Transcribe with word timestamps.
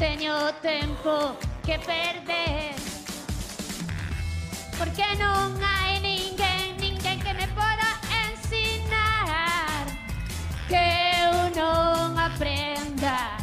Teño 0.00 0.34
tempo 0.62 1.36
que 1.62 1.78
perder 1.78 2.74
Porque 4.78 5.04
non 5.20 5.52
hai 5.60 6.00
ninguén, 6.00 6.72
ninguén 6.80 7.20
que 7.20 7.32
me 7.36 7.46
poda 7.52 7.90
ensinar 8.24 9.84
que 10.70 10.80
eu 11.20 11.52
non 11.52 12.16
aprenda 12.16 13.36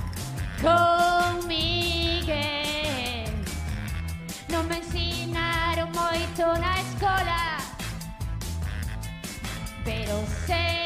con 0.58 1.46
Miguel. 1.46 3.30
Non 4.50 4.66
me 4.66 4.82
ensinaron 4.82 5.94
moito 5.94 6.42
na 6.58 6.74
escola, 6.82 7.62
pero 9.86 10.26
sei 10.50 10.77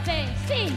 Hacer, 0.00 0.28
sí. 0.46 0.76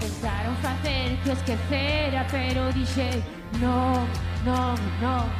Tentaron 0.00 0.56
facer 0.56 1.18
que 1.22 1.30
os 1.30 1.38
quecera, 1.38 2.26
pero 2.30 2.72
dixe 2.72 3.22
Non, 3.60 4.06
non, 4.44 4.74
non 5.00 5.30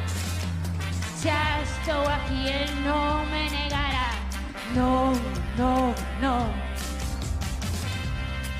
Xa 1.21 1.61
estou 1.63 2.05
aquí 2.07 2.47
e 2.47 2.69
non 2.85 3.25
me 3.31 3.49
negará. 3.49 4.13
Non, 4.75 5.13
non, 5.57 5.95
non 6.21 6.53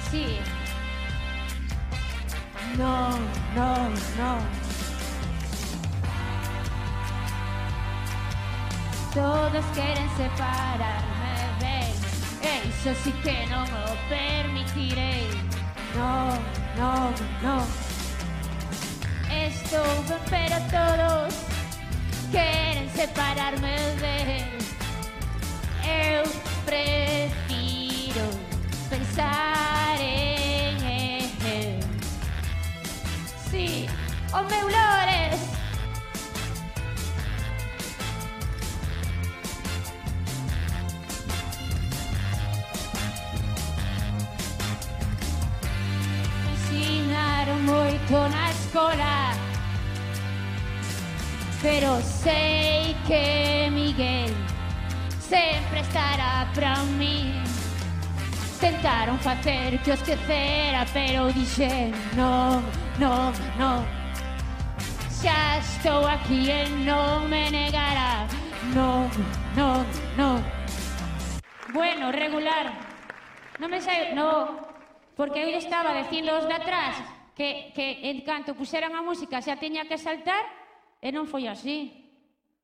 Sí. 0.09 0.39
Non, 2.77 3.19
non, 3.55 3.93
non 4.17 4.74
Todos 9.15 9.65
queren 9.73 10.09
separarme 10.17 11.35
ben 11.61 11.93
E 12.43 12.67
iso 12.67 12.93
sí 13.01 13.13
que 13.23 13.47
non 13.47 13.63
o 13.63 13.95
permitirei 14.09 15.31
Non, 15.95 16.37
non, 16.75 17.13
non 17.41 17.63
Estou 19.31 20.03
ben, 20.07 20.19
pero 20.29 20.55
todos 20.69 21.33
queren 22.31 22.89
separarme 22.91 23.75
él. 24.01 24.57
Eu 25.83 26.23
prefiro 26.65 28.25
pensar 28.89 29.97
en 29.99 30.83
él. 30.83 31.79
Sí, 33.49 33.87
o 34.33 34.43
meu 34.43 34.67
lores. 34.67 35.54
Ensinaron 47.45 47.65
moito 47.65 48.13
na 48.29 48.49
escola. 48.49 49.33
Pero 51.61 52.01
sei 52.01 52.95
que 53.07 53.69
Miguel 53.71 54.33
sempre 55.19 55.81
estará 55.81 56.47
pra 56.53 56.75
mí. 56.97 57.33
Tentaron 58.59 59.19
facer 59.19 59.77
que 59.83 59.91
os 59.91 60.01
quecera 60.01 60.85
Pero 60.93 61.27
dixe 61.33 61.91
non, 62.15 62.63
non, 62.97 63.33
non 63.59 63.83
Xa 65.11 65.59
estou 65.59 66.07
aquí 66.07 66.49
e 66.49 66.63
non 66.87 67.27
me 67.29 67.51
negará. 67.51 68.25
Non, 68.73 69.09
non, 69.55 69.85
non 70.17 70.41
Bueno, 71.73 72.11
regular. 72.11 72.71
Non 73.59 73.69
me 73.69 73.81
sei, 73.81 74.15
no, 74.15 74.55
porque 75.17 75.43
eu 75.43 75.49
estaba 75.59 75.93
dicindo 75.93 76.31
os 76.39 76.47
de 76.47 76.55
atrás 76.55 76.95
que, 77.35 77.75
que 77.75 78.09
en 78.09 78.23
canto 78.23 78.55
puxeran 78.55 78.95
a 78.95 79.03
música 79.03 79.43
xa 79.43 79.59
teña 79.59 79.85
que 79.85 79.99
saltar 79.99 80.47
e 81.03 81.11
non 81.11 81.27
foi 81.27 81.51
así. 81.51 81.91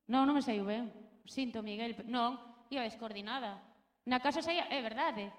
Non, 0.08 0.24
non 0.24 0.34
me 0.34 0.42
saiu 0.42 0.64
ben. 0.64 0.88
Sinto, 1.28 1.60
Miguel. 1.60 1.94
Non, 2.08 2.40
iba 2.72 2.82
descoordinada. 2.82 3.60
Na 4.08 4.18
casa 4.18 4.42
saía, 4.42 4.66
é 4.72 4.80
verdade. 4.80 5.30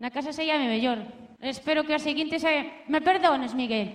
Na 0.00 0.08
casa 0.08 0.32
saía 0.32 0.56
me 0.56 0.66
mellor. 0.66 0.98
Espero 1.38 1.84
que 1.84 1.94
a 1.94 2.00
seguinte 2.00 2.40
saia... 2.40 2.88
Me 2.88 3.04
perdones, 3.04 3.52
Miguel. 3.54 3.92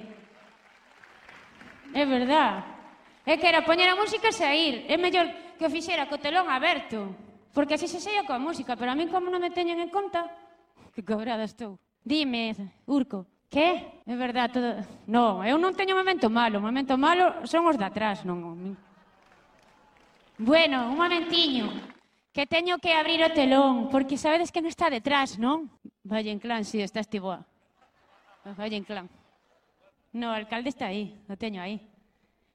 É 1.92 2.06
verdade. 2.06 2.64
É 3.26 3.42
que 3.42 3.50
era 3.50 3.66
poñer 3.66 3.90
a 3.90 3.98
música 3.98 4.30
e 4.30 4.38
sair. 4.38 4.86
É 4.86 4.96
mellor 5.02 5.58
que 5.58 5.66
o 5.66 5.74
fixera 5.74 6.06
co 6.06 6.22
telón 6.22 6.46
aberto. 6.48 7.10
Porque 7.52 7.74
así 7.74 7.90
se 7.90 7.98
saía 7.98 8.28
coa 8.28 8.38
música, 8.38 8.78
pero 8.78 8.94
a 8.94 8.96
min 8.96 9.10
como 9.10 9.34
non 9.34 9.42
me 9.42 9.50
teñen 9.50 9.82
en 9.82 9.90
conta, 9.90 10.30
que 10.94 11.02
cobrada 11.02 11.48
estou. 11.48 11.82
Dime, 12.06 12.54
Urco. 12.86 13.35
Que? 13.50 14.02
É 14.06 14.16
verdade, 14.16 14.54
todo... 14.54 14.70
Non, 15.08 15.46
eu 15.46 15.58
non 15.58 15.74
teño 15.74 15.96
momento 15.96 16.30
malo, 16.30 16.60
momento 16.60 16.98
malo 16.98 17.46
son 17.48 17.66
os 17.66 17.78
de 17.78 17.86
atrás, 17.86 18.26
non... 18.26 18.76
Bueno, 20.38 20.92
un 20.92 21.00
momentiño, 21.00 21.72
que 22.36 22.44
teño 22.44 22.76
que 22.84 22.92
abrir 22.92 23.24
o 23.24 23.32
telón, 23.32 23.88
porque 23.88 24.20
sabedes 24.20 24.52
que 24.52 24.60
non 24.60 24.68
está 24.68 24.92
detrás, 24.92 25.40
non? 25.40 25.72
Valle 26.04 26.36
en 26.36 26.44
clan, 26.44 26.68
si, 26.68 26.78
sí, 26.78 26.84
está 26.84 27.00
estiboa. 27.00 27.48
Valle 28.44 28.76
en 28.76 28.84
clan. 28.84 29.08
No, 30.12 30.32
o 30.32 30.36
alcalde 30.36 30.70
está 30.70 30.92
aí, 30.92 31.16
o 31.32 31.40
teño 31.40 31.64
aí. 31.64 31.80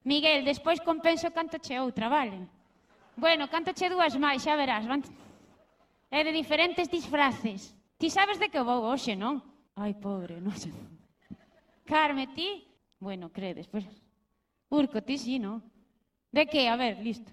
Miguel, 0.05 0.45
despois 0.45 0.81
compenso 0.81 1.33
canto 1.33 1.57
che 1.57 1.81
outra, 1.81 2.09
vale? 2.09 2.45
Bueno, 3.17 3.49
canto 3.49 3.73
che 3.73 3.89
dúas 3.89 4.17
máis, 4.21 4.45
xa 4.45 4.57
verás. 4.57 4.85
Van... 4.85 5.01
É 6.13 6.25
de 6.25 6.33
diferentes 6.33 6.89
disfraces. 6.89 7.73
Ti 7.97 8.09
sabes 8.09 8.37
de 8.41 8.49
que 8.49 8.61
vou 8.61 8.85
hoxe, 8.85 9.17
non? 9.17 9.41
Ai, 9.77 9.95
pobre, 9.95 10.41
non 10.41 10.55
sei. 10.57 10.73
Carme, 11.85 12.27
ti? 12.35 12.67
Bueno, 12.99 13.31
credes, 13.31 13.67
pois... 13.67 13.87
Urco, 14.71 15.03
ti 15.03 15.19
sí, 15.19 15.39
¿no? 15.39 15.63
¿De 16.31 16.47
que? 16.47 16.69
A 16.69 16.77
ver, 16.77 16.99
listo. 16.99 17.33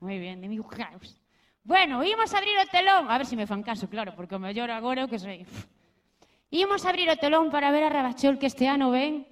Moi 0.00 0.20
ben, 0.20 0.40
de 0.40 0.48
mi 0.48 0.60
caos. 0.60 1.16
Bueno, 1.64 2.04
imos 2.04 2.34
abrir 2.34 2.54
o 2.60 2.66
telón. 2.68 3.10
A 3.10 3.16
ver 3.16 3.26
se 3.26 3.30
si 3.30 3.36
me 3.36 3.46
fan 3.46 3.62
caso, 3.62 3.88
claro, 3.88 4.14
porque 4.14 4.36
o 4.36 4.38
mellor 4.38 4.70
agora 4.70 5.04
o 5.04 5.08
que 5.08 5.18
sei. 5.18 5.48
Imos 6.52 6.84
abrir 6.84 7.08
o 7.08 7.16
telón 7.16 7.50
para 7.50 7.72
ver 7.72 7.84
a 7.84 7.90
Rabachol 7.90 8.38
que 8.38 8.46
este 8.46 8.68
ano 8.68 8.92
ven 8.92 9.26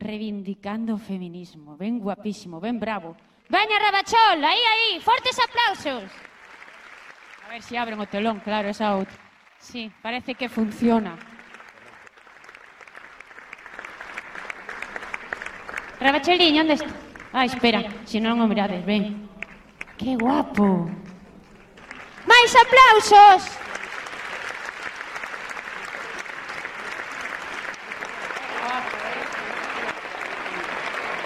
reivindicando 0.00 0.96
o 0.96 0.98
feminismo. 0.98 1.76
Ven 1.76 2.00
guapísimo, 2.00 2.58
ven 2.58 2.80
bravo. 2.80 3.14
Veña 3.52 3.78
Rabachol, 3.78 4.40
aí, 4.42 4.58
aí, 4.58 5.00
fortes 5.00 5.36
aplausos. 5.38 6.10
A 7.44 7.48
ver 7.52 7.62
se 7.62 7.68
si 7.68 7.76
abren 7.76 8.00
o 8.00 8.08
telón, 8.08 8.40
claro, 8.40 8.68
esa 8.72 8.96
outra. 8.96 9.16
Sí, 9.60 9.92
parece 10.02 10.34
que 10.34 10.48
funciona. 10.48 11.16
Rabacheliño, 16.00 16.62
onde 16.62 16.74
está? 16.74 16.90
Ah, 17.32 17.44
espera, 17.44 17.82
se 18.06 18.22
non 18.22 18.40
o 18.40 18.46
mirades, 18.46 18.80
ben. 18.86 19.28
Que 19.98 20.14
guapo. 20.14 20.86
Máis 22.24 22.50
aplausos. 22.54 23.42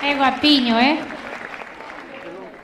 É 0.02 0.10
guapiño, 0.18 0.74
eh? 0.80 0.98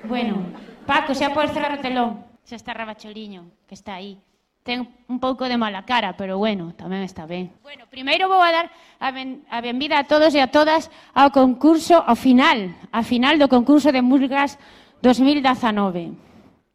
Bueno, 0.02 0.42
Paco, 0.88 1.14
xa 1.14 1.30
podes 1.30 1.52
cerrar 1.52 1.76
o 1.76 1.84
telón. 1.84 2.24
Xa 2.42 2.56
está 2.56 2.72
Rabacholiño, 2.74 3.52
que 3.68 3.76
está 3.76 4.00
aí 4.00 4.18
ten 4.68 4.84
un 5.08 5.16
pouco 5.16 5.48
de 5.48 5.56
mala 5.56 5.88
cara, 5.88 6.12
pero 6.12 6.36
bueno, 6.36 6.76
tamén 6.76 7.00
está 7.00 7.24
ben. 7.24 7.48
Bueno, 7.64 7.88
primeiro 7.88 8.28
vou 8.28 8.44
a 8.44 8.52
dar 8.52 8.68
a, 9.00 9.08
ben, 9.16 9.40
a 9.48 9.64
benvida 9.64 9.96
a 9.96 10.04
todos 10.04 10.36
e 10.36 10.44
a 10.44 10.52
todas 10.52 10.92
ao 11.16 11.32
concurso, 11.32 11.96
ao 11.96 12.12
final, 12.12 12.76
a 12.92 13.00
final 13.00 13.40
do 13.40 13.48
concurso 13.48 13.88
de 13.88 14.04
Murgas 14.04 14.60
2019. 15.00 16.12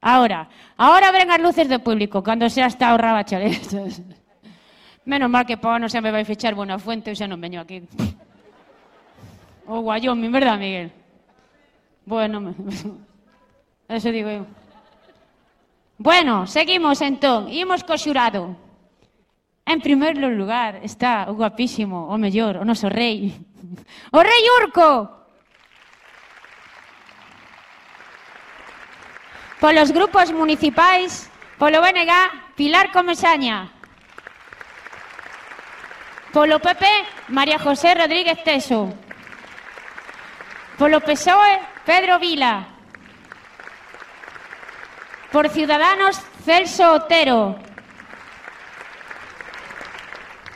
Ahora, 0.02 0.50
ahora 0.74 1.14
ven 1.14 1.30
as 1.30 1.38
luces 1.38 1.70
do 1.70 1.86
público, 1.86 2.26
cando 2.26 2.50
xa 2.50 2.66
está 2.66 2.98
o 2.98 2.98
rabacharestos. 2.98 4.02
Menos 5.06 5.30
mal 5.30 5.46
que 5.46 5.62
Pau 5.62 5.78
non 5.78 5.94
se 5.94 6.02
me 6.02 6.10
vai 6.10 6.26
fechar 6.26 6.58
buena 6.58 6.82
fuente, 6.82 7.14
eu 7.14 7.16
xa 7.16 7.30
non 7.30 7.38
veño 7.38 7.62
aquí. 7.62 7.86
Oh, 9.64 9.80
o 9.80 9.88
Wyoming, 9.88 10.28
verdad, 10.28 10.60
Miguel? 10.60 10.92
Bueno, 12.04 12.52
eso 13.88 14.12
digo 14.12 14.28
eu. 14.28 14.63
Bueno, 15.98 16.48
seguimos 16.48 17.02
entón, 17.02 17.50
imos 17.54 17.84
co 17.86 17.98
xurado. 17.98 18.58
En 19.66 19.80
primeiro 19.80 20.28
lugar 20.30 20.82
está 20.84 21.30
o 21.30 21.38
guapísimo, 21.38 22.10
o 22.10 22.18
mellor, 22.18 22.58
o 22.58 22.66
noso 22.66 22.90
rei. 22.90 23.32
O 24.12 24.20
rei 24.20 24.44
Urco! 24.60 25.08
Polos 29.64 29.96
grupos 29.96 30.36
municipais, 30.36 31.32
polo 31.58 31.80
BNG, 31.80 32.12
Pilar 32.60 32.92
Comesaña. 32.92 33.72
Polo 36.34 36.60
PP, 36.60 36.84
María 37.30 37.58
José 37.58 37.96
Rodríguez 37.96 38.44
Teso. 38.44 38.92
Polo 40.78 41.00
PSOE, 41.00 41.62
Pedro 41.86 42.20
Vila. 42.20 42.73
Por 45.34 45.50
Ciudadanos, 45.50 46.22
Celso 46.46 46.94
Otero. 46.94 47.56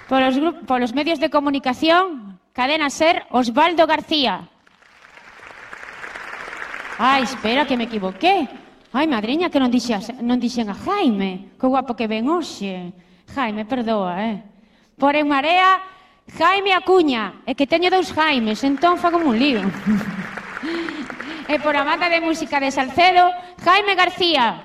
Polos, 0.08 0.36
polos 0.68 0.94
medios 0.94 1.20
de 1.20 1.32
comunicación, 1.32 2.40
Cadena 2.54 2.92
Ser, 2.92 3.26
Osvaldo 3.32 3.88
García. 3.88 4.48
Ai, 7.00 7.24
espera, 7.24 7.66
que 7.66 7.76
me 7.76 7.86
equivoqué. 7.86 8.48
Ai, 8.94 9.08
madriña, 9.10 9.50
que 9.50 9.58
non 9.58 9.74
dixas, 9.74 10.14
non 10.22 10.38
dixen 10.38 10.70
a 10.70 10.78
Jaime. 10.78 11.58
Que 11.58 11.66
guapo 11.66 11.98
que 11.98 12.06
ven 12.06 12.30
hoxe. 12.30 12.94
Jaime, 13.34 13.66
perdoa, 13.66 14.30
eh. 14.30 14.46
Por 14.94 15.18
en 15.18 15.26
marea, 15.26 15.82
Jaime 16.38 16.78
Acuña. 16.78 17.42
É 17.50 17.58
que 17.58 17.66
teño 17.66 17.90
dous 17.90 18.14
Jaimes, 18.14 18.62
entón 18.62 19.02
fago 19.02 19.18
un 19.18 19.34
lío. 19.34 19.66
e 21.50 21.56
por 21.66 21.74
a 21.74 21.82
banda 21.82 22.14
de 22.14 22.22
música 22.22 22.62
de 22.62 22.70
Salcedo, 22.70 23.34
Jaime 23.68 23.96
García. 23.96 24.64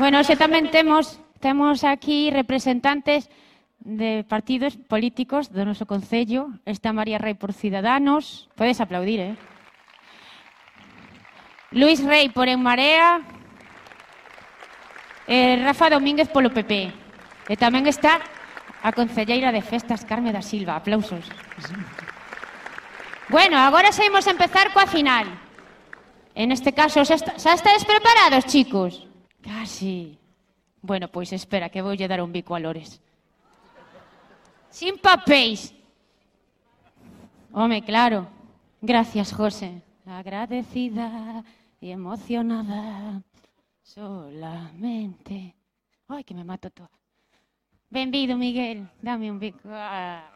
Bueno, 0.00 0.24
xe 0.24 0.32
tamén 0.32 0.72
temos 0.72 1.20
temos 1.44 1.84
aquí 1.84 2.32
representantes 2.32 3.28
de 3.84 4.24
partidos 4.24 4.80
políticos 4.80 5.52
do 5.52 5.68
noso 5.68 5.84
Concello. 5.84 6.56
Está 6.64 6.96
María 6.96 7.20
Rey 7.20 7.36
por 7.36 7.52
Ciudadanos. 7.52 8.48
Podes 8.56 8.80
aplaudir, 8.80 9.20
eh? 9.20 9.34
Luis 11.68 12.00
Rey 12.00 12.32
por 12.32 12.48
En 12.48 12.64
Marea. 12.64 13.20
Eh, 15.28 15.60
Rafa 15.60 15.92
Domínguez 15.92 16.32
polo 16.32 16.48
PP. 16.48 16.72
E 16.72 16.90
eh, 17.52 17.60
tamén 17.60 17.84
está 17.84 18.24
a 18.80 18.88
Concelleira 18.96 19.52
de 19.52 19.60
Festas, 19.60 20.08
Carme 20.08 20.32
da 20.32 20.40
Silva. 20.40 20.80
Aplausos. 20.80 21.28
Aplausos. 21.28 21.95
Bueno, 23.28 23.58
agora 23.58 23.90
xa 23.90 24.06
imos 24.06 24.26
empezar 24.26 24.70
coa 24.70 24.86
final. 24.86 25.26
En 26.36 26.52
este 26.52 26.70
caso, 26.70 27.02
xa, 27.02 27.18
está, 27.18 27.32
xa 27.34 27.58
estáis 27.58 27.82
preparados, 27.82 28.46
chicos? 28.46 29.02
Casi. 29.42 30.14
Bueno, 30.78 31.10
pois 31.10 31.32
espera, 31.32 31.66
que 31.72 31.82
voulle 31.82 32.06
dar 32.06 32.22
un 32.22 32.30
bico 32.30 32.54
a 32.54 32.62
Lores. 32.62 33.02
Sin 34.70 34.98
papéis. 34.98 35.74
Home, 37.50 37.82
claro. 37.82 38.28
Gracias, 38.80 39.32
José. 39.32 39.82
Agradecida 40.06 41.42
y 41.80 41.90
emocionada. 41.90 43.22
Solamente. 43.82 45.56
Ai, 46.06 46.22
que 46.22 46.34
me 46.34 46.44
mato 46.44 46.70
todo. 46.70 46.90
Benvido, 47.90 48.36
Miguel. 48.36 48.86
Dame 49.02 49.30
un 49.30 49.40
bico. 49.40 49.66
Ah. 49.72 50.35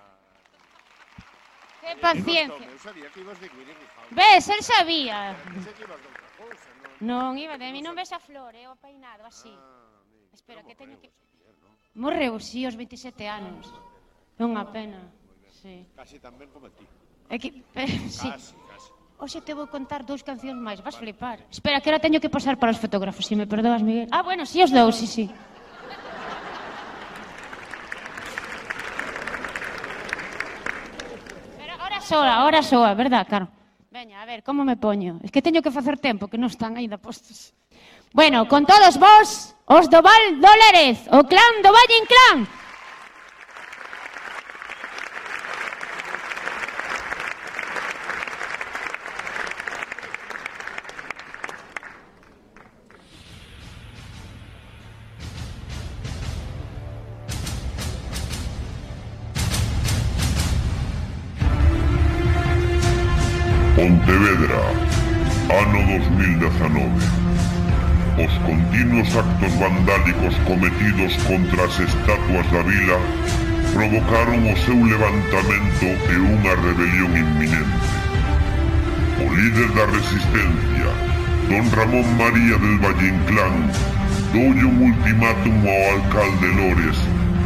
Que 1.80 1.96
paciencia. 1.96 2.66
Eu 2.68 2.78
sabía 2.78 3.08
que 3.08 3.20
ibas 3.24 3.40
de 3.40 3.48
Guiri 3.48 3.72
Guijón. 3.72 4.04
Ves, 4.12 4.44
el 4.52 4.62
sabía. 4.62 5.36
Pensei 5.48 5.72
que 5.72 5.84
ibas 5.88 5.98
de 6.00 6.06
outra 6.12 6.28
cousa, 6.36 6.68
non? 7.00 7.32
Non, 7.32 7.40
iba 7.40 7.56
de 7.56 7.68
mí, 7.72 7.80
non 7.80 7.96
ves 7.96 8.12
a 8.12 8.20
flor, 8.20 8.52
é 8.52 8.68
eh, 8.68 8.68
o 8.68 8.76
peinado, 8.76 9.24
así. 9.24 9.48
Ah, 9.48 10.04
amigo, 10.04 10.28
Espera, 10.36 10.60
que 10.60 10.76
teño 10.76 11.00
que... 11.00 11.08
Morreu, 11.96 12.36
sí, 12.38 12.68
aos 12.68 12.76
27 12.76 13.24
anos. 13.24 13.64
É 14.36 14.44
unha 14.44 14.68
pena. 14.68 15.00
Sí. 15.48 15.88
Casi 15.96 16.20
tan 16.20 16.36
ben 16.36 16.52
como 16.52 16.68
ti. 16.68 16.84
É 17.32 17.40
que, 17.40 17.64
eh, 17.76 17.88
sí. 18.12 18.28
Casi, 18.28 18.52
casi. 18.68 18.90
Oxe 19.20 19.40
te 19.44 19.52
vou 19.52 19.68
contar 19.68 20.00
dous 20.04 20.24
cancións 20.24 20.56
máis, 20.56 20.80
vas 20.80 20.96
flipar. 20.96 21.44
Espera, 21.52 21.80
que 21.80 21.88
ahora 21.92 22.00
teño 22.00 22.20
que 22.20 22.32
pasar 22.32 22.56
para 22.56 22.72
os 22.72 22.80
fotógrafos, 22.80 23.24
se 23.24 23.32
si 23.32 23.40
me 23.40 23.44
perdoas, 23.44 23.84
Miguel. 23.84 24.08
Ah, 24.12 24.24
bueno, 24.24 24.44
si 24.44 24.60
sí, 24.60 24.64
os 24.64 24.72
dous, 24.72 24.96
si, 24.96 25.08
sí, 25.08 25.12
si. 25.12 25.24
Sí. 25.28 25.49
soa, 32.10 32.42
ahora 32.42 32.60
soa, 32.62 32.94
verdad, 32.94 33.22
claro. 33.30 33.46
Veña, 33.90 34.22
a 34.22 34.26
ver, 34.26 34.42
como 34.42 34.64
me 34.64 34.76
poño? 34.76 35.18
Es 35.22 35.30
que 35.30 35.42
teño 35.42 35.62
que 35.62 35.70
facer 35.70 35.98
tempo, 35.98 36.26
que 36.26 36.38
non 36.38 36.50
están 36.50 36.74
aínda 36.74 36.98
postos. 36.98 37.54
Bueno, 38.10 38.50
con 38.50 38.66
todos 38.66 38.98
vos, 38.98 39.54
os 39.70 39.86
do 39.86 40.02
Val 40.02 40.24
Dólares, 40.42 41.06
o 41.14 41.22
clan 41.22 41.54
do 41.62 41.70
Valle 41.70 41.96
Inclán. 42.02 42.38
Provocaron 73.72 74.44
o 74.50 74.56
seu 74.66 74.76
levantamento 74.76 75.86
e 76.10 76.16
unha 76.20 76.52
rebelión 76.58 77.12
inminente. 77.16 77.88
O 79.22 79.26
líder 79.30 79.68
da 79.72 79.86
resistencia, 79.88 80.88
don 81.48 81.64
Ramón 81.72 82.06
María 82.18 82.56
del 82.58 82.76
Valle 82.82 83.08
Inclán, 83.08 83.56
doulle 84.34 84.64
un 84.68 84.78
ultimátum 84.90 85.56
ao 85.64 85.82
alcalde 85.96 86.48
Lores 86.60 86.98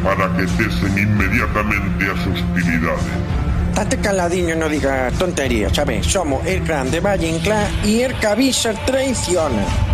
para 0.02 0.26
que 0.36 0.44
cesen 0.58 0.92
inmediatamente 0.98 2.02
as 2.08 2.20
hostilidades. 2.26 3.14
Tate 3.74 3.98
caladiño 3.98 4.54
no 4.54 4.68
diga 4.68 5.10
tonterías, 5.18 5.74
sabes? 5.74 6.06
Somos 6.06 6.46
el 6.46 6.62
clan 6.62 6.90
de 6.90 7.00
Valle 7.00 7.28
Inclán 7.28 7.66
y 7.84 8.02
el 8.02 8.14
que 8.18 8.26
avisa 8.26 8.72
traiciona. 8.86 9.93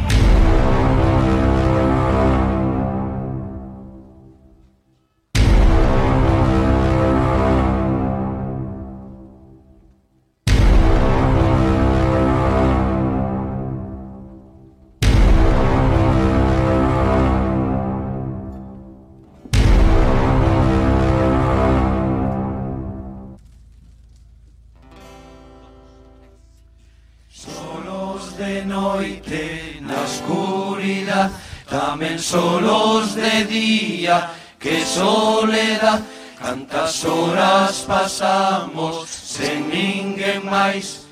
día, 34.10 34.30
qué 34.58 34.84
soledad, 34.84 36.00
cantas 36.40 37.04
horas 37.04 37.84
pasamos 37.86 39.06
sen 39.08 39.70
ninguén 39.70 40.42
máis, 40.50 41.06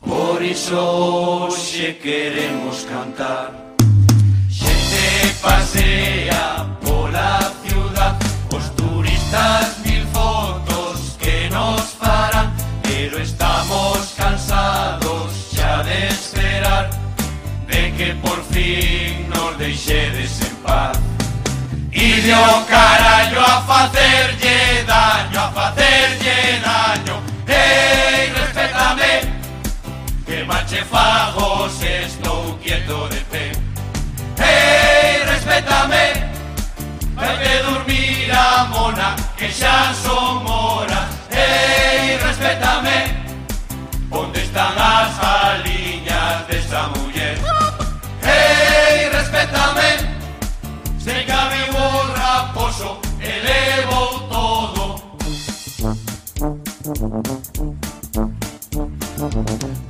por 0.00 0.42
iso 0.42 1.46
hoxe 1.46 1.98
queremos 2.02 2.86
cantar. 2.90 3.50
Xente 4.50 5.06
pasea 5.42 6.66
pola 6.82 7.52
ciudad, 7.62 8.16
os 8.56 8.66
turistas 8.74 9.78
mil 9.84 10.04
fotos 10.08 11.16
que 11.22 11.48
nos 11.50 11.80
farán, 12.02 12.50
pero 12.82 13.18
estamos 13.18 14.14
cansados 14.16 15.54
xa 15.54 15.82
de 15.84 16.08
esperar 16.08 16.90
de 17.70 17.82
que 17.96 18.08
por 18.24 18.42
fin 18.50 19.28
nos 19.28 19.56
deixedes 19.58 20.42
en 20.42 20.56
paz. 20.66 21.09
Ilio 21.92 22.64
carallo 22.68 23.40
a 23.40 23.62
facerlle 23.62 24.84
daño, 24.84 25.40
a 25.40 25.50
facerlle 25.50 26.60
daño 26.60 27.20
Ei, 27.48 28.30
respetame, 28.32 29.22
que 30.24 30.44
mache 30.44 30.84
fagos 30.84 31.82
estou 31.82 32.56
quieto 32.62 33.08
de 33.08 33.20
pé 33.30 33.52
Ei, 34.38 35.24
respetame, 35.24 36.30
vai 37.16 37.36
que 37.38 37.62
dormir 37.64 38.32
a 38.32 38.64
mona 38.66 39.16
que 39.36 39.48
xa 39.50 39.92
son 39.92 40.46
horas. 40.46 41.08
Ei, 41.32 42.16
respetame, 42.18 42.98
onde 44.12 44.40
están 44.42 44.78
as 44.78 45.18
aliñas 45.18 46.46
desta 46.46 46.88
muller 46.94 47.36
Ei, 48.22 49.08
respetame, 49.08 49.88
se 50.98 51.24
cabe 51.24 51.49
raposo 52.80 53.00
Elevo 53.20 54.20
todo. 54.28 55.02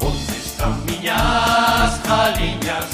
Onde 0.00 0.36
están 0.36 0.84
miñas 0.86 2.02
galiñas 2.04 2.86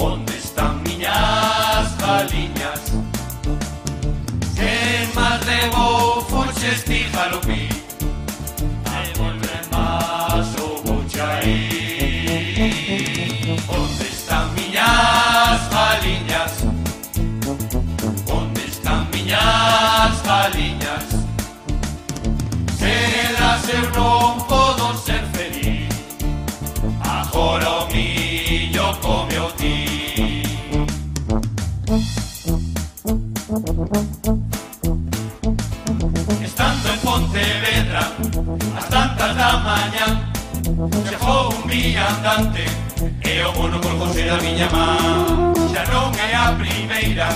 Onde 0.00 0.36
están 0.36 0.82
miñas 0.82 1.98
galiñas 1.98 2.80
Que 4.56 5.08
máis 5.14 5.46
levo 5.46 6.20
fuches 6.22 6.84
ti 6.84 7.04
jalopí 7.12 7.68
Devolve 8.84 9.56
máis 9.70 10.48
o 10.58 10.80
buchaí 10.82 11.83
galiñas 20.44 21.04
Se 22.78 22.92
elas 23.28 23.64
eu 23.72 23.84
non 23.96 24.36
podo 24.44 24.92
ser 25.04 25.24
feliz. 25.32 25.88
Agora 27.00 27.68
o 27.80 27.82
millo 27.92 28.86
come 29.00 29.36
o 29.38 29.48
ti 29.56 29.78
Estando 36.44 36.86
en 36.92 36.98
Pontevedra 37.00 38.02
As 38.78 38.86
tantas 38.92 39.32
da 39.40 39.50
mañan 39.68 40.12
Chegou 41.08 41.56
un 41.56 41.62
viandante 41.68 42.64
E 43.24 43.32
o 43.48 43.50
mono 43.56 43.80
por 43.80 43.96
José 44.00 44.28
da 44.28 44.36
miña 44.44 44.68
man 44.68 45.56
Xa 45.72 45.82
non 45.88 46.12
é 46.20 46.28
a 46.36 46.52
primeira 46.52 47.28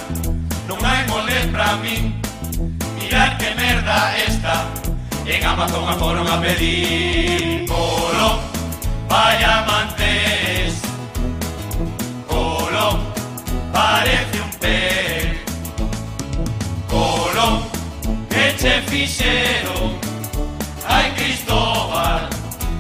Non 0.69 0.79
hai 0.85 1.09
mole 1.09 1.38
pra 1.49 1.73
min 1.81 2.27
mira 3.09 3.37
que 3.38 3.55
merda 3.55 4.17
esta 4.17 4.67
En 5.27 5.45
Amazon 5.45 5.88
a 5.88 5.95
foron 5.95 6.27
a 6.29 6.41
pedir 6.41 7.67
Colón, 7.67 8.38
vaya 9.09 9.65
mantés 9.67 10.81
Colón, 12.27 12.99
parece 13.73 14.41
un 14.41 14.50
pez. 14.61 15.38
Colón, 16.88 17.62
que 18.31 18.55
che 18.61 18.83
fixero 18.87 19.77
Ai 20.87 21.12
Cristóbal, 21.12 22.29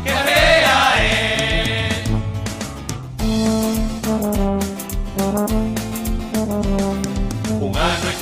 que 0.04 0.12
fea 0.26 0.80
é 0.96 1.88
Un 7.60 7.76
ano 7.76 8.17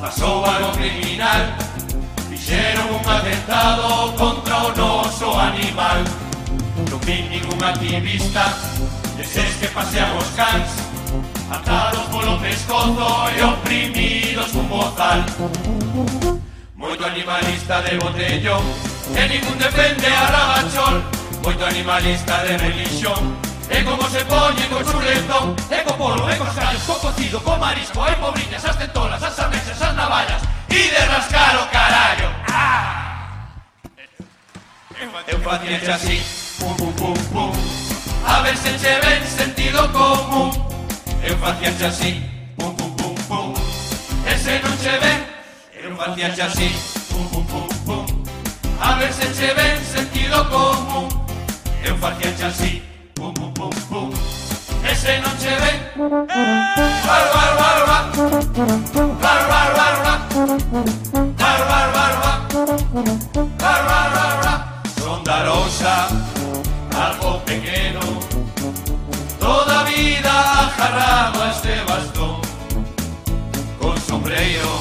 pasou 0.00 0.44
algo 0.44 0.72
criminal. 0.72 1.54
Fixeron 2.28 2.88
un 2.96 3.04
atentado 3.08 4.14
contra 4.16 4.56
o 4.64 4.72
noso 4.74 5.38
animal. 5.38 6.02
Non 6.88 7.00
vi 7.04 7.28
ningún 7.28 7.60
activista 7.60 8.56
Deses 9.20 9.52
que 9.60 9.68
pasean 9.68 10.16
os 10.16 10.32
cans. 10.32 10.70
Atados 11.52 12.08
polo 12.08 12.40
pescozo 12.40 13.28
e 13.36 13.44
oprimidos 13.44 14.48
cun 14.56 14.66
bozal. 14.72 15.20
Moito 16.74 17.04
animalista 17.04 17.84
de 17.84 18.00
botellón 18.00 18.64
E 19.12 19.22
ningún 19.28 19.58
defende 19.60 20.08
a 20.08 20.24
Rabachol. 20.32 21.04
Moito 21.44 21.64
animalista 21.68 22.40
de 22.48 22.56
religión 22.56 23.36
E 23.68 23.84
como 23.84 24.08
se 24.08 24.24
poñen 24.24 24.68
co 24.72 24.80
chuletón 24.82 25.54
E 25.70 25.78
co 25.84 25.92
polo, 25.94 26.24
e 26.26 26.34
cos 26.40 26.56
callos, 26.56 26.82
co 26.88 26.96
cocido, 26.98 27.38
co 27.44 27.56
marisco 27.60 28.02
Hai 28.02 28.16
pobriñas, 28.16 28.64
as 28.64 28.76
tentolas, 28.76 29.22
as 29.22 29.36
cabanas 30.10 30.42
e 30.68 30.90
de 30.90 30.98
rascar 31.06 31.56
o 31.62 31.66
carallo 31.70 32.30
ah! 32.50 33.46
Eu 35.28 35.40
facía 35.40 35.94
así 35.94 36.20
pum, 36.58 36.74
pum, 36.74 36.92
pum, 36.94 37.14
pum. 37.32 37.52
A 38.26 38.40
ver 38.40 38.56
se 38.56 38.72
che 38.76 38.98
ven 39.00 39.24
sentido 39.24 39.90
común. 39.92 40.50
Eu 41.22 41.38
facía 41.38 41.70
así 41.86 42.28
pum, 42.56 42.74
pum, 42.74 42.94
pum, 42.96 43.14
pum. 43.28 43.54
E 44.26 44.36
se 44.36 44.58
non 44.58 44.76
che 44.78 44.98
ven 44.98 45.20
Eu 45.72 45.96
facía 45.96 46.44
así 46.44 46.68
pum, 47.08 47.28
pum, 47.28 47.44
pum, 47.46 47.68
pum. 47.86 48.24
A 48.80 48.94
ver 48.96 49.12
se 49.12 49.26
che 49.32 49.54
ven 49.54 49.78
sentido 49.84 50.48
común. 50.50 51.08
Eu 51.84 51.96
facía 51.98 52.48
así 52.48 52.82
pum, 53.14 53.32
pum, 53.32 53.52
pum, 53.54 53.70
pum. 53.88 54.39
E 54.90 54.94
se 54.96 55.20
non 55.20 55.36
che 55.36 55.54
ven. 55.62 55.78
Bar 55.94 57.24
bar 57.34 57.52
bar 57.60 57.78
bar 57.88 58.04
Bar 59.22 59.40
bar 59.50 59.70
bar 59.78 59.94
bar 60.04 60.18
Bar 61.38 61.60
bar 61.70 61.88
bar 61.96 62.14
bar 62.22 62.38
Bar 63.62 63.82
bar 63.88 64.10
bar 64.16 64.58
Algo 67.06 67.40
pequeno 67.44 68.00
Toda 69.38 69.84
vida 69.84 70.34
agarrado 70.58 71.40
a 71.40 71.50
este 71.50 71.74
bastón. 71.86 72.40
Con 73.78 73.96
sombreiro 74.00 74.72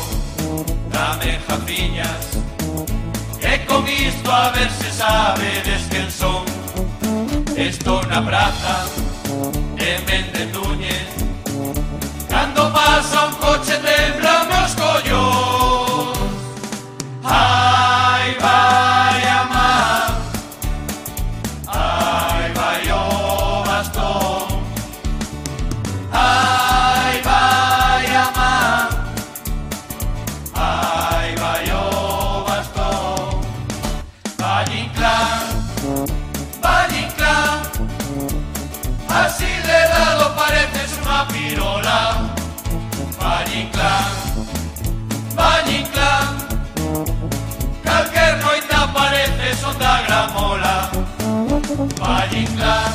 Dame 0.91 1.39
jaciñas 1.47 2.25
E 3.41 3.65
con 3.67 3.85
a 4.31 4.49
ver 4.49 4.71
se 4.71 4.91
sabedes 4.91 5.87
quen 5.89 6.09
son. 6.11 6.45
Estou 7.55 8.01
na 8.07 8.21
praza 8.21 9.08
Méndez 10.05 10.47
Núñez. 10.53 11.07
Cando 12.29 12.71
pasa 12.71 13.27
un 13.27 13.33
coche 13.35 13.79
Valle 52.59 52.88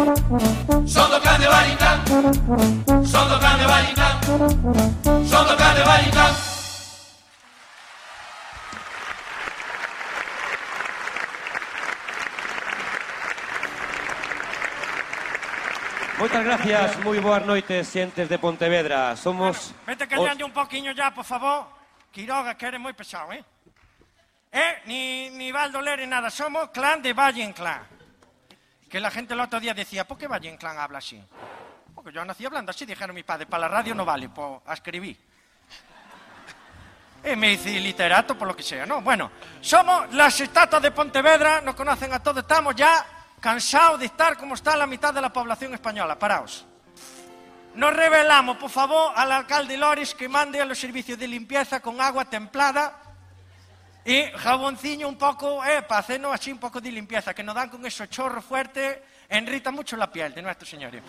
Sono 0.00 1.18
cane 1.20 1.46
varietà, 1.46 2.02
sono 3.04 3.36
cane 3.36 3.66
varietà, 3.66 4.18
sono 5.24 5.54
cane 5.56 5.82
varietà. 5.82 6.32
Moitas 16.16 16.44
gracias, 16.44 16.96
moi 17.04 17.20
boas 17.20 17.44
noites, 17.44 17.92
xentes 17.92 18.28
de 18.28 18.38
Pontevedra. 18.38 19.16
Somos... 19.16 19.74
Vete 19.84 20.08
que 20.08 20.16
os... 20.16 20.40
un 20.40 20.52
poquinho 20.52 20.92
ya, 20.92 21.12
por 21.12 21.24
favor. 21.24 21.66
Quiroga, 22.10 22.56
que 22.56 22.64
eres 22.64 22.80
moi 22.80 22.94
pesado, 22.94 23.32
eh? 23.32 23.44
Eh, 24.50 24.80
ni, 24.86 25.28
ni 25.28 25.52
Valdo 25.52 25.82
Lere, 25.82 26.06
nada, 26.06 26.30
somos 26.30 26.70
clan 26.72 27.02
de 27.02 27.12
Valle 27.12 27.44
en 27.44 27.52
Clan. 27.52 27.99
Que 28.90 28.98
la 28.98 29.10
gente 29.12 29.34
el 29.34 29.40
otro 29.40 29.60
día 29.60 29.72
decía, 29.72 30.04
por 30.04 30.18
que 30.18 30.26
Valle 30.26 30.50
Inclán 30.50 30.76
habla 30.76 30.98
así? 30.98 31.22
Porque 31.94 32.10
yo 32.10 32.24
nací 32.24 32.44
hablando 32.44 32.70
así, 32.70 32.84
dijeron 32.84 33.14
mis 33.14 33.24
padres, 33.24 33.46
para 33.48 33.62
la 33.62 33.68
radio 33.68 33.94
no 33.94 34.04
vale, 34.04 34.28
pues 34.28 34.60
a 34.66 34.74
escribir. 34.74 35.16
Y 37.22 37.36
me 37.36 37.50
dice 37.50 37.78
literato, 37.78 38.36
por 38.36 38.48
lo 38.48 38.56
que 38.56 38.64
sea, 38.64 38.86
¿no? 38.86 39.00
Bueno, 39.00 39.30
somos 39.60 40.12
las 40.12 40.40
estatuas 40.40 40.82
de 40.82 40.90
Pontevedra, 40.90 41.60
nos 41.60 41.76
conocen 41.76 42.12
a 42.12 42.20
todos, 42.20 42.38
estamos 42.38 42.74
ya 42.74 43.06
cansados 43.38 44.00
de 44.00 44.06
estar 44.06 44.36
como 44.36 44.56
está 44.56 44.76
la 44.76 44.86
mitad 44.86 45.14
de 45.14 45.20
la 45.20 45.32
población 45.32 45.72
española, 45.72 46.18
paraos. 46.18 46.66
Nos 47.76 47.94
revelamos, 47.94 48.56
por 48.56 48.70
favor, 48.70 49.12
al 49.14 49.30
alcalde 49.30 49.76
Loris 49.76 50.16
que 50.16 50.28
mande 50.28 50.60
a 50.60 50.64
los 50.64 50.78
servicios 50.78 51.16
de 51.16 51.28
limpieza 51.28 51.80
con 51.80 52.00
agua 52.00 52.24
templada 52.24 53.09
y 54.04 54.22
jaboncillo 54.36 55.08
un 55.08 55.16
poco, 55.16 55.64
eh, 55.64 55.82
para 55.82 56.00
hacernos 56.00 56.34
así 56.34 56.50
un 56.50 56.58
poco 56.58 56.80
de 56.80 56.90
limpieza, 56.90 57.34
que 57.34 57.42
nos 57.42 57.54
dan 57.54 57.68
con 57.68 57.84
esos 57.84 58.08
chorros 58.08 58.44
fuertes, 58.44 58.98
enrita 59.28 59.70
mucho 59.70 59.96
la 59.96 60.10
piel 60.10 60.34
de 60.34 60.42
nuestro 60.42 60.66
señores. 60.66 61.02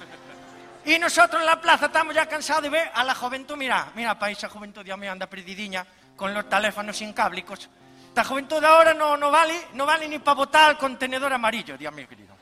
Y 0.85 0.97
nosotros 0.97 1.41
en 1.41 1.45
la 1.45 1.61
plaza 1.61 1.85
estamos 1.85 2.13
ya 2.13 2.25
cansados 2.25 2.63
de 2.63 2.69
ver 2.69 2.91
a 2.93 3.03
la 3.03 3.15
juventud, 3.15 3.55
mira, 3.55 3.91
mira, 3.95 4.17
para 4.17 4.31
esa 4.31 4.49
juventud, 4.49 4.83
Dios 4.83 4.97
mío, 4.97 5.11
anda 5.11 5.27
perdidiña 5.27 5.85
con 6.15 6.33
los 6.33 6.49
teléfonos 6.49 6.99
incáblicos. 7.01 7.69
Esta 8.07 8.23
juventud 8.23 8.59
de 8.59 8.67
ahora 8.67 8.93
no, 8.93 9.15
no, 9.15 9.31
vale, 9.31 9.53
no 9.73 9.85
vale 9.85 10.07
ni 10.07 10.19
para 10.19 10.35
botar 10.35 10.69
al 10.71 10.77
contenedor 10.77 11.31
amarillo, 11.31 11.77
Dios 11.77 11.93
mío 11.93 12.07
querido. 12.09 12.40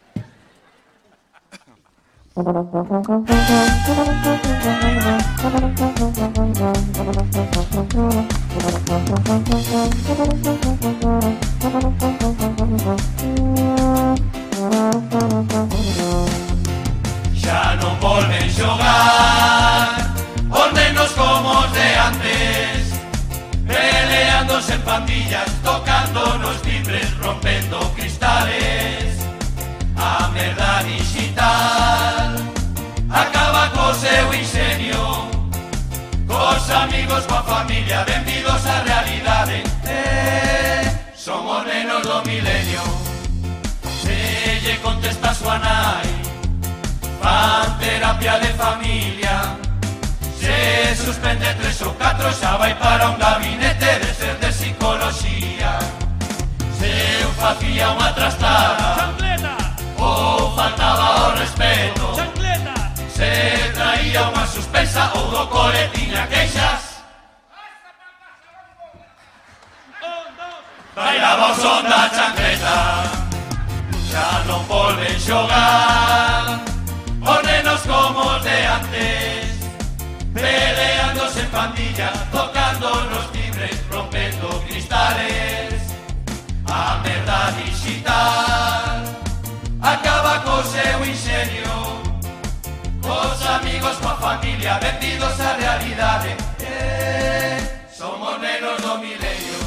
Xa 2.40 2.46
non 17.76 18.00
volven 18.00 18.48
xogar 18.56 20.16
Os 20.48 20.72
nenos 20.72 21.12
como 21.20 21.60
os 21.60 21.72
de 21.76 21.90
antes 22.08 22.96
Peleándose 23.68 24.76
en 24.76 24.82
pandillas 24.88 25.52
Tocando 25.62 26.38
nos 26.40 26.62
timbres 26.62 27.12
Rompendo 27.20 27.80
cristales 27.98 29.20
A 29.98 30.30
merda 30.30 30.84
digital. 30.84 32.19
amigos, 36.84 37.26
coa 37.26 37.44
familia, 37.44 38.04
benvidos 38.06 38.66
á 38.66 38.76
realidade 38.90 39.64
eh, 39.86 40.84
Somos 41.16 41.66
nenos 41.66 42.04
do 42.04 42.18
milenio 42.24 42.84
Se 44.02 44.18
lle 44.64 44.76
contesta 44.86 45.34
súa 45.34 45.58
nai 45.60 46.20
Fan 47.22 47.78
terapia 47.80 48.40
de 48.40 48.54
familia. 48.54 49.36
Se 50.40 50.96
suspende 50.96 51.54
tres 51.60 51.82
ou 51.82 51.94
catro 51.96 52.32
xa 52.32 52.56
vai 52.58 52.74
para 52.76 53.10
un 53.10 53.18
gabinete 53.20 54.00
de 54.00 54.14
ser 54.14 54.36
de 54.40 54.48
psicología. 54.48 55.72
Se 56.80 56.92
eu 57.24 57.32
facía 57.34 57.92
o 65.14 65.22
co 65.32 65.48
cole 65.48 65.88
tiña 65.94 66.28
queixas. 66.28 66.84
Bailaba 70.96 71.52
o 71.52 71.56
son 71.56 71.84
da 71.84 72.10
chancleta, 72.16 72.78
xa 74.10 74.44
non 74.48 74.62
volven 74.68 75.18
xogar. 75.20 76.60
Os 77.22 77.44
nenos 77.44 77.82
como 77.82 78.22
os 78.36 78.44
de 78.44 78.58
antes, 78.78 79.50
peleándose 80.34 81.40
en 81.42 81.50
pandilla, 81.50 82.10
tocando 82.32 82.90
nos 83.12 83.32
timbres, 83.32 83.78
rompendo 83.92 84.48
cristales. 84.68 85.96
A 86.68 87.02
merda 87.04 87.52
digital 87.64 89.04
acaba 89.82 90.40
co 90.46 90.64
seu 90.64 91.06
ingenio 91.06 92.09
Cos 93.20 93.46
amigos, 93.48 93.98
coa 93.98 94.16
familia 94.16 94.80
Vendidos 94.80 95.38
á 95.42 95.52
realidade 95.60 96.38
eh, 96.62 97.60
Somos 97.92 98.40
nenos 98.40 98.80
do 98.80 98.94
milenio 99.04 99.60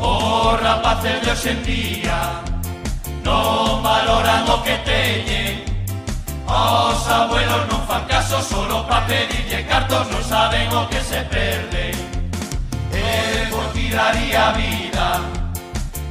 Os 0.00 0.60
rapaces 0.66 1.20
de 1.20 1.30
hoxe 1.30 1.50
en 1.50 1.60
día 1.62 2.20
Non 3.20 3.84
valoran 3.84 4.48
o 4.48 4.64
que 4.64 4.76
teñen 4.88 5.45
Os 6.56 7.04
abuelos 7.08 7.68
non 7.68 7.84
fan 7.84 8.04
Solo 8.40 8.84
pa 8.88 9.04
pedirlle 9.04 9.60
cartos 9.68 10.08
Non 10.08 10.24
saben 10.24 10.72
o 10.72 10.88
que 10.88 11.00
se 11.04 11.20
perde 11.28 11.92
E 12.92 13.44
por 13.52 13.66
ti 13.76 13.92
daría 13.92 14.56
vida. 14.56 15.20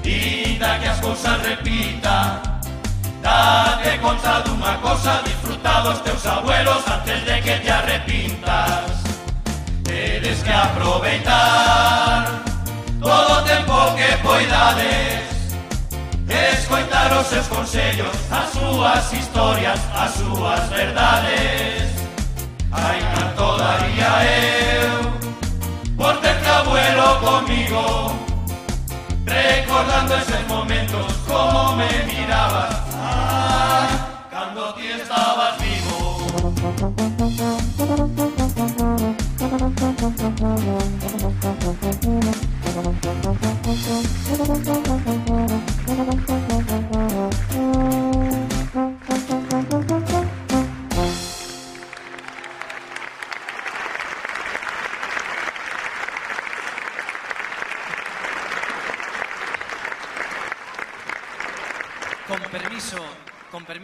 Inda 0.05 0.77
que 0.77 0.87
as 0.93 0.99
cousas 1.01 1.41
repita. 1.41 2.45
Date 3.25 3.97
conta 4.05 4.39
dunha 4.45 4.77
cosa 4.85 5.21
Disfruta 5.25 5.81
dos 5.81 5.99
teus 6.05 6.25
abuelos 6.27 6.85
Antes 6.85 7.25
de 7.25 7.41
que 7.41 7.55
te 7.57 7.71
arrepintas 7.71 9.01
Tedes 9.83 10.43
que 10.43 10.53
aproveitar 10.53 12.43
Todo 13.01 13.39
o 13.39 13.41
tempo 13.41 13.95
que 13.97 14.17
poidades 14.21 15.24
Escoitar 16.35 17.17
os 17.17 17.27
seus 17.27 17.47
consellos 17.47 18.15
As 18.29 18.49
súas 18.51 19.13
historias 19.13 19.79
As 19.95 20.11
súas 20.11 20.69
verdades. 20.69 21.89
Ai, 22.71 22.99
canto 23.15 23.57
daría 23.57 24.11
eu 24.83 25.13
Por 25.95 26.17
ter 26.17 26.37
que 26.41 26.49
abuelo 26.49 27.19
comigo 27.21 28.11
Recordando 29.25 30.15
esos 30.15 30.47
momentos 30.47 31.13
Como 31.25 31.75
me 31.77 32.03
mirabas. 32.03 32.75
Ah, 32.95 33.87
Cando 34.29 34.73
ti 34.73 34.87
estabas 34.87 35.57
vivo 35.59 35.95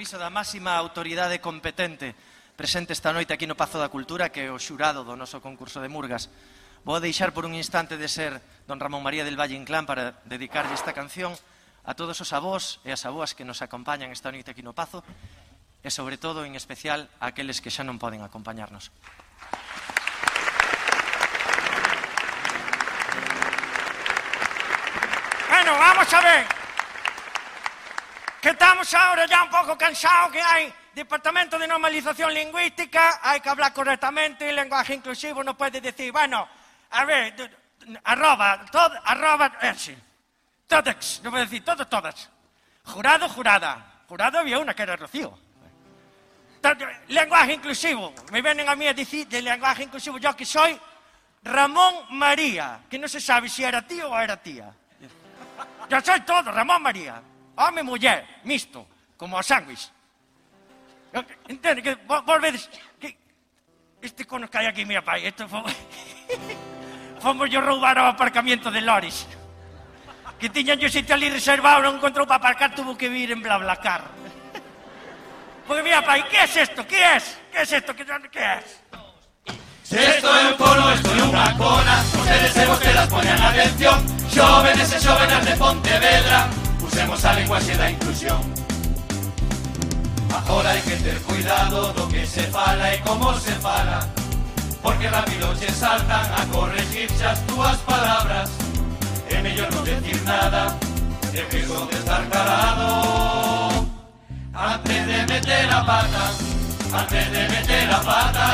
permiso 0.01 0.17
da 0.17 0.33
máxima 0.33 0.75
autoridade 0.75 1.37
competente 1.37 2.15
presente 2.57 2.89
esta 2.89 3.13
noite 3.13 3.31
aquí 3.31 3.45
no 3.45 3.55
Pazo 3.55 3.77
da 3.77 3.87
Cultura 3.87 4.33
que 4.33 4.43
é 4.43 4.49
o 4.49 4.57
xurado 4.57 5.05
do 5.05 5.15
noso 5.15 5.37
concurso 5.39 5.77
de 5.77 5.87
Murgas. 5.87 6.25
Vou 6.81 6.97
deixar 6.97 7.31
por 7.31 7.45
un 7.45 7.53
instante 7.53 8.01
de 8.01 8.09
ser 8.09 8.41
don 8.65 8.81
Ramón 8.81 9.05
María 9.05 9.21
del 9.21 9.37
Valle 9.37 9.53
Inclán 9.53 9.85
para 9.85 10.17
dedicarlle 10.25 10.73
esta 10.73 10.91
canción 10.91 11.37
a 11.85 11.93
todos 11.97 12.19
os 12.21 12.29
avós 12.33 12.79
e 12.85 12.93
as 12.93 13.05
avoas 13.09 13.33
que 13.33 13.45
nos 13.45 13.65
acompañan 13.65 14.13
esta 14.13 14.29
noite 14.29 14.53
aquí 14.53 14.61
no 14.61 14.77
Pazo 14.77 15.01
e, 15.81 15.89
sobre 15.89 16.21
todo, 16.21 16.45
en 16.45 16.53
especial, 16.53 17.09
a 17.17 17.33
aqueles 17.33 17.57
que 17.57 17.73
xa 17.73 17.81
non 17.81 17.97
poden 17.97 18.21
acompañarnos. 18.21 18.93
Bueno, 25.49 25.73
vamos 25.77 26.09
a 26.13 26.21
ver. 26.21 26.43
Que 28.41 28.49
estamos 28.53 28.89
ahora 28.93 29.25
ya 29.25 29.45
un 29.45 29.49
pouco 29.49 29.77
cansados 29.77 30.33
que 30.33 30.41
hai 30.41 30.69
Departamento 30.93 31.57
de 31.57 31.65
Normalización 31.65 32.33
Lingüística, 32.33 33.23
hai 33.23 33.39
que 33.39 33.49
hablar 33.49 33.71
correctamente, 33.71 34.49
el 34.49 34.57
lenguaje 34.57 34.93
inclusivo 34.93 35.39
no 35.39 35.55
puede 35.55 35.79
decir, 35.79 36.11
bueno, 36.11 36.43
a 36.91 37.05
ver, 37.05 37.31
arroba, 38.03 38.65
todo, 38.69 38.99
arroba, 39.05 39.57
eh, 39.61 39.73
sí. 39.77 39.95
Todex, 40.71 41.19
no 41.21 41.31
puede 41.31 41.43
decir, 41.43 41.65
todos, 41.65 41.89
todas. 41.89 42.29
Jurado, 42.85 43.27
jurada. 43.27 44.03
Jurado 44.07 44.39
había 44.39 44.57
una 44.57 44.73
que 44.73 44.83
era 44.83 44.95
Rocío. 44.95 45.37
Lenguaje 47.09 47.53
inclusivo. 47.53 48.13
Me 48.31 48.41
vienen 48.41 48.69
a 48.69 48.75
mí 48.75 48.87
a 48.87 48.93
decir 48.93 49.27
de 49.27 49.41
lenguaje 49.41 49.83
inclusivo, 49.83 50.17
yo 50.17 50.33
que 50.33 50.45
soy 50.45 50.79
Ramón 51.43 52.07
María, 52.11 52.79
que 52.87 52.95
non 52.95 53.11
se 53.11 53.19
sabe 53.19 53.51
se 53.51 53.67
era 53.67 53.83
tío 53.83 54.07
ou 54.07 54.15
era 54.15 54.39
tía. 54.39 54.71
Ya 55.91 55.99
soy 55.99 56.23
todo, 56.23 56.55
Ramón 56.55 56.79
María. 56.79 57.19
Home, 57.57 57.83
muller, 57.83 58.39
misto, 58.47 58.87
como 59.19 59.35
a 59.35 59.43
sándwich. 59.43 59.91
Entende 61.51 61.83
que 61.83 61.99
vos, 62.07 62.23
vedes 62.39 62.71
que 62.95 63.17
este 63.99 64.23
cono 64.23 64.47
que 64.47 64.55
hai 64.55 64.71
aquí, 64.71 64.87
mira, 64.87 65.03
pai, 65.03 65.27
isto 65.27 65.43
foi... 65.51 65.67
Fomos 67.21 67.51
yo 67.51 67.59
roubar 67.59 67.99
ao 67.99 68.07
aparcamiento 68.07 68.71
de 68.71 68.81
Loris. 68.81 69.27
que 70.41 70.49
tiñan 70.49 70.79
yo 70.79 70.89
sitio 70.89 71.13
ali 71.13 71.29
reservado, 71.29 71.85
non 71.85 72.01
encontrou 72.01 72.25
para 72.25 72.41
aparcar, 72.41 72.73
tuvo 72.73 72.97
que 72.97 73.05
vir 73.13 73.29
en 73.29 73.45
Blablacar. 73.45 74.09
Porque 75.69 75.85
mira, 75.85 76.01
pai, 76.01 76.25
que 76.25 76.41
es 76.41 76.57
esto? 76.57 76.81
Que 76.81 76.97
es? 76.97 77.37
Que 77.53 77.61
es 77.61 77.71
esto? 77.71 77.93
Que, 77.93 78.01
que 78.01 78.41
es? 78.57 78.81
Se 79.85 80.01
esto 80.01 80.25
é 80.33 80.49
un 80.49 80.57
polo, 80.57 80.89
esto 80.89 81.13
é 81.13 81.21
unha 81.29 81.51
cona 81.59 81.99
Ustedes 82.15 82.55
e 82.57 82.63
vostelas 82.63 83.07
poñan 83.11 83.37
atención 83.43 83.99
Xóvenes 84.31 84.87
e 84.87 84.99
xóvenas 85.03 85.43
de 85.43 85.53
Pontevedra 85.59 86.47
Usemos 86.79 87.19
a 87.27 87.35
lenguaxe 87.35 87.75
da 87.75 87.91
inclusión 87.91 88.39
Agora 90.31 90.71
hai 90.71 90.81
que 90.87 90.95
ter 90.95 91.19
cuidado 91.27 91.91
do 91.91 92.07
que 92.07 92.23
se 92.23 92.47
fala 92.55 92.87
e 92.87 93.03
como 93.03 93.35
se 93.35 93.51
fala 93.59 94.07
Porque 94.79 95.11
rápido 95.11 95.51
che 95.59 95.67
saltan 95.75 96.23
a 96.39 96.41
corregirse 96.55 97.27
as 97.27 97.43
túas 97.51 97.75
palabras 97.83 98.70
es 99.33 99.43
mejor 99.43 99.73
no 99.73 99.81
decir 99.83 100.21
nada, 100.23 100.77
es 101.33 101.53
mejor 101.53 101.93
estar 101.93 102.27
calado. 102.29 103.87
Antes 104.53 105.07
de 105.07 105.25
meter 105.25 105.67
la 105.67 105.85
pata, 105.85 106.31
antes 106.93 107.31
de 107.31 107.49
meter 107.49 107.87
la 107.87 108.01
pata, 108.01 108.47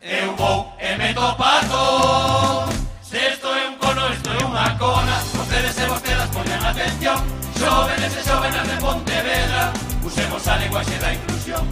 eu 0.00 0.36
vou 0.36 0.72
e 0.78 0.96
meto 0.96 1.36
pato. 1.36 2.68
Se 3.02 3.18
esto 3.18 3.48
é 3.54 3.68
un 3.68 3.76
cono, 3.76 4.08
esto 4.08 4.30
é 4.30 4.44
unha 4.44 4.78
cona, 4.78 5.16
vostedes 5.34 5.76
e 5.78 5.86
vostedas 5.86 6.28
poñan 6.30 6.64
atención, 6.64 7.18
xóvenes 7.58 8.12
e 8.16 8.22
xóvenes 8.24 8.64
de 8.68 8.76
Pontevedra, 8.80 9.72
usemos 10.02 10.48
a 10.48 10.56
lenguaxe 10.56 10.96
da 10.98 11.12
inclusión. 11.12 11.64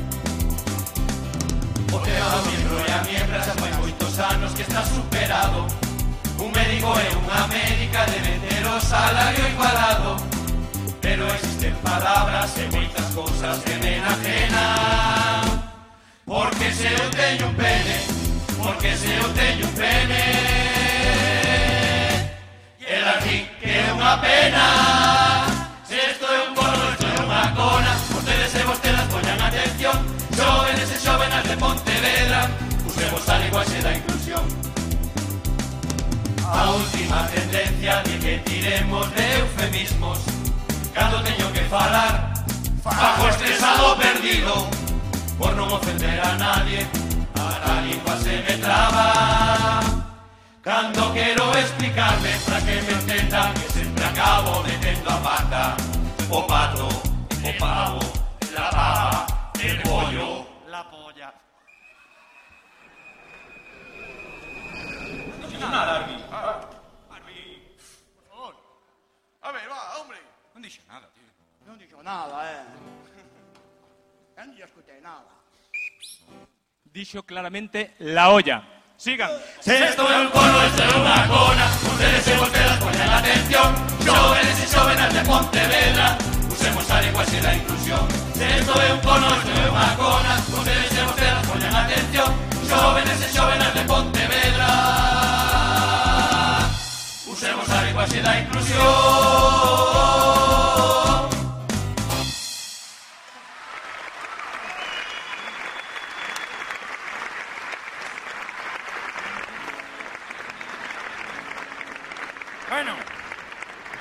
O 1.92 1.98
tema 1.98 2.28
do 2.28 2.40
miembro 2.50 2.76
e 2.86 2.92
a 2.92 3.00
miembra 3.08 3.38
xa 3.42 3.54
fai 3.56 3.72
moitos 3.80 4.18
anos 4.18 4.52
que 4.52 4.62
está 4.62 4.84
superado, 4.84 5.66
Un 6.40 6.50
médico 6.52 6.88
e 6.96 7.06
unha 7.20 7.42
médica 7.52 8.00
deben 8.08 8.40
ter 8.48 8.64
o 8.64 8.80
salario 8.80 9.44
igualado 9.44 10.16
Pero 11.04 11.28
existen 11.36 11.74
palabras 11.84 12.56
e 12.56 12.64
moitas 12.72 13.06
cousas 13.12 13.60
que 13.64 13.74
me 13.76 14.00
enajenan. 14.00 15.44
Porque 16.24 16.72
se 16.72 16.88
eu 16.88 17.04
un 17.44 17.54
pene 17.60 17.96
Porque 18.56 18.96
se 18.96 19.10
eu 19.20 19.28
teño 19.36 19.66
un 19.68 19.74
pene. 19.76 20.24
E 22.80 22.88
ela 22.88 23.20
di 23.20 23.44
que 23.60 23.70
é 23.76 23.92
unha 23.92 24.16
pena. 24.24 24.64
Se 25.84 25.96
isto 25.96 26.24
é 26.24 26.38
un 26.48 26.54
cono, 26.56 26.88
isto 26.92 27.04
é 27.04 27.16
unha 27.20 27.52
cona. 27.52 27.92
Vostedes 28.16 28.54
e 28.56 28.62
vostedes 28.64 29.06
poñan 29.12 29.40
atención. 29.44 29.96
Xóvenes 30.36 30.88
e 30.88 30.98
xóvenas 31.04 31.44
de 31.44 31.56
Pontevedra 31.56 32.40
Usemos 32.86 33.28
a 33.28 33.38
linguaxe 33.38 33.78
da 33.84 33.92
inclusión 33.92 34.09
A 36.60 36.70
última 36.70 37.26
tendencia 37.28 38.02
de 38.04 38.18
que 38.18 38.34
tiremos 38.44 39.08
de 39.14 39.24
eufemismos. 39.40 40.18
Cando 40.92 41.22
teño 41.22 41.50
que 41.52 41.60
falar 41.70 42.34
Bajo 42.84 43.28
estresado 43.28 43.96
perdido 43.96 44.66
Por 45.38 45.54
non 45.56 45.70
ofender 45.70 46.18
a 46.20 46.34
nadie 46.36 46.84
A 47.38 47.46
la 47.64 47.74
lingua 47.86 48.12
se 48.18 48.42
me 48.44 48.54
traba. 48.58 49.80
Cando 50.60 51.14
quero 51.14 51.48
explicarme 51.56 52.36
para 52.44 52.60
que 52.60 52.76
me 52.82 52.92
entendan 52.92 53.54
Que 53.54 53.66
sempre 53.70 54.04
acabo 54.04 54.60
metendo 54.66 55.08
a 55.08 55.18
pata. 55.22 55.64
O 56.28 56.46
pato, 56.46 56.86
o 56.86 57.50
pavo, 57.58 57.98
la 58.54 58.70
pava, 58.70 59.26
el 59.58 59.80
pollo 59.82 60.46
La 60.68 60.84
polla. 60.90 61.32
Nada, 65.60 66.02
Arby. 66.02 66.16
A 69.42 69.52
ver, 69.52 69.66
va, 69.68 69.98
hombre. 69.98 70.18
Non 70.54 70.62
dixo 70.62 70.82
nada, 70.86 71.08
tío. 71.14 71.26
Dixo 72.00 72.02
nada, 72.02 72.50
eh. 72.50 72.64
Lle 74.56 74.64
escutei 74.64 75.00
nada. 75.02 75.28
Dixo 76.82 77.22
claramente 77.24 77.94
la 77.98 78.30
olla. 78.30 78.62
Sigan. 78.96 79.30
Se 79.60 79.84
esto 79.84 80.10
é 80.10 80.20
un 80.20 80.30
cono, 80.30 80.62
esto 80.62 80.82
é 80.82 80.96
unha 80.96 81.28
cona 81.28 81.66
Ustedes 81.92 82.26
e 82.28 82.34
vostedes 82.36 82.76
poñan 82.84 83.10
atención 83.20 83.68
Xóvenes 84.04 84.58
e 84.60 84.66
xóvenas 84.68 85.12
de 85.12 85.22
Pontevedra 85.24 86.06
Usemos 86.52 86.90
a 86.90 87.00
linguaxe 87.00 87.40
da 87.40 87.52
inclusión 87.54 88.04
Se 88.36 88.44
esto 88.60 88.72
é 88.76 88.92
un 88.92 89.00
cono, 89.00 89.28
esto 89.40 89.52
é 89.56 89.68
unha 89.72 89.88
cona 89.96 90.34
Ustedes 90.52 90.92
e 90.92 91.02
vostedes 91.04 91.42
poñan 91.48 91.74
atención 91.80 92.30
Xóvenes 92.68 93.18
e 93.24 93.28
xóvenas 93.32 93.72
de 93.72 93.82
Pontevedra 93.88 94.70
Usemos 97.24 97.68
a 97.72 97.78
linguaxe 97.88 98.20
da 98.20 98.32
inclusión 98.36 99.89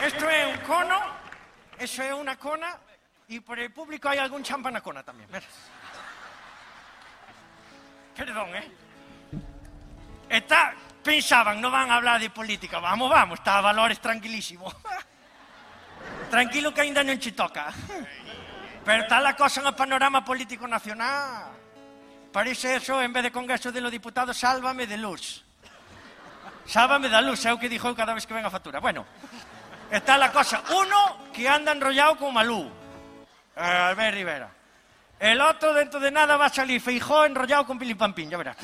Esto 0.10 0.28
es 0.28 0.58
un 0.58 0.66
cono, 0.66 1.00
eso 1.78 2.02
es 2.02 2.14
una 2.14 2.36
cona, 2.36 2.76
y 3.28 3.40
por 3.42 3.60
el 3.60 3.72
público 3.72 4.10
hay 4.10 4.18
algún 4.18 4.42
champanacona 4.42 5.04
también. 5.04 5.30
¿verdad? 5.30 5.48
Perdón, 8.16 8.56
¿eh? 8.56 8.72
Está, 10.28 10.74
pensaban, 11.04 11.62
no 11.62 11.70
van 11.70 11.92
a 11.92 11.98
hablar 11.98 12.20
de 12.20 12.32
política. 12.32 12.80
Vamos, 12.80 13.08
vamos, 13.08 13.38
está 13.38 13.60
a 13.60 13.62
valores 13.62 14.00
tranquilísimo. 14.00 14.74
Tranquilo 16.32 16.74
que 16.74 16.82
ainda 16.82 17.04
non 17.04 17.22
che 17.22 17.34
toca. 17.34 17.70
Pero 18.84 19.04
está 19.04 19.22
la 19.22 19.36
cosa 19.36 19.62
no 19.62 19.76
panorama 19.76 20.26
político 20.26 20.66
nacional. 20.66 21.54
Parece 22.34 22.78
eso, 22.78 23.00
en 23.00 23.14
vez 23.14 23.30
de 23.30 23.32
congreso 23.32 23.72
de 23.72 23.82
los 23.82 23.92
diputados, 23.92 24.38
sálvame 24.38 24.88
de 24.88 24.98
luz. 24.98 25.46
Sálvame 26.66 27.10
da 27.10 27.22
luz, 27.22 27.46
é 27.46 27.54
o 27.54 27.58
que 27.62 27.70
dixo 27.70 27.94
cada 27.94 28.14
vez 28.14 28.26
que 28.26 28.34
ven 28.34 28.46
a 28.46 28.50
factura. 28.50 28.82
Bueno, 28.82 29.06
está 29.92 30.18
la 30.18 30.32
cosa. 30.32 30.64
Uno 30.76 31.30
que 31.34 31.48
anda 31.48 31.72
enrollado 31.72 32.18
con 32.18 32.34
Malú, 32.34 32.72
eh, 33.56 33.60
Albert 33.62 34.14
Rivera. 34.16 34.50
El 35.20 35.42
otro 35.42 35.74
dentro 35.74 36.00
de 36.00 36.12
nada 36.12 36.38
va 36.38 36.46
a 36.46 36.50
salir 36.50 36.80
Feijó 36.80 37.26
enrollado 37.26 37.66
con 37.66 37.78
Pilipampín, 37.78 38.30
ya 38.30 38.38
verás. 38.38 38.56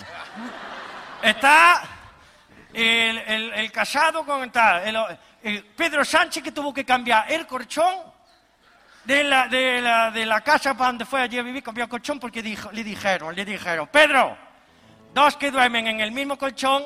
Está 1.21 1.81
el, 2.73 3.17
el- 3.19 3.53
el 3.53 3.71
casado 3.71 4.25
con 4.25 4.49
tal, 4.51 5.17
el- 5.43 5.63
Pedro 5.75 6.03
Sánchez 6.03 6.41
que 6.43 6.51
tuvo 6.51 6.73
que 6.73 6.83
cambiar 6.85 7.31
el 7.31 7.45
colchón 7.45 7.95
de 9.03 9.23
la, 9.23 9.47
de 9.47 9.81
la, 9.81 10.09
de 10.11 10.25
la 10.25 10.41
casa 10.41 10.73
para 10.75 10.87
donde 10.87 11.05
fue 11.05 11.21
allí 11.21 11.37
a 11.37 11.43
vivir, 11.43 11.61
cambió 11.61 11.83
el 11.83 11.89
colchón 11.89 12.19
porque 12.19 12.41
le 12.41 12.83
dijeron, 12.83 13.35
le 13.35 13.45
dijeron, 13.45 13.87
Pedro, 13.87 14.35
dos 15.13 15.37
que 15.37 15.51
duermen 15.51 15.87
en 15.87 15.99
el 16.01 16.11
mismo 16.11 16.37
colchón 16.37 16.83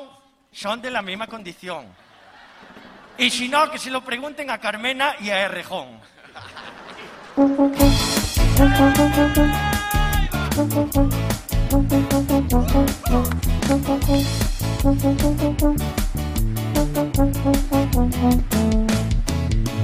son 0.52 0.82
de 0.82 0.90
la 0.90 1.00
misma 1.00 1.26
condición. 1.26 1.86
Y 3.20 3.28
si 3.28 3.48
no, 3.48 3.70
que 3.70 3.78
se 3.78 3.90
lo 3.90 4.02
pregunten 4.02 4.50
a 4.50 4.56
Carmena 4.56 5.14
y 5.20 5.28
a 5.28 5.42
Errejón. 5.42 5.88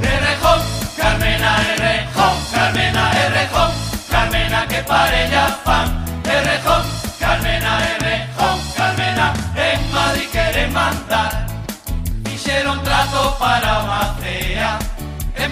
Errejón, 0.02 0.60
Carmena 0.96 1.56
Errejón, 1.74 2.34
Carmena 2.54 3.12
Errejón, 3.26 3.70
Carmena 4.10 4.66
que 4.66 4.82
parella 4.82 5.48
fan. 5.62 6.06
Errejón, 6.24 6.95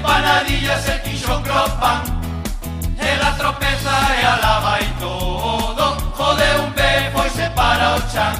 empanadillas, 0.04 0.86
el 0.88 1.00
quillón 1.02 1.42
cropan, 1.42 2.02
el 3.00 3.18
la 3.20 3.36
tropeza 3.36 3.94
e 4.20 4.26
alaba 4.26 4.78
y 4.80 5.00
todo, 5.00 5.96
jode 6.16 6.60
un 6.60 6.74
bebo 6.74 7.24
e 7.24 7.30
se 7.30 7.48
para 7.50 7.94
o 7.94 8.00
chan, 8.12 8.34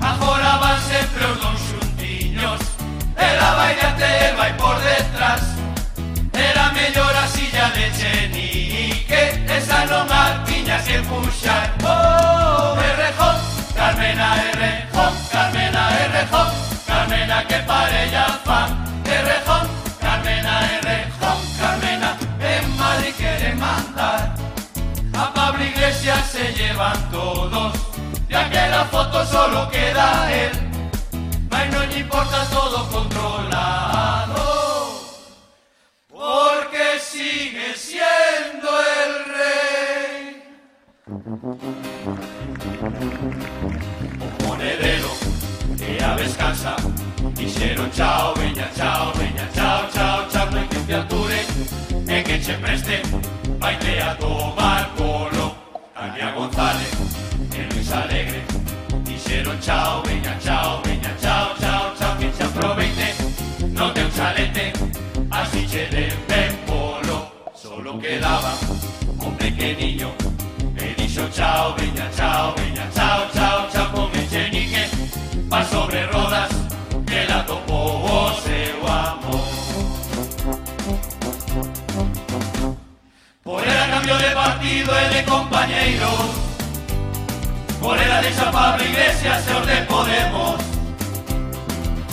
agora 0.00 0.58
van 0.58 0.78
sempre 0.82 1.24
os 1.32 1.40
dons 1.40 1.60
xuntiños, 1.68 2.60
ela 3.16 3.54
vai 3.54 3.74
diante 3.74 4.04
e 4.04 4.32
vai 4.36 4.52
por 4.54 4.76
detrás, 4.80 5.42
era 6.34 6.72
mellor 6.72 7.14
a 7.24 7.26
silla 7.26 7.70
de 7.70 7.90
Chenique, 7.96 9.22
esa 9.48 9.86
non 9.86 10.06
a 10.10 10.44
tiña 10.44 10.78
que 10.84 10.98
puxar. 11.08 11.85
solo 29.24 29.68
queda 29.70 30.32
él. 30.32 30.52
Mas 31.50 31.70
no 31.72 31.86
le 31.86 31.98
importa 32.00 32.44
todo 32.50 32.88
controlado, 32.90 34.44
porque 36.08 36.98
sigue 37.00 37.74
siendo 37.74 38.68
el 38.68 39.24
rey. 39.34 40.42
Un 44.26 44.46
monedero 44.46 45.08
de 45.76 46.04
aves 46.04 46.34
cansa, 46.36 46.76
hicieron 47.38 47.90
chao, 47.92 48.34
bella, 48.34 48.68
chao, 48.76 49.12
bella, 49.14 49.48
chao, 49.54 49.88
chao, 49.94 50.28
chao, 50.30 50.50
no 50.50 50.58
hay 50.58 50.66
que 50.66 50.78
te 50.80 50.94
ature, 50.94 51.46
en 52.08 52.24
que 52.24 52.42
se 52.42 52.54
preste, 52.54 53.02
baile 53.58 54.02
a 54.02 54.18
tomar 54.18 54.90
colo. 54.96 55.54
Tania 55.94 56.32
González, 56.32 56.90
el 57.56 57.68
Luis 57.70 57.90
Alegre. 57.90 58.35
Chao, 59.60 60.02
veña, 60.02 60.36
chao, 60.40 60.82
veña, 60.82 61.14
chao, 61.20 61.54
chao, 61.60 61.94
chao 61.96 62.16
Que 62.18 62.30
che 62.30 62.42
aproveite 62.42 63.14
non 63.68 63.92
teu 63.92 64.08
chalete 64.10 64.72
Así 65.30 65.64
che 65.66 65.88
ben 66.26 66.64
polo. 66.64 67.30
Solo 67.54 67.96
quedaba 67.98 68.52
un 69.18 69.36
pequeniño 69.36 70.14
Me 70.74 70.94
dixo 70.96 71.28
chao, 71.30 71.74
veña, 71.74 72.08
chao, 72.16 72.54
veña, 72.54 72.88
chao, 72.92 73.28
chao, 73.32 73.68
chao 73.72 73.90
Con 73.92 74.10
echenique 74.14 74.88
va 75.48 75.64
sobre 75.64 76.06
rodas 76.06 76.50
Que 77.06 77.24
la 77.26 77.44
topou 77.44 78.04
o 78.04 78.32
seu 78.42 78.86
amor 78.86 79.46
Por 83.42 83.62
era 83.62 83.88
cambio 83.90 84.16
de 84.18 84.30
partido 84.34 84.92
e 84.92 85.08
de 85.14 85.22
compañeiros 85.24 86.45
Por 87.86 87.96
era 88.00 88.20
deixa 88.20 88.50
Pablo 88.50 88.84
Iglesias 88.84 89.46
e 89.46 89.52
os 89.52 89.64
de 89.64 89.76
Podemos. 89.82 90.60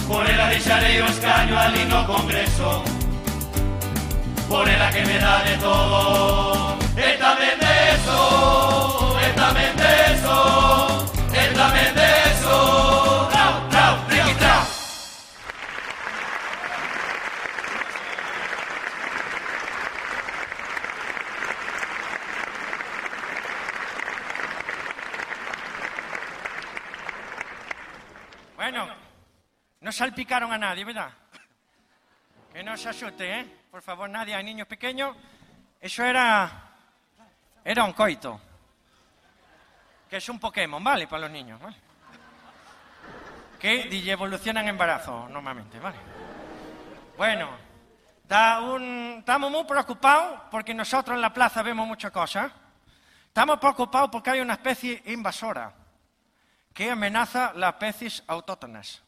Por 0.08 0.24
ela 0.30 0.46
deixarei 0.50 1.02
o 1.02 1.06
escaño 1.08 1.58
ali 1.58 1.84
no 1.86 2.06
Congreso. 2.06 2.84
Por 4.48 4.70
ela 4.70 4.92
que 4.92 5.02
me 5.02 5.18
dá 5.18 5.40
de 5.40 5.58
todo. 5.58 6.78
E 6.96 7.18
tamén 7.18 7.58
de 7.58 7.96
eso 7.96 10.83
no 29.84 29.91
salpicaron 29.91 30.52
a 30.52 30.58
nadie, 30.58 30.86
¿verdad? 30.86 31.12
Que 32.54 32.63
no 32.63 32.76
se 32.78 32.89
asuste, 32.89 33.39
¿eh? 33.39 33.58
Por 33.69 33.82
favor, 33.82 34.10
nadie, 34.10 34.34
hay 34.34 34.43
niños 34.43 34.65
pequeños. 34.65 35.15
Eso 35.80 36.04
era. 36.06 36.72
Era 37.65 37.84
un 37.84 37.91
coito. 37.91 38.39
Que 40.10 40.17
es 40.17 40.30
un 40.30 40.39
Pokémon, 40.39 40.82
¿vale? 40.82 41.06
Para 41.06 41.24
los 41.24 41.32
niños, 41.32 41.60
¿vale? 41.60 41.76
Que 43.60 44.10
evolucionan 44.10 44.67
embarazo, 44.67 45.28
normalmente, 45.30 45.80
¿vale? 45.80 45.98
Bueno, 47.17 47.50
un... 48.62 49.15
estamos 49.19 49.52
muy 49.52 49.65
preocupados 49.65 50.41
porque 50.50 50.74
nosotros 50.74 51.15
en 51.15 51.22
la 51.22 51.34
plaza 51.34 51.62
vemos 51.62 51.86
muchas 51.86 52.12
cosas. 52.12 52.52
Estamos 53.28 53.60
preocupados 53.60 54.10
porque 54.10 54.30
hay 54.30 54.39
una 54.39 54.54
especie 54.54 55.02
invasora 55.08 55.74
que 56.74 56.89
amenaza 56.89 57.52
las 57.54 57.74
especies 57.74 58.24
autóctonas. 58.28 59.03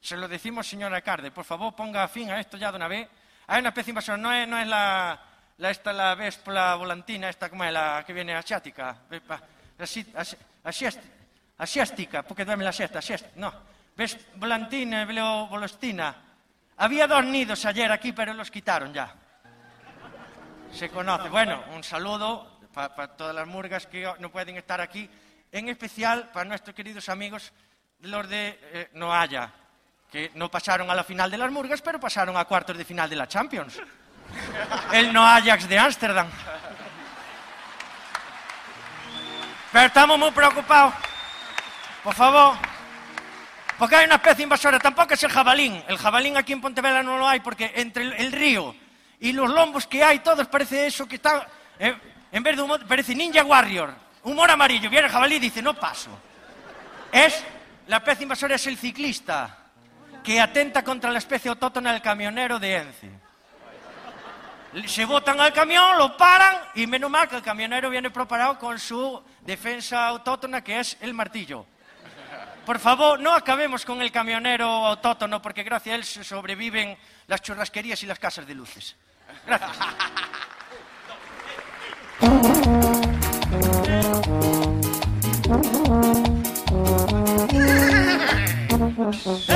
Se 0.00 0.16
lo 0.16 0.26
decimos, 0.28 0.66
señora 0.66 0.96
alcalde, 0.96 1.30
por 1.30 1.44
favor 1.44 1.74
ponga 1.74 2.08
fin 2.08 2.30
a 2.30 2.40
esto 2.40 2.56
ya 2.56 2.70
de 2.70 2.76
una 2.76 2.88
vez. 2.88 3.08
Hay 3.46 3.60
una 3.60 3.68
especie 3.68 3.90
invasora, 3.90 4.16
no 4.16 4.32
es, 4.32 4.48
no 4.48 4.58
es 4.58 4.66
la, 4.66 5.20
la, 5.58 5.70
esta, 5.70 5.92
la 5.92 6.14
véspula 6.14 6.74
volantina, 6.76 7.28
esta 7.28 7.48
como 7.50 7.64
es 7.64 7.72
la 7.72 8.02
que 8.06 8.12
viene 8.12 8.34
asiática, 8.34 8.96
así, 9.78 10.06
así, 10.14 10.36
así, 10.64 10.86
asiástica, 11.58 12.22
porque 12.22 12.44
duerme 12.44 12.64
la 12.64 12.72
siesta, 12.72 13.00
asiástica, 13.00 13.32
no. 13.36 13.52
Ves, 13.96 14.18
volantina, 14.36 15.04
volostina. 15.50 16.16
Había 16.78 17.06
dos 17.06 17.24
nidos 17.24 17.66
ayer 17.66 17.92
aquí, 17.92 18.12
pero 18.12 18.32
los 18.32 18.50
quitaron 18.50 18.94
ya. 18.94 19.14
Se 20.72 20.88
conoce. 20.88 21.28
Bueno, 21.28 21.62
un 21.74 21.84
saludo 21.84 22.60
para 22.72 22.94
pa 22.94 23.08
todas 23.08 23.34
las 23.34 23.46
murgas 23.46 23.86
que 23.86 24.10
no 24.20 24.30
pueden 24.30 24.56
estar 24.56 24.80
aquí, 24.80 25.10
en 25.52 25.68
especial 25.68 26.30
para 26.32 26.48
nuestros 26.48 26.74
queridos 26.74 27.08
amigos, 27.08 27.52
los 28.00 28.28
de 28.28 28.58
eh, 28.62 28.90
Noaya, 28.94 29.52
que 30.10 30.32
no 30.34 30.50
pasaron 30.50 30.90
a 30.90 30.94
la 30.94 31.04
final 31.04 31.30
de 31.30 31.38
las 31.38 31.50
murgas, 31.52 31.80
pero 31.80 32.00
pasaron 32.00 32.36
a 32.36 32.44
cuartos 32.44 32.76
de 32.76 32.84
final 32.84 33.08
de 33.08 33.16
la 33.16 33.28
Champions. 33.28 33.80
El 34.92 35.12
No 35.12 35.24
Ajax 35.24 35.68
de 35.68 35.78
Ámsterdam. 35.78 36.26
Pero 39.72 39.86
estamos 39.86 40.18
muy 40.18 40.30
preocupados. 40.32 40.94
Por 42.02 42.14
favor. 42.14 42.56
Porque 43.78 43.96
hay 43.96 44.04
una 44.06 44.16
especie 44.16 44.42
invasora, 44.42 44.78
tampoco 44.78 45.14
es 45.14 45.22
el 45.22 45.30
jabalín. 45.30 45.82
El 45.86 45.96
jabalín 45.96 46.36
aquí 46.36 46.52
en 46.52 46.60
Pontevedra 46.60 47.02
no 47.02 47.16
lo 47.16 47.26
hay 47.26 47.40
porque 47.40 47.72
entre 47.76 48.02
el, 48.02 48.32
río 48.32 48.74
y 49.20 49.32
los 49.32 49.48
lombos 49.48 49.86
que 49.86 50.04
hay, 50.04 50.18
todos 50.18 50.46
parece 50.48 50.86
eso 50.86 51.06
que 51.08 51.16
está... 51.16 51.46
eh, 51.78 51.96
en 52.32 52.42
vez 52.42 52.56
de 52.56 52.62
humor, 52.62 52.86
parece 52.86 53.14
Ninja 53.14 53.42
Warrior. 53.42 53.94
Humor 54.24 54.50
amarillo. 54.50 54.90
Viene 54.90 55.06
el 55.06 55.12
jabalí 55.12 55.36
y 55.36 55.40
dice, 55.40 55.62
no 55.62 55.74
paso. 55.74 56.10
Es, 57.10 57.42
la 57.86 57.98
especie 57.98 58.24
invasora 58.24 58.56
es 58.56 58.66
el 58.66 58.76
ciclista 58.76 59.59
que 60.30 60.40
atenta 60.40 60.84
contra 60.84 61.10
la 61.10 61.18
especie 61.18 61.48
autóctona 61.48 61.90
del 61.90 62.00
camionero 62.00 62.60
de 62.60 62.76
Ence. 62.76 63.10
Se 64.86 65.04
botan 65.04 65.40
al 65.40 65.52
camión, 65.52 65.98
lo 65.98 66.16
paran 66.16 66.56
y 66.76 66.86
menos 66.86 67.10
mal 67.10 67.28
que 67.28 67.34
el 67.34 67.42
camionero 67.42 67.90
viene 67.90 68.10
preparado 68.10 68.56
con 68.56 68.78
su 68.78 69.20
defensa 69.40 70.06
autóctona 70.06 70.62
que 70.62 70.78
es 70.78 70.96
el 71.00 71.14
martillo. 71.14 71.66
Por 72.64 72.78
favor, 72.78 73.18
no 73.18 73.34
acabemos 73.34 73.84
con 73.84 74.00
el 74.02 74.12
camionero 74.12 74.68
autóctono 74.68 75.42
porque 75.42 75.64
gracias 75.64 75.94
a 75.94 75.96
él 75.96 76.04
sobreviven 76.24 76.96
las 77.26 77.42
churrasquerías 77.42 78.00
y 78.04 78.06
las 78.06 78.20
casas 78.20 78.46
de 78.46 78.54
luces. 78.54 78.94
Gracias. 79.44 79.78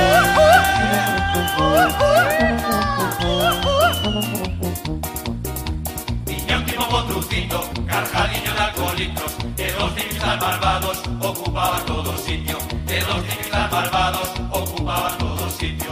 potrucito, 7.35 7.69
cargadillo 7.85 8.53
de 8.53 8.59
alcoholitos 8.59 9.37
De 9.55 9.71
dos 9.73 9.93
ciclistas 9.93 10.39
malvados 10.39 11.01
ocupaban 11.21 11.85
todo 11.85 12.17
sitio 12.17 12.57
De 12.85 12.99
dos 13.01 13.21
ciclistas 13.27 13.71
malvados 13.71 14.31
ocupaban 14.51 15.17
todo 15.17 15.49
sitio. 15.49 15.91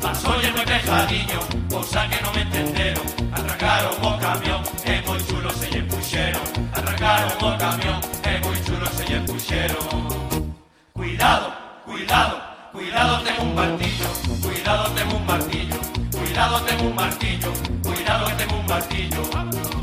Pasó 0.00 0.34
y 0.40 0.50
muy 0.52 0.64
pejadiño, 0.64 1.40
cosa 1.70 2.08
que 2.08 2.20
no 2.22 2.32
me 2.32 2.42
entenderon 2.42 3.06
Atracaron 3.32 3.94
o 4.02 4.18
camión, 4.18 4.62
e 4.84 5.02
moi 5.06 5.20
chulo 5.26 5.50
se 5.50 5.70
lle 5.70 5.82
puxeron 5.82 6.42
Atracaron 6.72 7.32
o 7.40 7.58
camión, 7.58 8.00
e 8.24 8.38
moi 8.40 8.56
chulo 8.64 8.86
se 8.86 9.04
lle 9.04 9.20
puxeron 9.26 10.52
Cuidado, 10.92 11.52
cuidado, 11.84 12.36
cuidado 12.72 13.22
tengo 13.22 13.42
un 13.42 13.54
martillo. 13.54 14.08
Cuidado 14.42 14.90
tengo 14.92 15.16
un 15.16 15.26
martillo. 15.26 15.78
Cuidado 16.10 16.60
tengo 16.62 16.84
un 16.84 16.94
martillo. 16.94 17.52
Cuidado 17.82 18.26
tengo 18.36 18.56
un 18.56 18.66
martillo 18.66 19.81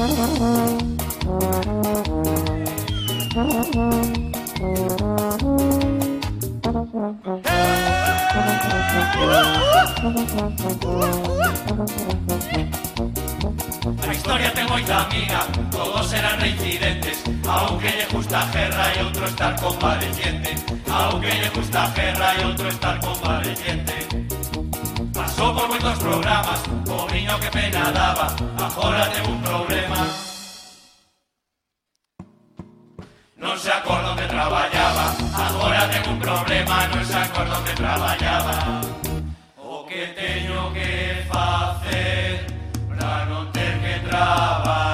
La 0.00 0.06
historia 14.14 14.52
ten 14.54 14.66
moita 14.66 15.04
amiga, 15.04 15.46
todos 15.70 16.12
eran 16.14 16.40
reincidentes. 16.40 17.22
Aunque 17.46 17.88
lle 17.90 18.06
gusta 18.10 18.48
guerra 18.52 18.94
e 18.94 19.02
outro 19.02 19.26
estar 19.26 19.54
convaleciente 19.60 20.54
Aunque 20.88 21.28
lle 21.28 21.50
gusta 21.50 21.90
guerra 21.94 22.34
e 22.40 22.44
outro 22.44 22.68
estar 22.68 23.00
convaleciente 23.00 24.09
Pasou 25.14 25.54
por 25.54 25.68
moitos 25.68 25.98
programas, 25.98 26.60
pobriño 26.86 27.38
que 27.40 27.50
pena 27.50 27.90
daba, 27.90 28.30
agora 28.58 29.10
ten 29.10 29.26
un 29.26 29.40
problema. 29.42 30.00
Non 33.36 33.56
se 33.58 33.70
acorda 33.74 34.14
onde 34.14 34.26
traballaba, 34.30 35.06
agora 35.34 35.88
ten 35.90 36.04
un 36.06 36.18
problema, 36.22 36.86
non 36.94 37.02
se 37.02 37.16
acorda 37.18 37.58
onde 37.58 37.74
traballaba. 37.74 38.54
O 39.58 39.82
que 39.88 40.14
teño 40.14 40.70
que 40.70 41.26
facer 41.26 42.46
para 42.86 43.26
non 43.26 43.50
ter 43.50 43.74
que 43.82 43.94
traballar? 44.06 44.89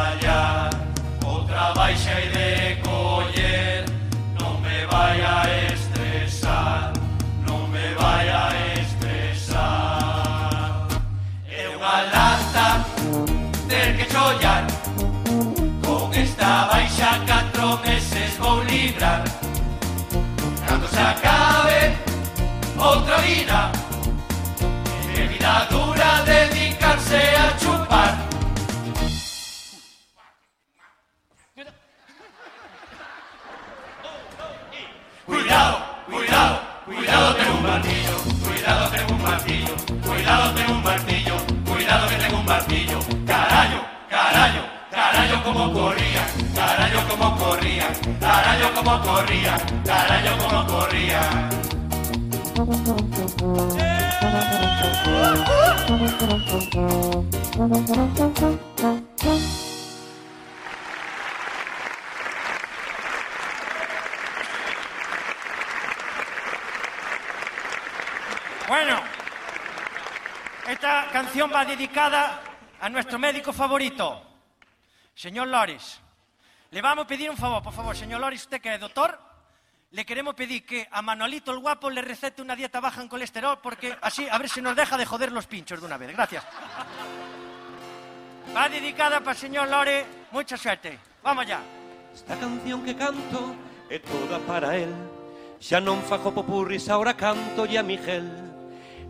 Se 20.96 21.02
acabe 21.02 21.94
otra 22.78 23.18
vida. 23.18 23.70
Qué 25.14 25.28
vida 25.28 25.68
dura 25.70 26.24
dedicarse 26.24 27.20
a 27.37 27.56
chupar. 27.59 28.14
Cuidado, 35.26 35.76
cuidado, 36.11 36.61
cuidado 36.87 37.35
tengo 37.37 37.54
un 37.56 37.62
martillo, 37.62 38.16
cuidado 38.46 38.88
tengo 38.88 39.14
un 39.16 39.22
martillo, 39.22 39.74
cuidado 40.06 40.54
tengo 40.54 40.72
un 40.72 40.82
martillo, 40.82 41.37
cuidado 41.66 42.09
que 42.09 42.16
tengo 42.16 42.38
un 42.38 42.46
martillo, 42.46 42.98
carayo, 43.26 43.80
carayo, 44.09 44.62
carayo 44.90 45.42
como 45.44 45.72
corría, 45.74 46.15
como 47.18 47.37
corría, 47.38 47.92
carayo 48.20 48.74
como 48.74 49.00
corría, 49.02 49.57
carayo 49.85 50.38
como 50.38 50.66
corría. 50.66 51.20
Bueno, 68.68 69.00
esta 70.68 71.09
canción 71.12 71.50
va 71.55 71.64
dedicada 71.64 72.40
a 72.81 72.88
nuestro 72.88 73.18
médico 73.18 73.52
favorito, 73.52 74.22
señor 75.14 75.48
Loris. 75.48 76.06
Le 76.76 76.82
vamos 76.82 77.06
a 77.06 77.08
pedir 77.08 77.30
un 77.30 77.38
favor, 77.38 77.62
por 77.62 77.72
favor, 77.72 77.96
señor 77.96 78.20
Loris, 78.20 78.42
usted 78.42 78.60
que 78.60 78.74
es 78.74 78.78
doctor, 78.78 79.18
le 79.92 80.04
queremos 80.04 80.34
pedir 80.34 80.66
que 80.66 80.86
a 80.90 81.00
Manolito 81.00 81.50
el 81.50 81.58
guapo 81.58 81.88
le 81.88 82.02
recete 82.02 82.42
una 82.42 82.54
dieta 82.54 82.80
baja 82.80 83.00
en 83.00 83.08
colesterol, 83.08 83.60
porque 83.62 83.96
así 84.02 84.28
a 84.30 84.36
ver 84.36 84.50
si 84.50 84.60
nos 84.60 84.76
deja 84.76 84.98
de 84.98 85.06
joder 85.06 85.32
los 85.32 85.46
pinchos 85.46 85.80
de 85.80 85.86
una 85.86 85.96
vez. 85.96 86.12
Gracias. 86.12 86.44
Va 88.54 88.68
dedicada 88.68 89.20
para 89.20 89.30
el 89.30 89.38
señor 89.38 89.70
Lore, 89.70 90.04
mucha 90.32 90.58
suerte. 90.58 90.98
Vamos 91.22 91.46
ya. 91.46 91.62
Esta 92.14 92.36
canción 92.36 92.84
que 92.84 92.94
canto 92.94 93.56
é 93.88 93.98
toda 93.98 94.38
para 94.40 94.76
él 94.76 94.92
Xa 95.58 95.80
non 95.80 96.04
fajo 96.04 96.36
popurris, 96.36 96.92
ahora 96.92 97.16
canto 97.16 97.64
a 97.64 97.82
Miguel 97.82 98.28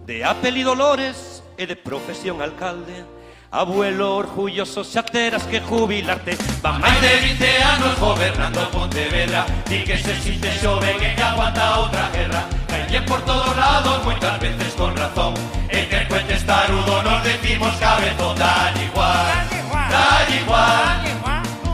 De 0.06 0.22
apelido 0.22 0.70
Dolores 0.70 1.42
e 1.58 1.66
de 1.66 1.74
profesión 1.74 2.38
alcalde 2.42 3.15
Abuelo 3.50 4.16
orgulloso, 4.16 4.82
xa 4.84 5.02
terás 5.02 5.44
que 5.44 5.60
jubilarte. 5.60 6.36
Van 6.62 6.80
máis 6.80 7.00
de 7.00 7.12
20 7.38 7.46
anos 7.62 7.94
gobernando 7.98 8.68
Pontevedra. 8.70 9.46
Di 9.68 9.84
que 9.86 9.96
se 9.96 10.14
xinte 10.18 10.50
xoven 10.60 10.98
e 10.98 11.14
que 11.14 11.22
aguanta 11.22 11.78
outra 11.78 12.10
guerra. 12.10 12.42
Calle 12.66 13.00
por 13.06 13.22
todos 13.22 13.56
lados, 13.56 14.04
moitas 14.04 14.38
veces 14.40 14.74
con 14.74 14.96
razón. 14.96 15.34
E 15.70 15.86
que 15.86 16.04
el 16.04 16.26
testarudo 16.26 17.02
nos 17.02 17.22
decimos 17.22 17.72
cabezón. 17.78 18.34
Dalle 18.36 18.84
igual, 18.90 19.56
dalle 19.90 20.40
igual 20.42 21.16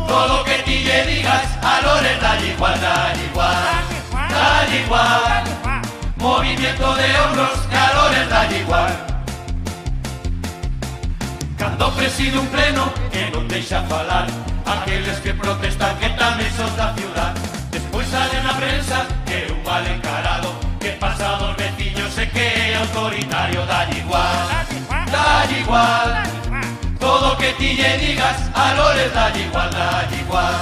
Todo 0.07 0.45
que 0.45 0.59
ti 0.65 0.85
digas 0.85 1.59
a 1.63 1.81
Lores 1.81 2.21
dalle 2.21 2.53
igual, 2.53 2.81
dalle 2.81 3.25
igual 3.31 3.83
Dalle 4.29 4.81
igual 4.85 5.45
Movimiento 6.17 6.95
de 6.95 7.19
hombros 7.21 7.61
que 7.71 7.77
a 7.77 7.95
Lores 7.95 8.29
dalle 8.29 8.59
igual 8.61 9.12
Cando 11.62 11.92
preside 11.92 12.37
un 12.42 12.48
pleno 12.51 12.90
que 13.14 13.31
non 13.31 13.46
deixa 13.46 13.87
falar 13.87 14.27
Aqueles 14.66 15.22
que 15.22 15.31
protestan 15.31 15.94
que 16.03 16.11
tamén 16.18 16.51
son 16.59 16.66
da 16.75 16.90
ciudad. 16.98 17.31
Despois 17.70 18.03
sale 18.11 18.35
na 18.42 18.51
prensa 18.59 19.07
que 19.22 19.46
un 19.46 19.62
mal 19.62 19.87
encarado 19.87 20.59
Que 20.83 20.98
pasa 20.98 21.38
dos 21.38 21.55
veciños 21.55 22.18
e 22.18 22.27
que 22.35 22.42
é 22.42 22.83
autoritario. 22.83 23.62
Dalle 23.62 24.03
igual, 24.03 24.46
dalle 25.07 25.62
igual 25.62 26.11
Todo 26.98 27.38
que 27.38 27.55
ti 27.55 27.79
lle 27.79 27.94
digas 27.94 28.42
a 28.59 28.75
Lores 28.75 29.14
dalle 29.14 29.46
igual, 29.46 29.70
dalle 29.70 30.18
igual 30.18 30.59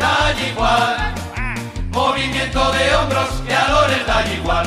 Dalle 0.00 0.48
igual. 0.48 0.96
Movimiento 1.92 2.72
de 2.72 2.84
hombros 2.96 3.28
que 3.44 3.52
a 3.52 3.68
Lores 3.68 4.06
dalle 4.08 4.34
igual. 4.40 4.66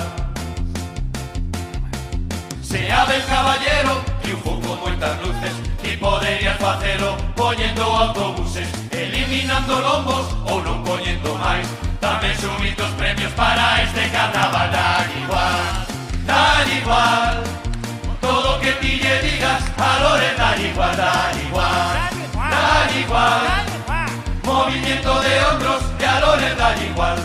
Sea 2.62 3.02
del 3.10 3.26
caballero, 3.26 4.05
triunfo 4.26 4.60
con 4.60 4.80
moitas 4.82 5.22
luces 5.22 5.54
Ti 5.82 5.98
poderías 5.98 6.58
facelo 6.58 7.16
poñendo 7.36 7.84
autobuses 7.84 8.68
Eliminando 8.92 9.80
lombos 9.80 10.26
ou 10.50 10.66
non 10.66 10.82
poñendo 10.82 11.38
máis 11.38 11.70
Tamén 12.02 12.34
subir 12.42 12.74
premios 12.98 13.34
para 13.38 13.86
este 13.86 14.10
carnaval 14.10 14.70
Dar 14.74 15.06
igual, 15.22 15.66
dar 16.26 16.66
igual. 16.66 17.34
Todo 18.22 18.58
que 18.62 18.74
ti 18.82 18.98
lle 18.98 19.16
digas 19.22 19.62
a 19.78 19.90
Lore 20.02 20.32
dar 20.34 20.58
igual, 20.58 20.94
dar 20.98 21.34
igual 21.38 21.98
Dar 22.34 22.90
igual. 22.98 23.42
Movimiento 24.42 25.12
de 25.22 25.34
hombros 25.46 25.82
e 26.02 26.06
a 26.06 26.16
Lore 26.22 26.50
dar 26.58 26.78
igual. 26.82 27.18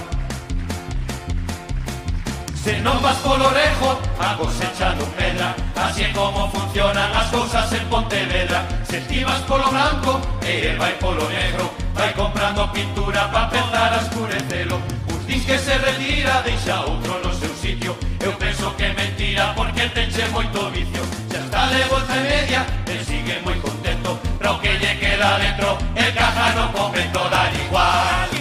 Se 2.60 2.76
non 2.84 3.00
vas 3.00 3.16
polo 3.24 3.48
lejos 3.56 4.09
a 4.20 4.36
cosecha 4.36 4.94
pedra. 5.16 5.56
Así 5.74 6.04
é 6.04 6.12
como 6.12 6.48
funcionan 6.50 7.10
as 7.14 7.28
cousas 7.30 7.72
en 7.72 7.84
Pontevedra. 7.88 8.66
Se 8.84 8.98
estivas 8.98 9.40
polo 9.48 9.70
branco 9.70 10.20
e 10.42 10.68
eh, 10.68 10.76
vai 10.78 10.92
polo 11.00 11.28
negro. 11.28 11.72
Vai 11.94 12.12
comprando 12.12 12.68
pintura 12.72 13.28
pa 13.32 13.44
empezar 13.44 13.92
a 13.92 14.00
escurecelo 14.04 14.80
Uns 15.10 15.26
dis 15.26 15.44
que 15.44 15.58
se 15.58 15.74
retira, 15.76 16.42
deixa 16.44 16.80
outro 16.80 17.18
no 17.24 17.32
seu 17.34 17.52
sitio. 17.54 17.96
Eu 18.20 18.32
penso 18.34 18.70
que 18.76 18.88
mentira 18.92 19.52
porque 19.56 19.88
tenche 19.88 20.28
moito 20.28 20.70
vicio. 20.70 21.02
Xa 21.32 21.38
está 21.38 21.66
de 21.66 21.82
volta 21.88 22.16
e 22.16 22.20
media 22.20 22.66
e 22.92 23.04
sigue 23.04 23.40
moi 23.44 23.58
contento. 23.60 24.18
Pra 24.38 24.52
o 24.52 24.60
que 24.60 24.72
lle 24.80 24.92
queda 25.00 25.38
dentro, 25.38 25.78
el 25.96 26.12
caja 26.14 26.54
non 26.54 26.68
comento 26.72 27.20
dar 27.32 27.52
igual. 27.54 28.39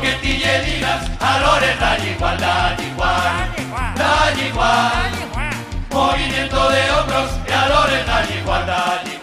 Que 0.00 0.12
ti 0.22 0.32
lle 0.38 0.54
digas 0.64 1.10
a 1.20 1.38
Lore 1.40 1.74
dalle 1.80 2.10
igual, 2.12 2.38
dalle 2.38 2.86
igual, 2.86 3.36
dalle 3.96 4.48
igual. 4.48 5.10
Movimiento 5.90 6.70
de 6.70 6.82
hombros 6.92 7.30
y 7.48 7.52
a 7.52 7.68
Lore 7.68 8.04
dalle 8.04 8.40
igual, 8.40 8.66
dalle 8.66 9.17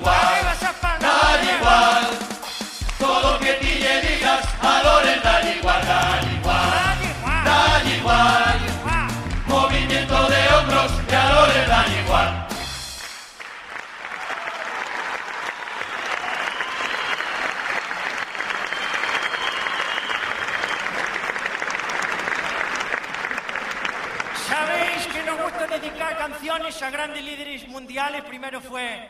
canciones 26.14 26.82
a 26.82 26.90
grandes 26.90 27.24
líderes 27.24 27.68
mundiales. 27.68 28.24
Primero 28.24 28.62
fue 28.62 29.10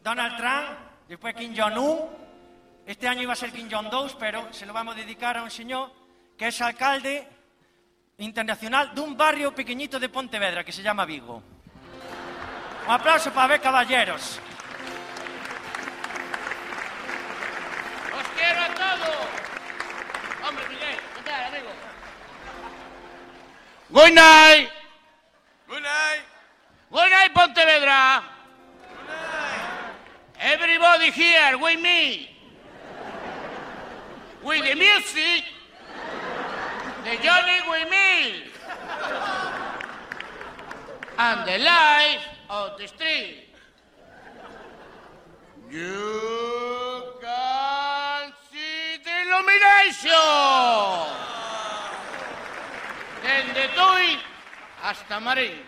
Donald 0.00 0.36
Trump, 0.36 0.78
después 1.08 1.34
Kim 1.34 1.54
Jong-un. 1.56 2.08
Este 2.86 3.08
año 3.08 3.22
iba 3.22 3.32
a 3.32 3.36
ser 3.36 3.50
Kim 3.50 3.68
Jong-2, 3.68 4.16
pero 4.18 4.52
se 4.52 4.64
lo 4.64 4.72
vamos 4.72 4.94
a 4.94 4.98
dedicar 4.98 5.36
a 5.36 5.42
un 5.42 5.50
señor 5.50 5.90
que 6.38 6.48
es 6.48 6.60
alcalde 6.60 7.26
internacional 8.18 8.94
de 8.94 9.00
un 9.00 9.16
barrio 9.16 9.54
pequeñito 9.54 9.98
de 9.98 10.08
Pontevedra 10.08 10.62
que 10.62 10.72
se 10.72 10.82
llama 10.82 11.04
Vigo. 11.04 11.42
Un 12.86 12.92
aplauso 12.92 13.32
para 13.32 13.48
ver 13.48 13.60
caballeros. 13.60 14.38
¡Os 18.16 18.28
quiero 18.38 18.60
a 18.60 18.74
todos! 18.74 19.16
Hombre, 20.48 20.68
Miguel, 20.68 20.96
¿qué 21.16 21.22
tal, 21.24 21.44
amigo? 21.44 21.70
Good 23.90 24.12
night! 24.12 24.70
Good 25.68 25.82
night. 25.82 26.35
Good 26.96 27.10
night, 27.10 27.34
Pontevedra! 27.34 28.24
Everybody 30.40 31.10
here 31.10 31.58
with 31.58 31.78
me! 31.78 32.30
With 34.42 34.64
the 34.64 34.74
music! 34.74 35.44
The 37.04 37.22
Johnny 37.22 37.58
with 37.68 37.90
me! 37.90 38.44
And 41.18 41.46
the 41.46 41.58
life 41.58 42.24
of 42.48 42.78
the 42.78 42.86
street! 42.86 43.44
You 45.70 47.02
can 47.20 48.32
see 48.50 48.96
the 49.04 49.16
illumination! 49.26 50.16
Desde 53.22 53.68
Tui 53.74 54.18
hasta 54.80 55.20
Marín. 55.20 55.65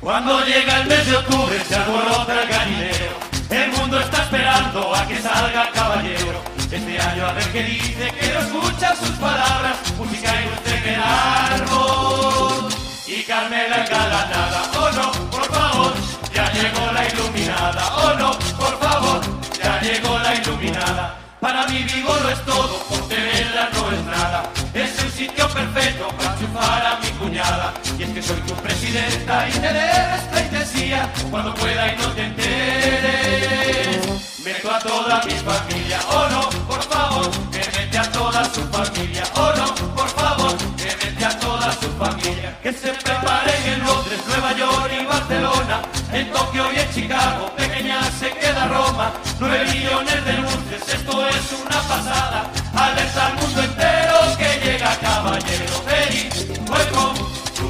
Cuando 0.00 0.44
llega 0.44 0.80
el 0.80 0.86
mes 0.86 1.06
de 1.06 1.16
octubre 1.16 1.58
se 1.66 1.74
alborota 1.74 2.42
el 2.42 2.48
gallinero. 2.48 3.16
El 3.50 3.72
mundo 3.72 3.98
está 3.98 4.22
esperando 4.22 4.94
a 4.94 5.08
que 5.08 5.20
salga 5.20 5.70
caballero. 5.72 6.40
Este 6.70 7.00
año 7.00 7.26
a 7.26 7.32
ver 7.32 7.50
qué 7.50 7.64
dice, 7.64 8.12
quiero 8.20 8.40
escuchar 8.40 8.96
sus 8.96 9.10
palabras, 9.16 9.76
música 9.96 10.40
ilustre 10.40 10.82
que 10.82 10.94
el 10.94 11.02
árbol. 11.02 12.68
Y 13.08 13.22
Carmela 13.24 13.84
engalanada, 13.84 14.70
oh 14.78 14.90
no, 14.92 15.12
por 15.30 15.44
favor, 15.46 15.94
ya 16.32 16.52
llegó 16.52 16.92
la 16.92 17.08
iluminada, 17.08 17.96
oh 17.96 18.14
no, 18.18 18.38
por 18.56 18.78
favor, 18.78 19.20
ya 19.60 19.80
llegó 19.80 20.16
la 20.18 20.34
iluminada. 20.36 21.17
Para 21.40 21.66
mí 21.68 21.84
Vigo 21.84 22.14
lo 22.22 22.30
es 22.30 22.44
todo, 22.44 22.78
Pontevedra 22.88 23.70
no 23.72 23.92
es 23.92 24.04
nada. 24.04 24.50
Es 24.74 25.02
un 25.02 25.10
sitio 25.12 25.48
perfecto 25.48 26.08
para 26.18 26.36
chufar 26.38 26.86
a 26.86 26.98
mi 27.00 27.08
cuñada. 27.10 27.72
Y 27.96 28.02
es 28.02 28.10
que 28.10 28.22
soy 28.22 28.40
tu 28.40 28.54
presidenta 28.54 29.48
y 29.48 29.52
te 29.52 29.72
debo 29.72 30.14
esta 30.16 30.40
intensía 30.40 31.12
cuando 31.30 31.54
pueda 31.54 31.92
y 31.92 31.96
no 31.96 32.08
te 32.08 32.24
enteres. 32.24 34.08
Meto 34.44 34.70
a 34.74 34.78
toda 34.78 35.22
mi 35.24 35.32
familia, 35.32 36.00
oh 36.10 36.26
no, 36.30 36.48
por 36.66 36.82
favor, 36.82 37.30
que 37.52 37.58
mete 37.78 37.98
a 37.98 38.10
toda 38.10 38.44
su 38.52 38.62
familia, 38.68 39.22
oh 39.34 39.52
no, 39.56 39.74
por 39.94 40.08
favor, 40.08 40.56
que 40.76 40.96
mete 41.04 41.24
a 41.24 41.38
toda 41.38 41.72
su 41.72 41.88
familia. 41.98 42.58
Que 42.62 42.72
se 42.72 42.88
preparen 42.88 43.62
en 43.66 43.84
Londres, 43.84 44.20
Nueva 44.26 44.52
York 44.56 44.90
y 45.00 45.04
Barcelona, 45.04 45.82
en 46.12 46.32
Tokio 46.32 46.72
y 46.72 46.78
en 46.78 46.90
Chicago, 46.94 47.52
pequeña 47.56 48.00
se 48.18 48.30
queda 48.30 48.68
Roma, 48.68 49.12
nueve 49.38 49.64
millones 49.70 50.24
de 50.24 50.32
luces, 50.34 50.67
esto 51.08 51.26
es 51.26 51.52
una 51.52 51.80
pasada, 51.88 52.50
alerta 52.74 53.26
al 53.28 53.34
mundo 53.36 53.62
entero 53.62 54.36
que 54.36 54.60
llega 54.64 54.96
caballero, 54.98 55.82
very 55.86 56.28
welcome 56.68 57.18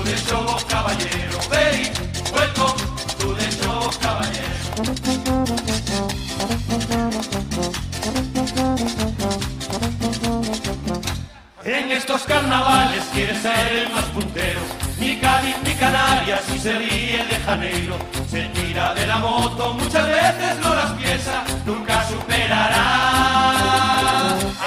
the 0.05 0.17
show, 0.17 0.57
caballero, 0.69 1.39
very 1.49 1.91
welcome 2.35 2.75
the 3.37 3.51
show, 3.53 3.91
caballero. 4.01 4.49
En 11.65 11.93
estos 11.93 12.23
carnavales 12.23 13.05
quiere 13.13 13.41
ser 13.41 13.73
el 13.73 13.91
más 13.93 14.05
puntero, 14.07 14.61
ni 15.09 15.17
Cádiz 15.17 15.57
ni 15.65 15.75
Canarias, 15.75 16.43
ni 16.51 16.59
se 16.59 16.73
ríe 16.79 17.25
de 17.31 17.37
Janeiro. 17.47 17.97
Se 18.29 18.43
tira 18.57 18.93
de 18.93 19.07
la 19.07 19.17
moto, 19.17 19.73
muchas 19.73 20.07
veces 20.07 20.59
no 20.63 20.75
las 20.75 20.91
piensa, 21.01 21.45
nunca 21.65 22.05
superará. 22.05 22.87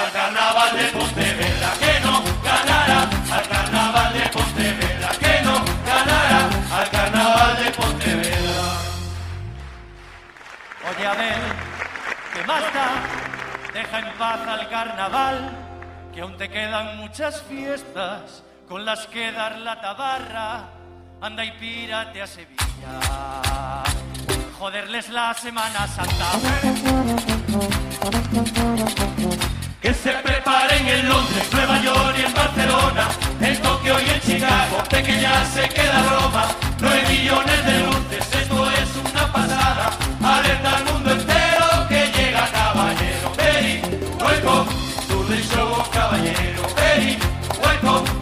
Al 0.01 0.11
carnaval 0.11 0.71
de 0.77 0.85
Pontevedra 0.97 1.69
que 1.81 1.93
no 2.05 2.23
ganará, 2.49 2.99
al 3.37 3.47
carnaval 3.53 4.13
de 4.13 4.23
Pontevedra 4.35 5.09
que 5.21 5.33
no 5.45 5.55
ganará, 5.91 6.39
al 6.79 6.89
carnaval 6.89 7.63
de 7.63 7.71
Pontevedra. 7.79 8.61
Oye, 10.89 11.05
a 11.07 11.13
ver, 11.21 11.39
¿qué 12.33 12.43
más 12.45 12.63
da? 12.73 12.89
Deja 13.73 13.99
en 13.99 14.17
paz 14.17 14.39
al 14.47 14.69
carnaval, 14.69 15.37
que 16.11 16.21
aún 16.21 16.35
te 16.37 16.49
quedan 16.49 16.97
muchas 16.97 17.43
fiestas 17.43 18.43
con 18.71 18.85
las 18.85 19.05
que 19.07 19.33
dar 19.33 19.59
la 19.59 19.81
tabarra. 19.81 20.69
Anda 21.19 21.43
y 21.43 21.51
pírate 21.59 22.21
a 22.21 22.25
Sevilla, 22.25 23.83
joderles 24.57 25.09
la 25.09 25.33
Semana 25.33 25.85
Santa. 25.87 26.31
Que 29.81 29.93
se 29.93 30.11
preparen 30.11 30.87
en 30.87 31.09
Londres, 31.09 31.49
Nueva 31.51 31.81
York 31.81 32.15
y 32.17 32.21
en 32.21 32.33
Barcelona, 32.33 33.07
en 33.41 33.61
Tokio 33.61 33.95
y 33.99 34.09
en 34.09 34.21
Chicago, 34.21 34.77
pequeña 34.89 35.45
se 35.47 35.67
queda 35.67 36.03
Roma, 36.03 36.45
nueve 36.79 37.03
millones 37.09 37.65
de 37.65 37.79
luces, 37.79 38.35
esto 38.35 38.71
es 38.71 38.89
una 38.95 39.33
pasada, 39.33 39.89
alerta 40.23 40.77
al 40.77 40.85
mundo 40.85 41.11
entero 41.11 41.87
que 41.89 42.09
llega 42.15 42.49
caballero, 42.51 43.33
very 43.35 43.81
welcome 44.17 44.69
to 45.09 45.25
the 45.25 45.41
show, 45.43 45.83
caballero, 45.91 46.63
very 46.77 47.19
welcome 47.61 48.20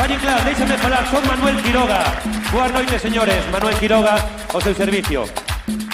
Valle 0.00 0.14
Inclán, 0.14 0.42
déixame 0.46 0.78
falar, 0.78 1.04
son 1.10 1.20
Manuel 1.28 1.60
Quiroga. 1.60 2.00
Boas 2.50 2.72
noites, 2.72 3.02
señores. 3.02 3.44
Manuel 3.52 3.76
Quiroga, 3.76 4.16
ao 4.48 4.60
seu 4.64 4.72
servicio. 4.72 5.28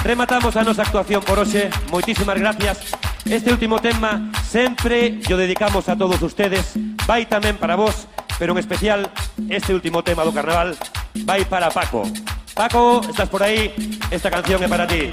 Rematamos 0.07 0.55
a 0.55 0.63
nosa 0.63 0.87
actuación 0.87 1.19
por 1.27 1.43
hoxe. 1.43 1.67
Moitísimas 1.91 2.39
gracias. 2.39 2.95
Este 3.27 3.51
último 3.51 3.83
tema 3.83 4.31
sempre 4.47 5.19
yo 5.27 5.35
dedicamos 5.35 5.91
a 5.91 5.99
todos 5.99 6.23
ustedes. 6.23 6.79
Vai 7.03 7.27
tamén 7.27 7.59
para 7.59 7.75
vos, 7.75 8.07
pero 8.39 8.55
en 8.55 8.63
especial 8.63 9.11
este 9.51 9.75
último 9.75 10.07
tema 10.07 10.23
do 10.23 10.31
carnaval 10.31 10.79
vai 11.27 11.43
para 11.43 11.75
Paco. 11.75 12.07
Paco, 12.55 13.03
estás 13.11 13.27
por 13.27 13.43
aí? 13.43 13.75
Esta 14.15 14.31
canción 14.31 14.63
é 14.63 14.71
para 14.71 14.87
ti. 14.87 15.11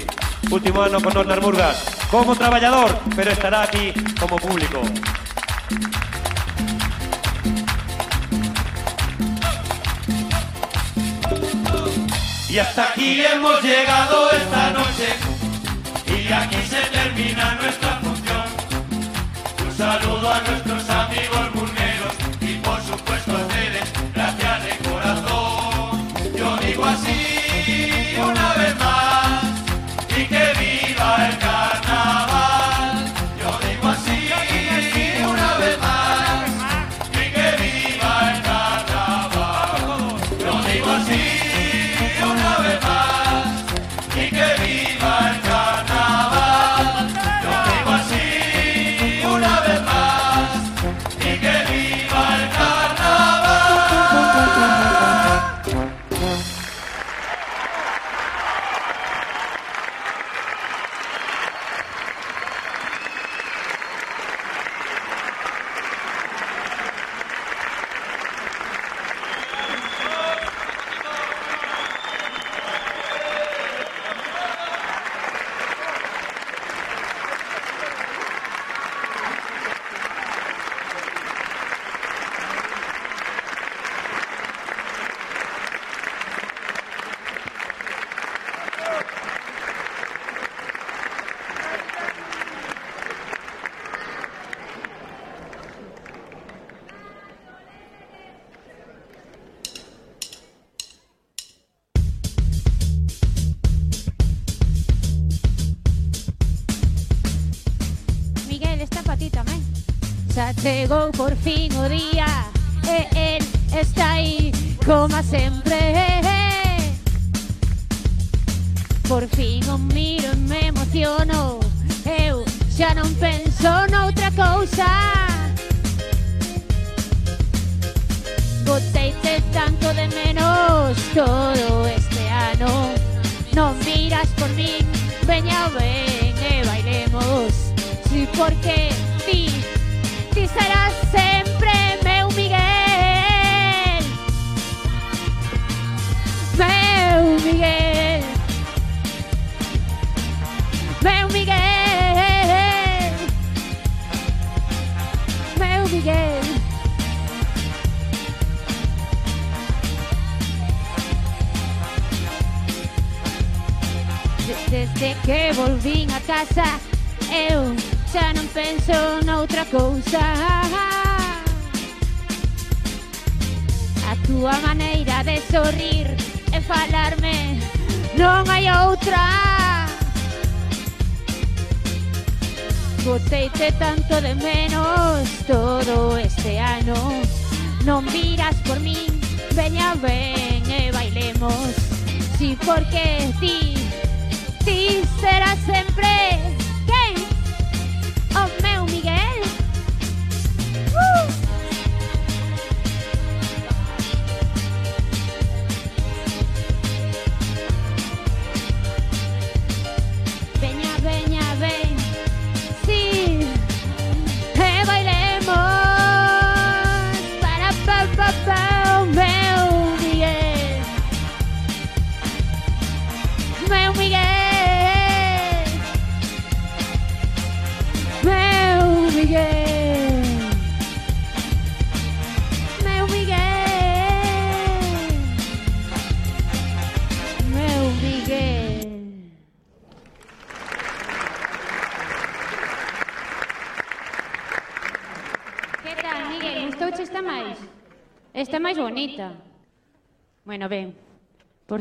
Último 0.54 0.86
ano 0.86 1.02
con 1.02 1.18
nos 1.18 1.26
nas 1.26 1.42
Murgas. 1.42 1.82
Como 2.14 2.38
traballador, 2.38 2.94
pero 3.18 3.34
estará 3.34 3.66
aquí 3.66 3.90
como 4.22 4.38
público. 4.38 4.86
Y 12.54 12.58
hasta 12.60 12.84
aquí 12.84 13.20
hemos 13.20 13.60
llegado 13.64 14.30
esta 14.30 14.70
noche 14.70 15.08
y 16.06 16.32
aquí 16.32 16.62
se 16.68 16.82
termina 16.82 17.56
nuestra 17.56 17.98
función. 17.98 18.44
Un 19.66 19.76
saludo 19.76 20.32
a 20.32 20.40
nuestros 20.42 20.88
amigos 20.88 21.13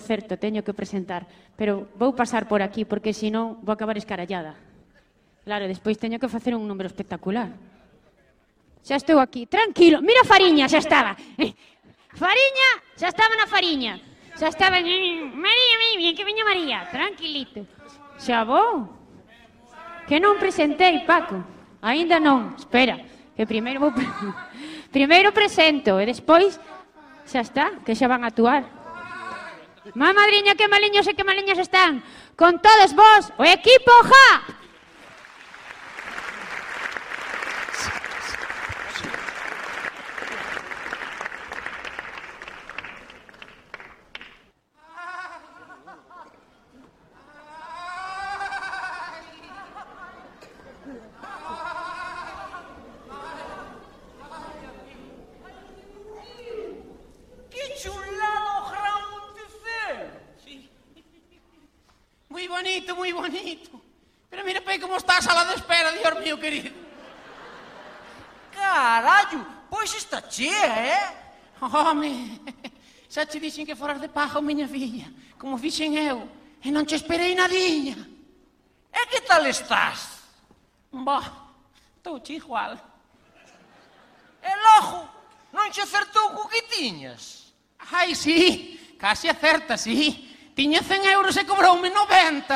certo, 0.04 0.36
teño 0.36 0.68
que 0.68 0.76
presentar, 0.76 1.24
pero 1.56 1.88
vou 1.96 2.12
pasar 2.12 2.46
por 2.52 2.60
aquí 2.60 2.84
porque 2.84 3.16
senón 3.16 3.64
vou 3.64 3.72
acabar 3.72 3.96
escarallada. 3.96 4.60
Claro, 5.48 5.72
despois 5.72 5.96
teño 5.96 6.20
que 6.20 6.28
facer 6.28 6.52
un 6.52 6.68
número 6.68 6.92
espectacular. 6.92 7.56
Xa 8.84 9.00
estou 9.00 9.24
aquí, 9.24 9.48
tranquilo, 9.48 10.04
mira 10.04 10.28
Fariña, 10.28 10.68
xa 10.68 10.84
estaba. 10.84 11.16
Fariña, 12.24 12.70
xa 13.00 13.08
estaba 13.08 13.34
na 13.40 13.48
Fariña. 13.48 13.96
Xa 14.36 14.52
estaba, 14.52 14.82
en... 14.82 14.88
María, 15.40 15.76
María, 15.80 16.12
que 16.12 16.26
veña 16.26 16.44
María, 16.44 16.78
tranquilito. 16.92 17.64
Xa 18.20 18.44
vou. 18.44 18.92
Que 20.04 20.20
non 20.20 20.36
presentei, 20.36 21.08
Paco. 21.08 21.40
Ainda 21.80 22.20
non, 22.20 22.60
espera, 22.60 23.00
que 23.40 23.48
primeiro 23.48 23.80
vou... 23.80 23.92
Primeiro 24.94 25.34
presento 25.34 25.98
e 25.98 26.06
despois 26.06 26.62
xa 27.26 27.42
está, 27.42 27.82
que 27.82 27.98
xa 27.98 28.06
van 28.06 28.22
a 28.22 28.30
actuar. 28.30 28.83
Má 29.96 30.14
madriña, 30.14 30.56
que 30.56 30.72
maliños 30.72 31.08
e 31.08 31.14
que 31.14 31.28
maliñas 31.28 31.60
están. 31.60 32.00
Con 32.40 32.64
todos 32.64 32.96
vos, 32.96 33.36
o 33.36 33.44
equipo 33.44 33.92
JA. 34.08 34.63
bonito. 63.14 63.82
Pero 64.30 64.44
mira 64.44 64.62
pai 64.62 64.80
como 64.80 64.98
está 64.98 65.18
a 65.18 65.22
sala 65.22 65.46
de 65.46 65.56
espera, 65.56 65.92
Dios 65.92 66.20
mío 66.20 66.40
querido. 66.40 66.74
Carallo, 68.52 69.46
pois 69.70 69.94
está 69.94 70.22
chea, 70.28 70.74
eh? 70.86 71.24
Home, 71.62 72.42
xa 73.08 73.26
te 73.26 73.40
dixen 73.40 73.66
que 73.66 73.76
foras 73.76 74.02
de 74.02 74.10
paja, 74.10 74.42
miña 74.42 74.68
filla, 74.68 75.08
como 75.38 75.58
fixen 75.58 75.96
eu, 75.96 76.28
e 76.60 76.72
non 76.72 76.84
che 76.84 76.96
esperei 76.96 77.36
nadiña. 77.36 77.96
E 78.92 79.02
que 79.08 79.22
tal 79.22 79.46
estás? 79.46 80.26
Bo, 80.92 81.22
estou 81.98 82.20
che 82.20 82.34
igual. 82.34 82.74
E 84.42 84.52
logo, 84.66 85.08
non 85.54 85.72
che 85.72 85.82
acertou 85.82 86.34
co 86.34 86.50
que 86.50 86.62
tiñas? 86.68 87.54
Ai, 87.94 88.16
sí, 88.16 88.98
casi 88.98 89.30
acerta, 89.30 89.78
sí. 89.78 90.33
Tiña 90.56 90.82
100 90.82 91.06
euros 91.18 91.36
e 91.38 91.46
cobroume 91.46 91.90
90. 91.94 92.54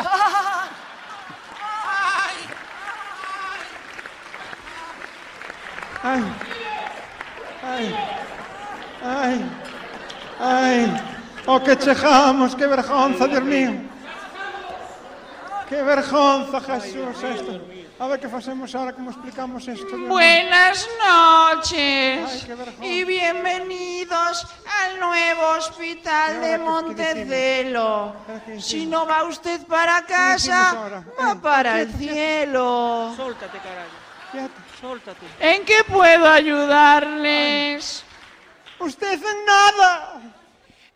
Ai. 1.63 2.37
Ai. 6.03 6.25
Ai. 7.63 7.85
Ai. 9.01 9.37
Ai. 10.39 10.81
O 11.47 11.59
que 11.59 11.75
chegamos, 11.77 12.53
que 12.55 12.67
vergonza, 12.67 13.27
Dios 13.27 13.43
mío. 13.43 13.73
Que 15.69 15.83
vergonza, 15.83 16.61
Jesús, 16.61 17.23
esto. 17.23 17.61
A 17.99 18.07
ver 18.07 18.19
qué 18.19 18.29
facemos 18.29 18.73
ahora, 18.73 18.93
cómo 18.93 19.09
explicamos 19.09 19.67
esto. 19.67 19.97
Buenas 20.07 20.87
noches 21.05 22.47
Ay, 22.79 22.99
y 22.99 23.03
bienvenidos 23.03 24.47
al 24.81 24.99
nuevo 24.99 25.41
hospital 25.57 26.37
¿Y 26.37 26.47
de 26.47 26.57
Montecelo. 26.59 27.79
¿Ahora 27.79 28.41
qué 28.45 28.61
Si 28.61 28.85
no 28.85 29.05
va 29.05 29.23
usted 29.23 29.65
para 29.65 30.05
casa, 30.05 31.01
va 31.19 31.35
para 31.41 31.81
el 31.81 31.91
cielo. 31.95 33.13
Sóltate. 33.17 33.59
Quieta. 34.31 34.49
Sóltate. 34.79 35.25
¿En 35.39 35.65
qué 35.65 35.83
puedo 35.85 36.29
ayudarles? 36.29 38.03
Usted 38.79 39.13
en 39.13 39.45
nada. 39.45 40.36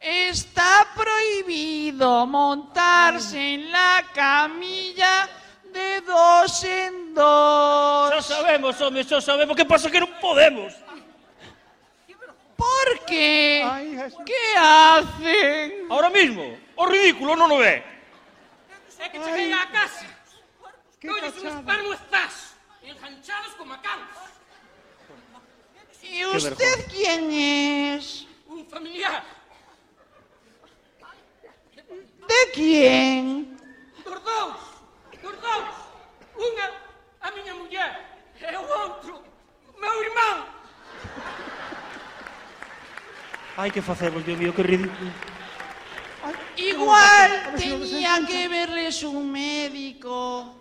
Está 0.01 0.87
prohibido 0.95 2.25
montarse 2.25 3.53
en 3.53 3.71
la 3.71 4.03
camilla 4.13 5.29
de 5.71 6.01
dos 6.01 6.63
en 6.63 7.13
dos. 7.13 8.09
Xa 8.09 8.21
sabemos, 8.21 8.81
home, 8.81 9.03
xa 9.05 9.21
sabemos. 9.21 9.55
Que 9.55 9.63
pasa 9.63 9.93
que 9.93 10.01
non 10.01 10.09
podemos? 10.17 10.73
¿Por 12.57 12.87
qué? 13.05 13.61
Ay. 13.61 13.93
¿Qué 14.25 14.43
hacen? 14.57 15.85
Ahora 15.89 16.09
mismo, 16.09 16.49
o 16.81 16.83
ridículo 16.89 17.37
non 17.37 17.53
o 17.53 17.61
ve. 17.61 17.85
É 19.01 19.05
que 19.09 19.21
cheguei 19.21 19.53
á 19.53 19.69
casa. 19.69 20.05
Qué 20.97 21.09
Colles 21.09 21.37
un 21.37 21.45
cachada. 21.45 21.61
espano 21.61 21.93
estás, 21.93 22.33
enganchados 22.81 23.53
como 23.53 23.77
macans. 23.77 24.17
¿Y 26.01 26.25
usted 26.25 26.89
quién 26.89 27.29
es? 27.29 28.25
Un 28.49 28.65
familiar. 28.65 29.40
¿De 32.27 32.51
quién? 32.53 33.57
Dos. 34.05 34.57
Dos 35.21 35.35
dous. 35.41 35.75
Unha, 36.37 36.67
a 37.21 37.31
miña 37.31 37.53
muller. 37.55 37.91
E 38.41 38.57
o 38.57 38.63
outro, 38.83 39.21
meu 39.77 39.97
irmán. 40.01 40.37
Ai, 43.57 43.69
que 43.69 43.81
facemos, 43.81 44.25
Dios 44.25 44.37
mío, 44.39 44.53
que 44.55 44.63
ridículo. 44.63 45.11
Igual 46.57 47.53
tenía 47.57 48.21
que 48.27 48.47
verles 48.47 49.03
un 49.03 49.31
médico. 49.31 50.55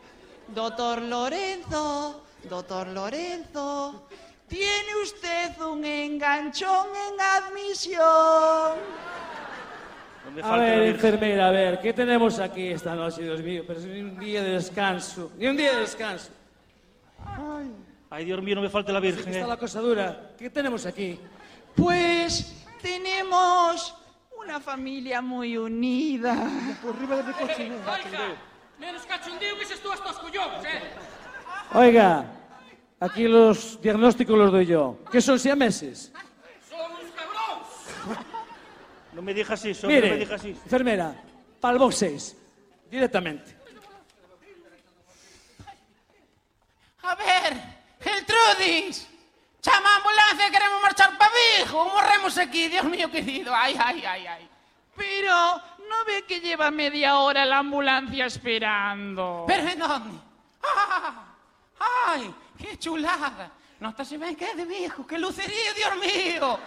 Doctor 0.49 1.03
Lorenzo, 1.03 2.25
doctor 2.45 2.89
Lorenzo, 2.89 4.09
tiene 4.49 4.97
usted 5.03 5.59
un 5.61 5.85
enganchón 5.85 6.89
en 7.07 7.21
admisión. 7.21 8.79
No 10.25 10.31
me 10.31 10.41
A 10.43 10.45
falta 10.45 10.65
ver, 10.65 10.83
enfermera, 10.89 11.49
a 11.49 11.51
ver, 11.51 11.81
¿qué 11.81 11.93
tenemos 11.93 12.39
aquí 12.39 12.69
esta 12.69 12.95
noche, 12.95 13.23
Dios 13.23 13.43
mío? 13.43 13.65
Pero 13.67 13.81
es 13.81 13.87
ni 13.87 14.01
un 14.01 14.19
día 14.19 14.43
de 14.43 14.51
descanso, 14.51 15.33
ni 15.39 15.47
un 15.47 15.57
día 15.57 15.73
de 15.73 15.81
descanso. 15.81 16.31
Ay, 18.11 18.25
Dios 18.25 18.43
mío, 18.43 18.57
no 18.57 18.63
me 18.63 18.71
falta 18.71 18.93
la 18.93 19.01
Virgen. 19.01 19.29
Está 19.29 19.45
eh. 19.45 19.49
la 19.49 19.57
cosa 19.57 19.81
dura. 19.81 20.33
¿Qué 20.37 20.51
tenemos 20.51 20.85
aquí? 20.85 21.19
Pues 21.75 22.67
tenemos 22.83 23.95
una 24.43 24.61
familia 24.61 25.21
muy 25.21 25.57
unida. 25.57 26.35
Menos 28.79 29.03
cachondeo 29.07 29.59
que 29.59 29.67
se 29.67 29.77
tú 29.77 29.93
estos 29.93 30.19
collóns, 30.19 30.65
eh? 30.65 30.81
Oiga, 31.75 32.25
aquí 32.99 33.29
los 33.29 33.81
diagnósticos 33.81 34.37
los 34.37 34.51
doy 34.51 34.67
yo. 34.67 34.99
¿Qué 35.13 35.21
son 35.21 35.39
siameses? 35.39 36.13
Cabróns. 36.13 36.30
No 39.13 39.23
me 39.23 39.35
digas 39.35 39.65
eso, 39.65 39.87
no 39.87 39.93
me 39.93 40.01
Mire, 40.01 40.17
digas 40.19 40.45
eso. 40.45 40.61
enfermera, 40.65 41.15
para 41.61 41.73
el 41.75 41.79
box 41.79 41.97
6, 41.97 42.37
directamente. 42.91 43.57
A 47.03 47.15
ver, 47.15 47.57
Geltrudis. 48.01 49.09
Chama 49.61 49.93
a 49.95 49.97
ambulancia, 49.97 50.51
queremos 50.51 50.83
marchar 50.83 51.19
para 51.19 51.31
Vigo. 51.65 51.85
Morremos 51.87 52.39
aquí, 52.39 52.69
Dios 52.69 52.85
mío 52.85 53.11
querido. 53.11 53.53
Ay, 53.55 53.77
ay, 53.79 54.05
ay, 54.07 54.27
ay. 54.27 54.49
Pero 54.97 55.33
no 55.89 56.05
ve 56.07 56.25
que 56.27 56.41
lleva 56.41 56.71
media 56.71 57.19
hora 57.19 57.45
la 57.45 57.59
ambulancia 57.59 58.27
esperando. 58.27 59.45
Pero 59.47 59.69
en 59.69 59.79
dónde? 59.79 60.19
Ah, 60.63 61.35
ay, 62.07 62.35
qué 62.59 62.79
chulada. 62.79 63.51
Notase 63.81 64.19
ben 64.19 64.37
que 64.37 64.45
é 64.45 64.55
de 64.55 64.67
Vigo, 64.67 65.07
que 65.07 65.17
lucerío, 65.19 65.73
Dios 65.75 65.97
mío. 65.97 66.59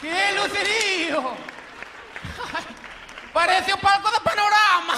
Que 0.00 0.32
lucerío. 0.32 1.36
Ay, 2.56 2.64
parece 3.32 3.72
o 3.74 3.78
palco 3.78 4.10
do 4.10 4.20
panorama. 4.20 4.96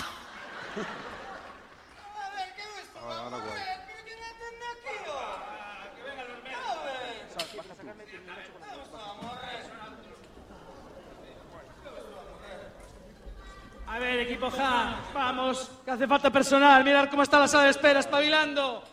A 13.86 13.98
ver, 13.98 14.20
equipo 14.20 14.50
Ja, 14.50 15.00
vamos, 15.12 15.70
que 15.84 15.90
hace 15.90 16.06
falta 16.06 16.30
personal. 16.30 16.82
Mirad 16.82 17.10
cómo 17.10 17.22
está 17.22 17.38
la 17.38 17.48
sala 17.48 17.64
de 17.64 17.70
espera, 17.70 18.00
espabilando. 18.00 18.91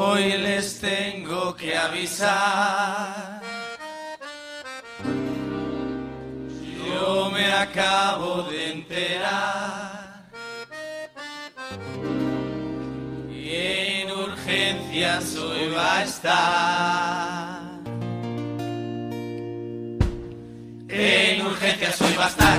Hoy 0.00 0.30
les 0.38 0.78
tengo 0.78 1.56
que 1.56 1.76
avisar. 1.76 3.42
Yo 6.86 7.30
me 7.32 7.52
acabo 7.52 8.42
de 8.44 8.74
enterar. 8.74 10.22
Y 13.28 13.50
en 13.50 14.12
urgencias 14.12 15.34
hoy 15.34 15.68
va 15.76 15.96
a 15.96 16.04
estar. 16.04 17.60
En 20.88 21.44
urgencias 21.44 22.00
hoy 22.02 22.14
va 22.14 22.26
a 22.26 22.28
estar. 22.28 22.58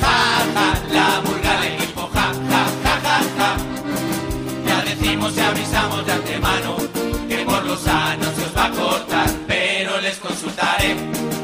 Ja, 0.00 0.20
ja, 0.54 0.82
la 0.90 1.20
murga 1.20 1.87
decimos 4.98 5.32
y 5.36 5.40
avisamos 5.40 6.06
de 6.06 6.12
antemano 6.12 6.76
que 7.28 7.38
por 7.44 7.64
los 7.64 7.86
anuncios 7.86 8.50
va 8.56 8.66
a 8.66 8.70
cortar, 8.70 9.28
pero 9.46 10.00
les 10.00 10.16
consultaré. 10.18 10.96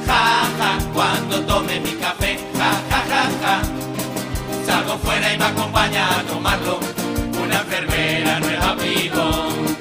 Ja, 0.06 0.48
ja, 0.58 0.78
cuando 0.92 1.40
tome 1.42 1.80
mi 1.80 1.92
café. 1.92 2.38
Ja, 2.58 2.70
ja, 2.90 3.00
ja, 3.10 3.22
ja. 3.42 3.62
Salgo 4.66 4.98
fuera 4.98 5.32
y 5.32 5.38
me 5.38 5.44
acompaña 5.44 6.18
a 6.18 6.22
tomarlo 6.24 6.80
una 7.42 7.60
enfermera 7.60 8.40
nueva 8.40 8.76
pibón. 8.76 9.76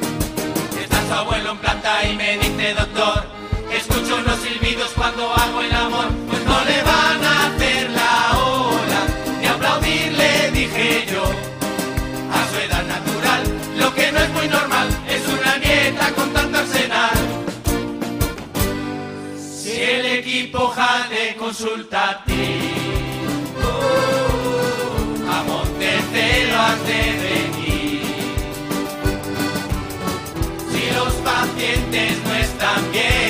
Está 0.82 1.06
su 1.08 1.14
abuelo 1.14 1.52
en 1.52 1.58
planta 1.58 2.08
y 2.08 2.16
me 2.16 2.38
dice 2.38 2.74
doctor, 2.74 3.24
escucho 3.72 4.18
unos 4.18 4.40
silbidos 4.40 4.92
cuando 4.96 5.34
hago 5.34 5.62
el 5.62 5.74
amor, 5.74 6.08
pues 6.30 6.46
no 6.46 6.66
le 6.66 6.84
van 6.84 7.24
a 7.24 7.48
hacer 7.48 7.73
el 20.54 20.60
equipo 20.60 20.68
jale 20.70 21.36
consulta 21.36 22.10
a 22.12 22.24
ti, 22.26 22.34
uh, 23.58 25.32
a 25.32 25.44
Montecelo 25.44 26.60
has 26.60 26.80
de 26.86 27.02
venir. 27.26 28.02
Si 30.72 30.84
los 30.96 31.14
pacientes 31.16 32.24
no 32.24 32.34
están 32.36 32.92
bien, 32.92 33.23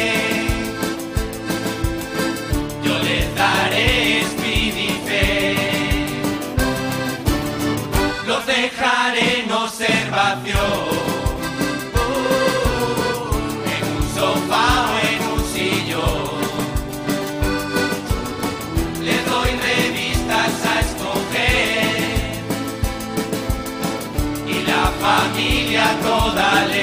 familia 25.84 26.02
toda 26.02 26.66
lee. 26.68 26.83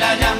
Ya, 0.00 0.14
échela 0.14 0.39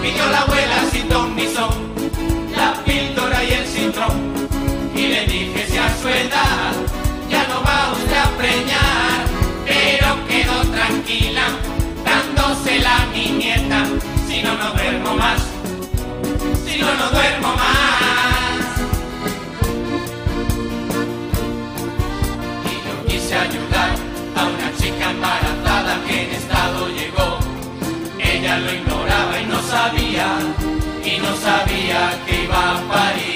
pidió 0.00 0.26
la 0.30 0.42
abuela 0.42 0.76
sin 0.90 1.08
ton 1.08 1.36
ni 1.36 1.46
son, 1.48 1.70
la 2.56 2.72
píldora 2.84 3.44
y 3.44 3.52
el 3.52 3.66
cintrón. 3.66 4.34
Y 4.94 5.06
le 5.08 5.26
dije 5.26 5.66
si 5.68 5.78
a 5.78 5.88
su 6.00 6.08
edad 6.08 6.72
ya 7.28 7.46
no 7.48 7.62
va 7.62 7.92
usted 7.92 8.16
a 8.16 8.30
preñar, 8.38 9.18
pero 9.66 10.26
quedó 10.28 10.60
tranquila, 10.72 11.44
dándosela 12.04 13.02
a 13.02 13.06
mi 13.06 13.26
nieta, 13.30 13.84
si 14.28 14.42
no, 14.42 14.56
no 14.56 14.72
duermo 14.72 15.14
más, 15.16 15.40
si 16.66 16.78
no, 16.78 16.94
no 16.94 17.10
duermo 17.10 17.48
más. 17.54 18.80
Y 22.70 22.74
yo 22.86 23.06
quise 23.06 23.34
ayudar 23.34 23.90
a 24.36 24.44
una 24.44 24.76
chica 24.78 25.10
embarazada 25.10 26.00
que 26.06 26.22
en 26.22 26.30
llegó. 26.32 26.49
Lo 28.58 28.74
ignoraba 28.74 29.40
y 29.40 29.46
no 29.46 29.62
sabía, 29.62 30.26
y 31.04 31.18
no 31.18 31.34
sabía 31.36 32.18
que 32.26 32.42
iba 32.44 32.76
a 32.76 32.92
parir. 32.92 33.29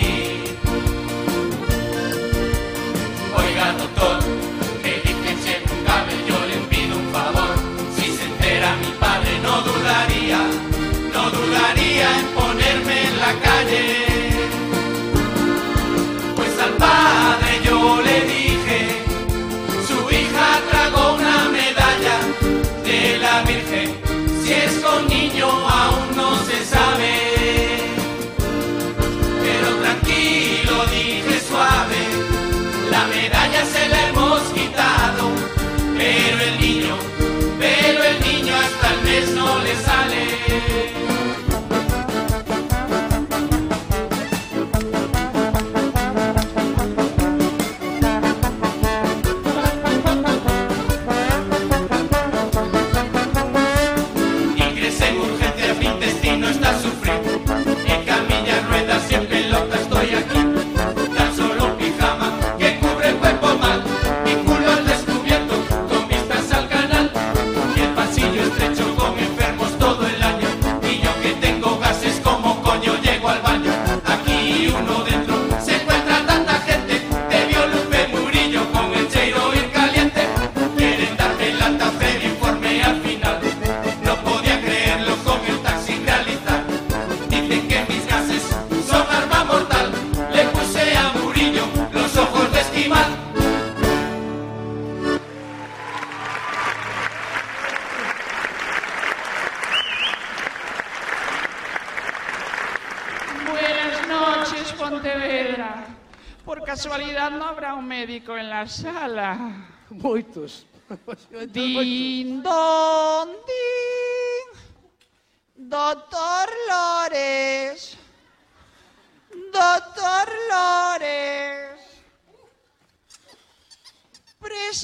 Sale. 39.77 40.44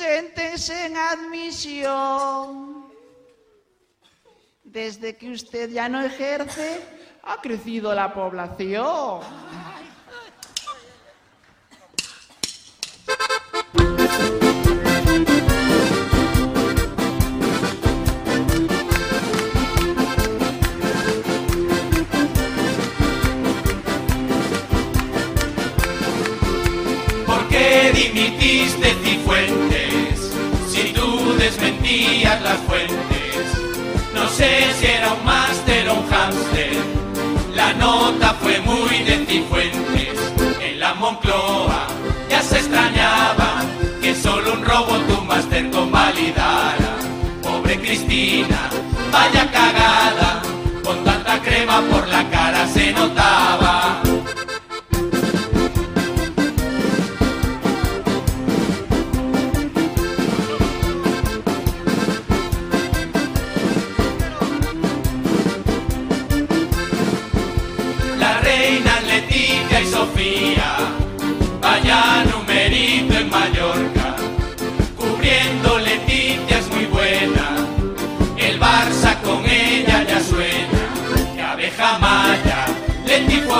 Preséntense 0.00 0.86
en 0.86 0.96
admisión. 0.96 2.86
Desde 4.64 5.14
que 5.18 5.30
usted 5.30 5.68
ya 5.68 5.90
no 5.90 6.00
ejerce, 6.00 6.80
ha 7.22 7.38
crecido 7.42 7.94
la 7.94 8.14
población. 8.14 9.20
Las 31.96 32.58
fuentes? 32.68 32.96
No 34.14 34.28
sé 34.28 34.72
si 34.78 34.86
era 34.86 35.12
un 35.12 35.24
máster 35.24 35.88
o 35.88 35.94
un 35.94 36.08
hámster. 36.08 36.76
La 37.54 37.72
nota 37.74 38.34
fue 38.34 38.60
muy 38.60 39.02
de 39.04 39.26
Cifuentes. 39.26 40.18
En 40.60 40.78
la 40.78 40.94
Moncloa 40.94 41.86
ya 42.28 42.42
se 42.42 42.58
extrañaba 42.58 43.62
que 44.00 44.14
solo 44.14 44.52
un 44.52 44.64
robo 44.64 44.98
tu 45.08 45.20
máster 45.22 45.68
convalidara. 45.70 46.96
Pobre 47.42 47.80
Cristina, 47.80 48.70
vaya 49.10 49.50
cagada. 49.50 50.42
Con 50.84 51.02
tanta 51.04 51.40
crema 51.40 51.80
por 51.90 52.06
la 52.08 52.28
cara 52.30 52.68
se 52.68 52.92
notaba. 52.92 54.00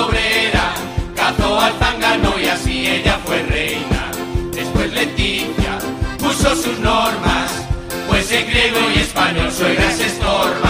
Obrera, 0.05 0.73
cazó 1.15 1.61
al 1.61 1.73
zángano 1.79 2.35
y 2.41 2.47
así 2.47 2.87
ella 2.87 3.19
fue 3.25 3.43
reina, 3.43 4.11
después 4.53 4.93
Leticia 4.93 5.79
puso 6.19 6.55
sus 6.57 6.79
normas, 6.79 7.51
pues 8.09 8.31
en 8.33 8.47
griego 8.47 8.79
y 8.95 9.01
español 9.01 9.51
suegras 9.51 9.99
estorbas. 10.01 10.70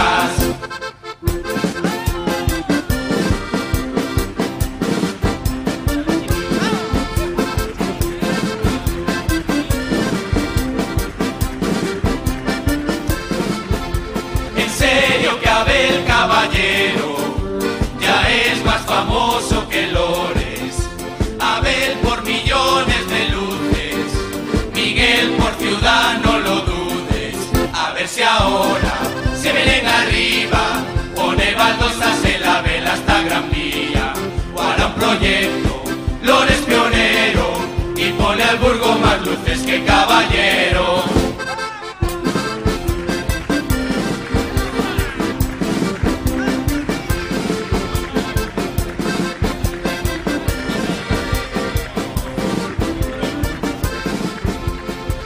al 38.51 38.57
burgo 38.57 38.99
más 38.99 39.25
luces 39.25 39.61
que 39.61 39.81
caballero. 39.85 41.03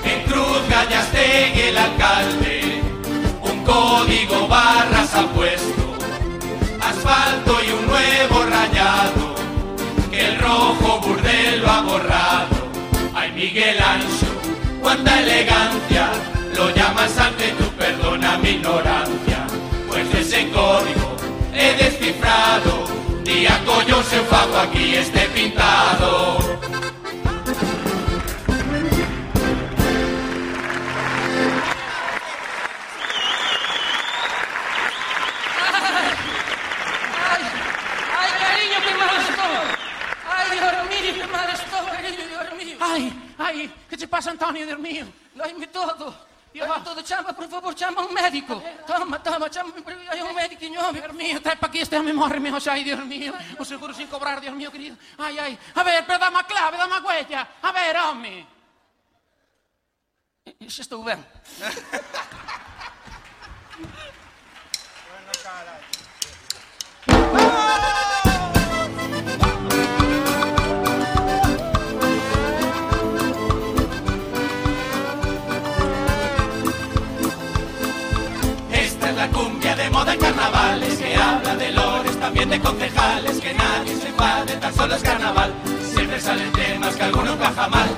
En 0.03 0.23
Cruz 0.27 0.69
Gallastegui 0.69 1.61
el 1.61 1.77
alcalde, 1.77 2.81
un 3.41 3.63
código 3.63 4.47
barras 4.47 5.15
ha 5.15 5.25
puesto, 5.29 5.97
asfalto 6.79 7.57
y 7.67 7.71
un 7.71 7.87
nuevo 7.87 8.43
rayado, 8.43 9.35
que 10.11 10.27
el 10.27 10.37
rojo 10.37 11.01
burdel 11.01 11.61
lo 11.61 11.71
ha 11.71 11.81
borrado. 11.81 12.54
Miguel 13.45 13.77
Ancho, 13.79 14.25
cuánta 14.81 15.21
elegancia, 15.21 16.09
lo 16.55 16.71
llamas 16.71 17.15
ante 17.15 17.49
tu 17.49 17.65
perdona 17.77 18.39
mi 18.39 18.49
ignorancia, 18.49 19.45
pues 19.87 20.11
ese 20.15 20.49
código 20.49 21.15
he 21.53 21.75
descifrado, 21.77 22.85
día 23.23 23.61
coño 23.63 24.01
se 24.01 24.19
fago 24.21 24.57
aquí 24.57 24.95
esté 24.95 25.27
pintado. 25.35 26.39
che 44.05 44.07
passa 44.07 44.29
Antonio, 44.29 44.65
Dio 44.65 44.77
mio? 44.77 45.11
Lo 45.33 45.51
mi 45.57 45.69
todo. 45.69 46.33
Io 46.51 46.65
ho 46.65 46.81
tutto, 46.81 47.03
chama, 47.03 47.33
por 47.33 47.49
favor, 47.49 47.73
chama 47.73 48.01
un 48.05 48.13
medico. 48.13 48.61
Toma, 48.85 49.19
toma, 49.19 49.49
chama 49.49 49.73
un 49.75 49.83
médico, 50.33 50.65
nome, 50.73 51.01
Dios 51.01 51.13
mío. 51.13 51.41
Trae 51.41 51.57
para 51.57 51.73
aquí 51.73 51.83
me 52.01 52.13
morre, 52.13 52.39
mi 52.39 52.49
José, 52.49 52.81
Dios 52.83 53.03
mío. 53.05 53.33
O 53.57 53.65
seguro 53.65 53.93
sin 53.93 54.07
cobrar, 54.07 54.39
Dios 54.39 54.55
mío, 54.55 54.71
querido. 54.71 54.95
Ay, 55.17 55.37
ay. 55.37 55.59
A 55.73 55.83
ver, 55.83 56.05
pero 56.05 56.19
dame 56.19 56.39
a 56.39 56.43
clave, 56.43 56.77
dame 56.77 56.95
a 56.95 56.99
huella. 57.01 57.49
A 57.61 57.71
ver, 57.73 57.97
hombre. 57.97 58.47
Isso 60.59 60.81
estou 60.81 61.03
ben. 61.03 61.25
bueno, 65.09 65.31
cara. 65.43 65.81
Cumbia 79.95 80.13
de 80.13 80.17
carnavales 80.17 80.97
que 80.97 81.15
habla 81.15 81.55
de 81.55 81.71
lores, 81.71 82.19
también 82.19 82.49
de 82.49 82.59
concejales, 82.59 83.39
que 83.39 83.53
nadie 83.53 83.95
se 83.95 84.07
enfade, 84.09 84.57
tan 84.57 84.73
solo 84.73 84.95
es 84.95 85.01
carnaval. 85.01 85.53
Siempre 85.93 86.19
salen 86.19 86.51
temas 86.51 86.95
que 86.95 87.03
alguno 87.03 87.33
encaja 87.33 87.67
mal. 87.69 87.89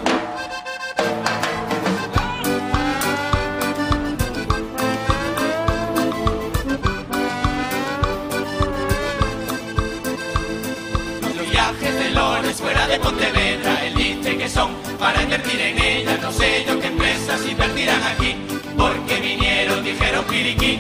Los 11.36 11.50
viajes 11.50 12.00
de 12.00 12.12
lores 12.12 12.58
fuera 12.58 12.88
de 12.88 13.00
Pontevedra, 13.00 13.86
él 13.86 13.96
dice 13.96 14.38
que 14.38 14.50
son 14.50 14.72
para 15.00 15.24
invertir 15.24 15.60
en 15.60 15.80
ella. 15.82 16.18
No 16.22 16.32
sé 16.32 16.64
yo 16.68 16.80
qué 16.80 16.88
empresas 16.88 17.42
invertirán 17.50 18.04
aquí, 18.04 18.36
porque 18.78 19.20
vinieron, 19.20 19.84
dijeron 19.84 20.24
piriquí. 20.26 20.80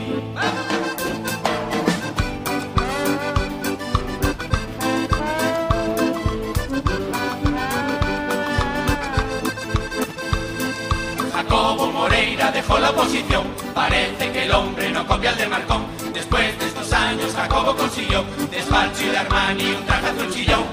Dejó 12.38 12.80
la 12.80 12.90
oposición. 12.90 13.44
Parece 13.76 14.32
que 14.32 14.44
el 14.46 14.52
hombre 14.52 14.90
no 14.90 15.06
copia 15.06 15.30
el 15.30 15.38
de 15.38 15.48
Marcón. 15.48 15.86
Después 16.12 16.58
de 16.58 16.66
estos 16.66 16.92
años, 16.92 17.32
Jacobo 17.36 17.76
consiguió 17.76 18.24
despacho 18.50 19.04
y 19.04 19.10
de 19.10 19.18
Armani 19.18 19.70
un 19.72 19.86
traje 19.86 20.08
azul 20.08 20.34
chillón. 20.34 20.64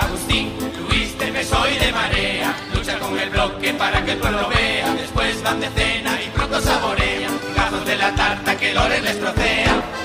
Agustín, 0.00 0.52
Luis 0.88 1.18
de 1.18 1.30
Beso 1.30 1.58
y 1.68 1.84
de 1.84 1.92
Marea 1.92 2.54
Lucha 2.74 2.98
con 2.98 3.18
el 3.18 3.28
bloque 3.28 3.74
para 3.74 4.02
que 4.02 4.12
el 4.12 4.18
pueblo 4.18 4.48
vea 4.48 4.94
Después 4.94 5.42
van 5.42 5.60
de 5.60 5.68
cena 5.68 6.18
y 6.22 6.30
pronto 6.30 6.60
saborean 6.60 7.32
Gazos 7.54 7.84
de 7.84 7.96
la 7.96 8.14
tarta 8.14 8.56
que 8.56 8.72
Lores 8.72 9.02
les 9.02 9.20
trocea 9.20 10.03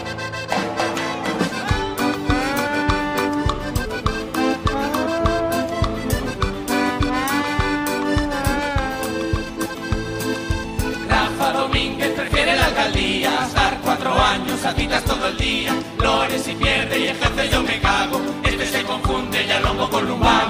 cuatro 14.10 14.24
años 14.24 14.66
a 14.66 14.74
citas 14.74 15.04
todo 15.04 15.28
el 15.28 15.38
día 15.38 15.76
Lores 16.00 16.44
si 16.44 16.54
pierde 16.54 17.00
y 17.00 17.08
ejerce 17.08 17.50
yo 17.50 17.62
me 17.62 17.80
cago. 17.80 18.22
Este 18.44 18.66
se 18.66 18.84
confunde 18.84 19.46
ya 19.46 19.60
longo 19.60 19.90
con 19.90 20.20
Más 20.20 20.50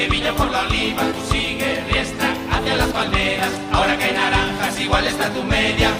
pasear 0.00 0.08
De 0.08 0.08
Villa 0.08 0.32
por 0.34 0.50
la 0.50 0.60
Oliva, 0.60 1.02
tú 1.02 1.32
sigue 1.32 1.84
riestra 1.90 2.34
hacia 2.52 2.76
las 2.76 2.88
palmeras. 2.88 3.50
Ahora 3.72 3.96
que 3.98 4.04
hay 4.04 4.12
naranjas, 4.12 4.80
igual 4.80 5.06
está 5.06 5.28
tu 5.30 5.42
media. 5.42 5.90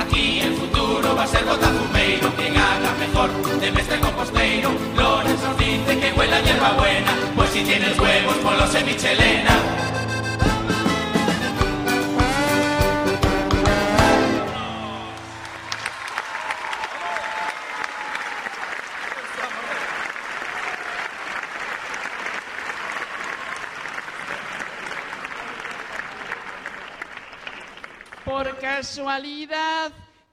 Aquí 0.00 0.40
el 0.40 0.54
futuro 0.54 1.16
va 1.16 1.24
a 1.24 1.26
ser 1.26 1.44
botazumeiro 1.44 2.30
Quien 2.36 2.56
haga 2.56 2.92
mejor 2.98 3.60
de 3.60 3.72
mestre 3.72 4.00
composteiro. 4.00 4.70
Lorenzo 4.96 5.54
dice 5.58 5.98
que 5.98 6.12
huele 6.18 6.34
a 6.34 6.40
hierba 6.40 6.72
buena 6.72 7.12
Pues 7.34 7.50
si 7.50 7.62
tienes 7.62 7.98
huevos, 7.98 8.36
ponlos 8.36 8.74
en 8.74 8.86
Michelena 8.86 9.95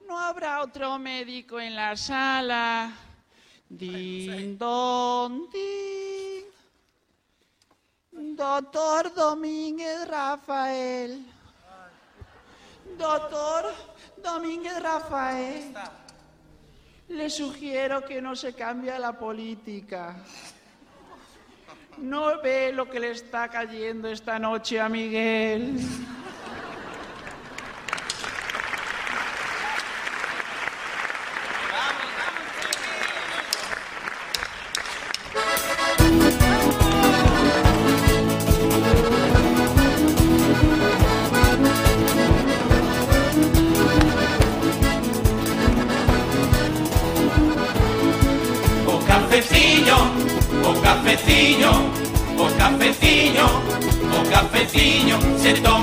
no 0.06 0.18
habrá 0.18 0.60
otro 0.60 0.98
médico 0.98 1.58
en 1.58 1.74
la 1.74 1.96
sala. 1.96 2.92
Din, 3.68 4.58
don. 4.58 5.48
Doctor 8.12 9.14
Domínguez 9.14 10.06
Rafael. 10.06 11.24
Doctor 12.98 13.72
Domínguez 14.22 14.82
Rafael. 14.82 15.74
Le 17.08 17.30
sugiero 17.30 18.04
que 18.04 18.20
no 18.20 18.36
se 18.36 18.52
cambie 18.52 18.98
la 18.98 19.18
política. 19.18 20.16
No 21.98 22.40
ve 22.42 22.70
lo 22.72 22.88
que 22.90 23.00
le 23.00 23.12
está 23.12 23.48
cayendo 23.48 24.08
esta 24.08 24.38
noche 24.38 24.78
a 24.78 24.88
Miguel. 24.90 25.78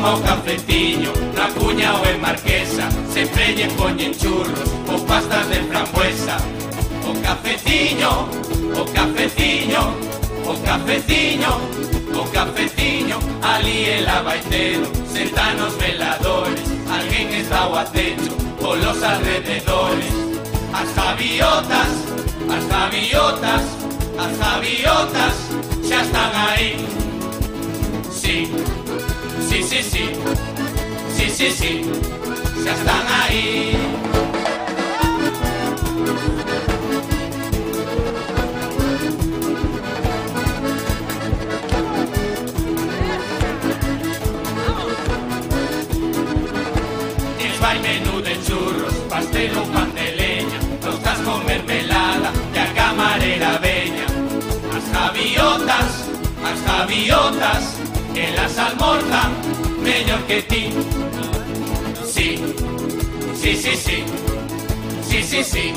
Toma 0.01 0.15
o 0.15 0.21
cafeciño 0.21 1.13
Na 1.35 1.47
cuña 1.53 1.93
ou 1.95 2.05
en 2.05 2.19
marquesa 2.19 2.89
Sempre 3.13 3.53
lle 3.53 3.67
poñen 3.77 4.13
churros 4.13 4.69
ou 4.89 4.99
pastas 5.05 5.47
de 5.49 5.59
frambuesa. 5.69 6.37
O 7.05 7.13
cafeciño, 7.21 8.27
o 8.81 8.83
cafeciño 8.93 9.83
O 10.45 10.53
cafeciño, 10.65 11.51
o 12.19 12.23
cafeciño 12.31 13.17
Ali 13.41 13.85
el 13.85 14.07
abaitero, 14.07 14.87
senta 15.05 15.53
nos 15.53 15.77
veladores 15.77 16.65
Alguén 16.89 17.29
está 17.33 17.63
ao 17.63 17.75
acecho 17.77 18.33
polos 18.59 19.01
alrededores. 19.01 20.13
As 20.73 20.89
javiotas, 20.95 21.91
as 22.55 22.63
javiotas 22.71 23.63
As 24.17 24.31
javiotas 24.37 25.35
xa 25.87 26.01
están 26.01 26.31
aí 26.49 26.77
Sí, 28.11 28.51
sí, 29.51 29.63
sí, 29.63 29.83
sí. 29.83 30.09
Sí, 31.17 31.29
sí, 31.29 31.51
sí. 31.51 31.81
Xa 32.63 32.71
están 32.71 33.01
Tens 47.37 47.59
vai 47.59 47.77
menú 47.79 48.21
de 48.21 48.35
churros, 48.45 48.95
pastel 49.09 49.57
ou 49.57 49.65
pan 49.73 49.91
de 49.97 50.07
leña 50.19 50.59
Tostas 50.81 51.19
con 51.25 51.45
mermelada 51.45 52.31
e 52.55 52.59
a 52.59 52.67
camarera 52.79 53.57
veña 53.59 54.07
As 54.77 54.85
javiotas, 54.93 55.91
as 56.49 56.59
que 58.13 58.31
las 58.31 58.57
almorzan 58.57 59.31
mellor 59.81 60.21
que 60.27 60.41
ti. 60.43 60.69
Sí, 62.05 62.37
sí, 63.35 63.55
sí, 63.55 63.75
sí, 63.75 64.03
sí, 65.07 65.23
sí, 65.23 65.43
sí, 65.43 65.73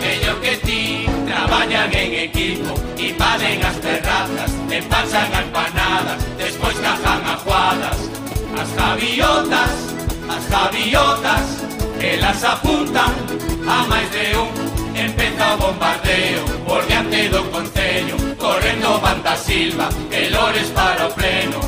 mellor 0.00 0.40
que 0.40 0.56
ti. 0.58 1.06
Traballan 1.26 1.94
en 1.94 2.14
equipo 2.14 2.74
y 2.98 3.12
valen 3.12 3.64
as 3.64 3.80
terrazas, 3.80 4.50
empansan 4.70 5.32
a 5.32 5.42
empanadas, 5.42 6.36
despois 6.38 6.76
cajan 6.76 7.24
ajuadas. 7.26 7.98
As 8.60 8.70
gaviotas, 8.76 9.72
as 10.28 10.48
gaviotas, 10.50 11.64
que 11.98 12.16
las 12.18 12.44
apuntan 12.44 13.12
a 13.66 13.86
máis 13.88 14.10
de 14.12 14.36
un 14.38 14.73
Empeza 14.94 15.54
o 15.54 15.58
bombardeo 15.58 16.44
Por 16.66 16.86
diante 16.86 17.28
do 17.28 17.42
concello 17.50 18.16
Correndo 18.38 18.98
banda 19.00 19.36
silva 19.36 19.88
Que 20.10 20.30
lores 20.30 20.68
para 20.70 21.06
o 21.06 21.12
pleno. 21.12 21.60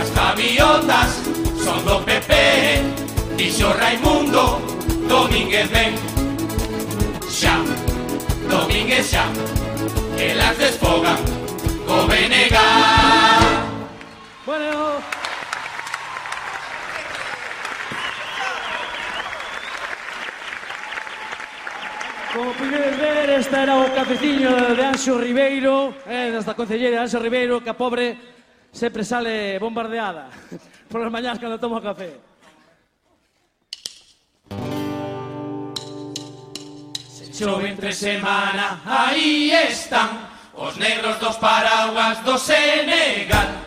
As 0.00 0.08
javiotas 0.14 1.22
son 1.62 1.84
do 1.84 2.00
PP 2.04 2.32
Dixo 3.36 3.72
Raimundo 3.72 4.62
Domínguez 5.08 5.68
ven 5.70 5.94
Xa 7.28 7.58
Domínguez 8.48 9.10
xa 9.10 9.26
Elas 10.18 10.56
desfogan 10.58 11.18
Co 11.86 12.06
Bueno. 14.46 15.21
Como 22.32 22.50
podedes 22.52 22.96
ver, 22.98 23.30
esta 23.30 23.62
era 23.62 23.76
o 23.76 23.92
cafeciño 23.92 24.56
de 24.72 24.84
Anxo 24.84 25.20
Ribeiro, 25.20 25.92
eh, 26.08 26.32
desta 26.32 26.56
concelleira 26.56 27.04
Anxo 27.04 27.20
Ribeiro, 27.20 27.60
que 27.60 27.68
a 27.68 27.76
pobre 27.76 28.16
sempre 28.72 29.04
sale 29.04 29.60
bombardeada 29.60 30.32
polas 30.88 31.12
mañás 31.12 31.36
cando 31.36 31.60
toma 31.60 31.84
café. 31.84 32.16
Se 37.04 37.28
chove 37.36 37.68
entre 37.68 37.92
semana, 37.92 38.80
aí 38.80 39.52
están 39.52 40.24
os 40.56 40.76
negros 40.80 41.20
dos 41.20 41.36
paraguas 41.36 42.24
do 42.24 42.40
Senegal. 42.40 43.60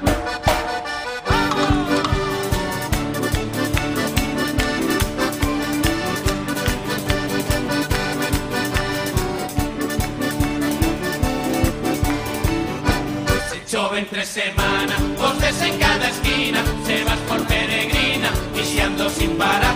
Chove 13.76 14.00
entre 14.00 14.26
semana, 14.26 14.96
voces 15.18 15.62
en 15.62 15.78
cada 15.78 16.08
esquina 16.08 16.64
Se 16.86 17.04
vas 17.04 17.20
por 17.28 17.42
peregrina, 17.46 18.30
viciando 18.56 19.10
sin 19.10 19.32
parar 19.38 19.76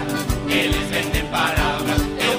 Eles 0.50 0.90
venden 0.90 1.28
paraguas, 1.28 2.00
eu 2.28 2.38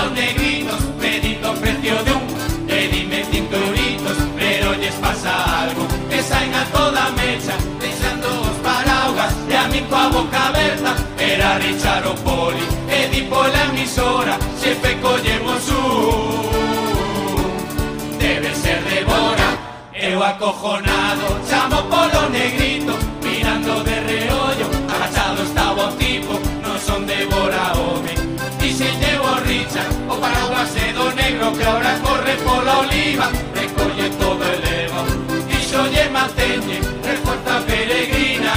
aos 0.00 0.12
negritos 0.12 0.80
Pedindo 0.98 1.52
precio 1.60 1.96
de 2.06 2.12
un, 2.12 2.24
e 2.66 2.88
dime 2.88 3.26
cinco 3.30 3.54
euritos 3.56 4.16
Pero 4.38 4.74
lles 4.80 4.94
pasa 4.94 5.32
algo, 5.64 5.86
que 6.08 6.22
saen 6.22 6.54
a 6.54 6.64
toda 6.76 7.10
mecha 7.20 7.54
Deixando 7.78 8.28
os 8.48 8.58
paraguas, 8.68 9.32
e 9.50 9.54
a 9.54 9.68
min 9.68 9.84
coa 9.90 10.08
boca 10.08 10.40
aberta 10.48 10.92
Era 11.18 11.58
Richard 11.58 12.08
Poli, 12.24 12.66
e 12.88 13.22
pola 13.28 13.64
emisora 13.68 14.38
Xefe 14.58 14.94
collemos 15.02 15.31
Eu 20.12 20.22
acojonado, 20.22 21.40
chamo 21.48 21.84
polo 21.84 22.28
negrito 22.28 22.92
Mirando 23.22 23.82
de 23.82 23.98
reollo, 23.98 24.68
agachado 24.94 25.42
estaba 25.42 25.88
o 25.88 25.92
tipo 25.96 26.34
Non 26.60 26.76
son 26.76 27.06
de 27.08 27.24
Bora 27.32 27.72
home 27.80 28.12
Dixe 28.60 28.92
llevo 29.00 29.40
Richard, 29.48 29.88
o 30.12 30.14
paraguas 30.20 30.76
é 30.76 30.92
do 30.92 31.08
negro 31.16 31.56
Que 31.56 31.64
ahora 31.64 31.96
corre 32.04 32.36
pola 32.44 32.84
oliva 32.84 33.32
Recolle 33.56 34.12
todo 34.20 34.44
el 34.52 34.62
Eva 34.84 35.00
Dixo 35.48 35.80
lle 35.88 36.04
manteñe, 36.12 36.76
recorta 37.08 37.64
peregrina. 37.64 38.52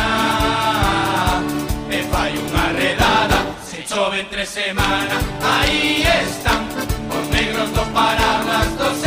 E 1.88 2.04
fai 2.12 2.36
unha 2.36 2.68
redada 2.76 3.40
Se 3.64 3.80
chove 3.88 4.28
entre 4.28 4.44
semana, 4.44 5.24
aí 5.40 6.04
están 6.04 6.68
Os 7.16 7.26
negros 7.32 7.72
dos 7.72 7.88
paraguas 7.96 8.68
do 8.76 9.05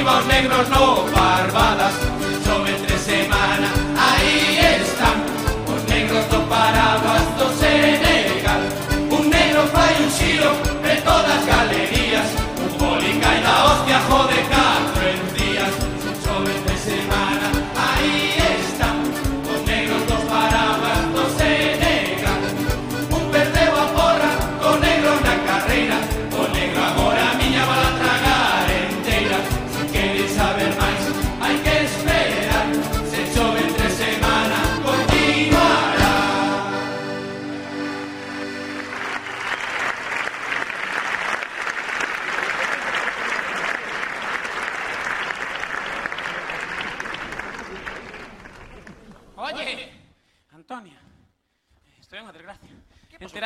cara 0.00 0.10
oliva, 0.10 0.18
os 0.18 0.26
negros 0.26 0.68
no 0.68 1.19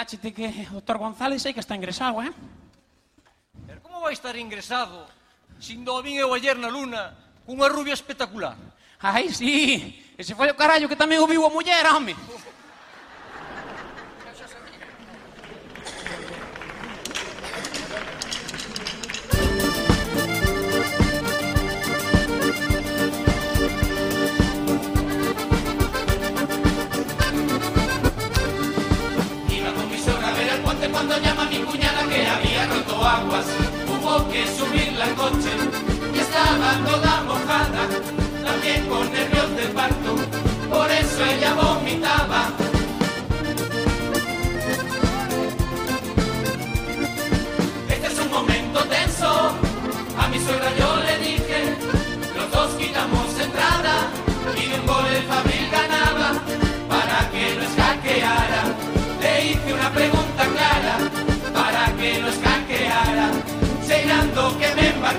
Cáchete 0.04 0.36
que 0.36 0.68
o 0.68 0.84
doctor 0.84 1.00
González 1.00 1.40
sei 1.40 1.56
que 1.56 1.64
está 1.64 1.72
ingresado, 1.72 2.20
eh? 2.20 2.28
Pero 3.64 3.80
como 3.80 4.04
vai 4.04 4.12
estar 4.12 4.36
ingresado? 4.36 5.08
Sin 5.56 5.80
do 5.80 5.96
vin 6.04 6.20
eu 6.20 6.36
ayer 6.36 6.60
na 6.60 6.68
luna, 6.68 7.16
cunha 7.48 7.72
rubia 7.72 7.96
espectacular. 7.96 8.52
Ai, 9.00 9.32
sí, 9.32 9.96
ese 10.20 10.36
foi 10.36 10.52
o 10.52 10.60
carallo 10.60 10.92
que 10.92 11.00
tamén 11.00 11.24
o 11.24 11.26
viu 11.26 11.40
a 11.40 11.48
muller, 11.48 11.88
home. 11.88 12.12
hubo 33.04 34.28
que 34.30 34.46
subir 34.46 34.92
la 34.94 35.08
coche 35.14 35.52
y 36.14 36.18
estaba 36.18 36.72
toda 36.86 37.22
mojada, 37.24 37.86
también 38.42 38.86
con 38.88 39.12
nervios 39.12 39.56
de 39.56 39.66
parto, 39.74 40.16
por 40.70 40.90
eso 40.90 41.24
ella 41.24 41.54
vomitaba. 41.54 42.63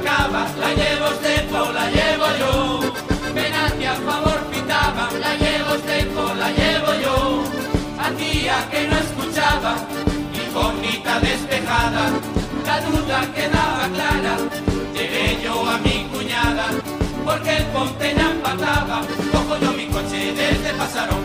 la 0.04 0.74
llevo 0.74 1.08
Estepo, 1.08 1.72
la 1.72 1.89
llevo 1.89 2.26
yo. 2.39 2.80
Penalti 3.34 3.86
a 3.86 3.96
favor 3.96 4.39
pitaba, 4.52 5.10
la 5.20 5.36
llevo 5.36 5.76
Estepo, 5.76 6.34
la 6.36 6.50
llevo 6.52 6.93
yo. 7.02 7.43
Hacía 8.00 8.70
que 8.70 8.88
no 8.88 8.98
escuchaba, 8.98 9.76
mi 10.32 10.43
incógnita 10.43 11.20
despejada, 11.20 12.12
la 12.66 12.82
duda 12.82 13.34
quedaba 13.34 13.88
clara. 13.93 14.38
Llegué 14.93 15.39
yo 15.43 15.70
a 15.70 15.78
mi 15.80 16.08
cuñada, 16.12 16.68
porque 17.24 17.58
el 17.58 17.64
Ponte 17.66 18.14
ya 18.16 18.32
empataba. 18.32 19.02
Cojo 19.32 19.58
yo 19.62 19.72
mi 19.74 19.88
coche 19.88 20.34
desde 20.34 20.74
Pasarón, 20.74 21.24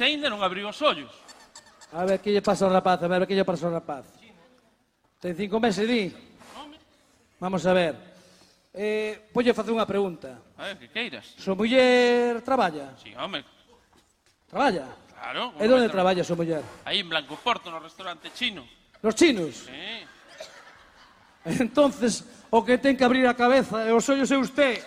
ese 0.00 0.08
aínda 0.08 0.32
non 0.32 0.40
abriu 0.40 0.64
os 0.64 0.80
ollos. 0.80 1.12
A 1.92 2.08
ver, 2.08 2.24
que 2.24 2.32
lle 2.32 2.40
pasa 2.40 2.64
ao 2.64 2.72
rapaz? 2.72 3.04
A 3.04 3.08
ver, 3.12 3.28
que 3.28 3.36
lle 3.36 3.44
pasa 3.44 3.68
ao 3.68 3.76
rapaz? 3.76 4.08
Ten 5.20 5.36
cinco 5.36 5.60
meses, 5.60 5.84
di? 5.84 6.08
Vamos 7.36 7.60
a 7.68 7.72
ver. 7.76 7.92
Eh, 8.72 9.28
Polle 9.28 9.52
facer 9.52 9.76
unha 9.76 9.84
pregunta. 9.84 10.40
A 10.56 10.72
ver, 10.72 10.80
que 10.80 10.88
queiras. 10.88 11.36
Su 11.36 11.52
muller 11.52 12.40
traballa? 12.40 12.96
Si, 12.96 13.12
sí, 13.12 13.16
home. 13.18 13.44
Traballa? 14.48 14.88
Claro. 15.12 15.52
E 15.60 15.68
donde 15.68 15.92
traballa 15.92 16.24
su 16.24 16.32
muller? 16.32 16.64
Aí 16.88 17.04
en 17.04 17.12
Blancoporto, 17.12 17.68
no 17.68 17.76
restaurante 17.76 18.32
chino. 18.32 18.64
Los 19.04 19.12
chinos? 19.12 19.68
Sí. 19.68 20.00
Entonces, 21.60 22.24
o 22.48 22.64
que 22.64 22.80
ten 22.80 22.96
que 22.96 23.04
abrir 23.04 23.28
a 23.28 23.36
cabeza 23.36 23.84
e 23.84 23.92
os 23.92 24.08
ollos 24.08 24.32
é 24.32 24.40
usted. 24.40 24.80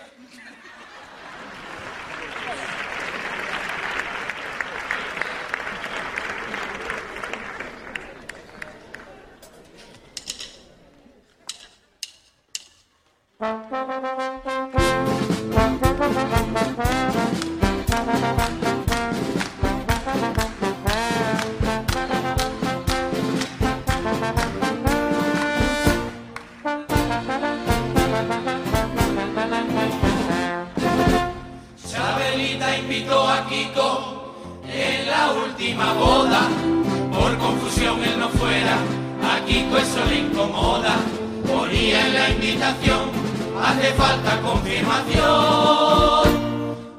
hace 43.74 43.92
falta 43.94 44.40
confirmación. 44.40 45.24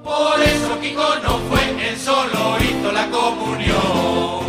Por 0.04 0.42
eso 0.42 0.80
Kiko 0.82 1.16
no 1.24 1.40
fue, 1.50 1.90
él 1.90 1.98
solo 1.98 2.58
hizo 2.60 2.92
la 2.92 3.10
comunión. 3.10 4.46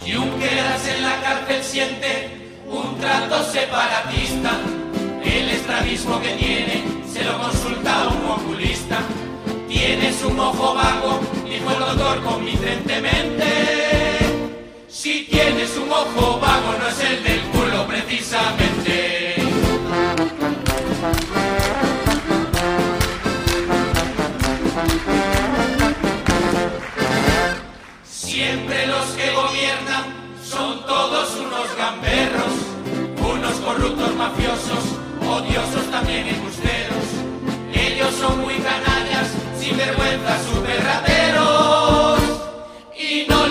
Junqueras 0.00 0.88
en 0.88 1.02
la 1.02 1.20
cárcel 1.22 1.62
siente 1.62 2.62
un 2.66 2.98
trato 2.98 3.44
separatista. 3.44 4.52
El 5.22 5.50
estrabismo 5.50 6.20
que 6.20 6.34
tiene 6.34 6.84
se 7.12 7.22
lo 7.24 7.38
consulta 7.38 8.02
a 8.02 8.08
un 8.08 8.24
oculista. 8.30 8.98
Tienes 9.68 10.24
un 10.24 10.40
ojo 10.40 10.74
vago 10.74 11.20
el 11.70 11.78
dolor 11.78 12.22
convincentemente. 12.22 13.44
Si 14.88 15.24
tienes 15.24 15.76
un 15.76 15.90
ojo 15.90 16.40
vago, 16.40 16.74
no 16.78 16.88
es 16.88 17.00
el 17.00 17.24
del 17.24 17.40
culo 17.52 17.86
precisamente. 17.86 19.34
Siempre 28.04 28.86
los 28.86 29.06
que 29.16 29.30
gobiernan 29.32 30.04
son 30.44 30.86
todos 30.86 31.36
unos 31.36 31.76
gamberros, 31.76 32.52
unos 33.20 33.54
corruptos 33.56 34.14
mafiosos, 34.14 34.84
odiosos 35.26 35.90
también 35.90 36.28
embusteros. 36.28 37.04
Ellos 37.74 38.14
son 38.14 38.40
muy 38.40 38.54
canallas 38.54 39.17
sinvergüenzas, 39.68 40.42
super 40.46 40.82
rateros 40.82 42.20
y 42.96 43.26
no 43.28 43.47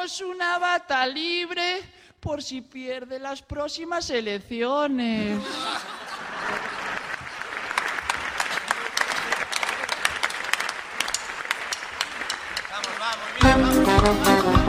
Tenemos 0.00 0.20
una 0.22 0.58
bata 0.58 1.06
libre 1.06 1.82
por 2.20 2.42
si 2.42 2.62
pierde 2.62 3.18
las 3.18 3.42
próximas 3.42 4.08
elecciones. 4.08 5.38
Cuando 13.42 14.59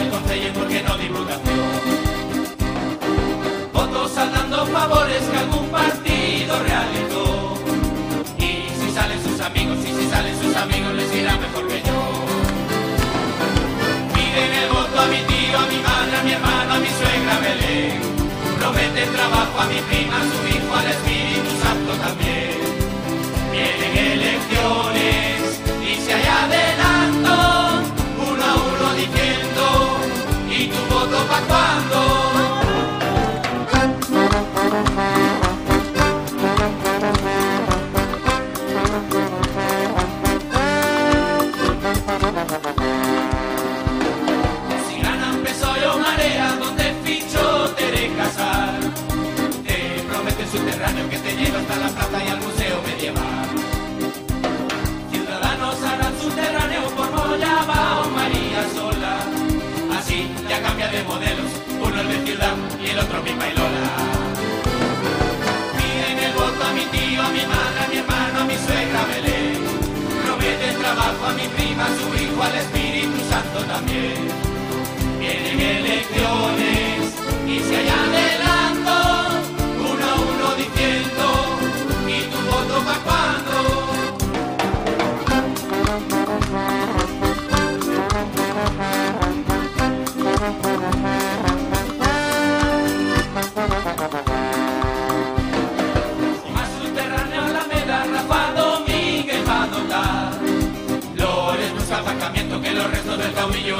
del 0.00 0.10
Consejo 0.10 0.46
y 0.48 0.50
por 0.52 0.68
qué 0.68 0.82
no 0.82 0.96
diputación. 0.96 1.60
Votos 3.72 4.16
al 4.16 4.32
dando 4.32 4.66
favores 4.66 5.22
que 5.30 5.38
algún 5.38 5.68
partido 5.68 6.52
realizó. 6.70 7.54
Y 8.38 8.50
si 8.80 8.92
salen 8.94 9.22
sus 9.22 9.40
amigos, 9.40 9.78
y 9.84 9.92
si 9.98 10.08
salen 10.08 10.34
sus 10.40 10.56
amigos 10.56 10.94
les 10.94 11.14
irá 11.14 11.36
mejor 11.36 11.68
que 11.68 11.82
yo. 11.88 12.00
Piden 14.14 14.52
el 14.62 14.68
voto 14.70 15.00
a 15.00 15.06
mi 15.06 15.20
tío, 15.30 15.58
a 15.58 15.66
mi 15.72 15.78
madre, 15.88 16.16
a 16.16 16.22
mi 16.22 16.32
hermano, 16.32 16.74
a 16.74 16.78
mi 16.78 16.90
suegra 16.98 17.34
Belén. 17.44 18.00
Prometen 18.58 19.08
trabajo 19.12 19.60
a 19.60 19.66
mi 19.66 19.80
prima, 19.88 20.16
a 20.16 20.24
su 20.30 20.40
hijo, 20.54 20.70
al 20.80 20.88
Espíritu 20.96 21.50
Santo 21.62 21.92
también. 22.04 22.56
Vienen 23.52 23.92
elecciones 24.14 25.60
y 25.88 25.92
si 26.00 26.12
hay 26.12 26.24
adelanto, 26.24 26.79
tu 31.30 32.09
y 62.82 62.88
el 62.88 62.98
otro 62.98 63.22
Pipa 63.22 63.46
y 63.46 63.54
Lola. 63.56 63.90
Piden 65.76 66.18
el 66.18 66.32
voto 66.32 66.64
a 66.64 66.72
mi 66.72 66.84
tío, 66.86 67.22
a 67.22 67.28
mi 67.28 67.44
madre, 67.46 67.80
a 67.84 67.88
mi 67.88 67.96
hermano, 67.98 68.40
a 68.40 68.44
mi 68.44 68.56
suegra 68.56 69.04
Belén. 69.12 69.60
Prometen 70.24 70.76
trabajo 70.80 71.26
a 71.26 71.32
mi 71.32 71.46
prima, 71.56 71.84
a 71.84 71.88
su 71.88 72.06
hijo, 72.22 72.42
al 72.42 72.56
Espíritu 72.56 73.18
Santo 73.28 73.64
también. 73.64 74.28
Vienen 75.18 75.60
elecciones 75.60 77.00
y 77.46 77.60
si 77.60 77.74
hay 77.74 77.88
adelanto, 77.88 78.96
uno 79.92 80.04
a 80.06 80.14
uno 80.32 80.46
diciendo, 80.56 81.24
¿y 82.08 82.18
tu 82.32 82.38
voto 82.50 82.76
pa' 82.86 83.00
cuándo? 83.04 83.90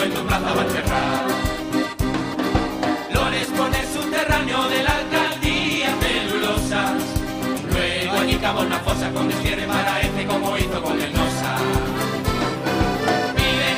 En 0.02 0.14
tu 0.14 0.26
plaza 0.26 0.52
va 0.54 0.62
a 0.62 0.64
enterrar. 0.64 1.26
Lores 3.12 3.48
pone 3.56 3.78
subterráneo 3.94 4.68
de 4.68 4.82
la 4.82 4.92
alcaldía 4.96 5.88
celulosas. 6.00 7.02
Luego 7.72 8.18
añicamos 8.18 8.66
una 8.66 8.78
fosa 8.80 9.10
con 9.12 9.28
destierre 9.28 9.66
para 9.66 10.00
este 10.00 10.26
como 10.26 10.56
hizo 10.56 10.82
con 10.82 11.00
el 11.00 11.12
Nosa. 11.12 11.56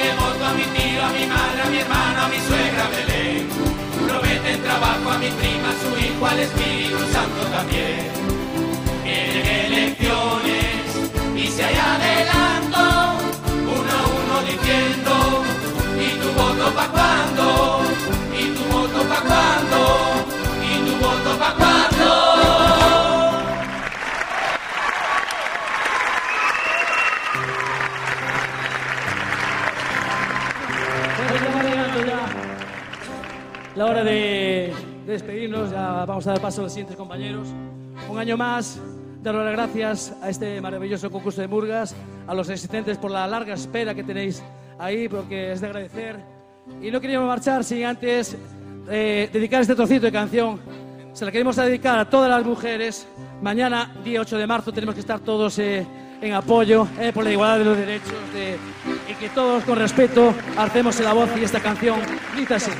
El 0.02 0.16
voto 0.18 0.44
a 0.44 0.52
mi 0.54 0.64
tío, 0.76 1.04
a 1.04 1.10
mi 1.10 1.26
madre, 1.26 1.62
a 1.62 1.70
mi 1.70 1.78
hermano, 1.78 2.22
a 2.22 2.28
mi 2.28 2.38
suegra 2.48 2.88
Belén. 2.94 3.48
Prometen 4.06 4.62
trabajo 4.62 5.10
a 5.10 5.18
mi 5.18 5.30
prima, 5.30 5.70
su 5.80 5.90
hijo, 6.04 6.26
al 6.26 6.38
Espíritu 6.40 6.98
Santo 7.12 7.42
también. 7.56 8.10
Vienen 9.04 9.46
elecciones 9.46 10.86
y 11.36 11.46
si 11.46 11.62
hay 11.62 11.74
adelanto, 11.74 12.82
uno 13.78 13.92
a 14.00 14.04
uno 14.20 14.34
diciendo, 14.50 15.12
cuándo? 17.22 17.82
¿Y 18.38 18.50
tu 18.54 18.64
voto 18.72 19.08
pa' 19.08 19.22
cuándo? 19.22 19.78
¿Y 20.62 20.90
tu 20.90 21.04
voto 21.04 21.38
pa' 21.38 21.54
cuándo? 21.54 21.82
Ya 32.06 32.26
la 33.76 33.86
hora 33.86 34.02
de, 34.04 34.72
de 35.06 35.12
despedirnos. 35.12 35.70
Ya 35.70 36.04
vamos 36.04 36.26
a 36.26 36.32
dar 36.32 36.40
paso 36.40 36.60
a 36.60 36.64
los 36.64 36.72
siguientes 36.72 36.96
compañeros. 36.96 37.48
Un 38.08 38.18
año 38.18 38.36
más, 38.36 38.80
daros 39.22 39.44
las 39.44 39.52
gracias 39.52 40.14
a 40.20 40.28
este 40.28 40.60
maravilloso 40.60 41.10
concurso 41.10 41.40
de 41.40 41.48
Murgas, 41.48 41.94
a 42.26 42.34
los 42.34 42.50
asistentes 42.50 42.98
por 42.98 43.10
la 43.10 43.26
larga 43.26 43.54
espera 43.54 43.94
que 43.94 44.02
tenéis 44.02 44.42
ahí, 44.78 45.08
porque 45.08 45.52
es 45.52 45.60
de 45.60 45.66
agradecer. 45.68 46.31
Y 46.80 46.90
no 46.90 47.00
queríamos 47.00 47.28
marchar 47.28 47.64
sin 47.64 47.84
antes 47.84 48.36
eh, 48.88 49.28
dedicar 49.32 49.60
este 49.62 49.74
trocito 49.74 50.06
de 50.06 50.12
canción. 50.12 50.60
Se 51.12 51.24
la 51.24 51.30
queremos 51.32 51.56
dedicar 51.56 51.98
a 51.98 52.08
todas 52.08 52.30
las 52.30 52.44
mujeres. 52.44 53.06
Mañana, 53.42 53.92
día 54.04 54.20
8 54.20 54.38
de 54.38 54.46
marzo, 54.46 54.72
tenemos 54.72 54.94
que 54.94 55.00
estar 55.00 55.20
todos 55.20 55.58
eh, 55.58 55.86
en 56.20 56.32
apoyo 56.32 56.86
eh, 56.98 57.12
por 57.12 57.24
la 57.24 57.32
igualdad 57.32 57.58
de 57.58 57.64
los 57.64 57.76
derechos 57.76 58.12
de- 58.32 58.56
y 59.10 59.14
que 59.14 59.28
todos 59.30 59.62
con 59.64 59.76
respeto 59.78 60.32
hacemos 60.56 60.98
la 61.00 61.12
voz 61.12 61.28
y 61.38 61.44
esta 61.44 61.60
canción 61.60 61.98
dice 62.36 62.54
así. 62.54 62.70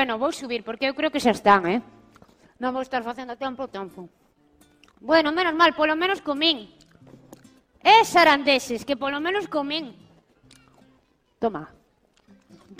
Bueno, 0.00 0.16
vou 0.16 0.32
subir, 0.32 0.64
porque 0.64 0.88
eu 0.88 0.94
creo 0.96 1.12
que 1.12 1.20
xa 1.20 1.28
están, 1.36 1.68
eh? 1.68 1.84
Non 2.56 2.72
vou 2.72 2.80
estar 2.80 3.04
facendo 3.04 3.36
tempo 3.36 3.68
tempo. 3.68 4.08
Bueno, 4.96 5.28
menos 5.28 5.52
mal, 5.52 5.76
polo 5.76 5.92
menos 5.92 6.24
comín. 6.24 6.72
E 7.84 8.00
sarandeses, 8.08 8.88
que 8.88 8.96
polo 8.96 9.20
menos 9.20 9.44
comín. 9.44 9.92
Toma. 11.36 11.68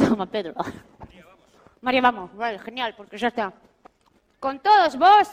Toma, 0.01 0.25
Pedro. 0.33 0.57
María, 0.57 1.29
vamos. 1.29 1.45
María, 1.85 2.01
vamos. 2.01 2.29
Vale, 2.41 2.57
genial, 2.65 2.97
porque 2.97 3.21
xa 3.21 3.29
está. 3.29 3.53
Con 4.41 4.57
todos 4.65 4.97
vos, 4.97 5.29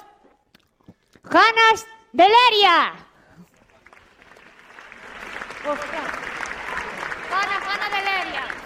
Janas 1.24 1.88
Deleria. 2.12 3.00
Janas, 7.32 7.64
de 7.80 7.90
Deleria. 7.96 8.57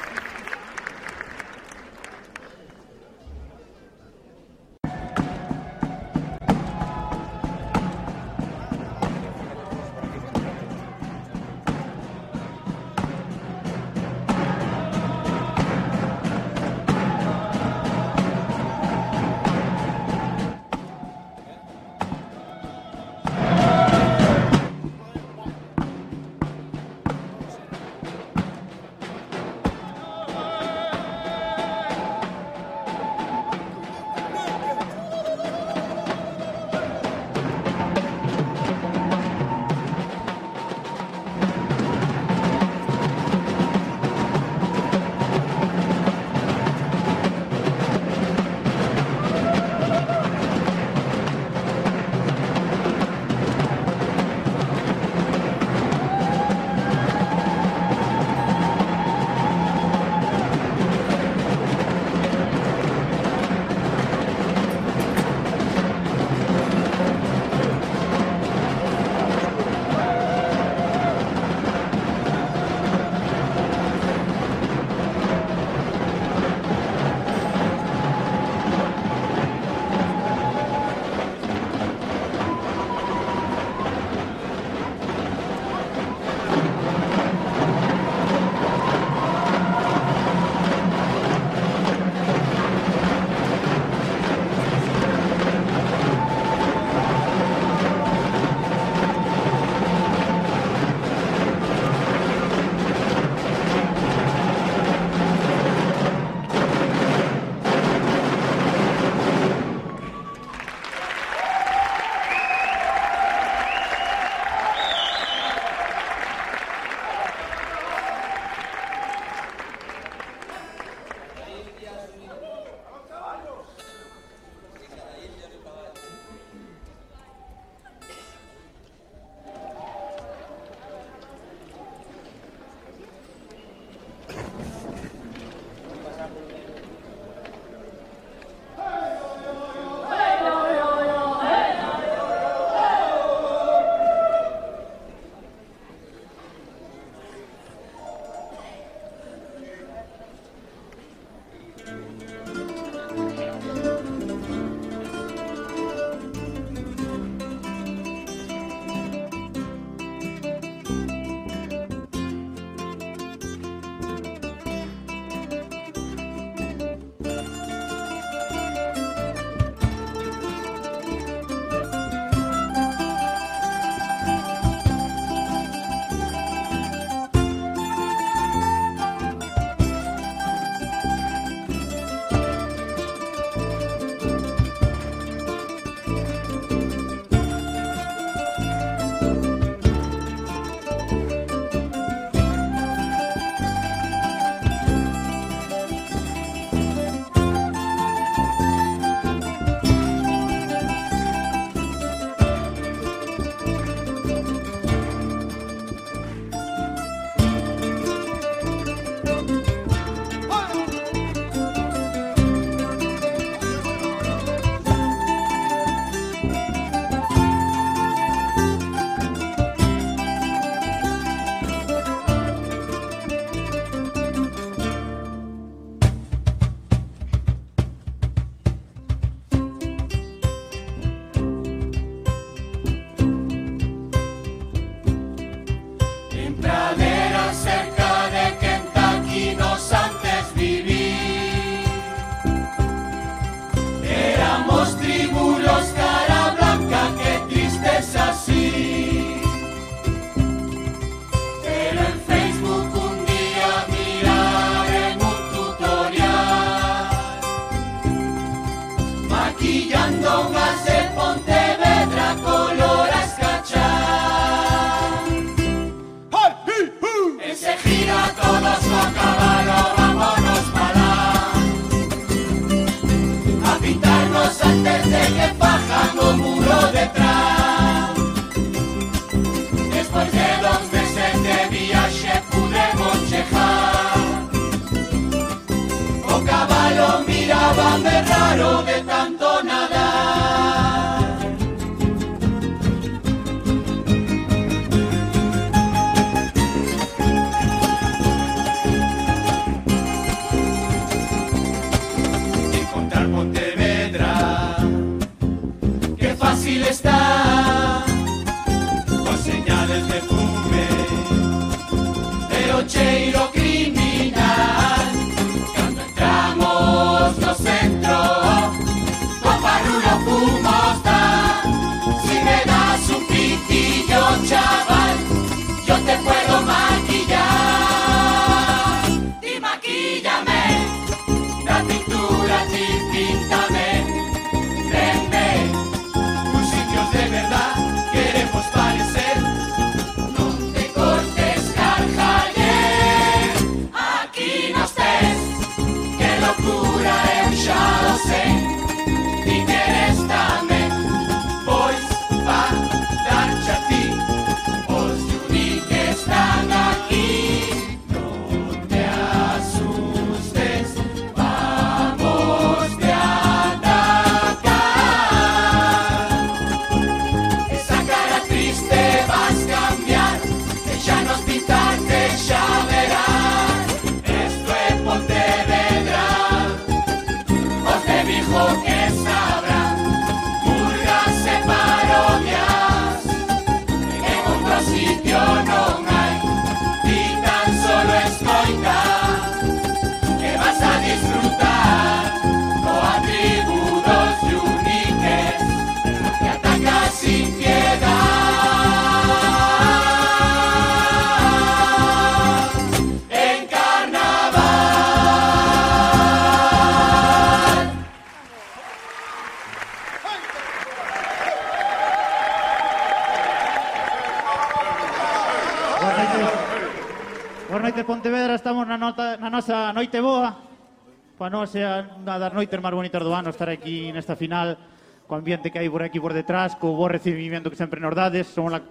noites 422.62 422.78
máis 422.78 422.94
bonitas 422.94 423.26
do 423.26 423.34
ano 423.34 423.50
estar 423.50 423.74
aquí 423.74 424.14
nesta 424.14 424.38
final 424.38 424.78
co 425.26 425.34
ambiente 425.34 425.74
que 425.74 425.82
hai 425.82 425.90
por 425.90 426.06
aquí 426.06 426.22
por 426.22 426.30
detrás, 426.30 426.78
co 426.78 426.94
bo 426.94 427.10
recibimiento 427.10 427.74
que 427.74 427.80
sempre 427.80 427.98
nos 427.98 428.14
dades. 428.14 428.54
Somos 428.54 428.70
la 428.70 428.86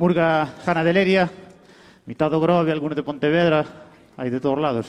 murga 0.00 0.48
Jana 0.64 0.80
de 0.80 0.96
Leria, 0.96 1.28
mitad 2.08 2.32
do 2.32 2.40
Grove, 2.40 2.72
algunos 2.72 2.96
de 2.96 3.04
Pontevedra, 3.04 3.68
hai 4.16 4.32
de 4.32 4.40
todos 4.40 4.56
lados. 4.56 4.88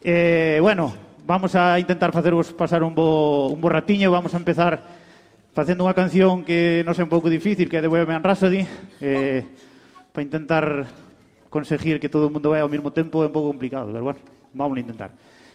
Eh, 0.00 0.56
bueno, 0.64 0.96
vamos 1.28 1.52
a 1.52 1.76
intentar 1.76 2.16
facervos 2.16 2.56
pasar 2.56 2.80
un 2.80 2.96
bo, 2.96 3.52
un 3.52 3.60
bo 3.60 3.68
ratiño, 3.68 4.08
vamos 4.08 4.32
a 4.32 4.40
empezar 4.40 4.80
facendo 5.52 5.84
unha 5.84 5.92
canción 5.92 6.48
que 6.48 6.80
non 6.80 6.96
sei 6.96 7.04
un 7.04 7.12
pouco 7.12 7.28
difícil, 7.28 7.68
que 7.68 7.76
é 7.76 7.84
de 7.84 7.92
Bohemian 7.92 8.24
Rhapsody, 8.24 8.64
eh, 9.04 9.44
para 10.16 10.24
intentar 10.24 10.64
conseguir 11.52 12.00
que 12.00 12.08
todo 12.08 12.24
o 12.24 12.32
mundo 12.32 12.56
vai 12.56 12.64
ao 12.64 12.72
mesmo 12.72 12.88
tempo 12.88 13.20
é 13.20 13.28
un 13.28 13.36
pouco 13.36 13.52
complicado, 13.52 13.92
pero 13.92 14.16
bueno, 14.16 14.20
vamos 14.56 14.80
a 14.80 14.80
intentar. 14.80 15.12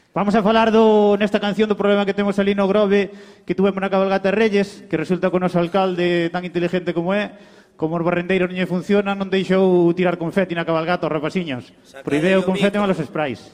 Vamos 0.10 0.34
a 0.34 0.42
falar 0.42 0.74
do, 0.74 1.14
nesta 1.22 1.38
canción 1.38 1.70
do 1.70 1.78
problema 1.78 2.02
que 2.02 2.18
temos 2.18 2.42
ali 2.42 2.58
no 2.58 2.66
Grove 2.66 3.14
que 3.46 3.54
tuvemos 3.54 3.78
na 3.78 3.94
Cabalgata 3.94 4.34
Reyes, 4.34 4.82
que 4.90 4.98
resulta 4.98 5.30
que 5.30 5.38
o 5.38 5.40
noso 5.40 5.62
alcalde 5.62 6.34
tan 6.34 6.42
inteligente 6.42 6.98
como 6.98 7.14
é, 7.14 7.38
como 7.78 7.94
os 7.94 8.02
barrendeiros 8.02 8.50
non 8.50 8.66
funcionan, 8.66 9.14
non 9.22 9.30
deixou 9.30 9.86
tirar 9.94 10.18
confeti 10.18 10.58
na 10.58 10.66
cabalgata 10.66 11.06
aos 11.06 11.14
rapaciños. 11.14 11.70
Proibeu 12.02 12.42
confeti 12.42 12.82
malos 12.82 12.98
sprays. 12.98 13.54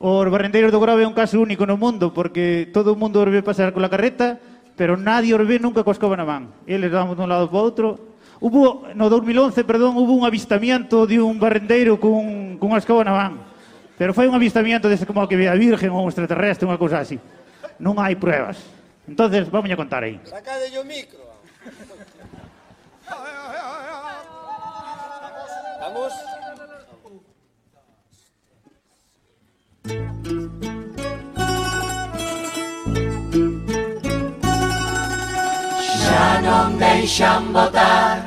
Os 0.00 0.26
barrendeiros 0.32 0.72
do 0.72 0.80
Grove 0.80 1.04
é 1.04 1.06
un 1.06 1.12
caso 1.12 1.36
único 1.36 1.68
no 1.68 1.76
mundo, 1.76 2.16
porque 2.16 2.72
todo 2.72 2.96
o 2.96 2.98
mundo 2.98 3.20
os 3.20 3.28
ve 3.28 3.44
pasar 3.44 3.76
cola 3.76 3.92
carreta, 3.92 4.40
pero 4.80 4.96
nadie 4.96 5.36
os 5.36 5.44
ve 5.44 5.60
nunca 5.60 5.84
coa 5.84 5.92
escoba 5.92 6.16
na 6.16 6.24
man. 6.24 6.56
Eles 6.64 6.88
damos 6.88 7.20
dun 7.20 7.28
lado 7.28 7.52
para 7.52 7.60
outro. 7.60 8.16
Hubo, 8.40 8.88
no 8.96 9.12
2011, 9.12 9.60
perdón, 9.68 9.92
hubo 10.00 10.16
un 10.16 10.24
avistamiento 10.24 11.04
de 11.04 11.20
un 11.20 11.36
barrendeiro 11.36 12.00
cun, 12.00 12.56
cunha 12.56 12.80
escoba 12.80 13.04
na 13.04 13.12
man. 13.12 13.53
Pero 13.96 14.10
foi 14.12 14.26
un 14.26 14.34
avistamiento 14.34 14.90
dese 14.90 15.06
como 15.06 15.28
que 15.28 15.38
ve 15.38 15.46
a 15.46 15.54
Virgen 15.54 15.94
ou 15.94 16.02
un 16.02 16.10
extraterrestre, 16.10 16.66
unha 16.66 16.80
cousa 16.80 16.98
así. 16.98 17.18
Non 17.78 17.94
hai 18.02 18.18
pruebas. 18.18 18.58
Entonces, 19.06 19.46
vamos 19.46 19.70
a 19.70 19.78
contar 19.78 20.02
aí. 20.02 20.18
Sacade 20.26 20.66
o 20.74 20.82
micro. 20.82 21.22
Vamos. 25.78 26.12
Xa 36.02 36.28
non 36.42 36.74
deixan 36.82 37.54
botar 37.54 38.26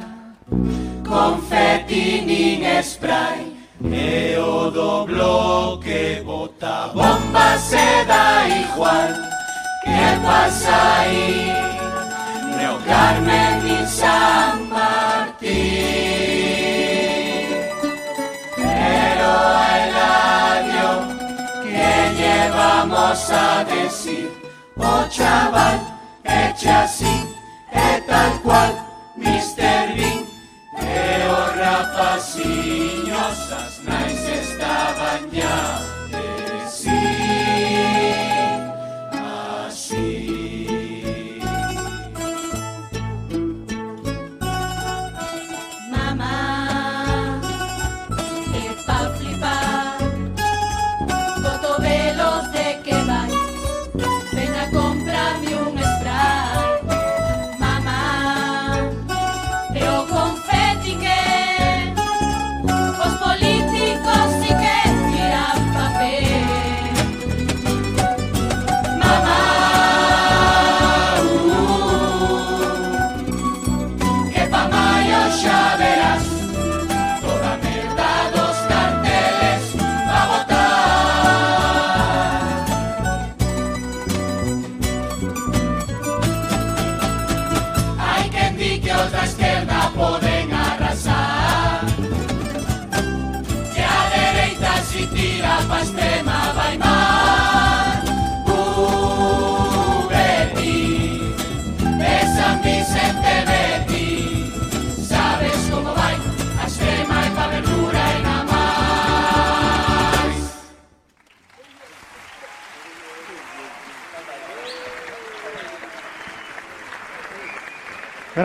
confeti 1.04 2.24
nin 2.24 2.64
spray 2.84 3.47
E 3.80 4.36
o 4.40 4.72
do 4.72 5.06
bloque 5.06 6.24
bota 6.26 6.90
bombas 6.96 7.62
se 7.62 8.06
da 8.06 8.48
igual 8.48 9.14
Que 9.84 10.20
pasa 10.26 11.00
aí 11.02 11.54
Neo 12.58 12.80
Carmen 12.88 13.62
y 13.68 13.86
San 13.86 14.68
Martín. 14.68 15.46
Pero 18.56 19.30
a 19.30 19.78
Eladio 19.86 20.92
Que 21.62 22.16
llevamos 22.18 23.30
a 23.30 23.64
decir 23.64 24.32
O 24.76 25.08
chaval 25.08 25.80
eche 26.26 26.70
así 26.70 27.28
E 27.72 28.02
tal 28.08 28.40
cual 28.42 28.74
Mr. 29.18 29.96
Bean 29.96 30.27
Kapasinyosas 31.78 33.86
nais 33.86 34.26
estaban 34.42 35.30
ya. 35.30 35.97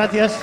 gracias. 0.02 0.36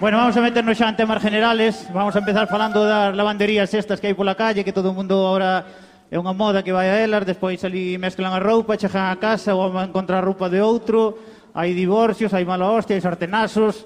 Bueno, 0.00 0.16
vamos 0.16 0.34
a 0.34 0.40
meternos 0.40 0.78
xa 0.78 0.88
en 0.88 0.96
temas 0.96 1.20
generales. 1.20 1.84
Vamos 1.92 2.16
a 2.16 2.20
empezar 2.24 2.48
falando 2.48 2.88
das 2.88 3.12
lavanderías 3.12 3.68
estas 3.76 4.00
que 4.00 4.08
hai 4.08 4.16
pola 4.16 4.32
calle, 4.32 4.64
que 4.64 4.72
todo 4.72 4.88
o 4.88 4.96
mundo 4.96 5.12
ahora 5.28 5.60
é 6.08 6.16
unha 6.16 6.32
moda 6.32 6.64
que 6.64 6.72
vai 6.72 6.88
a 6.88 6.96
elas, 6.96 7.28
despois 7.28 7.60
ali 7.68 8.00
mezclan 8.00 8.32
a 8.32 8.40
roupa, 8.40 8.80
chegan 8.80 9.12
a 9.12 9.20
casa 9.20 9.52
ou 9.52 9.68
a 9.76 9.84
encontrar 9.84 10.24
roupa 10.24 10.48
de 10.48 10.64
outro, 10.64 11.20
hai 11.52 11.76
divorcios, 11.76 12.32
hai 12.32 12.48
mala 12.48 12.64
hostia, 12.64 12.96
hai 12.96 13.04
sartenazos, 13.04 13.84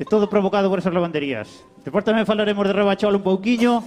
é 0.00 0.08
todo 0.08 0.32
provocado 0.32 0.72
por 0.72 0.80
esas 0.80 0.96
lavanderías. 0.96 1.52
Depois 1.84 2.00
tamén 2.00 2.24
falaremos 2.24 2.64
de 2.64 2.72
Rebachol 2.72 3.20
un 3.20 3.24
pouquiño, 3.26 3.84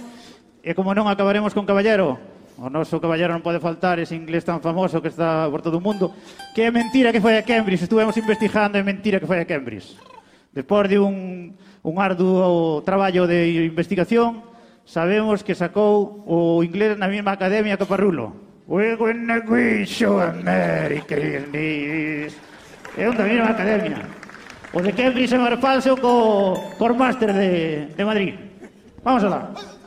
e 0.62 0.78
como 0.78 0.94
non 0.94 1.10
acabaremos 1.10 1.50
con 1.58 1.66
Caballero, 1.66 2.22
o 2.54 2.70
noso 2.70 3.02
Caballero 3.02 3.34
non 3.34 3.42
pode 3.42 3.58
faltar, 3.58 3.98
ese 3.98 4.14
inglés 4.14 4.46
tan 4.46 4.62
famoso 4.62 5.02
que 5.02 5.10
está 5.10 5.50
por 5.50 5.58
todo 5.58 5.82
o 5.82 5.82
mundo, 5.82 6.14
que 6.54 6.62
é 6.62 6.70
mentira 6.70 7.10
que 7.10 7.18
foi 7.18 7.34
a 7.34 7.42
Cambridge, 7.42 7.82
estuvemos 7.82 8.14
investigando, 8.14 8.78
é 8.78 8.84
mentira 8.86 9.18
que 9.18 9.26
foi 9.26 9.42
a 9.42 9.48
Cambridge. 9.48 9.98
Despois 10.52 10.88
de 10.88 10.98
un, 11.00 11.56
un 11.82 11.94
arduo 11.96 12.82
traballo 12.84 13.26
de 13.26 13.64
investigación, 13.64 14.44
sabemos 14.84 15.42
que 15.42 15.56
sacou 15.56 16.24
o 16.28 16.60
inglés 16.60 17.00
na 17.00 17.08
mesma 17.08 17.32
academia 17.32 17.80
que 17.80 17.88
Parrulo. 17.88 18.36
We 18.68 18.96
gonna 18.96 19.40
wish 19.48 20.04
you 20.04 20.20
a 20.20 20.32
merry 20.32 21.00
Christmas. 21.08 22.36
É 22.96 23.08
un 23.08 23.16
da 23.16 23.24
mesma 23.24 23.56
academia. 23.56 24.04
O 24.72 24.80
de 24.80 24.92
Cambridge 24.92 25.34
é 25.34 25.38
máis 25.40 25.56
falso 25.60 25.96
co, 25.96 26.56
co 26.76 26.84
máster 26.94 27.32
de, 27.32 27.50
de 27.96 28.04
Madrid. 28.04 28.36
Vamos 29.02 29.24
a 29.24 29.28
dar. 29.28 29.81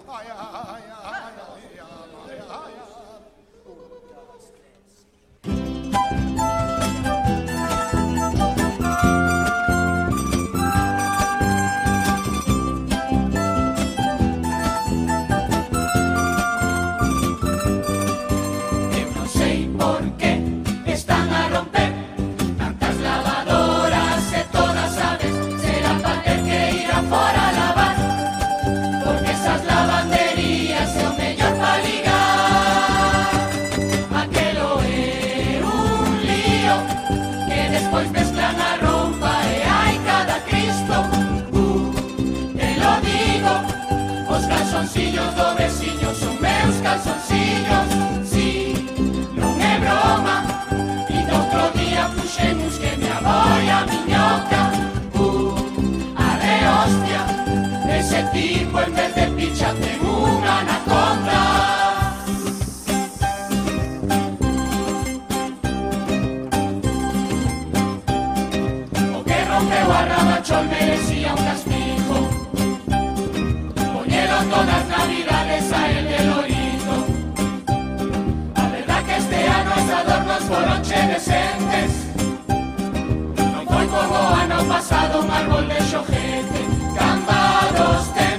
Calzoncillos 47.06 47.88
Si, 48.26 48.74
non 49.38 49.54
é 49.62 49.76
broma. 49.78 50.38
E 51.14 51.20
outro 51.38 51.64
día 51.78 52.10
puxemos 52.18 52.74
que 52.82 52.92
me 52.98 53.10
avoi 53.14 53.70
a 53.70 53.80
miñoca. 53.86 54.62
Uh, 55.14 55.54
a 56.18 56.30
de 56.42 56.56
hostia. 56.74 57.22
Ese 58.00 58.24
tipo 58.34 58.82
en 58.82 58.92
vez 58.98 59.12
de 59.14 59.26
picha 59.38 59.70
ten 59.78 60.00
unha 60.02 60.66
anaconda 60.66 61.42
Rabachol 70.06 70.68
merecía 70.68 71.34
un 71.34 71.44
castigo 71.44 71.85
adornos 80.46 80.48
foron 80.48 80.82
che 80.82 81.08
decentes 81.08 81.92
Non 83.38 83.66
foi 83.68 83.86
como 83.88 84.16
ano 84.44 84.64
pasado 84.66 85.22
un 85.22 85.30
árbol 85.30 85.68
de 85.68 85.80
xojete 85.82 86.62
Cambados, 86.98 88.14
tembiño, 88.14 88.35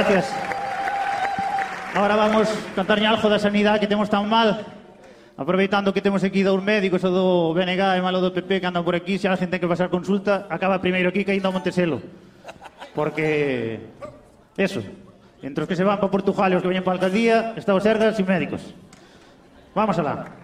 gracias. 0.00 0.32
Ahora 1.94 2.16
vamos 2.16 2.48
cantarlle 2.74 3.04
algo 3.04 3.28
da 3.28 3.36
sanidade 3.36 3.84
que 3.84 3.90
temos 3.90 4.08
tan 4.08 4.24
mal. 4.24 4.64
Aproveitando 5.36 5.92
que 5.92 6.00
temos 6.00 6.24
aquí 6.24 6.40
dous 6.40 6.62
médicos, 6.62 7.04
o 7.04 7.12
do 7.12 7.52
BNG 7.52 8.00
e 8.00 8.00
malo 8.00 8.24
do 8.24 8.32
PP 8.32 8.64
que 8.64 8.68
andan 8.68 8.80
por 8.80 8.96
aquí, 8.96 9.20
se 9.20 9.28
a 9.28 9.36
xente 9.36 9.60
que 9.60 9.68
pasar 9.68 9.92
consulta, 9.92 10.48
acaba 10.48 10.80
primeiro 10.80 11.12
aquí 11.12 11.20
que 11.24 11.36
ainda 11.36 11.48
a 11.48 11.52
Monteselo. 11.52 12.00
Porque, 12.96 13.80
eso, 14.56 14.80
entre 15.44 15.64
os 15.64 15.68
que 15.68 15.76
se 15.76 15.84
van 15.84 16.00
para 16.00 16.08
Portugal 16.08 16.48
e 16.48 16.56
os 16.56 16.64
que 16.64 16.70
veñen 16.72 16.84
para 16.84 16.96
a 16.96 16.98
Alcaldía, 17.00 17.52
está 17.60 17.76
o 17.76 17.80
Sergas 17.80 18.16
e 18.16 18.24
médicos. 18.24 18.72
Vamos 19.76 20.00
alá. 20.00 20.39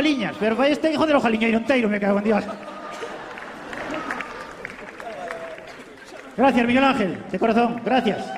Ojaliñas, 0.00 0.34
pero 0.40 0.56
fue 0.56 0.70
este 0.72 0.90
hijo 0.90 1.06
del 1.06 1.16
Ojaliñeiro 1.16 1.58
entero, 1.58 1.86
me 1.86 2.00
cago 2.00 2.18
en 2.18 2.24
Dios. 2.24 2.42
Gracias, 6.38 6.66
Miguel 6.66 6.84
Ángel, 6.84 7.18
de 7.30 7.38
corazón, 7.38 7.82
gracias. 7.84 8.29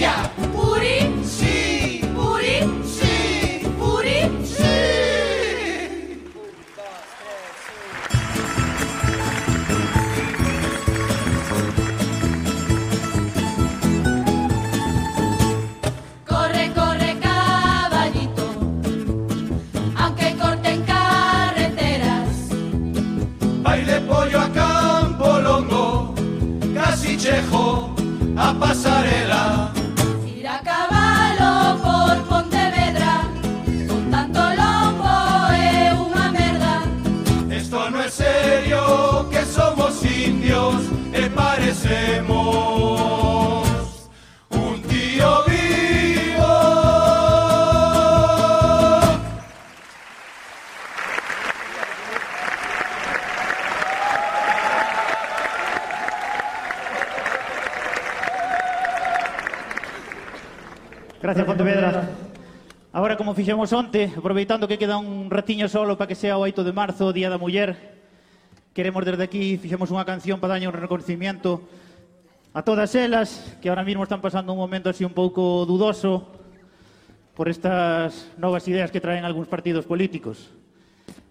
Yeah. 0.00 0.39
fixemos 63.40 63.72
onte, 63.72 64.12
aproveitando 64.12 64.68
que 64.68 64.76
queda 64.76 65.00
un 65.00 65.32
ratiño 65.32 65.64
solo 65.64 65.96
para 65.96 66.12
que 66.12 66.14
sea 66.14 66.36
o 66.36 66.44
8 66.44 66.60
de 66.60 66.76
marzo, 66.76 67.08
o 67.08 67.16
Día 67.16 67.32
da 67.32 67.40
Muller, 67.40 67.72
queremos 68.76 69.00
desde 69.00 69.24
aquí, 69.24 69.56
fixemos 69.56 69.88
unha 69.88 70.04
canción 70.04 70.36
para 70.36 70.60
daño 70.60 70.68
un 70.68 70.76
reconocimiento 70.76 71.64
a 72.52 72.60
todas 72.60 72.92
elas 72.92 73.56
que 73.64 73.72
ahora 73.72 73.80
mismo 73.80 74.04
están 74.04 74.20
pasando 74.20 74.52
un 74.52 74.60
momento 74.60 74.92
así 74.92 75.08
un 75.08 75.16
pouco 75.16 75.64
dudoso 75.64 76.28
por 77.32 77.48
estas 77.48 78.28
novas 78.36 78.68
ideas 78.68 78.92
que 78.92 79.00
traen 79.00 79.24
algúns 79.24 79.48
partidos 79.48 79.88
políticos. 79.88 80.52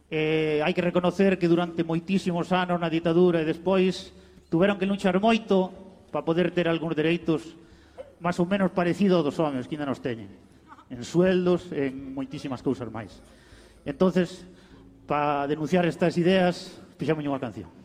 Eh, 0.10 0.65
hai 0.65 0.73
que 0.73 0.81
reconocer 0.81 1.38
que 1.38 1.45
durante 1.45 1.86
moitísimos 1.86 2.49
anos 2.49 2.81
na 2.81 2.90
ditadura 2.90 3.38
e 3.38 3.45
despois 3.45 4.10
tuveron 4.49 4.81
que 4.81 4.90
luchar 4.90 5.22
moito 5.22 5.69
para 6.10 6.26
poder 6.26 6.49
ter 6.57 6.65
algúns 6.65 6.98
dereitos 6.98 7.53
máis 8.18 8.41
ou 8.41 8.49
menos 8.49 8.73
parecidos 8.73 9.22
dos 9.22 9.38
homens 9.38 9.69
que 9.69 9.77
ainda 9.77 9.86
nos 9.86 10.02
teñen 10.02 10.49
en 10.90 11.02
sueldos, 11.06 11.70
en 11.72 12.14
moitísimas 12.14 12.61
cousas 12.66 12.90
máis. 12.90 13.22
Entonces, 13.86 14.45
para 15.06 15.48
denunciar 15.48 15.86
estas 15.86 16.18
ideas, 16.18 16.78
fixamos 16.98 17.24
unha 17.24 17.41
canción. 17.41 17.79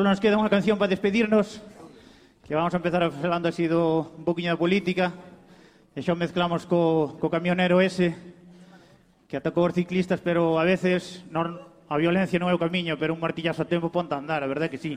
solo 0.00 0.08
nos 0.08 0.20
queda 0.24 0.40
unha 0.40 0.48
canción 0.48 0.80
para 0.80 0.88
despedirnos, 0.88 1.60
que 2.48 2.56
vamos 2.56 2.72
a 2.72 2.80
empezar 2.80 3.04
falando 3.20 3.52
así 3.52 3.68
do 3.68 4.16
un 4.16 4.24
poquinho 4.24 4.48
da 4.48 4.56
política, 4.56 5.12
e 5.92 6.00
xa 6.00 6.16
mezclamos 6.16 6.64
co, 6.64 7.20
co 7.20 7.28
camionero 7.28 7.84
ese, 7.84 8.16
que 9.28 9.36
atacou 9.36 9.68
os 9.68 9.76
ciclistas, 9.76 10.24
pero 10.24 10.56
a 10.56 10.64
veces 10.64 11.20
non, 11.28 11.60
a 11.84 12.00
violencia 12.00 12.40
non 12.40 12.48
é 12.48 12.56
o 12.56 12.62
camiño, 12.62 12.96
pero 12.96 13.12
un 13.12 13.20
martillazo 13.20 13.60
a 13.60 13.68
tempo 13.68 13.92
ponta 13.92 14.16
a 14.16 14.24
andar, 14.24 14.40
a 14.40 14.48
verdad 14.48 14.72
que 14.72 14.80
sí. 14.80 14.96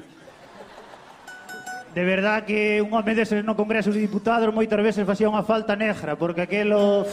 De 1.91 2.03
verdad 2.07 2.47
que 2.47 2.79
un 2.79 2.95
home 2.95 3.11
deses 3.11 3.43
no 3.43 3.59
Congreso 3.59 3.91
de 3.91 3.99
Diputados 3.99 4.55
moitas 4.55 4.79
veces 4.79 5.03
facía 5.03 5.27
unha 5.27 5.43
falta 5.43 5.75
negra, 5.75 6.15
porque 6.15 6.47
aquelo... 6.47 7.03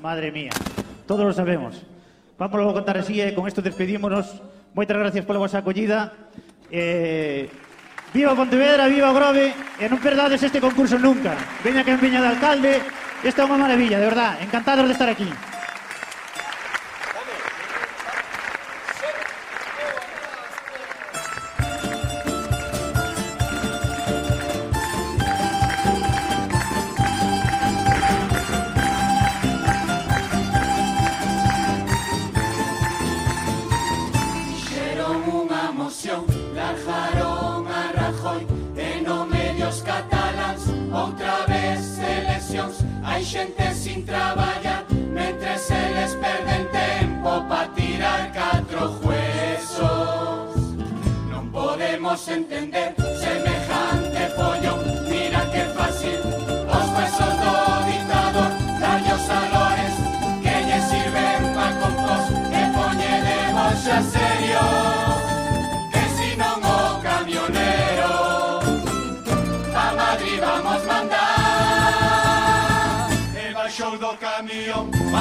Madre 0.00 0.32
mía, 0.32 0.56
todos 1.04 1.28
lo 1.28 1.36
sabemos. 1.36 1.76
Vamos 2.40 2.56
a 2.56 2.72
contar 2.72 2.96
así 2.96 3.20
e 3.20 3.36
con 3.36 3.44
isto 3.44 3.60
despedímonos. 3.60 4.32
Moitas 4.72 4.96
gracias 4.96 5.28
pola 5.28 5.44
vosa 5.44 5.60
acollida. 5.60 6.08
Eh, 6.74 7.48
viva 8.12 8.34
Pontevedra, 8.34 8.88
viva 8.88 9.12
Grove, 9.14 9.54
e 9.78 9.86
non 9.86 10.02
perdades 10.02 10.42
este 10.42 10.58
concurso 10.58 10.98
nunca. 10.98 11.38
Veña 11.62 11.86
que 11.86 11.94
veña 11.94 12.18
de 12.18 12.34
alcalde, 12.34 12.82
esta 13.22 13.42
é 13.42 13.46
unha 13.46 13.62
maravilla, 13.62 14.02
de 14.02 14.10
verdad, 14.10 14.42
encantados 14.42 14.90
de 14.90 14.94
estar 14.98 15.06
aquí. 15.06 15.30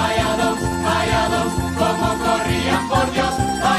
A 0.03 1.23
dous 1.31 1.53
Como 1.79 2.07
corrían 2.25 2.83
por 2.89 3.05
Dios. 3.11 3.33
A 3.63 3.75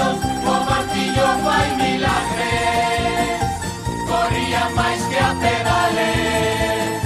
dous 0.00 0.18
O 0.52 0.54
martillo 0.68 1.26
fai 1.44 1.68
milagres. 1.76 3.40
Corría 4.10 4.62
máis 4.76 5.00
que 5.10 5.18
a 5.18 5.32
pedales. 5.42 7.00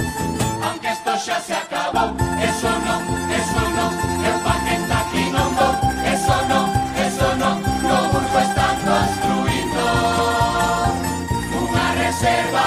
Aunque 0.65 0.89
esto 0.89 1.11
xa 1.25 1.39
se 1.39 1.53
acabou 1.53 2.09
Eso 2.49 2.71
non, 2.85 3.01
eso 3.39 3.63
non 3.77 3.91
Eu 4.29 4.37
pa 4.45 4.55
gente 4.67 4.93
aquí 5.01 5.23
non 5.35 5.49
vou 5.57 5.73
Eso 6.13 6.35
non, 6.51 6.65
eso 7.05 7.27
No 7.39 7.95
Burgo 8.11 8.39
están 8.47 8.75
construindo 8.89 9.83
Unha 11.61 11.87
reserva 12.03 12.65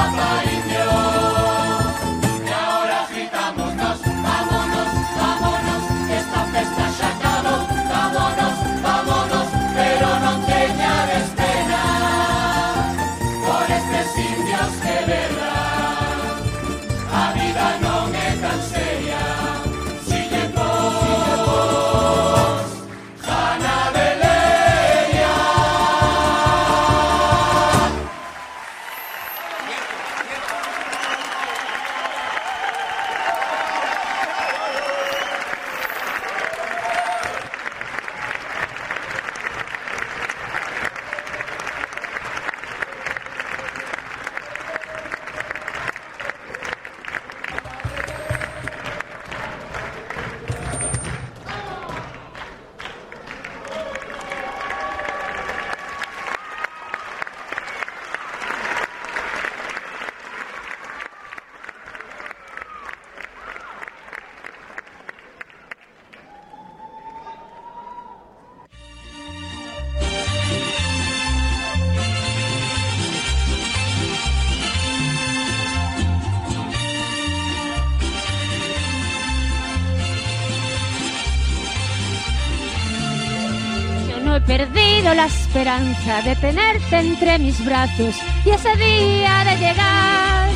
brazos 87.65 88.15
y 88.45 88.51
ese 88.51 88.77
día 88.77 89.45
de 89.45 89.57
llegar. 89.57 90.49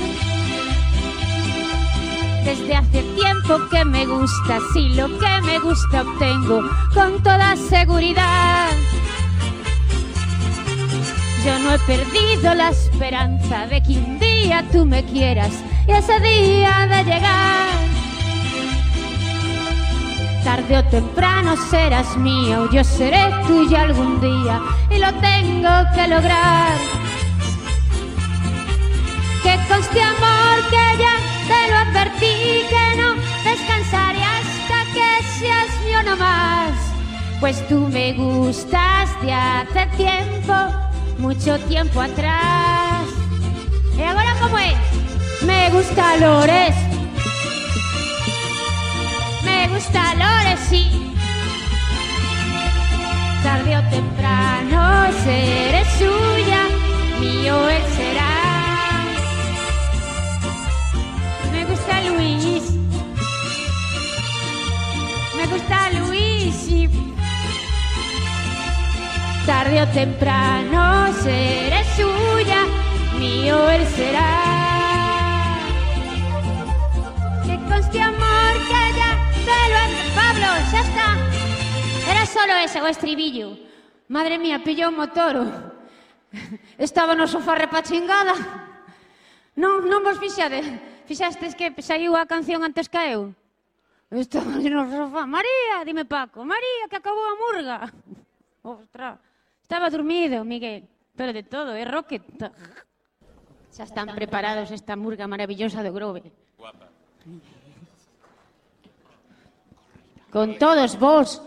Desde 2.44 2.74
hace 2.74 3.02
tiempo 3.14 3.58
que 3.70 3.84
me 3.84 4.04
gusta, 4.04 4.58
si 4.72 4.90
lo 4.90 5.06
que 5.18 5.40
me 5.44 5.58
gusta 5.60 6.02
obtengo 6.02 6.62
con 6.92 7.22
toda 7.22 7.56
seguridad. 7.56 8.68
Yo 11.44 11.58
no 11.60 11.74
he 11.74 11.78
perdido 11.80 12.54
la 12.54 12.70
esperanza 12.70 13.66
de 13.66 13.82
que 13.82 13.92
un 13.92 14.18
día 14.18 14.64
tú 14.70 14.84
me 14.84 15.04
quieras 15.04 15.52
y 15.86 15.92
ese 15.92 16.20
día 16.20 16.86
de 16.88 17.04
llegar. 17.04 17.72
Tarde 20.44 20.78
o 20.78 20.84
temprano 20.84 21.56
serás 21.70 22.16
mío, 22.16 22.68
yo 22.70 22.84
seré 22.84 23.30
tuya 23.46 23.82
algún 23.82 24.20
día 24.20 24.60
lo 25.02 25.12
tengo 25.14 25.74
que 25.94 26.06
lograr. 26.06 26.78
Que 29.42 29.54
conste 29.68 30.00
amor 30.00 30.56
que 30.70 30.84
ya 31.02 31.14
te 31.50 31.60
lo 31.70 31.76
advertí 31.84 32.36
que 32.72 32.86
no 33.00 33.08
descansaré 33.42 34.22
hasta 34.22 34.78
que 34.94 35.08
seas 35.38 35.70
mío 35.84 36.02
no 36.04 36.16
más. 36.16 36.72
Pues 37.40 37.66
tú 37.68 37.88
me 37.88 38.12
gustas 38.12 39.10
de 39.22 39.32
hace 39.32 39.86
tiempo, 39.96 40.54
mucho 41.18 41.58
tiempo 41.72 42.00
atrás. 42.00 43.02
¿Y 43.98 44.02
ahora 44.02 44.36
cómo 44.40 44.56
es? 44.58 44.76
Me 45.44 45.68
gusta 45.70 46.16
Lores. 46.18 46.76
Me 49.44 49.66
gusta 49.66 50.14
Lores, 50.14 50.60
sí. 50.70 51.12
Tarde 53.42 53.74
temprano 53.92 55.12
seré 55.24 55.84
suya, 55.98 56.62
mío 57.20 57.68
él 57.68 57.84
será. 57.98 58.34
Me 61.52 61.64
gusta 61.70 61.94
Luis. 62.08 62.64
Me 65.36 65.44
gusta 65.52 65.76
Luis, 65.98 66.54
sí. 66.54 66.88
Tarde 69.46 69.82
o 69.82 69.88
temprano 69.88 71.12
seré 71.22 71.82
suya, 71.96 72.60
mío 73.18 73.70
él 73.70 73.86
será. 73.96 74.30
Que 77.44 77.56
conste 77.68 78.00
amor 78.00 78.54
que 78.70 78.82
ya 78.98 79.10
te 79.46 79.60
lo 79.72 79.82
Pablo, 80.14 80.48
xa 80.70 80.80
está. 80.80 81.08
Era 82.10 82.24
solo 82.26 82.54
ese, 82.64 82.80
o 82.80 82.86
estribillo. 82.86 83.51
Madre 84.12 84.36
mía, 84.36 84.60
pillou 84.60 84.92
o 84.92 84.98
motoro. 85.00 85.40
Estaba 86.76 87.16
no 87.16 87.24
sofá 87.24 87.56
repachingada. 87.56 88.36
Non, 89.56 89.88
non 89.88 90.04
vos 90.04 90.20
fixade. 90.20 90.60
Fixastes 91.08 91.56
que 91.56 91.72
saiu 91.80 92.12
a 92.12 92.28
canción 92.28 92.60
antes 92.60 92.92
que 92.92 93.00
eu. 93.08 93.32
Estaba 94.12 94.60
no 94.60 94.84
sofá. 94.92 95.24
María, 95.24 95.80
dime 95.88 96.04
Paco. 96.04 96.44
María, 96.44 96.92
que 96.92 97.00
acabou 97.00 97.24
a 97.24 97.40
murga. 97.40 97.78
Ostra. 98.60 99.16
Estaba 99.64 99.88
dormido, 99.88 100.44
Miguel. 100.44 100.84
Pero 101.16 101.32
de 101.32 101.48
todo, 101.48 101.72
é 101.72 101.88
rocket. 101.88 102.20
Xa 103.72 103.88
están 103.88 104.12
preparados 104.12 104.68
esta 104.76 104.92
murga 104.92 105.24
maravillosa 105.24 105.80
do 105.80 105.88
Grove. 105.88 106.20
Guapa. 106.60 106.92
Con 110.28 110.60
todos 110.60 111.00
vos, 111.00 111.40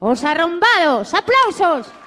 os 0.00 0.20
arrombados, 0.24 1.12
aplausos. 1.12 2.05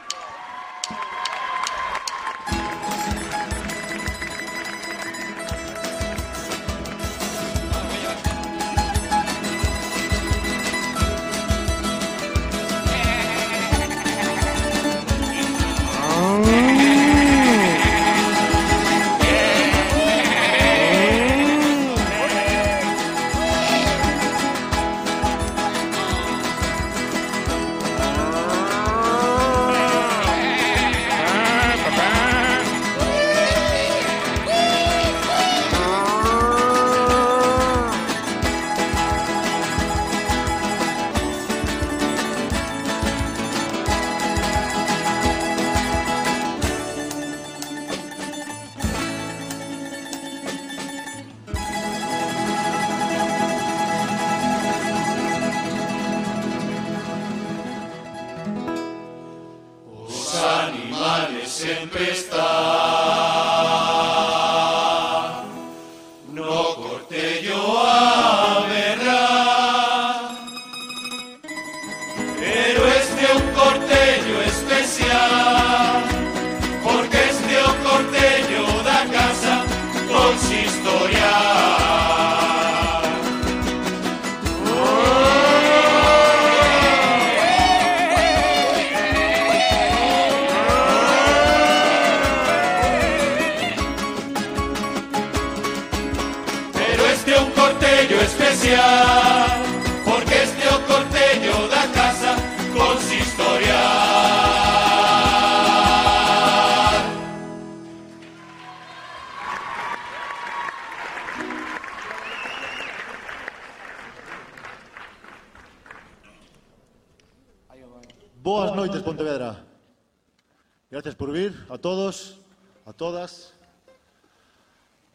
todas. 123.00 123.56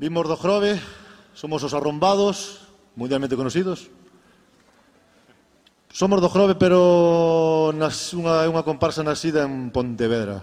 Vimos 0.01 0.24
do 0.24 0.40
Grove, 0.40 0.81
somos 1.36 1.61
os 1.61 1.77
arrombados, 1.77 2.65
mundialmente 2.97 3.36
conocidos. 3.36 3.93
Somos 5.93 6.24
do 6.24 6.32
Grove, 6.32 6.56
pero 6.56 7.70
nas, 7.77 8.16
unha, 8.16 8.48
unha 8.48 8.65
comparsa 8.65 9.05
nascida 9.05 9.44
en 9.44 9.69
Pontevedra. 9.69 10.40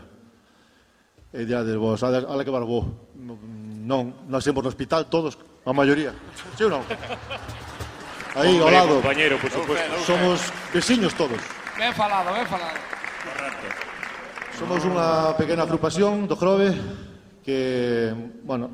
E 1.33 1.49
ya 1.49 1.59
ah, 1.59 1.65
de 1.65 1.75
vos, 1.81 2.05
ala, 2.05 2.23
ala 2.29 2.45
que 2.45 2.53
barbó. 2.53 2.85
Non, 3.17 4.29
nacemos 4.29 4.61
no 4.61 4.69
hospital 4.69 5.09
todos, 5.09 5.35
a 5.65 5.73
maioría. 5.73 6.13
Sí 6.55 6.63
ou 6.63 6.71
non? 6.71 6.85
Aí, 8.37 8.61
ao 8.61 8.69
lado. 8.71 9.01
Compañero, 9.01 9.35
por 9.41 9.51
supuesto. 9.51 9.91
Somos 10.07 10.39
veciños 10.71 11.11
todos. 11.17 11.41
Ben 11.75 11.91
falado, 11.97 12.31
ben 12.31 12.47
falado. 12.47 12.77
Correcto. 13.25 13.67
Somos 14.55 14.85
unha 14.85 15.35
pequena 15.35 15.65
agrupación 15.65 16.29
do 16.29 16.37
Grove, 16.37 16.71
que, 17.43 18.13
bueno, 18.43 18.69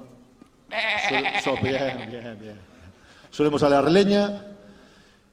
so, 1.09 1.15
so, 1.43 1.61
bien, 1.61 2.07
bien, 2.09 2.37
bien. 2.39 2.59
Solemos 3.31 3.63
alar 3.63 3.89
leña. 3.89 4.43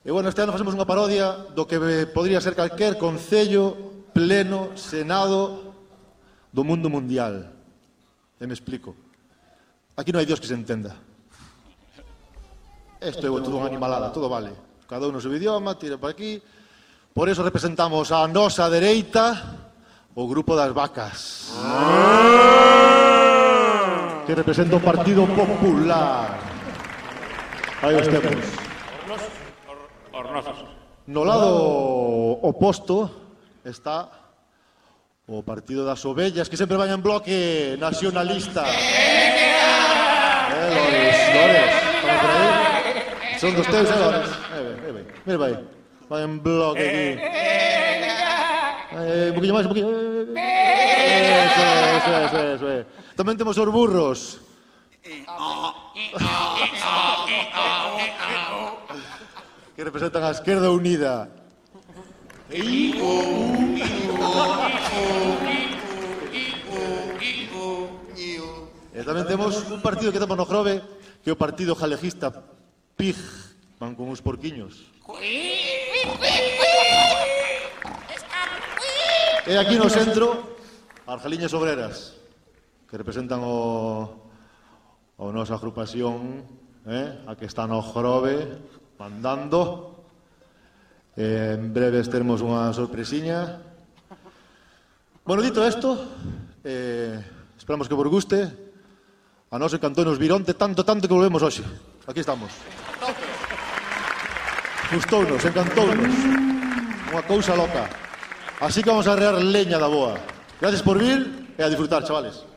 E, 0.05 0.11
bueno, 0.11 0.29
este 0.29 0.43
ano 0.43 0.53
facemos 0.53 0.77
unha 0.77 0.85
parodia 0.85 1.33
do 1.57 1.65
que 1.65 1.81
podría 2.13 2.37
ser 2.39 2.53
calquer 2.53 3.01
concello, 3.01 4.05
pleno, 4.13 4.77
senado 4.77 5.73
do 6.53 6.63
mundo 6.63 6.93
mundial. 6.93 7.51
E 8.37 8.45
me 8.45 8.53
explico. 8.53 8.93
Aquí 9.97 10.13
non 10.13 10.21
hai 10.21 10.29
Dios 10.29 10.39
que 10.39 10.51
se 10.51 10.55
entenda. 10.55 10.93
Isto 13.01 13.25
é 13.25 13.31
todo 13.41 13.57
unha 13.57 13.73
animalada, 13.73 14.13
todo 14.13 14.29
vale. 14.29 14.53
Cada 14.85 15.09
un 15.09 15.17
o 15.17 15.25
seu 15.25 15.33
idioma, 15.33 15.75
tira 15.81 15.97
para 15.97 16.13
aquí. 16.13 16.37
Por 17.17 17.33
eso 17.33 17.41
representamos 17.41 18.13
a 18.13 18.29
nosa 18.29 18.69
dereita 18.69 19.41
o 20.13 20.29
grupo 20.29 20.53
das 20.53 20.71
vacas. 20.77 21.49
¡Ah! 21.65 22.94
que 24.27 24.35
representa 24.35 24.77
o 24.77 24.81
Partido 24.81 25.27
Popular. 25.27 26.39
Aí 27.83 27.95
os 27.95 28.09
temos. 28.09 28.35
Hornosos. 30.13 30.65
No 31.07 31.25
lado 31.25 32.41
oposto 32.41 33.11
está 33.65 34.09
o 35.29 35.43
Partido 35.43 35.85
das 35.85 36.05
Ovellas, 36.05 36.49
que 36.49 36.57
sempre 36.57 36.77
vai 36.77 36.89
en 36.89 37.03
bloque 37.05 37.77
nacionalista. 37.77 38.65
Eh, 38.65 39.45
Lores, 40.73 41.17
Lores, 41.35 41.73
estamos 42.01 42.21
por 42.25 42.31
aí. 42.31 42.49
Son 43.37 43.53
dos 43.53 43.67
teus, 43.69 43.89
eh, 43.91 43.99
Lores? 44.01 44.29
Eh, 44.29 44.77
eh, 44.89 45.05
mira 45.29 45.39
vai. 45.39 45.53
Vai 46.09 46.23
en 46.25 46.41
bloque 46.41 46.81
aquí. 46.81 47.21
Eh, 48.95 49.29
un 49.29 49.35
poquillo 49.37 49.53
máis, 49.53 49.67
un 49.67 49.73
poquillo. 49.73 49.91
Eh, 50.33 51.45
eso, 51.45 51.61
eso, 52.01 52.13
eso, 52.25 52.39
eso. 52.55 52.67
Eh. 52.71 53.04
Tamén 53.15 53.39
temos 53.39 53.55
os 53.55 53.71
burros. 53.71 54.43
que 59.75 59.83
representan 59.83 60.23
a 60.27 60.31
Esquerda 60.35 60.71
Unida. 60.71 61.31
e 68.95 69.03
tamén 69.03 69.27
temos 69.27 69.63
un 69.71 69.79
partido 69.83 70.11
que 70.11 70.19
temos 70.19 70.39
no 70.39 70.47
Grove, 70.47 70.83
que 71.23 71.31
é 71.31 71.35
o 71.35 71.39
Partido 71.39 71.79
Jalejista 71.79 72.35
PIG. 72.99 73.19
Van 73.79 73.95
con 73.95 74.11
uns 74.11 74.23
porquiños. 74.23 74.91
E 79.45 79.55
aquí 79.55 79.79
no 79.79 79.87
centro, 79.87 80.59
Argeliñas 81.07 81.55
Obreras 81.55 82.24
que 82.89 82.99
representan 82.99 83.41
o, 83.43 84.31
o 85.17 85.25
nosa 85.33 85.57
agrupación, 85.57 86.45
eh, 86.87 87.25
a 87.27 87.35
que 87.35 87.47
está 87.47 87.67
no 87.67 87.81
Jorobe, 87.81 88.61
mandando. 88.99 89.91
Eh, 91.17 91.55
en 91.55 91.71
breves 91.71 92.11
termos 92.11 92.43
unha 92.43 92.75
sorpresiña. 92.75 93.63
Bueno, 95.23 95.41
dito 95.47 95.63
isto, 95.63 95.95
eh, 96.67 97.23
esperamos 97.57 97.87
que 97.87 97.95
vos 97.95 98.11
guste. 98.11 98.51
A 99.55 99.57
noso 99.57 99.79
encantou 99.79 100.03
nos 100.03 100.19
Vironte 100.19 100.59
tanto, 100.59 100.83
tanto 100.83 101.07
que 101.07 101.15
volvemos 101.15 101.39
hoxe. 101.39 101.63
Aquí 102.11 102.19
estamos. 102.21 102.51
Gustounos, 104.91 105.39
encantounos. 105.47 106.15
Unha 107.15 107.23
cousa 107.31 107.55
loca. 107.55 107.87
Así 108.59 108.83
que 108.83 108.91
vamos 108.91 109.07
a 109.07 109.15
rear 109.15 109.39
leña 109.39 109.79
da 109.79 109.87
boa. 109.87 110.19
Gracias 110.59 110.83
por 110.83 110.99
vir 110.99 111.55
e 111.55 111.63
a 111.63 111.71
disfrutar, 111.71 112.03
chavales. 112.03 112.54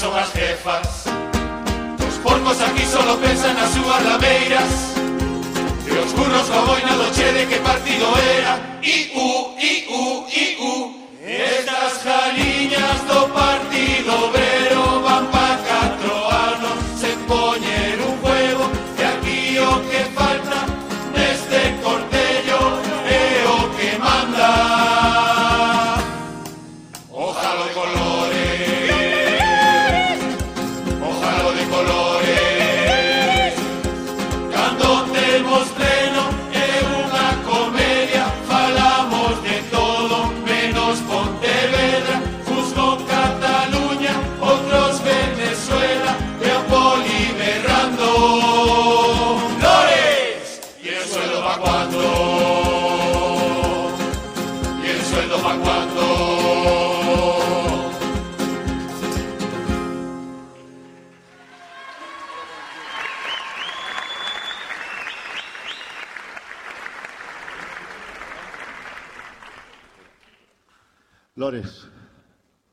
son 0.00 0.16
as 0.16 0.32
jefas. 0.32 1.04
Os 2.08 2.16
porcos 2.24 2.58
aquí 2.62 2.86
solo 2.86 3.18
pensan 3.18 3.52
nas 3.52 3.68
súas 3.68 4.02
lameiras 4.02 4.72
E 5.86 5.92
os 5.92 6.12
burros 6.16 6.48
co 6.48 6.60
boina 6.64 6.94
do 6.96 7.08
che 7.12 7.28
de 7.36 7.44
que 7.44 7.58
partido 7.60 8.06
era. 8.40 8.56
IUE 8.80 9.59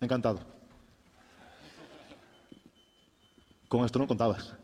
Encantado. 0.08 0.40
Con 3.68 3.84
esto 3.84 4.00
non 4.00 4.08
contabas. 4.08 4.56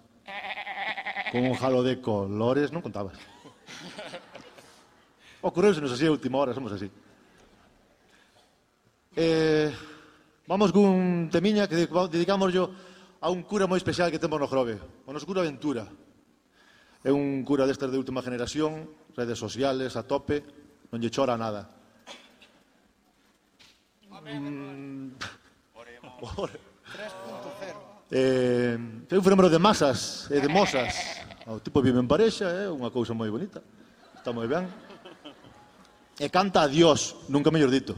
Con 1.36 1.44
un 1.44 1.52
jalo 1.60 1.84
de 1.84 2.00
colores 2.00 2.72
non 2.72 2.80
contabas. 2.80 3.20
Ocorreusenos 5.44 5.92
así 5.92 6.08
a 6.08 6.16
última 6.16 6.40
hora, 6.40 6.56
somos 6.56 6.72
así. 6.72 6.88
Eh, 9.20 9.68
vamos 10.48 10.72
cun 10.72 11.28
temiña 11.28 11.68
que 11.68 11.92
dedicamos 11.92 12.56
yo 12.56 12.72
a 13.20 13.28
un 13.28 13.44
cura 13.44 13.68
moi 13.68 13.76
especial 13.76 14.08
que 14.08 14.24
temos 14.24 14.40
no 14.40 14.48
Grove, 14.48 14.80
o 15.04 15.12
noso 15.12 15.28
cura 15.28 15.44
Ventura. 15.44 15.84
É 17.04 17.12
un 17.12 17.44
cura 17.44 17.68
destes 17.68 17.92
de 17.92 18.00
última 18.00 18.24
generación, 18.24 18.88
redes 19.12 19.36
sociales, 19.36 20.00
a 20.00 20.08
tope, 20.08 20.40
non 20.88 21.04
lle 21.04 21.12
chora 21.12 21.36
nada. 21.36 21.83
Mm, 24.24 25.12
Ore. 26.38 26.60
3.0. 26.94 27.94
Eh, 28.12 28.78
é 29.10 29.16
un 29.18 29.24
fenómeno 29.24 29.50
de 29.50 29.58
masas 29.58 30.30
e 30.30 30.38
de 30.38 30.46
mosas. 30.46 30.94
O 31.50 31.58
tipo 31.60 31.82
vive 31.82 31.98
en 31.98 32.06
Parexa, 32.06 32.46
é 32.46 32.70
eh, 32.70 32.70
unha 32.70 32.94
cousa 32.94 33.18
moi 33.18 33.26
bonita. 33.34 33.66
Está 34.14 34.30
moi 34.30 34.46
ben. 34.46 34.70
E 36.22 36.30
canta 36.30 36.62
a 36.64 36.70
Dios, 36.70 37.18
nunca 37.26 37.50
mellor 37.50 37.74
dito. 37.74 37.98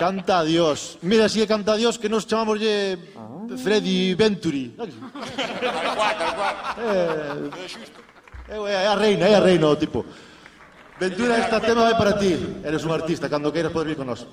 Canta 0.00 0.40
a 0.40 0.44
Dios. 0.48 0.96
Mira, 1.04 1.28
si 1.28 1.44
é 1.44 1.46
canta 1.46 1.76
a 1.76 1.78
Dios 1.78 2.00
que 2.00 2.08
nos 2.08 2.24
chamamos 2.24 2.56
Freddy 3.60 4.16
Venturi. 4.16 4.72
Eh, 6.80 7.52
eh. 8.48 8.64
É, 8.72 8.86
a 8.86 8.94
reina, 8.94 9.26
é 9.26 9.34
a 9.36 9.42
reina 9.44 9.68
o 9.68 9.76
tipo. 9.76 10.06
Ventura, 10.96 11.36
este 11.36 11.60
tema 11.60 11.84
vai 11.84 11.96
para 12.00 12.16
ti. 12.16 12.32
Eres 12.64 12.80
un 12.86 12.96
artista, 12.96 13.28
cando 13.28 13.52
queiras 13.52 13.72
poder 13.72 13.92
vir 13.92 14.00
con 14.00 14.08
nós. 14.08 14.24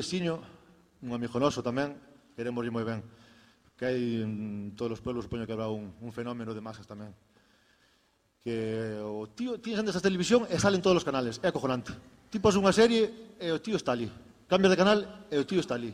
veciño, 0.00 0.40
un 1.04 1.12
amigo 1.12 1.36
noso 1.36 1.60
tamén, 1.60 1.92
queremos 2.32 2.64
moi 2.72 2.84
ben, 2.88 3.04
que 3.76 3.84
hai 3.84 4.24
en 4.24 4.72
todos 4.72 4.96
os 4.96 5.04
pueblos, 5.04 5.28
supoño 5.28 5.44
que 5.44 5.52
habrá 5.52 5.68
un, 5.68 5.92
un 6.00 6.12
fenómeno 6.12 6.56
de 6.56 6.64
masas 6.64 6.88
tamén, 6.88 7.12
que 8.40 8.96
o 9.04 9.28
tío 9.28 9.60
tienes 9.60 9.84
antes 9.84 9.96
a 9.96 10.00
televisión 10.00 10.48
e 10.48 10.56
salen 10.56 10.80
todos 10.80 11.04
os 11.04 11.04
canales, 11.04 11.36
é 11.44 11.52
acojonante. 11.52 11.92
Ti 12.32 12.40
pos 12.40 12.56
unha 12.56 12.72
serie 12.72 13.36
e 13.36 13.52
o 13.52 13.60
tío 13.60 13.76
está 13.76 13.92
ali. 13.92 14.08
Cambias 14.48 14.72
de 14.72 14.80
canal 14.80 15.28
e 15.28 15.36
o 15.36 15.44
tío 15.44 15.60
está 15.60 15.76
ali. 15.76 15.92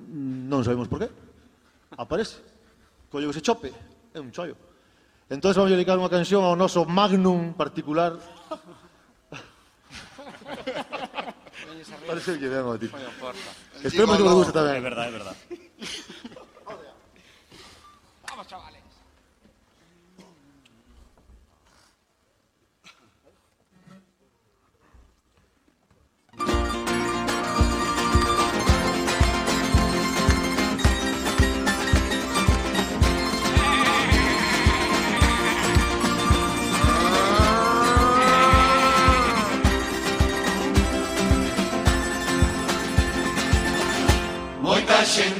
Non 0.00 0.64
sabemos 0.64 0.88
por 0.88 1.04
qué. 1.04 1.12
Aparece. 2.00 2.40
Collo 3.12 3.28
ese 3.28 3.44
chope, 3.44 3.68
é 4.16 4.18
un 4.24 4.32
chollo. 4.32 4.56
Entón 5.28 5.52
vamos 5.52 5.68
a 5.68 5.76
dedicar 5.76 6.00
unha 6.00 6.08
canción 6.08 6.48
ao 6.48 6.56
noso 6.56 6.88
magnum 6.88 7.52
particular. 7.52 8.16
Parece 12.06 12.38
que 12.38 12.48
ben 12.48 12.64
o 12.64 12.76
tipo. 12.78 12.96
Esperemos 13.82 14.16
que 14.16 14.24
vos 14.24 14.34
guste 14.34 14.52
tamén. 14.52 14.78
É 14.78 14.84
verdade, 14.84 15.08
é 15.08 15.14
verdade. 15.16 15.38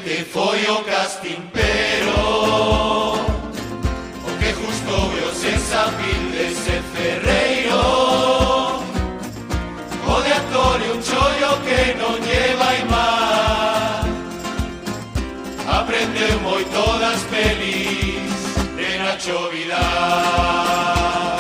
Moita 0.05 0.17
xente 0.17 0.25
foi 0.25 0.67
ao 0.67 0.85
casting, 0.85 1.43
pero 1.53 3.15
O 4.27 4.39
que 4.39 4.53
justo 4.53 5.09
veo 5.09 5.35
sen 5.35 5.59
sabil 5.59 6.31
dese 6.31 6.83
ferreiro. 6.93 8.83
O 10.07 10.21
de 10.21 10.33
actor 10.33 10.81
e 10.83 10.91
un 10.93 11.01
chollo 11.03 11.59
que 11.65 11.95
non 11.95 12.21
lleva 12.21 12.71
mal 12.91 14.05
Aprendeu 15.81 16.41
moito 16.41 16.99
das 17.01 17.23
pelis 17.33 18.41
de 18.77 18.99
Nacho 18.99 19.49
Vidal. 19.51 21.39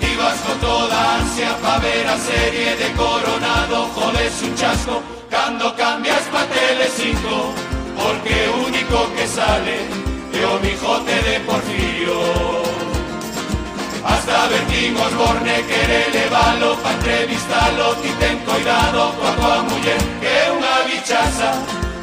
Ibas 0.00 0.38
con 0.44 0.58
toda 0.60 0.96
ansia 1.16 1.52
pa 1.62 1.78
ver 1.78 2.06
a 2.06 2.18
serie 2.18 2.76
de 2.76 2.92
Coronado. 2.92 3.88
Jodes 3.94 4.42
un 4.42 4.54
chasco 4.54 5.02
cando 5.30 5.74
cambias 5.74 6.24
pa 6.32 6.44
Telecinco 6.46 7.65
Porque 8.06 8.48
único 8.64 8.98
que 9.16 9.26
sale 9.26 9.78
é 10.32 10.46
o 10.46 10.60
mijote 10.60 11.16
de 11.26 11.40
Porfirio. 11.40 12.20
Hasta 14.04 14.46
Bertín 14.46 14.96
Osborne 14.96 15.56
quere 15.66 16.00
levalo 16.14 16.76
pa 16.76 16.92
entrevistalo 16.92 17.96
Ti 18.00 18.10
ten 18.20 18.38
cuidado 18.46 19.10
coa 19.18 19.32
tua 19.38 19.56
muller 19.66 20.02
que 20.20 20.30
é 20.42 20.46
unha 20.54 20.76
bichaza 20.86 21.50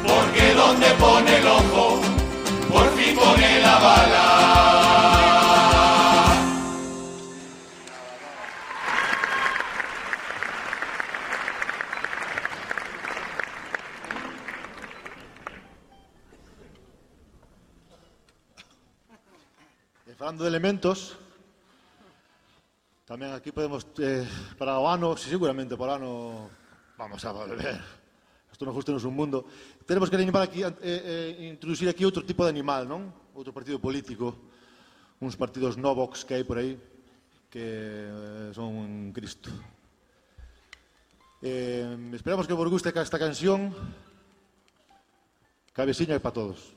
Porque 0.04 0.52
donde 0.52 0.88
pone 1.00 1.32
el 1.40 1.46
ojo 1.46 1.86
por 2.70 2.86
fin 2.96 3.16
pone 3.16 3.50
la 3.64 3.76
bala 3.84 4.83
Falando 20.24 20.48
de 20.48 20.48
elementos, 20.48 21.20
tamén 23.04 23.36
aquí 23.36 23.52
podemos, 23.52 23.84
eh, 24.00 24.24
para 24.56 24.80
o 24.80 24.88
ano, 24.88 25.20
si 25.20 25.28
seguramente 25.28 25.76
para 25.76 25.92
o 25.92 25.96
ano, 26.00 26.12
vamos 26.96 27.20
a 27.28 27.36
volver. 27.36 27.76
Isto 28.48 28.64
non 28.64 28.72
justo 28.72 28.88
non 28.88 29.04
é 29.04 29.04
un 29.04 29.12
mundo. 29.12 29.44
Tenemos 29.84 30.08
que 30.08 30.16
animar 30.16 30.48
aquí, 30.48 30.64
eh, 30.64 30.72
eh, 30.80 31.52
introducir 31.52 31.92
aquí 31.92 32.08
outro 32.08 32.24
tipo 32.24 32.40
de 32.40 32.56
animal, 32.56 32.88
non? 32.88 33.12
Outro 33.36 33.52
partido 33.52 33.76
político, 33.76 34.32
uns 35.20 35.36
partidos 35.36 35.76
novox 35.76 36.24
que 36.24 36.40
hai 36.40 36.44
por 36.48 36.56
aí, 36.56 36.80
que 37.52 37.60
eh, 37.60 38.48
son 38.56 38.80
un 38.80 39.12
Cristo. 39.12 39.52
Eh, 41.44 41.84
esperamos 42.16 42.48
que 42.48 42.56
vos 42.56 42.72
guste 42.72 42.96
esta 42.96 43.20
canción. 43.20 43.76
Cabeciña 45.76 46.16
é 46.16 46.24
para 46.24 46.32
todos. 46.32 46.73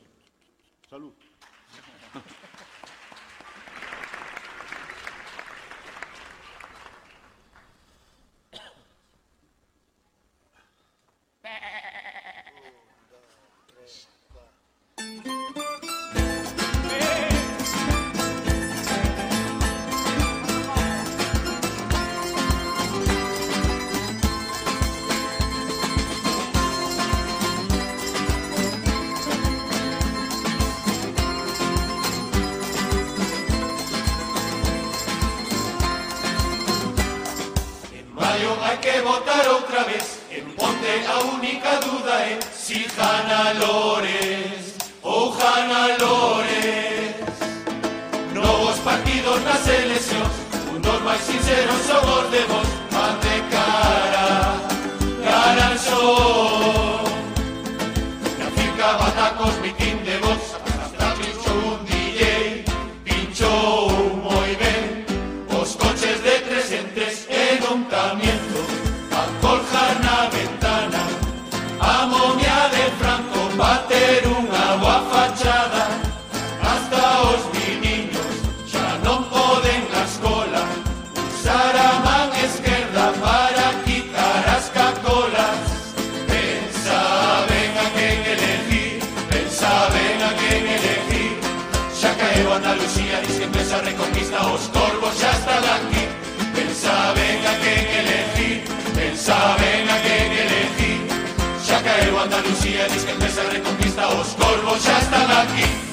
Andalucía, 102.28 102.90
diz 102.90 103.06
que 103.06 103.12
empieza 103.12 103.42
a 103.42 103.46
reconquista, 103.46 104.10
os 104.10 104.28
corvos 104.34 104.84
ya 104.84 105.00
están 105.00 105.32
aquí. 105.32 105.87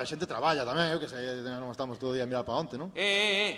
a 0.00 0.08
xente 0.08 0.24
traballa 0.24 0.64
tamén, 0.64 0.96
eu 0.96 0.98
que 0.98 1.06
sei, 1.08 1.44
non 1.44 1.68
estamos 1.68 2.00
todo 2.00 2.10
o 2.12 2.16
día 2.16 2.24
a 2.24 2.30
mirar 2.30 2.42
para 2.48 2.56
onte, 2.56 2.80
non? 2.80 2.88
Eh, 2.96 3.04
eh, 3.04 3.52
eh, 3.52 3.56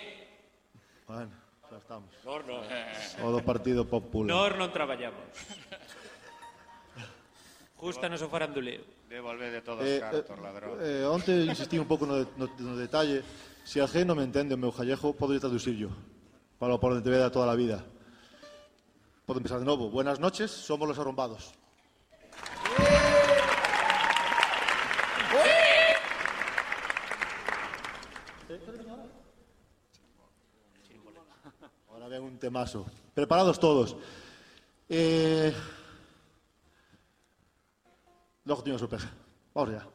Bueno, 1.07 1.31
xa 1.71 1.77
estamos. 1.79 2.11
Nor 2.27 2.41
non. 2.43 2.59
Eh, 2.67 3.19
eh, 3.19 3.23
o 3.23 3.31
do 3.31 3.39
Partido 3.43 3.87
Popular. 3.87 4.27
Nor 4.27 4.51
non 4.59 4.69
traballamos. 4.75 5.23
Justa 7.79 8.07
nos 8.07 8.23
o 8.23 8.31
faranduleo. 8.31 8.83
Devolvede 9.11 9.59
todos 9.61 9.83
os 9.83 9.99
cartos, 9.99 10.39
ladrón. 10.39 10.79
Eh, 10.79 11.03
onte 11.07 11.31
insistí 11.43 11.75
un 11.79 11.87
pouco 11.87 12.07
no, 12.07 12.23
de- 12.23 12.31
no, 12.39 12.47
no 12.47 12.75
detalle. 12.79 13.23
Se 13.63 13.79
a 13.79 13.87
G 13.87 14.03
non 14.03 14.19
me 14.19 14.23
entende 14.27 14.55
o 14.55 14.59
meu 14.59 14.71
jallejo, 14.71 15.15
podo 15.15 15.35
traducirlo. 15.39 15.91
Para 16.59 16.75
o 16.75 16.79
por 16.79 16.95
onde 16.95 17.03
te 17.03 17.11
veda 17.11 17.31
toda 17.31 17.51
a 17.51 17.55
vida. 17.59 17.83
Podo 19.27 19.39
empezar 19.39 19.59
de 19.59 19.67
novo. 19.67 19.87
Buenas 19.91 20.19
noches, 20.19 20.51
somos 20.51 20.87
los 20.87 20.99
arrombados. 20.99 21.51
Un 32.21 32.37
temazo. 32.37 32.85
Preparados 33.13 33.59
todos. 33.59 33.95
Eh... 34.89 35.53
Teño 38.43 38.75
unha 38.75 38.83
sorpresa. 38.83 39.09
Vamos 39.55 39.71
ya. 39.73 39.92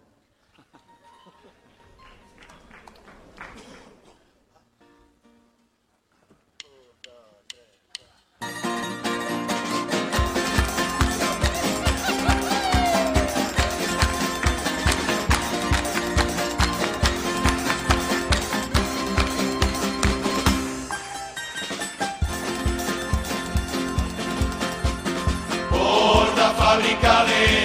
Hallelujah. 27.19 27.58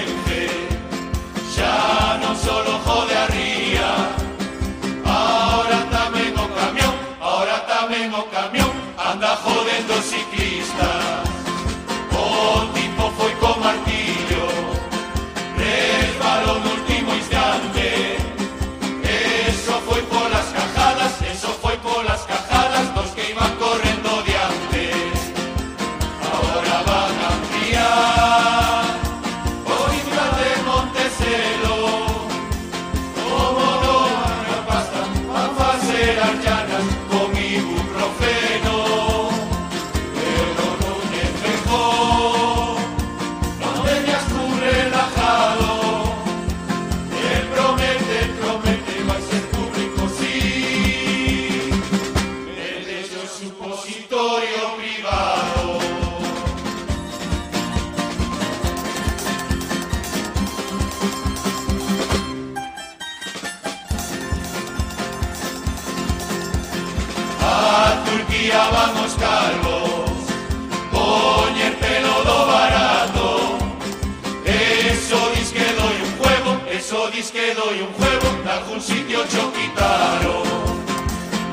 cho 79.30 79.52
quitaron. 79.54 80.44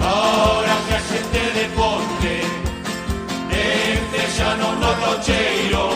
Ahora 0.01 0.75
que 0.87 0.95
a 0.95 1.01
xente 1.01 1.43
de 1.57 1.65
Ponte, 1.77 2.35
este 3.51 4.23
xa 4.37 4.57
non 4.57 4.75
nos 4.81 4.97
locheiro. 5.05 5.87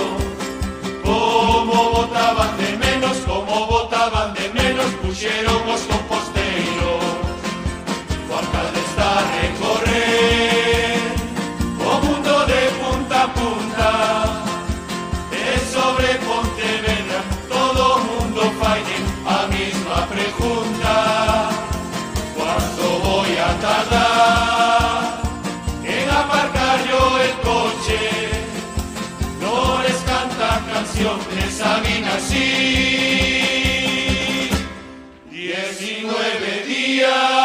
Como 1.02 1.76
botaban 1.96 2.52
de 2.58 2.70
menos, 2.84 3.16
como 3.26 3.66
botaban 3.66 4.34
de 4.34 4.46
menos, 4.50 4.90
puxeron 5.02 5.60
os 5.68 5.82
canción 31.04 31.18
de 31.36 31.50
Sabina 31.50 32.14
así 32.14 32.40
Diecinueve 35.30 36.64
días 36.66 37.43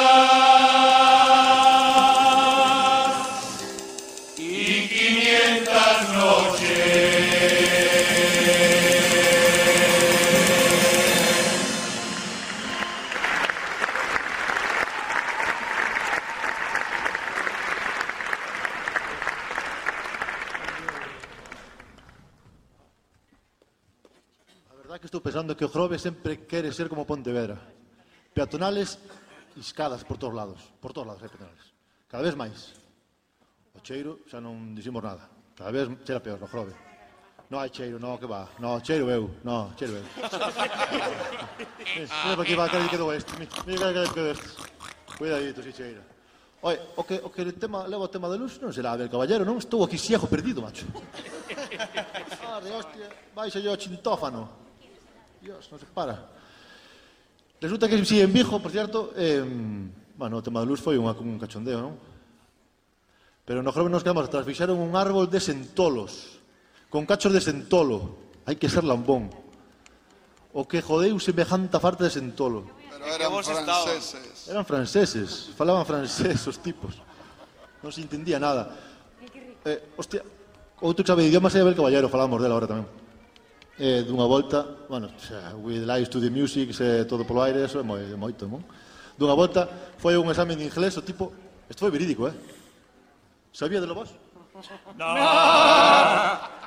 sendo 25.49 25.57
que 25.57 25.65
o 25.65 25.69
Grove 25.69 25.97
sempre 25.97 26.45
quere 26.45 26.71
ser 26.71 26.89
como 26.89 27.09
Pontevedra. 27.09 27.57
Peatonales 28.35 28.99
e 29.57 29.59
escadas 29.59 30.05
por 30.05 30.21
todos 30.21 30.35
lados, 30.35 30.61
por 30.77 30.93
todos 30.93 31.09
lados 31.09 31.25
hai 31.25 31.29
peatonales. 31.29 31.73
Cada 32.05 32.21
vez 32.21 32.35
máis. 32.37 32.77
O 33.73 33.81
cheiro 33.81 34.21
xa 34.29 34.37
non 34.37 34.77
dicimos 34.77 35.01
nada. 35.01 35.25
Cada 35.57 35.73
vez 35.73 35.89
cheira 36.05 36.21
peor 36.21 36.37
no 36.37 36.45
Grove. 36.45 36.77
No 37.49 37.57
hai 37.57 37.73
cheiro, 37.73 37.97
no, 37.97 38.13
que 38.21 38.29
va. 38.29 38.45
No, 38.61 38.77
cheiro 38.77 39.09
eu, 39.09 39.25
no, 39.41 39.73
cheiro 39.73 39.97
eu. 39.97 40.05
Mira 41.97 42.37
para 42.37 42.45
que 42.45 42.53
va, 42.53 42.69
que 42.69 42.89
quedou 42.93 43.09
este. 43.09 43.33
Mira 43.65 43.89
que 43.89 44.05
quedou 44.13 44.29
este. 44.29 44.53
Cuidadito, 45.17 45.65
si 45.65 45.73
cheira. 45.73 46.05
Oi, 46.61 46.77
o 46.93 47.01
que, 47.01 47.17
o 47.25 47.33
que 47.33 47.41
el 47.41 47.57
tema, 47.57 47.89
leva 47.89 48.05
o 48.05 48.11
tema 48.13 48.29
de 48.29 48.37
luz 48.37 48.61
non 48.61 48.69
será 48.69 48.93
Abel 48.93 49.09
Caballero, 49.09 49.41
non? 49.41 49.57
Estou 49.57 49.81
aquí 49.81 49.97
ciego 49.97 50.29
perdido, 50.29 50.61
macho. 50.61 50.85
Arde, 52.53 52.69
hostia, 52.69 53.09
vai 53.33 53.49
yo 53.49 53.73
chintófano. 53.73 54.68
Dios, 55.41 55.71
non 55.71 55.79
se 55.79 55.87
para. 55.89 56.15
Resulta 57.59 57.87
que 57.87 57.99
si 58.03 58.23
en 58.23 58.31
Vigo, 58.31 58.59
por 58.59 58.71
cierto, 58.71 59.11
eh, 59.15 59.43
bueno, 60.15 60.39
o 60.39 60.43
tema 60.43 60.63
da 60.63 60.67
luz 60.67 60.79
foi 60.79 60.95
unha, 60.95 61.15
un 61.15 61.39
cachondeo, 61.39 61.79
non? 61.79 61.95
Pero 63.43 63.63
no 63.65 63.73
jove 63.73 63.89
nos 63.89 64.05
quedamos 64.05 64.27
atrás. 64.27 64.45
Fixaron 64.45 64.77
un 64.77 64.93
árbol 64.95 65.27
de 65.27 65.41
sentolos, 65.41 66.39
con 66.87 67.07
cachos 67.07 67.33
de 67.33 67.41
sentolo, 67.41 68.29
Hai 68.49 68.57
que 68.57 68.65
ser 68.65 68.81
lambón. 68.81 69.29
O 70.57 70.65
que 70.65 70.81
jodeu 70.81 71.21
semejanta 71.21 71.77
farta 71.77 72.09
de 72.09 72.09
sentolo. 72.09 72.65
Pero 72.89 73.05
eran 73.05 73.29
franceses. 73.45 74.49
Eran 74.49 74.65
franceses, 74.65 75.53
falaban 75.53 75.85
francés 75.85 76.41
os 76.49 76.57
tipos. 76.57 76.97
Non 77.85 77.93
se 77.93 78.01
entendía 78.01 78.41
nada. 78.41 78.73
Eh, 79.69 79.93
hostia, 80.01 80.25
outro 80.81 81.05
que 81.05 81.13
sabe 81.13 81.29
idiomas 81.29 81.53
é 81.53 81.61
Abel 81.61 81.77
Caballero, 81.77 82.09
falamos 82.09 82.41
dela 82.41 82.57
agora 82.57 82.73
tamén 82.73 82.89
eh, 83.79 84.03
dunha 84.03 84.27
volta, 84.27 84.67
bueno, 84.89 85.09
xa, 85.17 85.55
we 85.55 85.79
lies 85.79 86.09
to 86.09 86.19
the 86.19 86.29
music, 86.29 86.73
se 86.73 87.05
todo 87.05 87.23
polo 87.23 87.41
aire, 87.41 87.63
eso 87.63 87.79
é 87.79 87.83
moi, 87.83 88.03
moito, 88.19 88.45
non? 88.45 88.61
Dunha 89.17 89.33
volta, 89.33 89.67
foi 89.97 90.19
un 90.19 90.29
exame 90.29 90.55
de 90.55 90.67
inglés, 90.67 90.97
o 90.97 91.01
tipo, 91.01 91.31
isto 91.69 91.79
foi 91.79 91.91
verídico, 91.91 92.27
eh? 92.27 92.35
Sabía 93.51 93.79
de 93.79 93.87
lo 93.87 93.95
vos? 93.95 94.11
No. 94.99 95.15
no! 95.15 96.59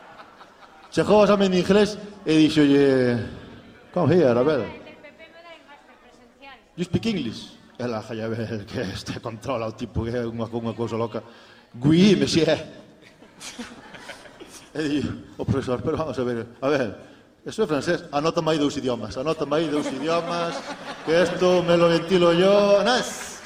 Chegou 0.90 1.20
o 1.20 1.24
exame 1.24 1.48
de 1.52 1.60
inglés 1.60 1.98
e 2.24 2.32
dixolle, 2.48 3.20
come 3.92 4.16
here, 4.16 4.32
a 4.32 4.42
ver. 4.42 4.64
You 6.76 6.84
speak 6.84 7.06
English? 7.12 7.52
Ela, 7.78 8.00
xa, 8.00 8.16
jalla 8.16 8.28
ver 8.28 8.64
que 8.64 8.80
este 8.80 9.20
controla 9.20 9.68
o 9.68 9.72
tipo 9.72 10.04
que 10.04 10.16
é 10.16 10.24
unha, 10.24 10.48
unha 10.48 10.72
cousa 10.72 10.96
loca. 10.96 11.20
Gui, 11.76 12.16
monsieur. 12.16 12.56
E 14.72 14.80
di, 14.80 15.00
o 15.36 15.44
profesor, 15.44 15.84
pero 15.84 16.00
vamos 16.00 16.16
a 16.18 16.24
ver, 16.24 16.46
a 16.60 16.68
ver, 16.68 16.96
eso 17.44 17.62
é 17.62 17.66
francés, 17.66 18.08
anota 18.08 18.40
máis 18.40 18.56
dous 18.56 18.72
idiomas, 18.80 19.12
anota 19.20 19.44
máis 19.44 19.68
dous 19.68 19.84
idiomas, 19.92 20.56
que 21.04 21.12
isto 21.12 21.60
me 21.60 21.76
lo 21.76 21.92
ventilo 21.92 22.32
yo, 22.32 22.80
nas. 22.80 23.36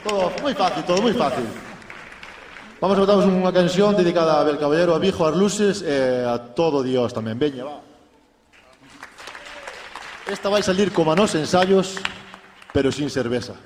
Todo 0.00 0.32
moi 0.40 0.56
fácil, 0.56 0.82
todo 0.88 1.04
moi 1.04 1.12
fácil. 1.12 1.44
Vamos 2.80 2.96
a 2.96 3.00
botarvos 3.04 3.28
unha 3.28 3.52
canción 3.52 3.92
dedicada 3.94 4.38
a 4.38 4.46
Abel 4.46 4.56
Caballero, 4.56 4.96
a 4.96 4.98
Vijo, 4.98 5.28
as 5.28 5.36
luces 5.36 5.84
e 5.84 6.24
a 6.24 6.40
todo 6.56 6.80
Dios 6.80 7.12
tamén. 7.12 7.36
Veña, 7.36 7.68
va. 7.68 7.78
Esta 10.26 10.48
vai 10.48 10.64
salir 10.64 10.88
como 10.94 11.12
a 11.12 11.18
nos 11.18 11.36
ensaios, 11.36 12.00
pero 12.72 12.88
sin 12.88 13.12
cerveza. 13.12 13.58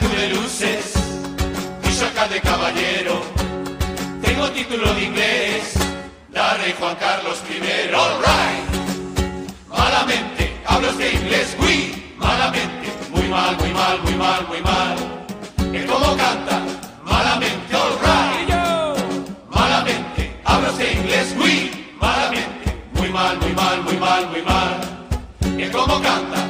Tú 0.00 0.08
de 0.08 0.28
luces, 0.30 0.92
saca 1.92 2.28
de 2.28 2.40
caballero. 2.40 3.22
Tengo 4.20 4.50
título 4.50 4.92
de 4.94 5.04
inglés, 5.04 5.74
la 6.32 6.54
rey 6.54 6.74
Juan 6.78 6.96
Carlos 6.96 7.42
I. 7.48 7.94
All 7.94 8.18
right. 8.20 8.76
Malamente, 9.70 10.60
hablo 10.66 10.92
de 10.92 11.12
inglés, 11.12 11.56
oui, 11.60 12.14
malamente. 12.18 12.92
Muy 13.10 13.28
mal, 13.28 13.56
muy 13.58 13.72
mal, 13.72 14.02
muy 14.02 14.14
mal, 14.14 14.46
muy 14.48 14.60
mal. 14.60 14.96
Que 15.72 15.86
como 15.86 16.16
canta, 16.16 16.60
malamente, 17.04 17.76
all 17.76 17.96
right. 18.02 18.54
Malamente, 19.50 20.40
hablo 20.44 20.72
de 20.72 20.92
inglés, 20.92 21.34
oui, 21.38 21.94
malamente. 22.00 22.76
Muy 22.94 23.08
mal, 23.10 23.38
muy 23.38 23.52
mal, 23.52 23.82
muy 23.82 23.96
mal, 23.96 24.28
muy 24.30 24.42
mal. 24.42 24.80
Que 25.56 25.70
como 25.70 26.02
canta, 26.02 26.45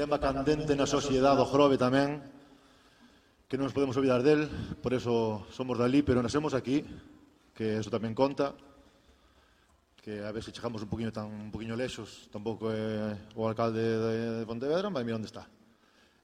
tema 0.00 0.16
candente 0.16 0.72
na 0.72 0.88
sociedade 0.88 1.36
do 1.36 1.44
Grove 1.44 1.76
tamén, 1.76 2.24
que 3.44 3.60
non 3.60 3.68
nos 3.68 3.76
podemos 3.76 3.92
olvidar 4.00 4.24
del, 4.24 4.48
por 4.80 4.96
eso 4.96 5.44
somos 5.52 5.76
dali, 5.76 6.00
pero 6.00 6.24
nacemos 6.24 6.56
aquí, 6.56 6.80
que 7.52 7.76
eso 7.76 7.92
tamén 7.92 8.16
conta, 8.16 8.56
que 10.00 10.24
a 10.24 10.32
ver 10.32 10.40
se 10.40 10.56
chegamos 10.56 10.80
un 10.80 10.88
poquinho 10.88 11.12
tan 11.12 11.28
un 11.28 11.52
poquinho 11.52 11.76
lexos, 11.76 12.32
tampouco 12.32 12.72
é 12.72 13.12
o 13.36 13.44
alcalde 13.44 14.40
de 14.40 14.48
Pontevedra, 14.48 14.88
vai 14.88 15.04
mira 15.04 15.20
onde 15.20 15.28
está. 15.28 15.44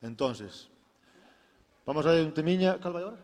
Entonces, 0.00 0.72
vamos 1.84 2.08
a 2.08 2.16
ver 2.16 2.24
un 2.24 2.32
temiña, 2.32 2.80
cal 2.80 2.96
vai 2.96 3.04
ahora? 3.04 3.20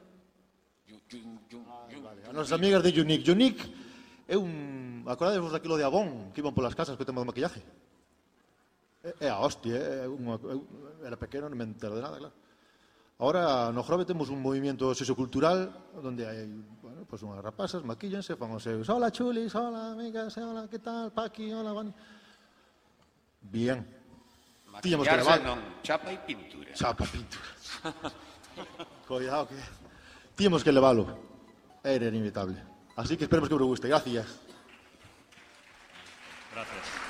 Vale. 1.96 2.28
A 2.28 2.32
nosas 2.36 2.52
amigas 2.52 2.84
de 2.84 2.92
Unique. 3.00 3.32
Unique 3.32 3.64
é 4.28 4.36
un... 4.36 5.00
Acordadevos 5.08 5.48
daquilo 5.48 5.80
de 5.80 5.88
Avon, 5.88 6.28
que 6.36 6.44
iban 6.44 6.52
polas 6.52 6.76
casas 6.76 7.00
co 7.00 7.08
tema 7.08 7.24
do 7.24 7.30
maquillaje? 7.32 7.64
É, 9.02 9.26
é 9.26 9.28
a 9.28 9.38
hostia, 9.38 9.74
eh, 9.74 9.82
eh, 9.82 10.04
é 10.04 10.08
unha, 10.08 10.38
eu 10.46 10.62
eh, 11.02 11.06
era 11.10 11.18
pequeno, 11.18 11.50
non 11.50 11.58
me 11.58 11.66
entero 11.66 11.98
de 11.98 12.02
nada, 12.02 12.22
claro. 12.22 12.34
Ahora 13.18 13.70
no 13.70 13.82
Grove 13.82 14.06
temos 14.06 14.30
un 14.30 14.42
movimento 14.42 14.94
sociocultural 14.94 15.70
onde 15.98 16.26
hai 16.26 16.46
bueno, 16.82 17.02
pues 17.06 17.22
unhas 17.22 17.42
rapazas, 17.42 17.82
maquillanse, 17.82 18.38
fan 18.38 18.54
os 18.54 18.62
seus 18.62 18.86
hola 18.90 19.10
chulis, 19.10 19.54
hola 19.54 19.94
amigas, 19.94 20.38
hola, 20.38 20.70
que 20.70 20.78
tal, 20.78 21.10
Paqui, 21.10 21.50
hola, 21.50 21.74
Vani. 21.74 21.92
Bien. 23.42 23.82
Tiñamos 24.80 25.06
que 25.06 25.18
levar. 25.18 25.42
non, 25.42 25.58
chapa 25.82 26.14
e 26.14 26.18
pintura. 26.22 26.70
Chapa 26.72 27.02
e 27.04 27.08
pintura. 27.10 27.50
Cuidado 29.10 29.50
que... 29.50 29.58
Tíamos 30.34 30.64
que 30.64 30.72
levalo. 30.72 31.04
Era 31.82 32.06
inevitable. 32.06 32.56
Así 32.96 33.16
que 33.18 33.24
esperemos 33.24 33.48
que 33.50 33.54
vos 33.54 33.66
guste. 33.66 33.88
Gracias. 33.88 34.26
Gracias. 36.54 37.01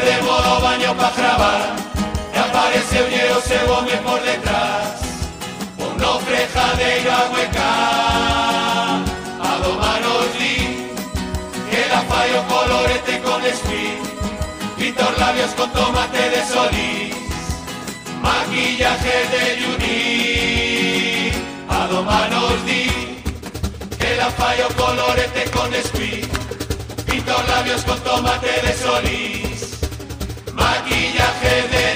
De 0.00 0.22
modo 0.22 0.60
baño 0.60 0.94
para 0.96 1.16
grabar. 1.16 1.76
Y 2.34 2.38
aparece 2.38 3.02
un 3.02 3.10
lleo 3.10 3.40
se 3.40 3.58
come 3.66 3.96
por 3.98 4.22
detrás. 4.22 5.02
Una 5.78 6.18
frejadeira 6.26 7.16
hueca 7.32 7.70
A 9.48 9.52
do 9.62 9.72
manos 9.74 10.28
di 10.38 10.56
Que 11.70 11.82
la 11.92 12.00
fallo 12.10 12.40
colorete 12.48 13.14
con 13.20 13.40
speed 13.44 13.98
Pintor 14.78 15.12
labios 15.18 15.50
con 15.50 15.70
tomate 15.72 16.30
de 16.30 16.42
solís. 16.52 17.14
Maquillaje 18.20 19.16
de 19.32 19.44
Juni 19.60 21.30
A 21.68 21.86
do 21.88 22.02
manos 22.02 22.64
di 22.66 22.82
fallo 24.36 24.68
colorete 24.76 25.44
con 25.50 25.72
speed 25.74 26.26
Pintor 27.06 27.44
labios 27.48 27.82
con 27.82 27.98
tomate 28.00 28.52
de 28.66 28.72
solís 28.84 29.51
Maquillaje 30.62 31.54
de 31.72 31.92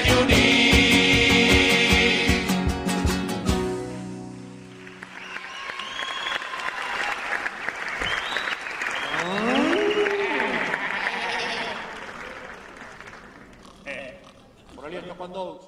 Dous. 15.33 15.61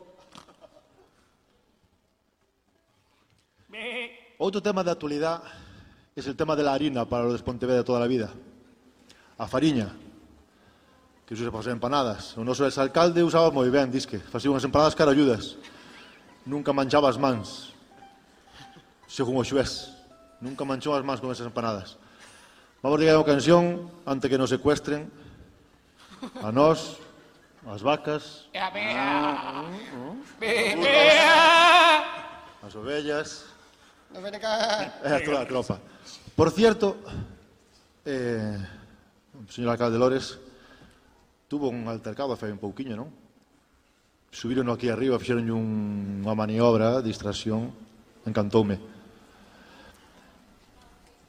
Outro 4.39 4.61
tema 4.61 4.83
de 4.83 4.91
actualidad 4.91 5.43
es 6.15 6.25
el 6.27 6.35
tema 6.35 6.55
de 6.55 6.63
la 6.63 6.73
harina 6.73 7.05
para 7.05 7.23
los 7.23 7.33
de 7.33 7.43
Pontevedra 7.43 7.83
toda 7.83 7.99
la 7.99 8.07
vida. 8.07 8.31
A 9.37 9.47
fariña, 9.47 9.95
que 11.29 11.35
usa 11.35 11.45
para 11.51 11.61
facer 11.61 11.73
empanadas. 11.77 12.33
O 12.37 12.43
noso 12.43 12.65
exalcalde 12.65 13.21
usaba 13.21 13.53
moi 13.53 13.69
ben, 13.69 13.85
disque. 13.93 14.17
Facía 14.17 14.49
unhas 14.49 14.65
empanadas 14.65 14.97
caralludas. 14.97 15.61
Nunca 16.41 16.73
manchaba 16.73 17.05
as 17.05 17.21
mans. 17.21 17.69
Según 19.05 19.37
o 19.37 19.45
xuez. 19.45 19.93
Nunca 20.41 20.65
manchou 20.65 20.97
as 20.97 21.05
mans 21.05 21.21
con 21.21 21.29
esas 21.29 21.45
empanadas. 21.45 22.01
Vamos 22.81 22.97
ligar 22.97 23.13
a 23.13 23.21
canción 23.21 23.93
antes 24.09 24.25
que 24.25 24.41
nos 24.41 24.49
secuestren 24.49 25.05
a 26.41 26.49
nós, 26.49 26.97
as 27.61 27.85
vacas, 27.85 28.49
a 28.57 28.73
bea, 28.73 28.97
ah, 28.97 29.69
ah, 29.69 30.49
ah. 30.81 32.65
as 32.65 32.73
ovellas, 32.73 33.45
e 34.09 34.17
a 34.17 35.21
toda 35.21 35.41
a 35.41 35.45
tropa. 35.45 35.77
Por 36.33 36.49
cierto, 36.49 36.97
eh, 38.01 38.57
señor 39.45 39.77
alcalde 39.77 40.01
Lores, 40.01 40.48
tuvo 41.49 41.69
un 41.69 41.87
altercado 41.89 42.37
fai 42.37 42.51
un 42.53 42.61
pouquiño, 42.61 42.95
non? 42.95 43.09
Subiron 44.29 44.69
aquí 44.69 44.93
arriba, 44.93 45.17
fixeron 45.17 45.49
un, 45.49 46.21
unha 46.21 46.37
maniobra, 46.37 47.01
distracción, 47.01 47.73
encantoume. 48.29 48.77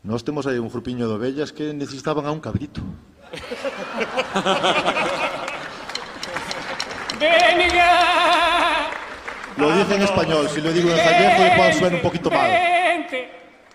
Nós 0.05 0.20
temos 0.20 0.44
aí 0.44 0.60
un 0.60 0.68
grupiño 0.68 1.09
de 1.09 1.16
ovellas 1.16 1.56
que 1.56 1.72
necesitaban 1.72 2.28
a 2.28 2.32
un 2.36 2.44
cabrito. 2.44 2.84
Venga! 7.20 7.92
Lo 9.56 9.72
dice 9.76 9.94
en 9.97 10.02
español, 10.05 10.48
si 10.48 10.60
lo 10.60 10.72
digo 10.72 10.88
en 10.90 10.97
gallego 10.97 11.52
igual 11.52 11.72
suena 11.72 11.97
un 11.97 12.02
poquito 12.02 12.30
mal. 12.30 12.51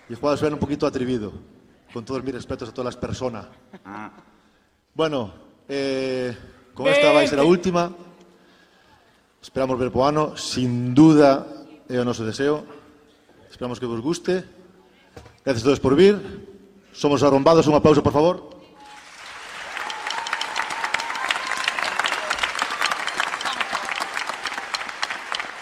Y 0.08 0.14
igual 0.14 0.38
suena 0.38 0.54
un 0.54 0.62
poquito 0.62 0.86
atrevido, 0.86 1.32
con 1.92 2.04
todos 2.04 2.22
mis 2.22 2.34
respetos 2.34 2.68
a 2.70 2.72
todas 2.72 2.94
las 2.94 2.96
personas. 2.96 3.46
Ah. 3.84 4.12
Bueno, 4.94 5.45
Eh, 5.68 6.36
con 6.74 6.86
esta 6.86 7.10
vai 7.10 7.26
ser 7.26 7.38
a 7.38 7.44
última. 7.44 7.90
Esperamos 9.42 9.78
ver 9.78 9.90
po 9.90 10.06
ano, 10.06 10.38
sin 10.38 10.94
duda 10.94 11.46
é 11.90 11.98
o 11.98 12.06
noso 12.06 12.22
deseo. 12.22 12.62
Esperamos 13.50 13.82
que 13.82 13.86
vos 13.86 13.98
guste. 13.98 14.46
Gracias 15.42 15.62
a 15.62 15.66
todos 15.70 15.82
por 15.82 15.98
vir. 15.98 16.18
Somos 16.92 17.22
arrombados, 17.22 17.66
un 17.66 17.74
aplauso, 17.74 18.02
por 18.02 18.12
favor. 18.12 18.56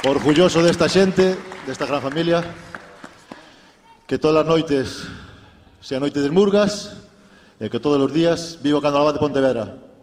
Orgulloso 0.05 0.61
desta 0.61 0.85
xente, 0.85 1.33
desta 1.65 1.89
gran 1.89 2.05
familia, 2.05 2.45
que 4.05 4.21
todas 4.21 4.45
as 4.45 4.49
noites 4.49 5.09
sean 5.81 6.05
noites 6.05 6.21
de 6.21 6.29
Murgas 6.29 6.93
e 7.57 7.73
que 7.73 7.81
todos 7.81 7.97
os 7.97 8.13
días 8.13 8.61
vivo 8.61 8.85
Candalabá 8.85 9.17
de 9.17 9.21
Pontevedra. 9.21 9.94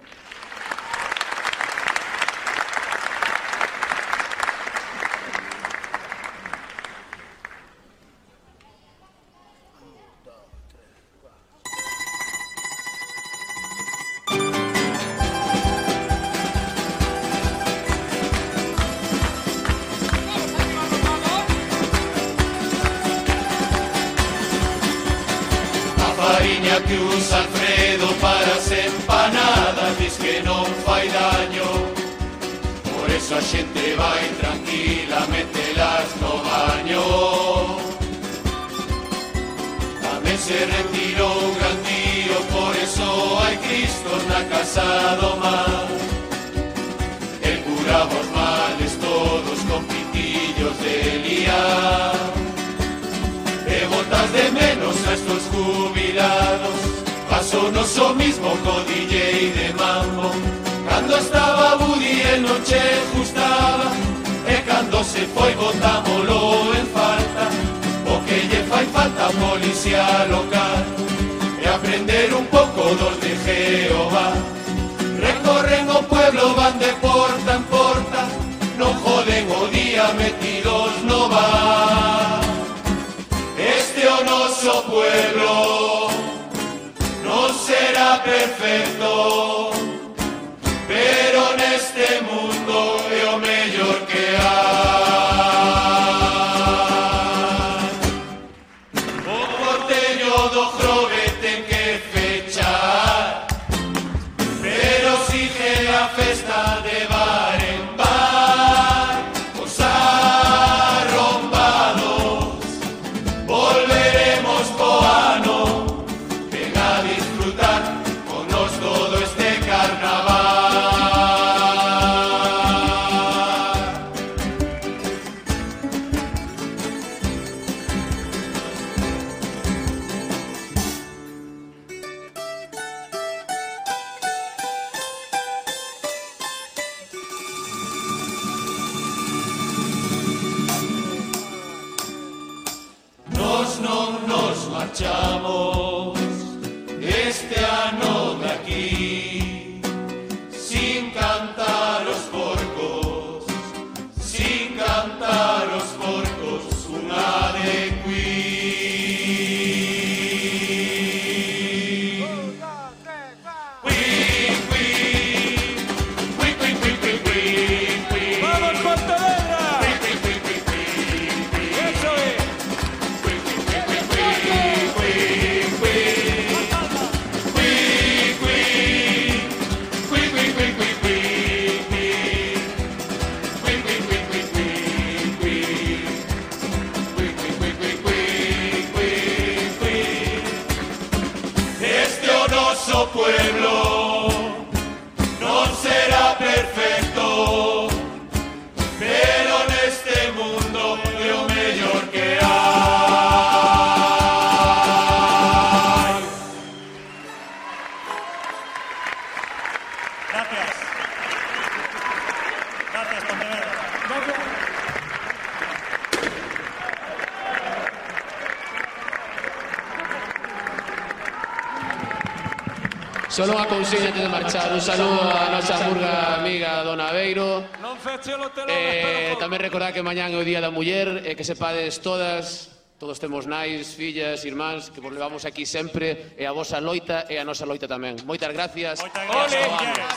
recordar 229.62 229.94
que 229.94 230.02
mañán 230.02 230.34
é 230.34 230.38
o 230.42 230.44
Día 230.44 230.58
da 230.58 230.74
Muller 230.74 231.22
e 231.22 231.38
que 231.38 231.46
sepades 231.46 232.02
todas, 232.02 232.74
todos 232.98 233.22
temos 233.22 233.46
nais, 233.46 233.94
fillas, 233.94 234.42
irmáns, 234.42 234.90
que 234.90 234.98
vos 234.98 235.14
levamos 235.14 235.46
aquí 235.46 235.70
sempre 235.70 236.34
e 236.34 236.50
a 236.50 236.52
vosa 236.52 236.82
loita 236.82 237.30
e 237.30 237.38
a 237.38 237.46
nosa 237.46 237.70
loita 237.70 237.86
tamén. 237.86 238.18
Moitas 238.26 238.50
gracias. 238.50 238.98
Moitas 239.06 239.22
gracias. 239.22 239.70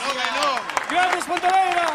Ole, 0.08 0.26
no. 0.40 0.50
Pontevedra. 1.28 1.86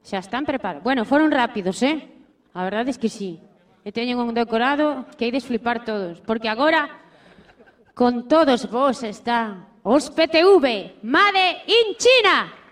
Xa 0.00 0.20
están 0.20 0.48
preparados. 0.48 0.84
Bueno, 0.84 1.04
foron 1.04 1.28
rápidos, 1.28 1.82
eh? 1.84 2.08
A 2.56 2.64
verdade 2.64 2.88
es 2.88 2.96
que 2.96 3.12
sí. 3.12 3.40
E 3.84 3.92
teñen 3.92 4.16
un 4.16 4.32
decorado 4.32 5.04
que 5.20 5.28
hai 5.28 5.32
de 5.34 5.44
flipar 5.44 5.84
todos. 5.84 6.24
Porque 6.24 6.48
agora 6.48 7.03
Con 7.94 8.26
todos 8.26 8.66
vós 8.66 9.04
está 9.04 9.70
os 9.84 10.10
PTV, 10.10 10.98
Made 11.02 11.62
in 11.68 11.94
China. 11.96 12.63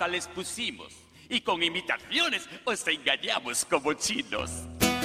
Bazales 0.00 0.28
pusimos 0.28 0.94
y 1.28 1.42
con 1.42 1.62
imitaciones 1.62 2.48
os 2.64 2.86
engañamos 2.88 3.66
como 3.66 3.92
chinos. 3.92 4.50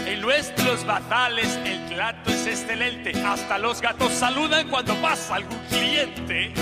En 0.07 0.21
nuestros 0.21 0.85
bazales 0.85 1.59
el 1.65 1.85
trato 1.89 2.29
es 2.29 2.47
excelente, 2.47 3.11
hasta 3.25 3.57
los 3.57 3.81
gatos 3.81 4.13
saludan 4.13 4.69
cuando 4.69 4.95
pasa 5.01 5.35
algún 5.35 5.59
cliente. 5.67 6.53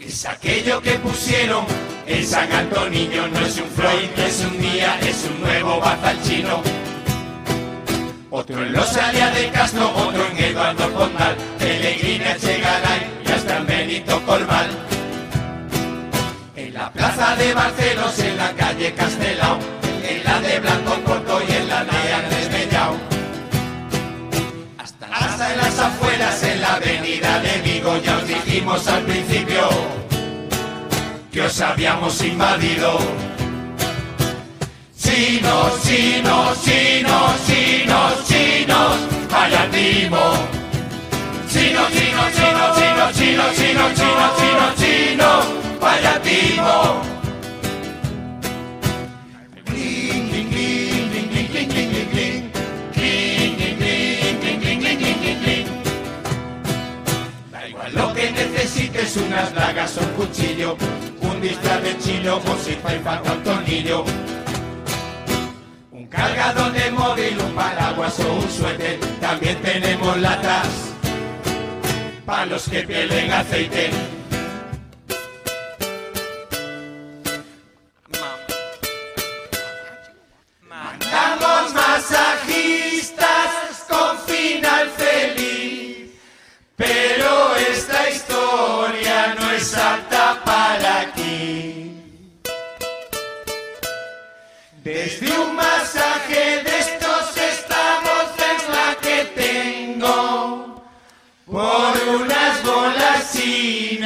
Es 0.00 0.24
aquello 0.24 0.80
que 0.80 0.92
pusieron 0.92 1.66
en 2.06 2.26
San 2.26 2.50
Antonio, 2.50 3.28
no 3.28 3.40
es 3.40 3.58
un 3.58 3.68
Freud, 3.68 4.08
no 4.16 4.22
es 4.22 4.40
un 4.40 4.58
día, 4.58 4.98
es 5.00 5.28
un 5.30 5.42
nuevo 5.42 5.80
bazal 5.80 6.22
chino. 6.22 6.62
Otro 8.34 8.64
en 8.64 8.74
Rosalía 8.74 9.30
de 9.30 9.50
Castro, 9.50 9.92
otro 9.94 10.26
en 10.26 10.38
Eduardo 10.42 10.88
Pondal, 10.88 11.36
Pellegrina 11.58 12.34
Chegaray 12.38 13.06
y 13.26 13.30
hasta 13.30 13.58
en 13.58 13.66
Benito 13.66 14.22
Colmal. 14.24 14.70
En 16.56 16.72
la 16.72 16.90
plaza 16.90 17.36
de 17.36 17.52
Barcelos, 17.52 18.18
en 18.20 18.38
la 18.38 18.52
calle 18.52 18.94
Castelao, 18.94 19.58
en 20.02 20.24
la 20.24 20.40
de 20.40 20.60
Blanco 20.60 20.94
Corto 21.04 21.42
y 21.46 21.52
en 21.52 21.68
la 21.68 21.84
de 21.84 22.12
Andrés 22.14 22.50
Mellao. 22.50 22.96
Hasta, 24.78 25.06
hasta 25.08 25.52
en 25.52 25.58
las 25.58 25.78
afueras, 25.78 26.42
en 26.42 26.60
la 26.62 26.74
avenida 26.76 27.38
de 27.38 27.60
Vigo, 27.60 27.98
ya 27.98 28.16
os 28.16 28.26
dijimos 28.26 28.88
al 28.88 29.02
principio 29.02 29.68
que 31.30 31.42
os 31.42 31.60
habíamos 31.60 32.24
invadido. 32.24 32.98
Chinos, 35.12 35.82
chinos, 35.82 36.62
chinos, 36.62 37.46
chinos, 37.46 38.24
chinos, 38.26 38.96
vaya 39.30 39.68
timo. 39.70 40.32
Chino, 41.50 41.82
chino, 41.92 42.22
chino, 42.32 42.64
chino, 42.74 43.12
chino, 43.12 43.44
chino, 43.52 43.84
chino, 43.94 44.26
chino, 44.38 44.66
chino, 44.78 45.30
vaya 45.82 46.18
timo. 46.22 47.02
Lo 57.92 58.14
que 58.14 58.30
necesites 58.30 59.16
unas 59.18 59.54
dagas 59.54 59.98
o 59.98 60.00
un 60.00 60.06
cuchillo, 60.14 60.78
un 61.20 61.40
disfraz 61.42 61.82
de 61.82 61.98
chino 61.98 62.38
por 62.40 62.58
si 62.60 62.78
un 62.80 63.42
tornillo. 63.42 64.04
Un 66.12 66.18
cargador 66.18 66.72
de 66.72 66.90
móvil, 66.90 67.38
un 67.40 67.54
paraguas 67.54 68.20
o 68.20 68.34
un 68.34 68.50
suéter, 68.50 69.00
también 69.18 69.56
tenemos 69.62 70.18
latas 70.18 70.68
para 72.26 72.44
los 72.44 72.68
que 72.68 72.82
pierden 72.82 73.32
aceite. 73.32 73.90
Desde 94.84 95.30
un 95.38 95.54
masaje 95.54 96.60
de 96.64 96.78
estos 96.80 97.36
estamos 97.36 98.34
es 98.36 98.68
la 98.68 98.96
que 99.00 99.26
tengo 99.26 100.82
por 101.46 101.92
unas 102.16 102.62
bolasinas 102.64 104.02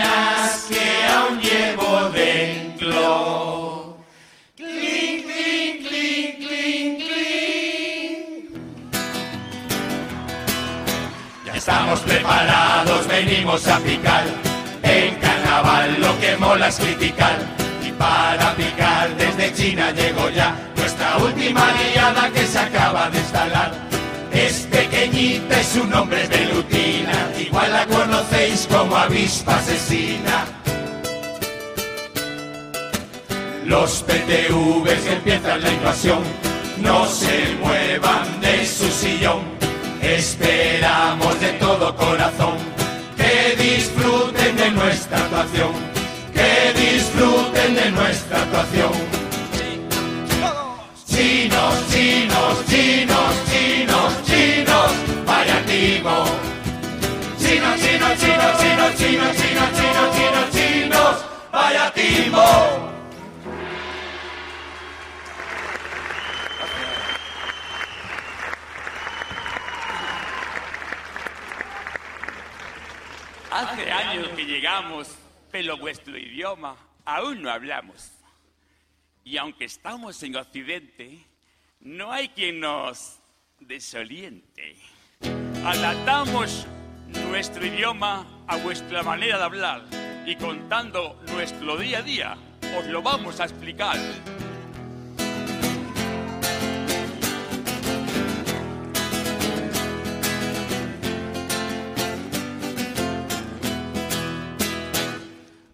que 0.68 1.06
aún 1.06 1.40
llevo 1.40 2.10
dentro. 2.10 3.96
Clink, 4.54 5.24
clink, 5.24 5.88
clink, 5.88 6.38
clink, 6.46 6.98
clink. 7.08 8.50
Ya 11.46 11.54
estamos 11.54 12.00
preparados, 12.00 13.06
venimos 13.06 13.66
a 13.66 13.78
picar. 13.78 14.24
En 14.82 15.14
carnaval 15.20 15.98
lo 16.02 16.20
que 16.20 16.36
mola 16.36 16.68
es 16.68 16.76
criticar. 16.76 17.65
Para 17.98 18.54
picar 18.54 19.16
desde 19.16 19.54
China 19.54 19.90
llegó 19.92 20.28
ya 20.30 20.54
nuestra 20.76 21.16
última 21.18 21.72
liada 21.72 22.30
que 22.30 22.46
se 22.46 22.58
acaba 22.58 23.10
de 23.10 23.18
instalar. 23.18 23.72
Es 24.32 24.66
pequeñita 24.70 25.60
y 25.60 25.64
su 25.64 25.84
nombre 25.86 26.22
es 26.22 26.28
Velutina. 26.28 27.30
Igual 27.38 27.72
la 27.72 27.86
conocéis 27.86 28.66
como 28.70 28.96
avispa 28.96 29.56
asesina. 29.56 30.44
Los 33.64 34.04
PTVs 34.04 35.06
empiezan 35.06 35.60
la 35.62 35.72
invasión 35.72 36.22
no 36.78 37.06
se 37.06 37.56
muevan 37.60 38.40
de 38.40 38.66
su 38.66 38.88
sillón. 38.90 39.40
Esperamos 40.02 41.40
de 41.40 41.52
todo 41.54 41.94
corazón 41.96 42.56
que 43.16 43.56
disfruten 43.62 44.56
de 44.56 44.70
nuestra 44.70 45.18
actuación. 45.18 45.85
Chinos, 51.06 51.88
chinos, 51.92 52.66
chinos, 52.66 53.34
chinos, 53.50 54.22
chinos, 54.24 54.92
vaya 55.26 55.62
timo. 55.66 56.24
Chinos, 57.38 57.80
chinos, 57.80 58.18
chinos, 58.18 58.56
chinos, 58.56 58.96
chinos, 58.96 59.36
chinos, 59.36 59.72
chinos, 59.76 60.16
chinos, 60.16 60.50
chinos, 60.52 61.24
vaya 61.52 61.92
timo. 61.92 62.92
Hace 73.50 73.92
años 73.92 74.28
que 74.28 74.44
llegamos, 74.46 75.14
pero 75.50 75.76
vuestro 75.76 76.16
idioma 76.16 76.76
aún 77.04 77.42
no 77.42 77.50
hablamos. 77.50 78.15
Y 79.26 79.38
aunque 79.38 79.64
estamos 79.64 80.22
en 80.22 80.36
Occidente, 80.36 81.18
no 81.80 82.12
hay 82.12 82.28
quien 82.28 82.60
nos 82.60 83.18
desoriente. 83.58 84.76
Adaptamos 85.64 86.64
nuestro 87.28 87.66
idioma 87.66 88.24
a 88.46 88.56
vuestra 88.58 89.02
manera 89.02 89.36
de 89.38 89.42
hablar 89.42 89.82
y 90.24 90.36
contando 90.36 91.20
nuestro 91.32 91.76
día 91.76 91.98
a 91.98 92.02
día, 92.02 92.36
os 92.78 92.86
lo 92.86 93.02
vamos 93.02 93.40
a 93.40 93.46
explicar. 93.46 93.98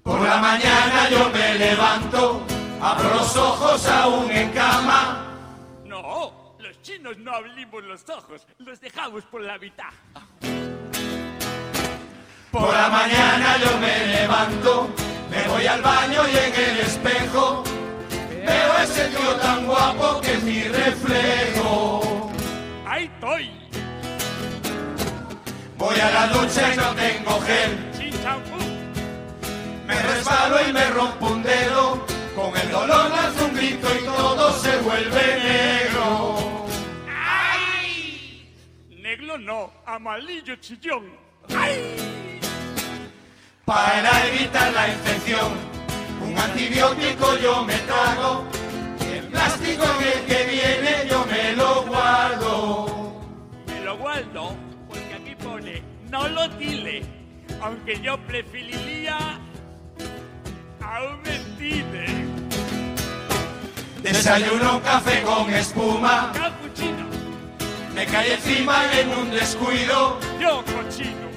Por 0.03 0.23
la 0.23 0.39
mañana 0.39 1.11
yo 1.11 1.29
me 1.29 1.55
levanto, 1.59 2.47
abro 2.83 3.15
los 3.15 3.37
ojos 3.37 3.87
aún 3.87 4.31
en 4.31 4.51
cama. 4.51 5.25
No, 5.85 6.57
los 6.59 6.83
chinos 6.83 7.17
no 7.19 7.33
abrimos 7.33 7.83
los 7.85 8.09
ojos, 8.09 8.47
los 8.59 8.81
dejamos 8.81 9.25
por 9.25 9.41
la 9.43 9.57
mitad. 9.59 9.93
Por 12.51 12.75
la 12.75 12.89
mañana 12.89 13.57
yo 13.59 13.79
me 13.79 14.07
levanto, 14.07 14.89
me 15.31 15.49
voy 15.49 15.67
al 15.67 15.81
baño 15.81 16.23
y 16.29 16.37
en 16.37 16.55
el 16.55 16.81
espejo 16.81 17.63
veo 18.45 18.73
a 18.73 18.83
ese 18.83 19.09
tío 19.09 19.37
tan 19.37 19.65
guapo 19.65 20.21
que 20.21 20.33
es 20.33 20.43
mi 20.43 20.63
reflejo. 20.65 22.31
¡Ahí 22.87 23.05
estoy! 23.05 23.51
Voy 25.79 25.99
a 25.99 26.11
la 26.11 26.27
ducha 26.29 26.75
y 26.75 26.77
no 26.77 26.95
tengo 26.95 27.41
gel. 27.41 27.91
Sin 27.97 28.23
champú. 28.23 28.59
Me 29.87 30.03
resbalo 30.03 30.69
y 30.69 30.73
me 30.73 30.91
rompo 30.91 31.27
un 31.27 31.43
dedo. 31.43 32.12
Dolor 32.73 33.11
lanzo 33.11 33.45
un 33.45 33.55
grito 33.55 33.87
y 33.95 34.05
todo 34.07 34.51
se 34.59 34.75
vuelve 34.79 35.23
negro. 35.45 36.67
Negro 38.89 39.37
no, 39.37 39.71
amarillo 39.85 40.57
chillón. 40.57 41.05
¡Ay! 41.55 42.41
Para 43.67 44.27
evitar 44.27 44.73
la 44.73 44.89
infección, 44.89 45.53
un 46.23 46.39
antibiótico 46.39 47.37
yo 47.37 47.63
me 47.63 47.75
trago. 47.75 48.45
Y 49.01 49.19
el 49.19 49.27
plástico 49.27 49.85
en 49.85 50.07
el 50.07 50.27
que 50.27 50.45
viene 50.47 51.09
yo 51.11 51.27
me 51.27 51.53
lo 51.53 51.83
guardo. 51.83 53.21
Me 53.67 53.81
lo 53.85 53.99
guardo 53.99 54.57
porque 54.89 55.15
aquí 55.15 55.35
pone 55.45 55.83
no 56.11 56.27
lo 56.27 56.49
dile, 56.49 57.03
aunque 57.61 58.01
yo 58.01 58.17
preferiría 58.27 59.39
a 60.81 61.03
un 61.05 61.21
mentide. 61.21 62.32
Desayuno 64.03 64.77
un 64.77 64.81
café 64.81 65.23
con 65.23 65.53
espuma. 65.55 66.33
Capuchino, 66.35 67.07
Me 67.95 68.07
cae 68.07 68.35
encima 68.35 68.77
en 68.99 69.09
un 69.11 69.31
descuido. 69.31 70.19
yo 70.41 70.65
cochino. 70.65 71.29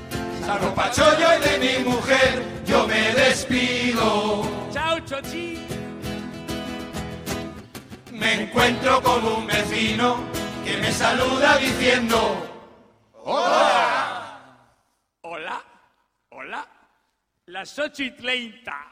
Salgo 0.46 0.74
pa' 0.74 0.92
chollo 0.92 1.28
y 1.38 1.40
de 1.50 1.58
mi 1.60 1.90
mujer 1.90 2.44
yo 2.66 2.88
me 2.88 3.14
despido. 3.14 4.44
Chao, 4.72 5.00
chochi. 5.02 5.60
Me 8.12 8.44
encuentro 8.44 9.02
con 9.02 9.26
un 9.26 9.46
vecino 9.48 10.18
que 10.64 10.78
me 10.78 10.92
saluda 10.92 11.58
diciendo 11.58 12.48
¡Hola! 13.14 14.40
Hola, 15.22 15.62
hola. 16.30 16.68
Las 17.48 17.78
ocho 17.78 18.04
y 18.04 18.12
treinta. 18.12 18.92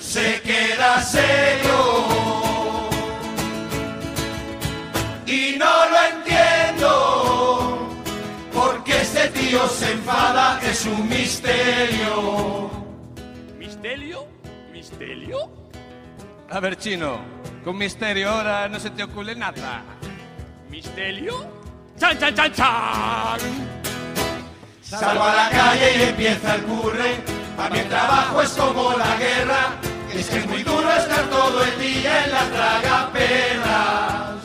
Se 0.00 0.40
queda 0.42 1.02
serio 1.02 2.40
y 5.26 5.56
no 5.56 5.66
lo 5.66 6.16
entiendo 6.16 7.88
porque 8.52 9.00
este 9.00 9.28
tío 9.28 9.68
se 9.68 9.92
enfada 9.92 10.60
es 10.62 10.84
un 10.86 11.08
misterio. 11.08 12.70
¿Misterio? 13.58 14.26
¿Misterio? 14.72 15.50
A 16.50 16.58
ver, 16.58 16.76
chino, 16.76 17.20
con 17.64 17.78
misterio 17.78 18.30
ahora 18.30 18.68
no 18.68 18.80
se 18.80 18.90
te 18.90 19.04
ocurre 19.04 19.36
nada. 19.36 19.84
¿Misterio? 20.68 21.46
¡Chan, 21.98 22.18
chan, 22.18 22.34
chan, 22.34 22.52
chan! 22.52 23.40
Salgo 24.82 25.22
a 25.22 25.34
la 25.34 25.50
calle 25.50 25.96
y 25.98 26.02
empieza 26.08 26.56
el 26.56 26.62
curre. 26.62 27.16
Para 27.56 27.70
mi 27.74 27.80
trabajo 27.82 28.42
es 28.42 28.50
como 28.50 28.92
la 28.96 29.16
guerra. 29.16 29.89
Es 30.14 30.28
que 30.28 30.38
es 30.38 30.46
muy 30.46 30.62
duro 30.62 30.90
estar 30.92 31.28
todo 31.30 31.64
el 31.64 31.78
día 31.78 32.24
en 32.24 32.30
la 32.32 32.44
traga 32.50 33.10
perras. 33.12 34.40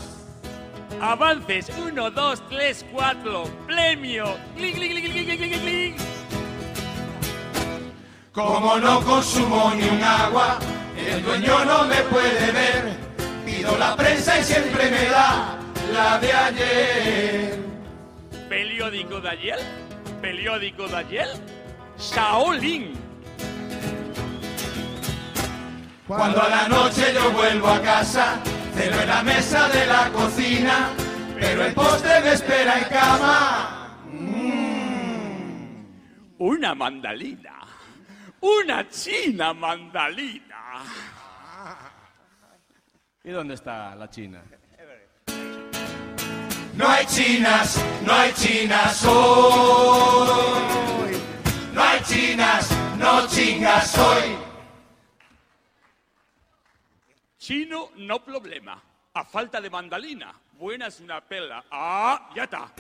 Avances 1.01 1.69
1, 1.77 2.11
2, 2.11 2.43
3, 2.49 2.85
4. 2.91 3.43
Premio. 3.67 4.37
Clic, 4.55 4.75
clic, 4.75 4.91
clic, 4.91 5.11
clic, 5.11 5.37
clic, 5.37 5.61
clic. 5.61 5.95
Como 8.31 8.77
no 8.77 9.01
consumo 9.01 9.71
ni 9.75 9.87
un 9.87 10.03
agua, 10.03 10.59
el 10.97 11.23
dueño 11.23 11.65
no 11.65 11.85
me 11.85 11.95
puede 12.03 12.51
ver. 12.51 12.97
Pido 13.45 13.77
la 13.77 13.95
prensa 13.95 14.39
y 14.39 14.43
siempre 14.43 14.91
me 14.91 15.05
da 15.05 15.57
la 15.93 16.19
de 16.19 16.33
ayer. 16.33 17.59
Periódico 18.49 19.21
de 19.21 19.29
ayer. 19.29 19.59
periódico 20.21 20.87
de 20.87 20.97
ayer? 20.97 21.27
Shaolin. 21.97 23.04
Cuando 26.07 26.41
a 26.41 26.49
la 26.49 26.67
noche 26.67 27.13
yo 27.13 27.31
vuelvo 27.31 27.67
a 27.67 27.81
casa, 27.81 28.39
ceno 28.75 29.01
en 29.01 29.07
la 29.07 29.23
mesa 29.23 29.67
de 29.69 29.87
la 29.87 30.11
cocina, 30.11 30.89
pero 31.39 31.65
el 31.65 31.73
postre 31.73 32.21
me 32.21 32.33
espera 32.33 32.77
en 32.77 32.83
cama. 32.85 33.97
Mm. 34.11 35.85
Una 36.37 36.75
mandalina. 36.75 37.59
Una 38.39 38.87
china 38.87 39.51
mandalina. 39.55 40.83
¿Y 43.23 43.31
dónde 43.31 43.55
está 43.55 43.95
la 43.95 44.07
China? 44.07 44.43
No 46.75 46.87
hay 46.87 47.05
chinas, 47.07 47.83
no 48.05 48.13
hay 48.13 48.31
chinas 48.33 49.03
hoy. 49.05 50.35
No 51.73 51.81
hay 51.81 51.99
chinas, 52.03 52.69
no 52.99 53.25
chingas 53.27 53.97
hoy. 53.97 54.44
Chino, 57.45 57.91
no 57.97 58.23
problema. 58.23 58.81
A 59.13 59.23
falta 59.23 59.61
de 59.61 59.69
mandalina. 59.69 60.33
Buena 60.53 60.87
es 60.87 60.99
una 60.99 61.21
pela. 61.21 61.63
Ah, 61.69 62.31
ya 62.35 62.45
está. 62.45 62.71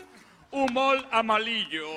Mol 0.51 1.07
amarillo. 1.11 1.87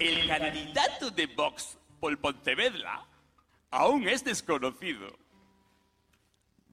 El 0.00 0.26
candidato 0.26 1.12
de 1.12 1.26
Vox 1.26 1.78
por 2.00 2.18
Pontevedra 2.18 3.06
aún 3.70 4.08
es 4.08 4.24
desconocido. 4.24 5.16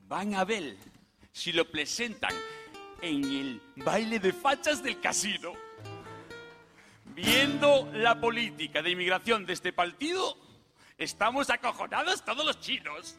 Van 0.07 0.33
a 0.33 0.45
ver 0.45 0.77
si 1.31 1.51
lo 1.51 1.69
presentan 1.69 2.33
en 3.01 3.23
el 3.23 3.61
baile 3.77 4.19
de 4.19 4.33
fachas 4.33 4.83
del 4.83 4.99
casino. 4.99 5.53
Viendo 7.05 7.89
la 7.93 8.19
política 8.19 8.81
de 8.81 8.91
inmigración 8.91 9.45
de 9.45 9.53
este 9.53 9.73
partido, 9.73 10.37
estamos 10.97 11.49
acojonados 11.49 12.23
todos 12.23 12.45
los 12.45 12.59
chinos. 12.59 13.17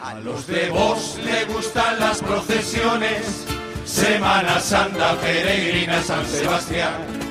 A 0.00 0.14
los 0.20 0.46
de 0.46 0.70
vos 0.70 1.18
le 1.22 1.44
gustan 1.46 2.00
las 2.00 2.22
procesiones, 2.22 3.46
Semana 3.84 4.60
Santa, 4.60 5.14
peregrina, 5.20 6.00
San 6.02 6.24
Sebastián. 6.26 7.27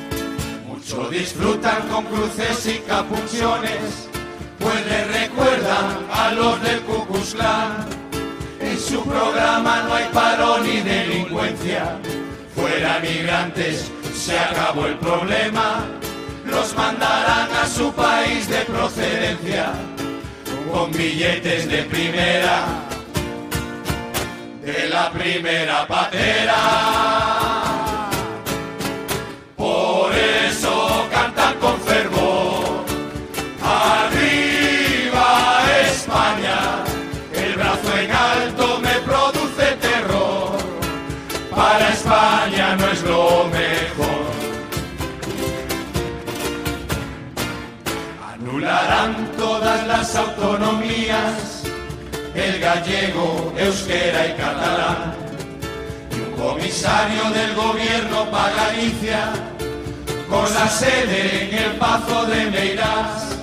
Mucho 0.90 1.10
disfrutan 1.10 1.86
con 1.90 2.06
cruces 2.06 2.66
y 2.66 2.80
capuchones, 2.88 4.08
pues 4.58 4.86
le 4.86 5.04
recuerdan 5.04 6.08
a 6.10 6.32
los 6.32 6.62
del 6.62 6.80
Klan. 7.34 7.86
En 8.62 8.80
su 8.80 9.04
programa 9.04 9.84
no 9.84 9.94
hay 9.94 10.06
paro 10.14 10.60
ni 10.60 10.80
delincuencia, 10.80 12.00
fuera 12.56 13.00
migrantes, 13.00 13.92
se 14.16 14.40
acabó 14.40 14.86
el 14.86 14.96
problema. 14.96 15.84
Los 16.46 16.74
mandarán 16.74 17.50
a 17.52 17.68
su 17.68 17.92
país 17.92 18.48
de 18.48 18.62
procedencia 18.62 19.74
con 20.72 20.90
billetes 20.94 21.68
de 21.68 21.84
primera, 21.84 22.64
de 24.64 24.88
la 24.88 25.12
primera 25.12 25.86
patera. 25.86 27.27
Las 49.88 50.16
autonomías, 50.16 51.64
el 52.36 52.60
gallego, 52.60 53.54
euskera 53.58 54.28
y 54.28 54.34
catalán. 54.34 55.16
Y 56.12 56.20
un 56.20 56.48
comisario 56.48 57.24
del 57.32 57.56
gobierno 57.56 58.30
para 58.30 58.54
Galicia, 58.54 59.32
con 60.30 60.54
la 60.54 60.68
sede 60.68 61.50
en 61.50 61.58
el 61.58 61.72
Pazo 61.78 62.26
de 62.26 62.52
Meirás. 62.52 63.36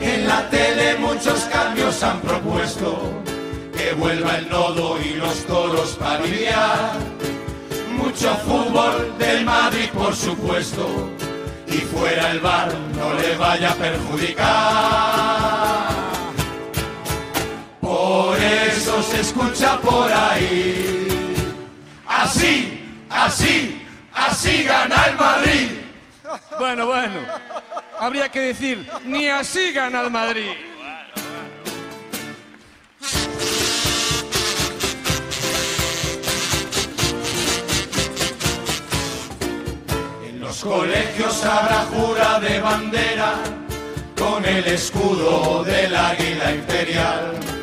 En 0.00 0.26
la 0.26 0.48
tele 0.48 0.96
muchos 0.98 1.40
cambios 1.52 2.02
han 2.02 2.20
propuesto, 2.20 3.22
que 3.76 3.92
vuelva 3.92 4.38
el 4.38 4.48
nodo 4.48 4.98
y 4.98 5.14
los 5.14 5.44
toros 5.44 5.90
para 6.00 6.20
lidiar. 6.24 6.92
Mucho 7.98 8.34
fútbol 8.46 9.14
del 9.18 9.44
Madrid, 9.44 9.90
por 9.92 10.16
supuesto, 10.16 11.10
y 11.66 11.76
fuera 11.78 12.30
el 12.30 12.40
bar 12.40 12.72
no 12.96 13.12
le 13.14 13.36
vaya 13.36 13.72
a 13.72 13.74
perjudicar. 13.74 15.39
Se 19.22 19.28
escucha 19.28 19.78
por 19.80 20.10
ahí. 20.10 21.06
Así, 22.06 22.82
así, 23.08 23.82
así 24.14 24.62
gana 24.64 25.04
el 25.06 25.16
Madrid. 25.16 25.68
Bueno, 26.58 26.86
bueno. 26.86 27.20
Habría 27.98 28.30
que 28.30 28.40
decir, 28.40 28.88
ni 29.04 29.28
así 29.28 29.72
gana 29.72 30.02
el 30.02 30.10
Madrid. 30.10 30.52
En 40.28 40.40
los 40.40 40.64
colegios 40.64 41.44
habrá 41.44 41.86
jura 41.92 42.40
de 42.40 42.60
bandera 42.60 43.34
con 44.18 44.44
el 44.44 44.66
escudo 44.66 45.62
del 45.64 45.94
águila 45.94 46.52
imperial. 46.52 47.59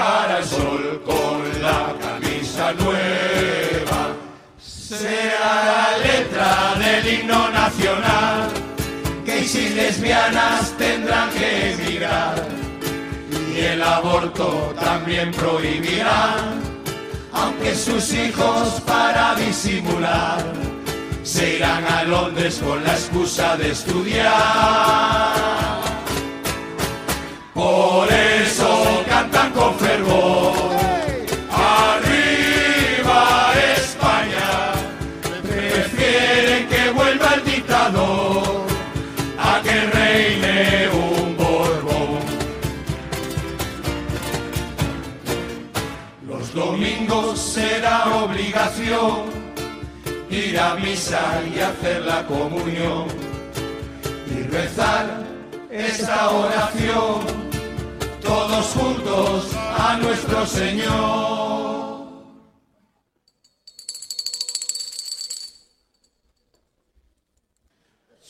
Al 0.00 0.44
sol 0.44 1.02
con 1.04 1.42
la 1.60 1.92
camisa 2.00 2.72
nueva. 2.74 4.14
Será 4.56 5.64
la 5.70 5.98
letra 5.98 6.74
del 6.78 7.14
himno 7.14 7.48
nacional. 7.50 8.48
Gays 9.26 9.54
y 9.56 9.68
lesbianas 9.70 10.70
tendrán 10.78 11.30
que 11.30 11.72
emigrar. 11.72 12.36
Y 13.52 13.58
el 13.58 13.82
aborto 13.82 14.72
también 14.80 15.32
prohibirán. 15.32 16.62
Aunque 17.32 17.74
sus 17.74 18.12
hijos 18.12 18.80
para 18.86 19.34
disimular 19.34 20.44
se 21.24 21.56
irán 21.56 21.84
a 21.84 22.04
Londres 22.04 22.60
con 22.64 22.84
la 22.84 22.92
excusa 22.92 23.56
de 23.56 23.72
estudiar. 23.72 24.28
Por 27.52 28.08
eso 28.12 28.67
será 47.58 48.24
obligación 48.24 49.24
ir 50.30 50.58
a 50.58 50.74
misa 50.74 51.42
y 51.54 51.60
hacer 51.60 52.02
la 52.02 52.26
comunión 52.26 53.06
y 54.30 54.42
rezar 54.42 55.24
esta 55.70 56.30
oración 56.30 57.47
todos 58.20 58.66
juntos 58.66 59.54
a 59.54 59.96
nuestro 59.96 60.46
Señor. 60.46 61.78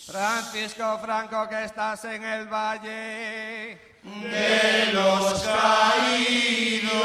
Francisco 0.06 0.98
Franco, 1.02 1.48
que 1.48 1.64
estás 1.64 2.04
en 2.06 2.24
el 2.24 2.46
valle 2.48 3.78
de 4.02 4.92
los 4.92 5.42
caídos. 5.42 6.98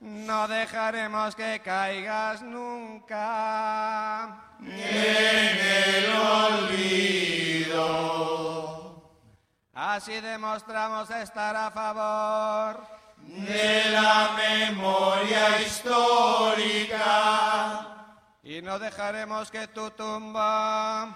No 0.00 0.48
dejaremos 0.48 1.34
que 1.34 1.60
caigas 1.62 2.42
nunca 2.42 3.36
en 4.60 5.58
el 5.84 6.10
olvido. 6.16 7.88
Así 9.80 10.20
demostramos 10.20 11.08
estar 11.08 11.54
a 11.54 11.70
favor 11.70 12.84
de 13.18 13.90
la 13.90 14.30
memoria 14.36 15.62
histórica. 15.62 16.96
Y 18.42 18.60
no 18.60 18.80
dejaremos 18.80 19.52
que 19.52 19.68
tu 19.68 19.88
tumba 19.92 21.14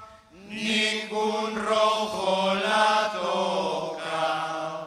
ningún 0.48 1.56
rojo 1.56 2.54
la 2.54 3.10
toca. 3.12 4.86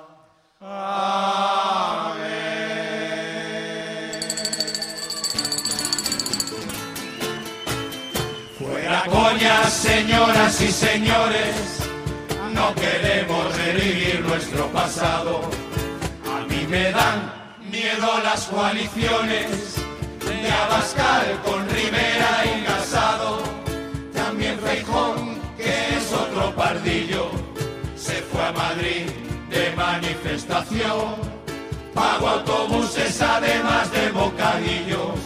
Amén. 0.62 2.16
Fuera 8.58 9.04
coñas, 9.08 9.74
señoras 9.74 10.62
y 10.62 10.72
señores, 10.72 11.75
no 12.66 12.74
queremos 12.74 13.56
revivir 13.58 14.22
nuestro 14.22 14.68
pasado. 14.70 15.42
A 16.36 16.46
mí 16.50 16.66
me 16.68 16.92
dan 16.92 17.32
miedo 17.70 18.08
las 18.24 18.46
coaliciones 18.46 19.76
de 20.26 20.52
Abascal 20.52 21.42
con 21.46 21.70
Rivera 21.70 22.32
y 22.46 22.64
Casado. 22.64 23.44
También 24.14 24.58
Feijón, 24.60 25.40
que 25.58 25.98
es 25.98 26.12
otro 26.12 26.56
pardillo, 26.56 27.30
se 27.96 28.24
fue 28.30 28.44
a 28.44 28.52
Madrid 28.52 29.06
de 29.50 29.72
manifestación. 29.76 31.36
Pago 31.94 32.28
autobuses 32.28 33.22
además 33.22 33.92
de 33.92 34.10
bocadillos, 34.10 35.20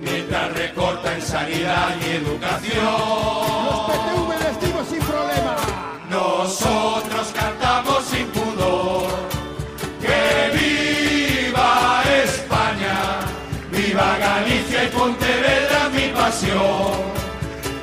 mientras 0.00 0.52
recorta 0.52 1.14
en 1.14 1.22
sanidad 1.22 1.94
y 2.04 2.10
educación. 2.16 3.62
Nosotros 6.42 7.32
cantamos 7.36 8.02
sin 8.02 8.26
pudor. 8.26 9.06
¡Que 10.00 10.50
viva 10.58 12.02
España! 12.24 13.20
¡Viva 13.70 14.18
Galicia 14.18 14.82
y 14.82 14.88
Pontevedra, 14.88 15.88
mi 15.94 16.08
pasión! 16.08 16.98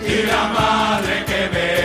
Y 0.06 0.24
la 0.24 0.44
madre 0.60 1.24
que 1.26 1.42
me 1.54 1.79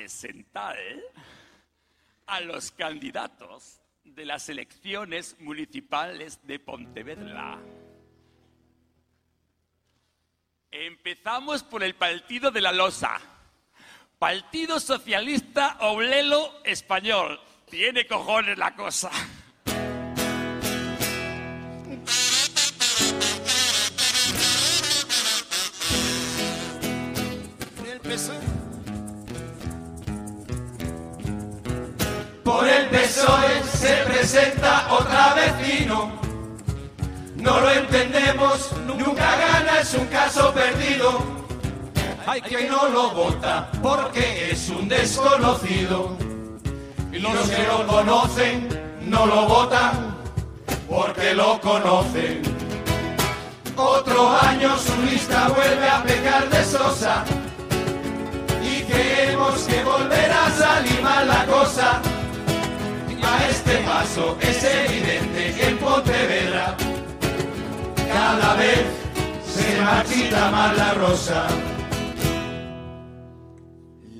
presentar 0.00 0.78
a 2.26 2.40
los 2.40 2.72
candidatos 2.72 3.82
de 4.02 4.24
las 4.24 4.48
elecciones 4.48 5.36
municipales 5.40 6.40
de 6.46 6.58
Pontevedra. 6.58 7.58
Empezamos 10.70 11.62
por 11.62 11.82
el 11.82 11.96
Partido 11.96 12.50
de 12.50 12.62
la 12.62 12.72
Losa. 12.72 13.20
Partido 14.18 14.80
Socialista 14.80 15.76
Oblelo 15.80 16.64
Español. 16.64 17.38
Tiene 17.68 18.06
cojones 18.06 18.56
la 18.56 18.74
cosa. 18.74 19.10
Por 32.50 32.66
el 32.66 32.86
PSOE 32.88 33.62
se 33.62 33.94
presenta 34.06 34.88
otra 34.90 35.34
vecino. 35.34 36.10
No 37.36 37.60
lo 37.60 37.70
entendemos, 37.70 38.72
nunca 38.88 39.36
gana, 39.36 39.78
es 39.80 39.94
un 39.94 40.06
caso 40.06 40.52
perdido. 40.52 41.22
Hay 42.26 42.40
quien 42.42 42.68
no 42.68 42.88
lo 42.88 43.10
vota 43.12 43.70
porque 43.80 44.50
es 44.50 44.68
un 44.68 44.88
desconocido. 44.88 46.16
Y 47.12 47.20
los 47.20 47.48
que 47.48 47.62
lo 47.68 47.86
conocen 47.86 48.68
no 49.02 49.26
lo 49.26 49.46
votan 49.46 50.16
porque 50.88 51.34
lo 51.34 51.60
conocen. 51.60 52.42
Otro 53.76 54.36
año 54.40 54.76
su 54.76 55.00
lista 55.02 55.48
vuelve 55.50 55.88
a 55.88 56.02
pecar 56.02 56.50
de 56.50 56.64
sosa 56.64 57.24
y 58.60 58.82
creemos 58.82 59.54
que 59.62 59.84
volverá 59.84 60.46
a 60.46 60.50
salir 60.50 61.00
mal 61.00 61.28
la 61.28 61.46
cosa. 61.46 62.02
A 63.30 63.48
este 63.48 63.78
paso 63.84 64.36
es 64.40 64.64
evidente 64.64 65.54
que 65.56 65.68
en 65.68 65.78
Pontevedra 65.78 66.76
cada 68.08 68.54
vez 68.56 68.84
se 69.44 69.80
marchita 69.80 70.50
más 70.50 70.76
la 70.76 70.94
rosa. 70.94 71.46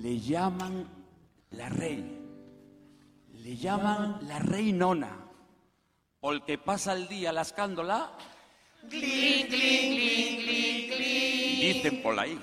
Le 0.02 0.20
llaman 0.20 0.86
la 1.50 1.68
rey. 1.70 2.20
Le 3.34 3.56
llaman 3.56 4.18
la 4.28 4.38
rey 4.38 4.72
nona. 4.72 5.16
O 6.20 6.32
el 6.32 6.44
que 6.44 6.56
pasa 6.58 6.92
el 6.92 7.08
día 7.08 7.32
lascándola, 7.32 8.12
glin, 8.88 9.48
glin, 9.48 9.96
glin. 9.96 11.60
dicen 11.60 12.02
por 12.02 12.18
ahí. 12.18 12.38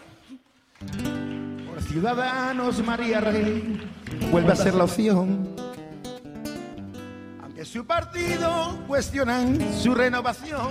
Por 1.66 1.82
Ciudadanos, 1.84 2.84
María 2.84 3.22
Rey 3.22 3.80
vuelve 4.32 4.52
a 4.52 4.56
ser 4.56 4.74
la 4.74 4.84
opción. 4.84 5.67
Su 7.72 7.86
partido 7.86 8.80
cuestionan 8.88 9.60
su 9.78 9.94
renovación. 9.94 10.70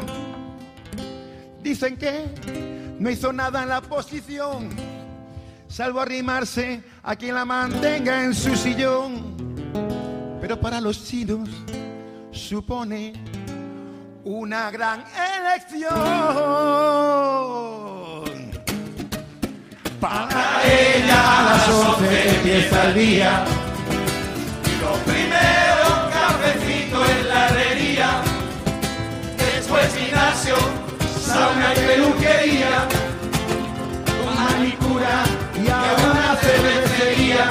Dicen 1.63 1.99
que 1.99 2.27
no 2.99 3.11
hizo 3.11 3.35
nada 3.35 3.63
en 3.65 3.69
la 3.69 3.79
oposición, 3.79 4.71
salvo 5.69 6.01
arrimarse 6.01 6.83
a 7.03 7.15
quien 7.15 7.35
la 7.35 7.45
mantenga 7.45 8.25
en 8.25 8.35
su 8.35 8.57
sillón. 8.57 9.37
Pero 10.41 10.59
para 10.59 10.81
los 10.81 11.05
chinos 11.05 11.51
supone 12.33 13.13
una 14.25 14.71
gran 14.71 15.05
elección. 15.45 15.93
Para 20.01 20.63
ella 20.65 21.43
las 21.45 21.69
11 21.69 22.37
empieza 22.37 22.85
el 22.89 22.95
día. 22.95 23.56
Sauna 31.37 31.73
y 31.75 31.81
peluquería. 31.91 32.75
Con 34.19 34.35
manicura 34.45 35.15
y 35.63 35.69
a 35.69 35.81
una 36.07 36.29
cervecería. 36.45 37.45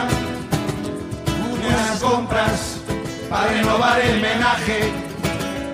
Unas 1.54 2.00
compras 2.02 2.80
para 3.30 3.48
renovar 3.48 4.00
el 4.02 4.22
menaje. 4.22 4.80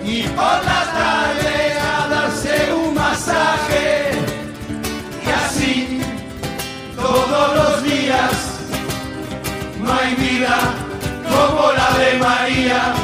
Y 0.04 0.22
por 0.38 0.58
las 0.70 0.86
tardes 1.00 1.72
a 1.94 2.08
darse 2.08 2.74
un 2.74 2.94
masaje. 2.94 4.10
Y 5.26 5.30
así 5.44 6.00
todos 6.96 7.56
los 7.58 7.82
días. 7.82 8.32
No 9.82 9.92
hay 9.92 10.14
vida 10.14 10.56
como 11.32 11.72
la 11.72 11.88
de 11.98 12.18
María 12.18 12.94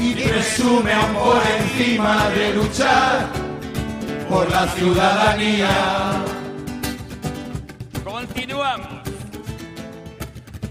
y 0.00 0.14
presume 0.14 0.92
aún 0.92 1.14
por 1.14 1.42
encima 1.58 2.28
de 2.30 2.54
luchar 2.54 3.43
por 4.28 4.50
la 4.50 4.66
ciudadanía. 4.68 5.68
Continuamos. 8.04 9.02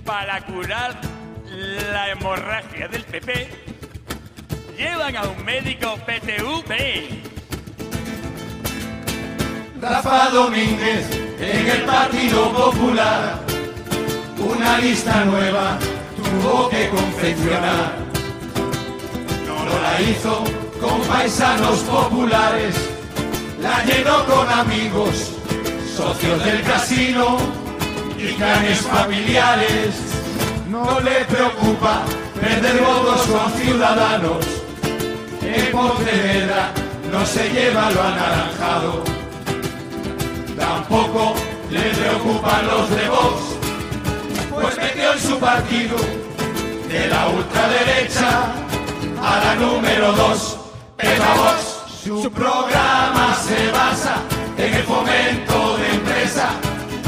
Para 0.06 0.42
curar 0.46 1.00
la 1.92 2.10
hemorragia 2.12 2.88
del 2.88 3.04
PP, 3.04 3.50
llevan 4.78 5.16
a 5.16 5.24
un 5.24 5.46
médico 5.46 5.98
PTV. 6.06 7.24
Rafa 9.82 10.30
Domínguez 10.30 11.10
en 11.40 11.68
el 11.68 11.82
Partido 11.84 12.52
Popular. 12.52 13.40
Una 14.40 14.78
lista 14.80 15.26
nueva 15.26 15.78
tuvo 16.16 16.70
que 16.70 16.90
confeccionar. 16.90 17.94
No 19.46 19.80
la 19.82 20.02
hizo 20.02 20.44
con 20.80 21.02
paisanos 21.02 21.80
populares, 21.80 22.76
la 23.64 23.84
llenó 23.86 24.26
con 24.26 24.50
amigos, 24.50 25.32
socios 25.98 26.44
del 26.46 26.62
casino 26.62 27.38
y 28.18 28.34
clanes 28.34 28.82
familiares. 28.82 29.96
No 30.70 31.00
le 31.00 31.26
preocupa 31.26 32.04
perder 32.40 32.84
votos 32.84 33.22
con 33.28 33.52
ciudadanos. 33.54 34.46
En 35.42 35.72
Pontevedra 35.72 36.72
no 37.12 37.26
se 37.26 37.50
lleva 37.50 37.90
lo 37.92 38.02
anaranjado 38.02 39.24
tampoco 40.64 41.34
le 41.70 41.82
preocupan 41.82 42.68
los 42.68 42.90
de 42.90 43.10
Vox, 43.10 43.42
pues 44.50 44.78
metió 44.78 45.14
en 45.14 45.20
su 45.20 45.40
partido 45.40 45.98
de 46.88 47.08
la 47.08 47.30
ultraderecha 47.30 48.54
a 49.22 49.40
la 49.44 49.56
número 49.56 50.14
dos, 50.14 50.58
Pepa 50.98 51.34
Vox. 51.36 51.73
Su 52.04 52.30
programa 52.30 53.34
se 53.34 53.72
basa 53.72 54.16
en 54.58 54.74
el 54.74 54.84
fomento 54.84 55.78
de 55.78 55.90
empresa, 55.90 56.50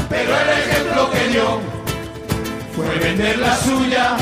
pero 0.08 0.34
el 0.34 0.48
ejemplo 0.48 1.10
que 1.10 1.28
dio 1.28 1.60
fue 2.74 2.98
vender 2.98 3.38
la 3.38 3.56
suya 3.58 4.16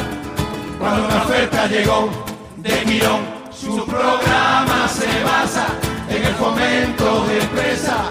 cuando 0.81 1.05
una 1.07 1.23
oferta 1.23 1.69
llegó 1.69 2.11
de 2.57 2.85
Mirón. 2.87 3.21
Su 3.53 3.87
programa 3.87 4.89
se 4.89 5.23
basa 5.23 5.67
en 6.09 6.25
el 6.25 6.35
fomento 6.35 7.25
de 7.27 7.39
empresa, 7.41 8.11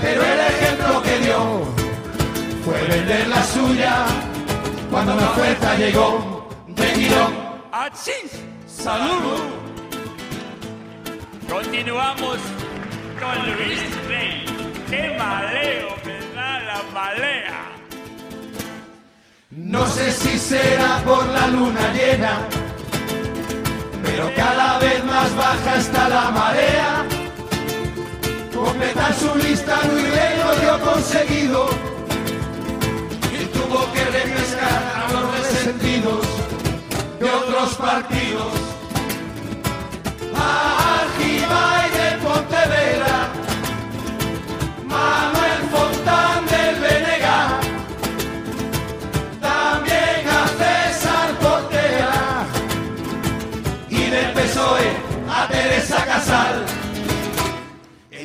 pero 0.00 0.22
el 0.22 0.40
ejemplo 0.40 1.02
que 1.02 1.18
dio 1.18 1.60
fue 2.64 2.82
vender 2.88 3.28
la 3.28 3.44
suya 3.44 4.06
cuando 4.90 5.12
una 5.12 5.30
oferta 5.32 5.74
llegó 5.76 6.48
de 6.68 6.96
Mirón. 6.96 7.34
¡Achis! 7.70 8.32
¡Salud! 8.66 9.67
Continuamos 11.48 12.38
con 13.18 13.56
Luis 13.56 14.06
Rey. 14.06 14.44
¡Qué 14.90 15.16
maleo 15.18 15.88
me 16.04 16.34
da 16.34 16.58
la 16.60 16.82
malea! 16.92 17.72
No 19.50 19.86
sé 19.86 20.12
si 20.12 20.38
será 20.38 21.02
por 21.06 21.26
la 21.26 21.46
luna 21.48 21.92
llena, 21.94 22.46
pero 24.04 24.30
cada 24.36 24.78
vez 24.78 25.02
más 25.04 25.34
baja 25.36 25.76
está 25.76 26.08
la 26.10 26.30
marea. 26.30 27.06
Completar 28.54 29.14
su 29.14 29.34
lista 29.38 29.78
Luis 29.90 30.10
Rey 30.10 30.38
lo 30.44 30.54
dio 30.60 30.80
conseguido 30.84 31.68
y 33.32 33.44
tuvo 33.46 33.90
que 33.94 34.04
refrescar 34.04 34.82
a 34.96 35.12
los 35.12 35.38
resentidos 35.38 36.26
de 37.18 37.30
otros 37.30 37.74
partidos. 37.76 38.68
Argibay 40.34 40.77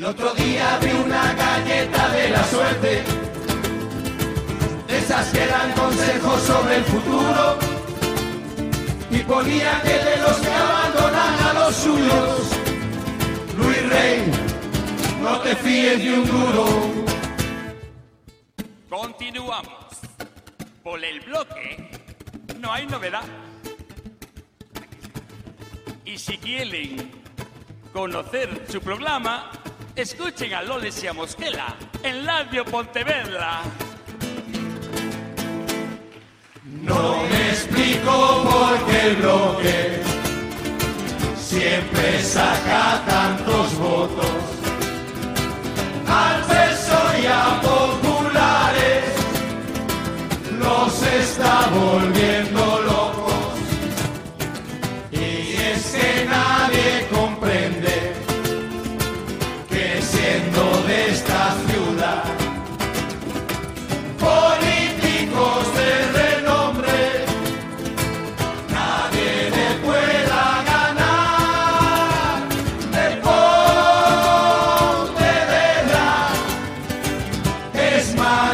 El 0.03 0.10
otro 0.10 0.34
día 0.34 0.80
vi 0.82 0.92
una 0.92 1.34
galleta 1.34 2.10
de 2.10 2.30
la 2.30 2.43
suerte, 2.48 3.03
de 4.85 4.98
esas 4.98 5.27
que 5.27 5.48
dan 5.48 5.72
consejos 5.72 6.42
sobre 6.42 6.76
el 6.76 6.84
futuro 6.84 7.58
y 9.10 9.19
ponía 9.19 9.82
que 9.82 9.93
de 9.93 10.18
los 10.18 10.38
que 10.40 10.53
abandonan 10.53 11.40
a 11.40 11.53
los 11.53 11.76
suyos, 11.76 12.62
Rey, 13.93 14.31
no 15.22 15.39
te 15.41 15.55
fíes 15.55 16.03
de 16.03 16.13
un 16.13 16.25
duro. 16.25 16.65
Continuamos. 18.89 19.85
Por 20.83 21.03
el 21.03 21.19
bloque 21.22 21.89
no 22.59 22.73
hay 22.73 22.88
novedad. 22.88 23.23
Y 26.05 26.17
si 26.17 26.38
quieren 26.38 27.11
conocer 27.91 28.65
su 28.67 28.81
programa, 28.81 29.51
escuchen 29.95 30.53
a 30.53 30.63
Loles 30.63 31.03
y 31.03 31.07
a 31.07 31.13
Mosquela 31.13 31.75
en 32.03 32.25
Radio 32.25 32.65
Pontevedra. 32.65 33.61
No 36.63 37.23
me 37.30 37.49
explico 37.49 38.43
por 38.43 38.85
qué 38.85 39.07
el 39.07 39.15
bloque 39.17 40.23
siempre 41.53 42.23
saca 42.23 43.03
tantos 43.06 43.77
votos. 43.77 44.40
Al 46.07 46.38
peso 46.53 46.98
y 47.22 47.25
a 47.41 47.45
populares 47.69 49.06
los 50.64 50.93
está 51.22 51.56
volviendo 51.82 52.61
locos. 52.91 53.53
Y 55.11 55.25
es 55.72 55.82
que 55.95 56.25
nadie 56.25 57.07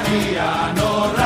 es 0.02 0.10
Mariano 0.10 1.19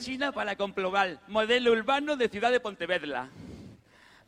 china 0.00 0.32
para 0.32 0.56
comprobar 0.56 1.20
modelo 1.28 1.72
urbano 1.72 2.16
de 2.16 2.28
ciudad 2.28 2.50
de 2.50 2.58
Pontevedra. 2.58 3.28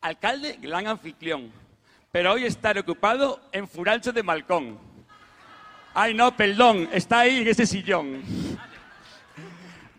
Alcalde, 0.00 0.58
gran 0.60 0.86
anfitrión. 0.86 1.50
Pero 2.12 2.32
hoy 2.32 2.44
estar 2.44 2.78
ocupado 2.78 3.40
en 3.52 3.66
Furancho 3.66 4.12
de 4.12 4.22
Malcón. 4.22 4.78
Ay, 5.94 6.14
no, 6.14 6.36
perdón, 6.36 6.88
está 6.92 7.20
ahí 7.20 7.38
en 7.38 7.48
ese 7.48 7.66
sillón. 7.66 8.22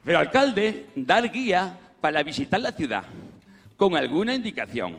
Pero 0.04 0.20
alcalde, 0.20 0.88
dar 0.96 1.30
guía 1.32 1.78
para 2.00 2.22
visitar 2.22 2.60
la 2.60 2.72
ciudad, 2.72 3.04
con 3.76 3.96
alguna 3.96 4.36
indicación. 4.36 4.98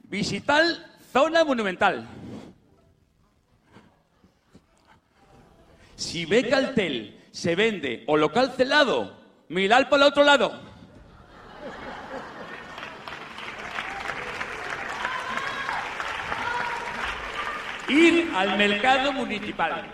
Visitar 0.00 0.64
zona 1.12 1.44
monumental. 1.44 2.06
Si 5.96 6.24
ve 6.24 6.48
cartel, 6.48 7.18
se 7.32 7.54
vende 7.54 8.04
o 8.06 8.16
local 8.16 8.52
celado, 8.56 9.17
mirar 9.48 9.88
para 9.88 10.04
el 10.04 10.08
otro 10.08 10.24
lado. 10.24 10.60
Ir 17.88 18.30
al 18.34 18.58
mercado 18.58 19.12
municipal. 19.12 19.84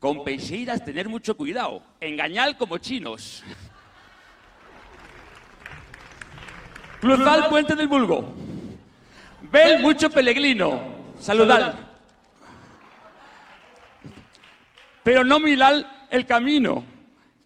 Con 0.00 0.24
peixeiras 0.24 0.84
tener 0.84 1.08
mucho 1.08 1.36
cuidado. 1.36 1.82
Engañar 2.00 2.56
como 2.56 2.78
chinos. 2.78 3.44
Cruzar 7.00 7.44
el 7.44 7.44
puente 7.46 7.76
del 7.76 7.86
vulgo. 7.86 8.34
Ver 9.42 9.78
mucho 9.80 10.10
peregrino. 10.10 10.80
Saludar. 11.20 11.76
Pero 15.04 15.22
no 15.22 15.38
mirar 15.38 16.06
el 16.10 16.26
camino. 16.26 16.91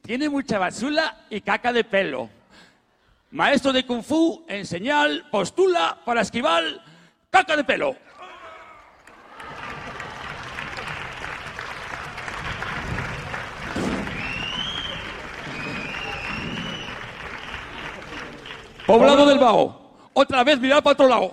Tiene 0.06 0.28
mucha 0.28 0.60
basura 0.60 1.26
y 1.28 1.40
caca 1.40 1.72
de 1.72 1.82
pelo. 1.82 2.30
Maestro 3.32 3.72
de 3.72 3.84
Kung 3.84 4.04
Fu, 4.04 4.44
enseñar, 4.46 5.10
postula 5.32 5.98
para 6.04 6.20
esquivar 6.20 6.62
caca 7.28 7.56
de 7.56 7.64
pelo. 7.64 7.96
Poblado 18.86 19.26
del 19.26 19.40
Bao. 19.40 20.08
Otra 20.12 20.44
vez 20.44 20.60
mirar 20.60 20.84
para 20.84 20.92
otro 20.92 21.08
lado. 21.08 21.32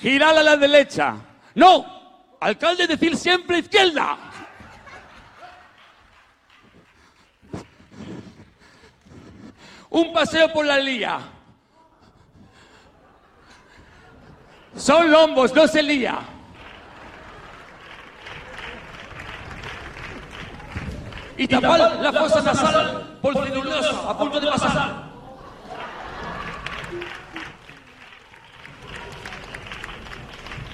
Girar 0.00 0.38
a 0.38 0.42
la 0.42 0.56
derecha. 0.56 1.16
No. 1.54 2.01
Alcalde 2.42 2.88
decir 2.88 3.16
siempre 3.16 3.58
izquierda. 3.58 4.18
Un 9.88 10.12
paseo 10.12 10.52
por 10.52 10.66
la 10.66 10.76
lía. 10.76 11.20
Son 14.74 15.08
lombos, 15.08 15.54
no 15.54 15.68
se 15.68 15.84
lía. 15.84 16.18
Y 21.36 21.46
tapar 21.46 22.00
la 22.00 22.12
fosa 22.12 22.40
nasal 22.42 23.18
por 23.22 23.34
celulosa 23.34 24.10
a 24.10 24.18
punto 24.18 24.40
de 24.40 24.46
pasar. 24.48 25.12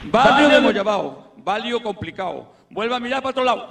Barrio 0.05 0.49
de 0.49 0.61
Moyabao, 0.63 1.28
barrio 1.49 1.83
complicado. 1.83 2.53
Vuelva 2.69 2.97
a 2.97 3.01
mirar 3.01 3.23
para 3.23 3.31
otro 3.31 3.45
lado. 3.45 3.69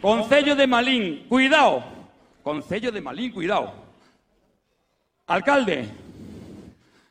Concello 0.00 0.56
de 0.56 0.66
Malín, 0.66 1.26
cuidado. 1.28 1.84
Concello 2.42 2.90
de 2.90 3.02
Malín, 3.02 3.30
cuidado. 3.30 3.74
Alcalde. 5.26 5.86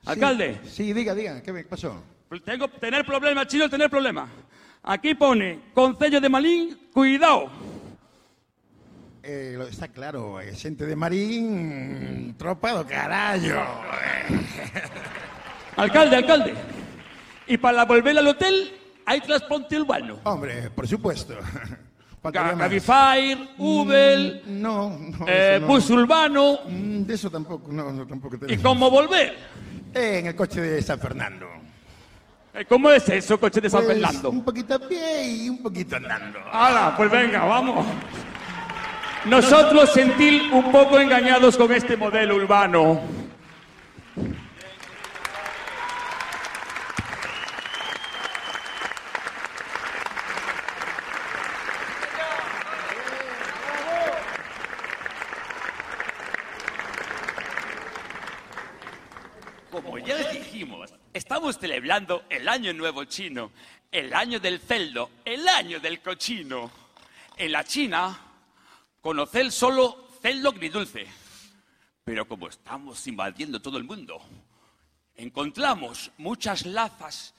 Alcalde. 0.03 0.59
Sí, 0.65 0.93
diga, 0.93 1.13
diga, 1.13 1.43
¿qué 1.43 1.53
me 1.53 1.63
pasó? 1.63 2.01
Tengo 2.43 2.67
tener 2.67 3.05
problemas, 3.05 3.45
chino, 3.45 3.69
tener 3.69 3.91
problemas. 3.91 4.27
Aquí 4.81 5.13
pone 5.13 5.59
Concello 5.75 6.19
de 6.19 6.29
Malín, 6.29 6.89
cuidado. 6.91 7.51
Eh, 9.29 9.59
está 9.69 9.89
claro, 9.89 10.39
eh, 10.39 10.55
xente 10.55 10.85
de 10.87 10.95
Marín, 10.95 12.33
tropa 12.39 12.71
do 12.71 12.87
carallo. 12.87 13.59
Alcalde, 15.75 16.15
alcalde. 16.15 16.53
Y 17.45 17.57
para 17.57 17.83
volver 17.83 18.17
al 18.17 18.25
hotel 18.27 18.71
hay 19.05 19.19
transporte 19.19 19.77
urbano. 19.77 20.19
Hombre, 20.23 20.69
por 20.71 20.87
supuesto. 20.87 21.35
Cabify, 22.31 23.51
Uber, 23.57 24.43
no, 24.47 24.97
no, 24.97 25.25
eh, 25.27 25.57
no. 25.61 25.67
bus 25.67 25.89
urbano. 25.89 26.59
Mm, 26.67 27.03
De 27.03 27.13
eso 27.13 27.29
tampoco, 27.29 27.69
no, 27.71 27.91
no, 27.91 28.07
tampoco 28.07 28.35
¿Y 28.35 28.39
tenemos. 28.39 28.63
cómo 28.63 28.89
volver? 28.89 29.35
Eh, 29.93 30.19
en 30.19 30.27
el 30.27 30.35
coche 30.35 30.61
de 30.61 30.81
San 30.81 30.99
Fernando. 30.99 31.47
¿Cómo 32.67 32.89
es 32.91 33.07
eso, 33.09 33.39
coche 33.39 33.61
de 33.61 33.69
San 33.69 33.83
Pues, 33.83 33.93
Fernando? 33.99 34.29
Un 34.31 34.43
poquito 34.43 34.73
a 34.75 34.79
pie 34.79 35.27
y 35.27 35.49
un 35.49 35.61
poquito 35.61 35.95
andando. 35.97 36.39
¡Hala! 36.51 36.95
Pues 36.97 37.11
venga, 37.11 37.45
vamos. 37.45 37.85
Nosotros 39.25 39.91
sentir 39.91 40.53
un 40.53 40.71
poco 40.71 40.99
engañados 40.99 41.57
con 41.57 41.71
este 41.73 41.97
modelo 41.97 42.35
urbano. 42.35 43.01
Como 59.71 59.97
ya 59.97 60.15
les 60.15 60.31
dijimos, 60.31 60.93
estamos 61.13 61.57
celebrando 61.59 62.23
el 62.29 62.47
Año 62.47 62.73
Nuevo 62.73 63.03
Chino, 63.03 63.51
el 63.91 64.13
año 64.13 64.39
del 64.39 64.59
celdo, 64.59 65.09
el 65.25 65.47
año 65.47 65.79
del 65.79 65.99
cochino. 66.01 66.71
En 67.35 67.51
la 67.51 67.63
China, 67.63 68.26
conocer 69.07 69.53
solo 69.53 70.09
celdo 70.21 70.49
agridulce. 70.49 71.07
Pero 72.03 72.27
como 72.27 72.49
estamos 72.49 73.07
invadiendo 73.07 73.61
todo 73.61 73.77
el 73.77 73.85
mundo, 73.85 74.19
encontramos 75.15 76.11
muchas 76.17 76.65
lazas 76.65 77.33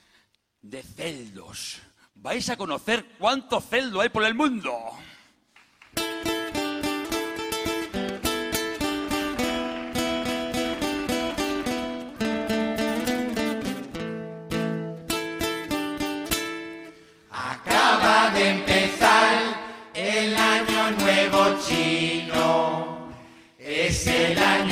de 0.63 0.83
celdos. 0.83 1.83
Vais 2.15 2.49
a 2.49 2.57
conocer 2.57 3.05
cuánto 3.19 3.61
celdo 3.61 4.01
hay 4.01 4.09
por 4.09 4.25
el 4.25 4.35
mundo. 4.35 4.75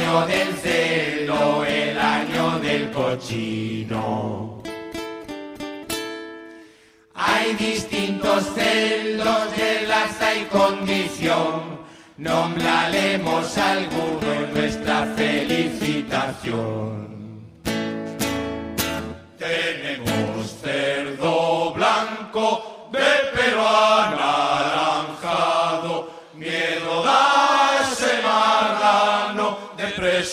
Año 0.07 0.27
del 0.27 0.55
celo, 0.55 1.65
el 1.65 1.99
año 1.99 2.61
del 2.61 2.93
cochino. 2.93 4.63
Hay 7.15 7.55
distintos 7.55 8.45
celos 8.55 9.57
de 9.57 9.87
raza 9.89 10.37
y 10.37 10.45
condición. 10.45 11.81
Nombraremos 12.19 13.59
alguno 13.59 14.33
en 14.33 14.55
nuestra 14.55 15.07
felicitación. 15.17 17.16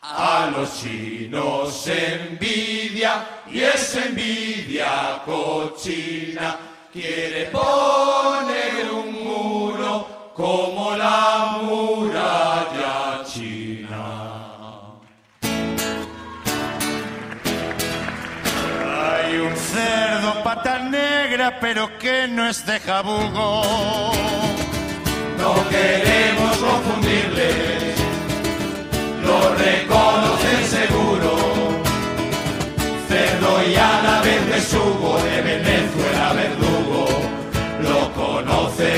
A 0.01 0.49
los 0.51 0.81
chinos 0.81 1.87
envidia 1.87 3.43
y 3.47 3.59
esa 3.59 4.05
envidia 4.05 5.21
cochina 5.23 6.57
quiere 6.91 7.51
poner 7.51 8.91
un 8.91 9.13
muro 9.23 10.31
como 10.33 10.97
la 10.97 11.59
muralla 11.61 13.23
china. 13.23 14.97
Hay 18.97 19.37
un 19.37 19.55
cerdo 19.55 20.43
pata 20.43 20.79
negra, 20.79 21.59
pero 21.59 21.95
que 21.99 22.27
no 22.27 22.49
es 22.49 22.65
de 22.65 22.79
jabugo 22.79 24.60
no 25.41 25.55
queremos 25.69 26.57
confundirles, 26.57 27.95
lo 29.25 29.55
reconoce 29.55 30.51
seguro. 30.77 31.31
Cerdo 33.07 33.51
y 33.67 33.75
a 33.75 34.01
la 34.03 34.21
vez 34.21 34.41
besugo, 34.47 35.17
de 35.23 35.41
Venezuela 35.41 36.33
verdugo, 36.33 37.05
lo 37.87 38.13
conoce 38.13 38.91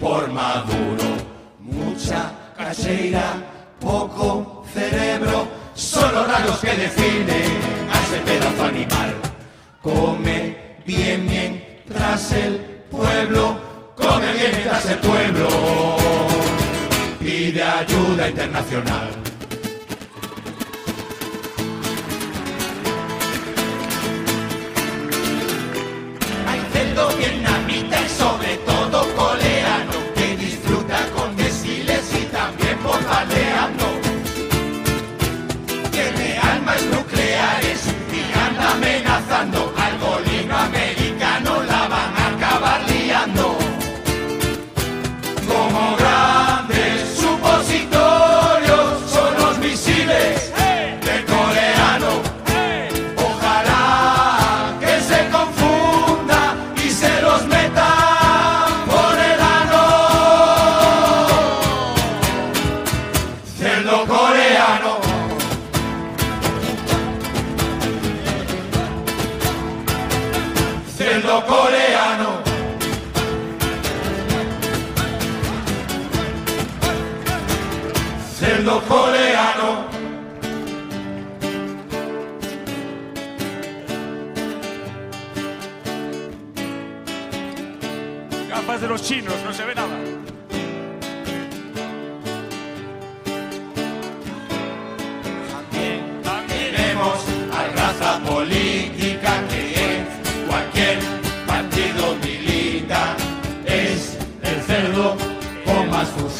por 0.00 0.30
Maduro. 0.30 1.08
Mucha 1.58 2.30
caseira, 2.56 3.34
poco 3.80 4.64
cerebro, 4.72 5.48
solo 5.74 6.24
rayos 6.24 6.58
que 6.60 6.74
definen 6.84 7.50
a 7.92 7.98
ese 8.04 8.18
pedazo 8.24 8.64
animal. 8.64 9.14
Come 9.82 10.56
bien 10.86 11.26
mientras 11.26 12.32
el 12.32 12.58
pueblo 12.90 13.71
come 13.96 14.32
bien 14.32 14.50
mientras 14.52 14.86
el 14.86 14.98
pueblo 14.98 15.48
pide 17.20 17.62
ayuda 17.62 18.28
internacional. 18.28 19.31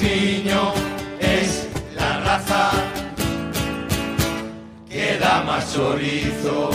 Fuciño, 0.03 0.73
es 1.21 1.69
la 1.95 2.19
raza 2.21 2.71
que 4.89 5.19
da 5.19 5.43
más 5.45 5.73
chorizo. 5.73 6.71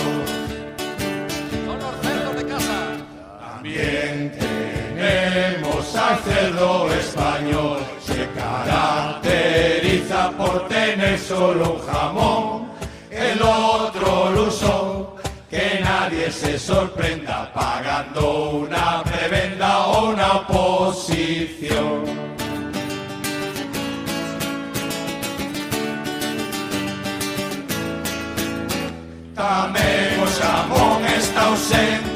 Son 1.66 1.80
los 1.80 1.96
cerdos 2.02 2.36
de 2.36 2.46
casa. 2.46 2.96
También 3.40 4.38
tenemos 4.40 5.96
al 5.96 6.20
cerdo 6.20 6.94
español, 6.94 7.80
se 8.06 8.28
caracteriza 8.40 10.32
por 10.32 10.68
tener 10.68 11.20
solo 11.20 11.74
un 11.74 11.80
jamón, 11.86 12.72
el 13.12 13.42
otro 13.42 14.32
luso, 14.32 15.16
que 15.50 15.80
nadie 15.82 16.32
se 16.32 16.58
sorprenda 16.60 17.52
pagando 17.54 18.52
una 18.52 19.04
prebenda 19.04 19.86
o 19.88 20.12
una 20.12 20.38
oposición. 20.38 22.37
Tamén 29.38 30.18
o 30.18 30.26
xamón 30.26 31.06
está 31.14 31.54
ausente. 31.54 32.07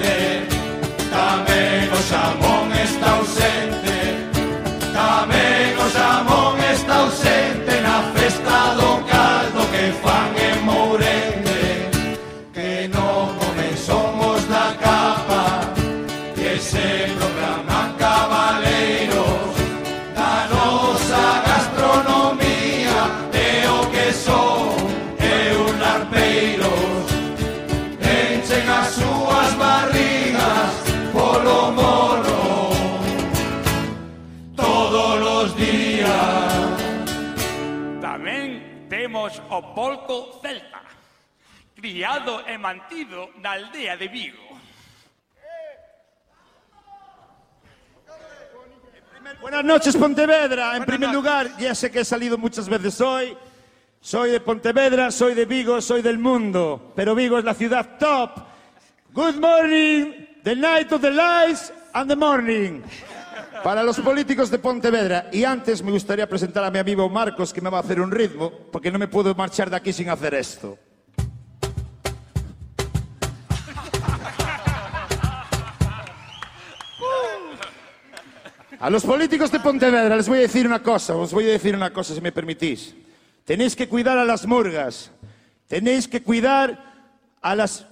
temos 39.32 39.42
o 39.50 39.74
polco 39.74 40.40
celta, 40.42 40.82
criado 41.76 42.44
e 42.48 42.58
mantido 42.58 43.30
na 43.40 43.54
aldea 43.54 43.96
de 43.96 44.08
Vigo. 44.08 44.52
Buenas 49.40 49.64
noches, 49.64 49.96
Pontevedra. 49.96 50.76
En 50.76 50.84
primer 50.84 51.10
lugar, 51.10 51.58
ya 51.58 51.74
sé 51.74 51.90
que 51.90 52.02
he 52.02 52.06
salido 52.06 52.38
muchas 52.38 52.68
veces 52.68 53.00
hoy. 53.00 53.38
Soy 54.02 54.32
de 54.32 54.40
Pontevedra, 54.40 55.12
soy 55.12 55.36
de 55.36 55.46
Vigo, 55.46 55.80
soy 55.80 56.02
del 56.02 56.18
mundo. 56.18 56.92
Pero 56.96 57.16
Vigo 57.16 57.38
es 57.38 57.46
la 57.46 57.54
ciudad 57.54 57.98
top. 58.00 58.32
Good 59.14 59.36
morning, 59.36 60.28
the 60.44 60.56
night 60.56 60.92
of 60.92 61.02
the 61.02 61.12
lights 61.12 61.72
and 61.94 62.10
the 62.10 62.16
morning. 62.16 62.84
Para 63.64 63.84
los 63.84 64.00
políticos 64.00 64.50
de 64.50 64.58
Pontevedra. 64.58 65.30
Y 65.32 65.44
antes 65.44 65.84
me 65.84 65.92
gustaría 65.92 66.28
presentar 66.28 66.64
a 66.64 66.72
mi 66.72 66.80
amigo 66.80 67.08
Marcos, 67.10 67.54
que 67.54 67.62
me 67.62 67.70
va 67.70 67.78
a 67.78 67.82
hacer 67.82 68.02
un 68.02 68.10
ritmo, 68.10 68.52
porque 68.72 68.92
no 68.92 68.98
me 68.98 69.08
puedo 69.08 69.36
marchar 69.36 69.70
de 69.70 69.76
aquí 69.76 69.94
sin 69.94 70.10
hacer 70.10 70.34
esto. 70.34 70.80
A 78.80 78.90
los 78.90 79.04
políticos 79.04 79.52
de 79.52 79.60
Pontevedra 79.60 80.16
les 80.16 80.28
voy 80.28 80.40
a 80.40 80.42
decir 80.42 80.66
una 80.66 80.82
cosa, 80.82 81.16
os 81.16 81.32
voy 81.32 81.46
a 81.46 81.52
decir 81.52 81.76
una 81.76 81.94
cosa 81.94 82.16
si 82.16 82.22
me 82.22 82.32
permitís. 82.32 82.96
Tenéis 83.46 83.76
que 83.76 83.88
cuidar 83.88 84.18
a 84.18 84.26
las 84.26 84.48
murgas, 84.48 85.12
tenéis 85.68 86.08
que 86.08 86.24
cuidar 86.24 87.06
a 87.44 87.56
las 87.56 87.86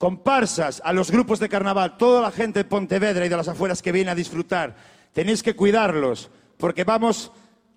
comparsas, 0.00 0.80
a 0.82 0.94
los 0.94 1.10
grupos 1.10 1.38
de 1.40 1.50
carnaval, 1.50 1.98
toda 1.98 2.22
la 2.22 2.30
gente 2.30 2.60
de 2.60 2.64
Pontevedra 2.64 3.26
y 3.26 3.28
de 3.28 3.36
las 3.36 3.48
afueras 3.48 3.82
que 3.82 3.92
viene 3.92 4.10
a 4.10 4.14
disfrutar. 4.14 4.74
Tenéis 5.12 5.42
que 5.42 5.54
cuidarlos, 5.54 6.30
porque 6.56 6.84
vamos 6.84 7.30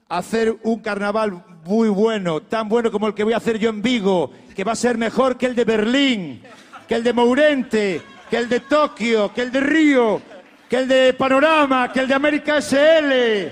a 0.08 0.20
hacer 0.20 0.58
un 0.64 0.80
carnaval 0.80 1.44
muy 1.66 1.90
bueno, 1.90 2.42
tan 2.42 2.70
bueno 2.70 2.94
como 2.94 3.08
el 3.08 3.14
que 3.14 3.26
voy 3.26 3.34
a 3.34 3.38
hacer 3.38 3.60
yo 3.60 3.70
en 3.70 3.82
Vigo, 3.82 4.32
que 4.56 4.64
va 4.64 4.72
a 4.72 4.78
ser 4.78 4.98
mejor 4.98 5.38
que 5.38 5.48
el 5.48 5.54
de 5.54 5.66
Berlín, 5.66 6.42
que 6.88 6.96
el 6.96 7.04
de 7.04 7.12
Mourente, 7.12 8.02
que 8.30 8.38
el 8.38 8.48
de 8.48 8.62
Tokio, 8.62 9.34
que 9.34 9.42
el 9.42 9.52
de 9.52 9.60
Río, 9.60 10.22
que 10.70 10.78
el 10.78 10.88
de 10.88 11.14
Panorama, 11.16 11.92
que 11.92 12.00
el 12.00 12.08
de 12.08 12.14
América 12.14 12.62
SL. 12.62 13.52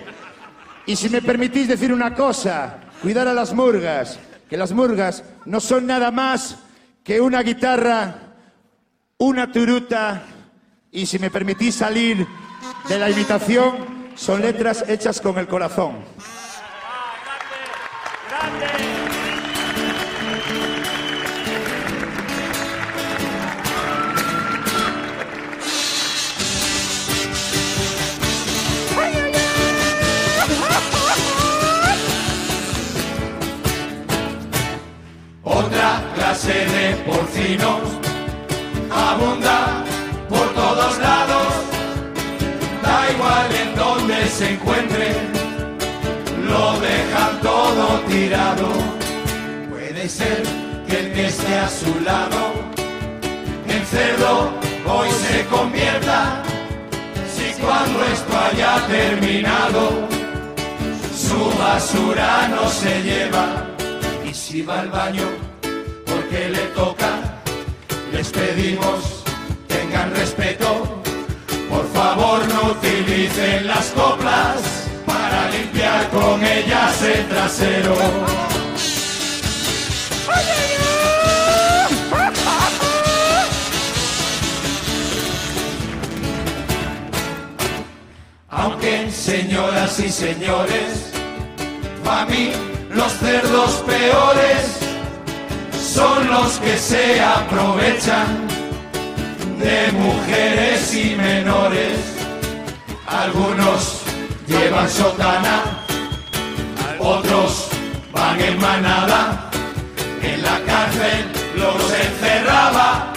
Y 0.85 0.95
si 0.95 1.09
me 1.09 1.21
permitís 1.21 1.67
decir 1.67 1.91
una 1.91 2.15
cosa, 2.15 2.77
cuidar 3.01 3.27
a 3.27 3.33
las 3.33 3.53
murgas, 3.53 4.17
que 4.49 4.55
las 4.55 4.71
murgas 4.71 5.25
no 5.43 5.59
son 5.59 5.87
nada 5.87 6.09
más 6.09 6.57
que 7.03 7.19
una 7.19 7.41
guitarra, 7.41 8.30
una 9.21 9.51
turuta 9.51 10.23
y 10.91 11.05
si 11.05 11.19
me 11.19 11.29
permitís 11.29 11.75
salir 11.75 12.25
de 12.89 12.97
la 12.97 13.07
imitación, 13.07 14.09
son 14.15 14.41
letras 14.41 14.83
hechas 14.87 15.21
con 15.21 15.37
el 15.37 15.47
corazón. 15.47 15.97
Otra 35.43 36.11
clase 36.15 36.53
de 36.53 36.95
porcinos 37.05 38.00
abunda 38.91 39.83
por 40.29 40.53
todos 40.53 40.97
lados, 40.99 41.47
da 42.83 43.11
igual 43.11 43.49
en 43.63 43.75
donde 43.75 44.27
se 44.27 44.53
encuentre, 44.53 45.15
lo 46.49 46.79
dejan 46.79 47.41
todo 47.41 47.99
tirado. 48.07 48.67
Puede 49.69 50.07
ser 50.09 50.43
que 50.87 50.99
el 50.99 51.13
que 51.13 51.27
esté 51.27 51.55
a 51.57 51.69
su 51.69 51.99
lado 52.01 52.53
en 53.67 53.85
cerdo 53.85 54.51
hoy 54.87 55.09
se 55.09 55.45
convierta. 55.45 56.43
Si 57.33 57.61
cuando 57.61 58.03
esto 58.05 58.33
haya 58.37 58.87
terminado, 58.87 60.07
su 61.15 61.57
basura 61.57 62.47
no 62.49 62.67
se 62.69 63.01
lleva. 63.01 63.65
Y 64.29 64.33
si 64.33 64.61
va 64.61 64.81
al 64.81 64.89
baño 64.89 65.27
porque 66.05 66.49
le 66.49 66.63
toca, 66.75 67.30
les 68.11 68.29
pedimos 68.29 69.23
tengan 69.67 70.13
respeto. 70.15 71.01
Por 71.69 71.87
favor 71.93 72.47
no 72.49 72.71
utilicen 72.71 73.67
las 73.67 73.87
coplas 73.91 74.57
para 75.05 75.49
limpiar 75.49 76.09
con 76.09 76.43
ellas 76.43 77.01
el 77.01 77.27
trasero. 77.27 77.95
Aunque, 88.49 89.09
señoras 89.09 89.99
y 89.99 90.09
señores, 90.09 91.11
para 92.03 92.25
mí 92.25 92.51
los 92.93 93.11
cerdos 93.13 93.83
peores 93.87 94.80
son 95.93 96.27
los 96.29 96.57
que 96.59 96.77
se 96.77 97.19
aprovechan 97.19 98.47
de 99.59 99.91
mujeres 99.91 100.93
y 100.93 101.15
menores. 101.15 101.97
Algunos 103.07 104.01
llevan 104.47 104.89
sotana, 104.89 105.83
otros 106.99 107.67
van 108.13 108.39
en 108.39 108.59
manada. 108.61 109.49
En 110.21 110.41
la 110.41 110.57
cárcel 110.61 111.25
los 111.57 111.81
encerraba, 112.05 113.11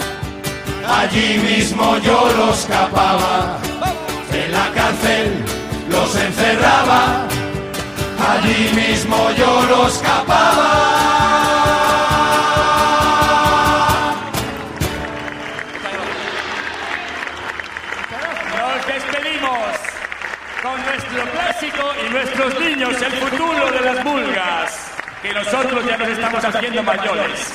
allí 0.99 1.37
mismo 1.37 1.97
yo 1.99 2.29
los 2.37 2.65
capaba. 2.65 3.57
En 4.33 4.51
la 4.51 4.67
cárcel 4.73 5.45
los 5.89 6.13
encerraba, 6.15 7.25
allí 8.31 8.69
mismo 8.75 9.17
yo 9.37 9.51
los 9.69 9.97
capaba. 9.99 11.14
Nuestros 22.37 22.59
niños, 22.59 23.01
el 23.01 23.11
futuro 23.13 23.71
de 23.71 23.81
las 23.81 24.03
vulgas, 24.03 24.91
que 25.21 25.33
nosotros 25.33 25.85
ya 25.85 25.97
nos 25.97 26.07
estamos 26.09 26.43
haciendo 26.43 26.83
mayores. 26.83 27.53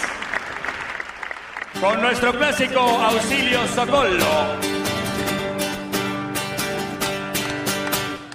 Con 1.81 2.01
nuestro 2.01 2.33
clásico 2.33 2.81
Auxilio 2.81 3.67
Socorro. 3.69 4.57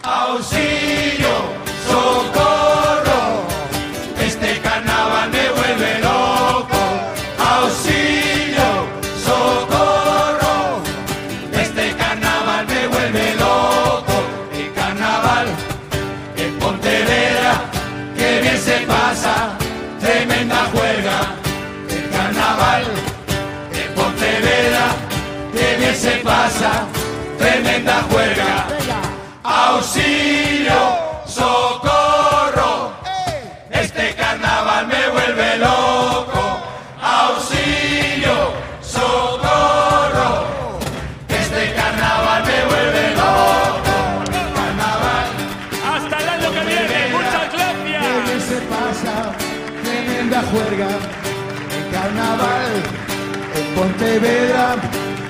Auxilio, 0.03 1.29
socorro, 1.87 2.64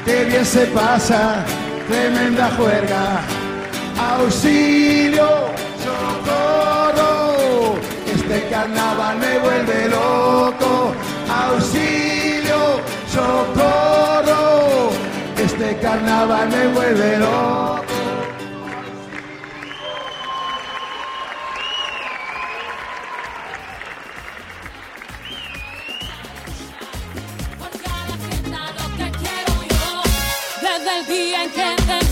qué 0.05 0.25
bien 0.25 0.45
se 0.45 0.65
pasa, 0.67 1.43
tremenda 1.89 2.51
juerga. 2.57 3.21
Auxilio, 3.97 5.27
socorro, 5.83 7.75
este 8.13 8.47
carnaval 8.49 9.17
me 9.17 9.39
vuelve 9.39 9.89
loco. 9.89 10.93
Auxilio, 11.29 12.79
socorro, 13.07 14.89
este 15.37 15.77
carnaval 15.77 16.49
me 16.49 16.67
vuelve 16.67 17.17
loco. 17.17 17.94
bien 31.07 31.49
que 31.51 31.75
te 31.87 32.04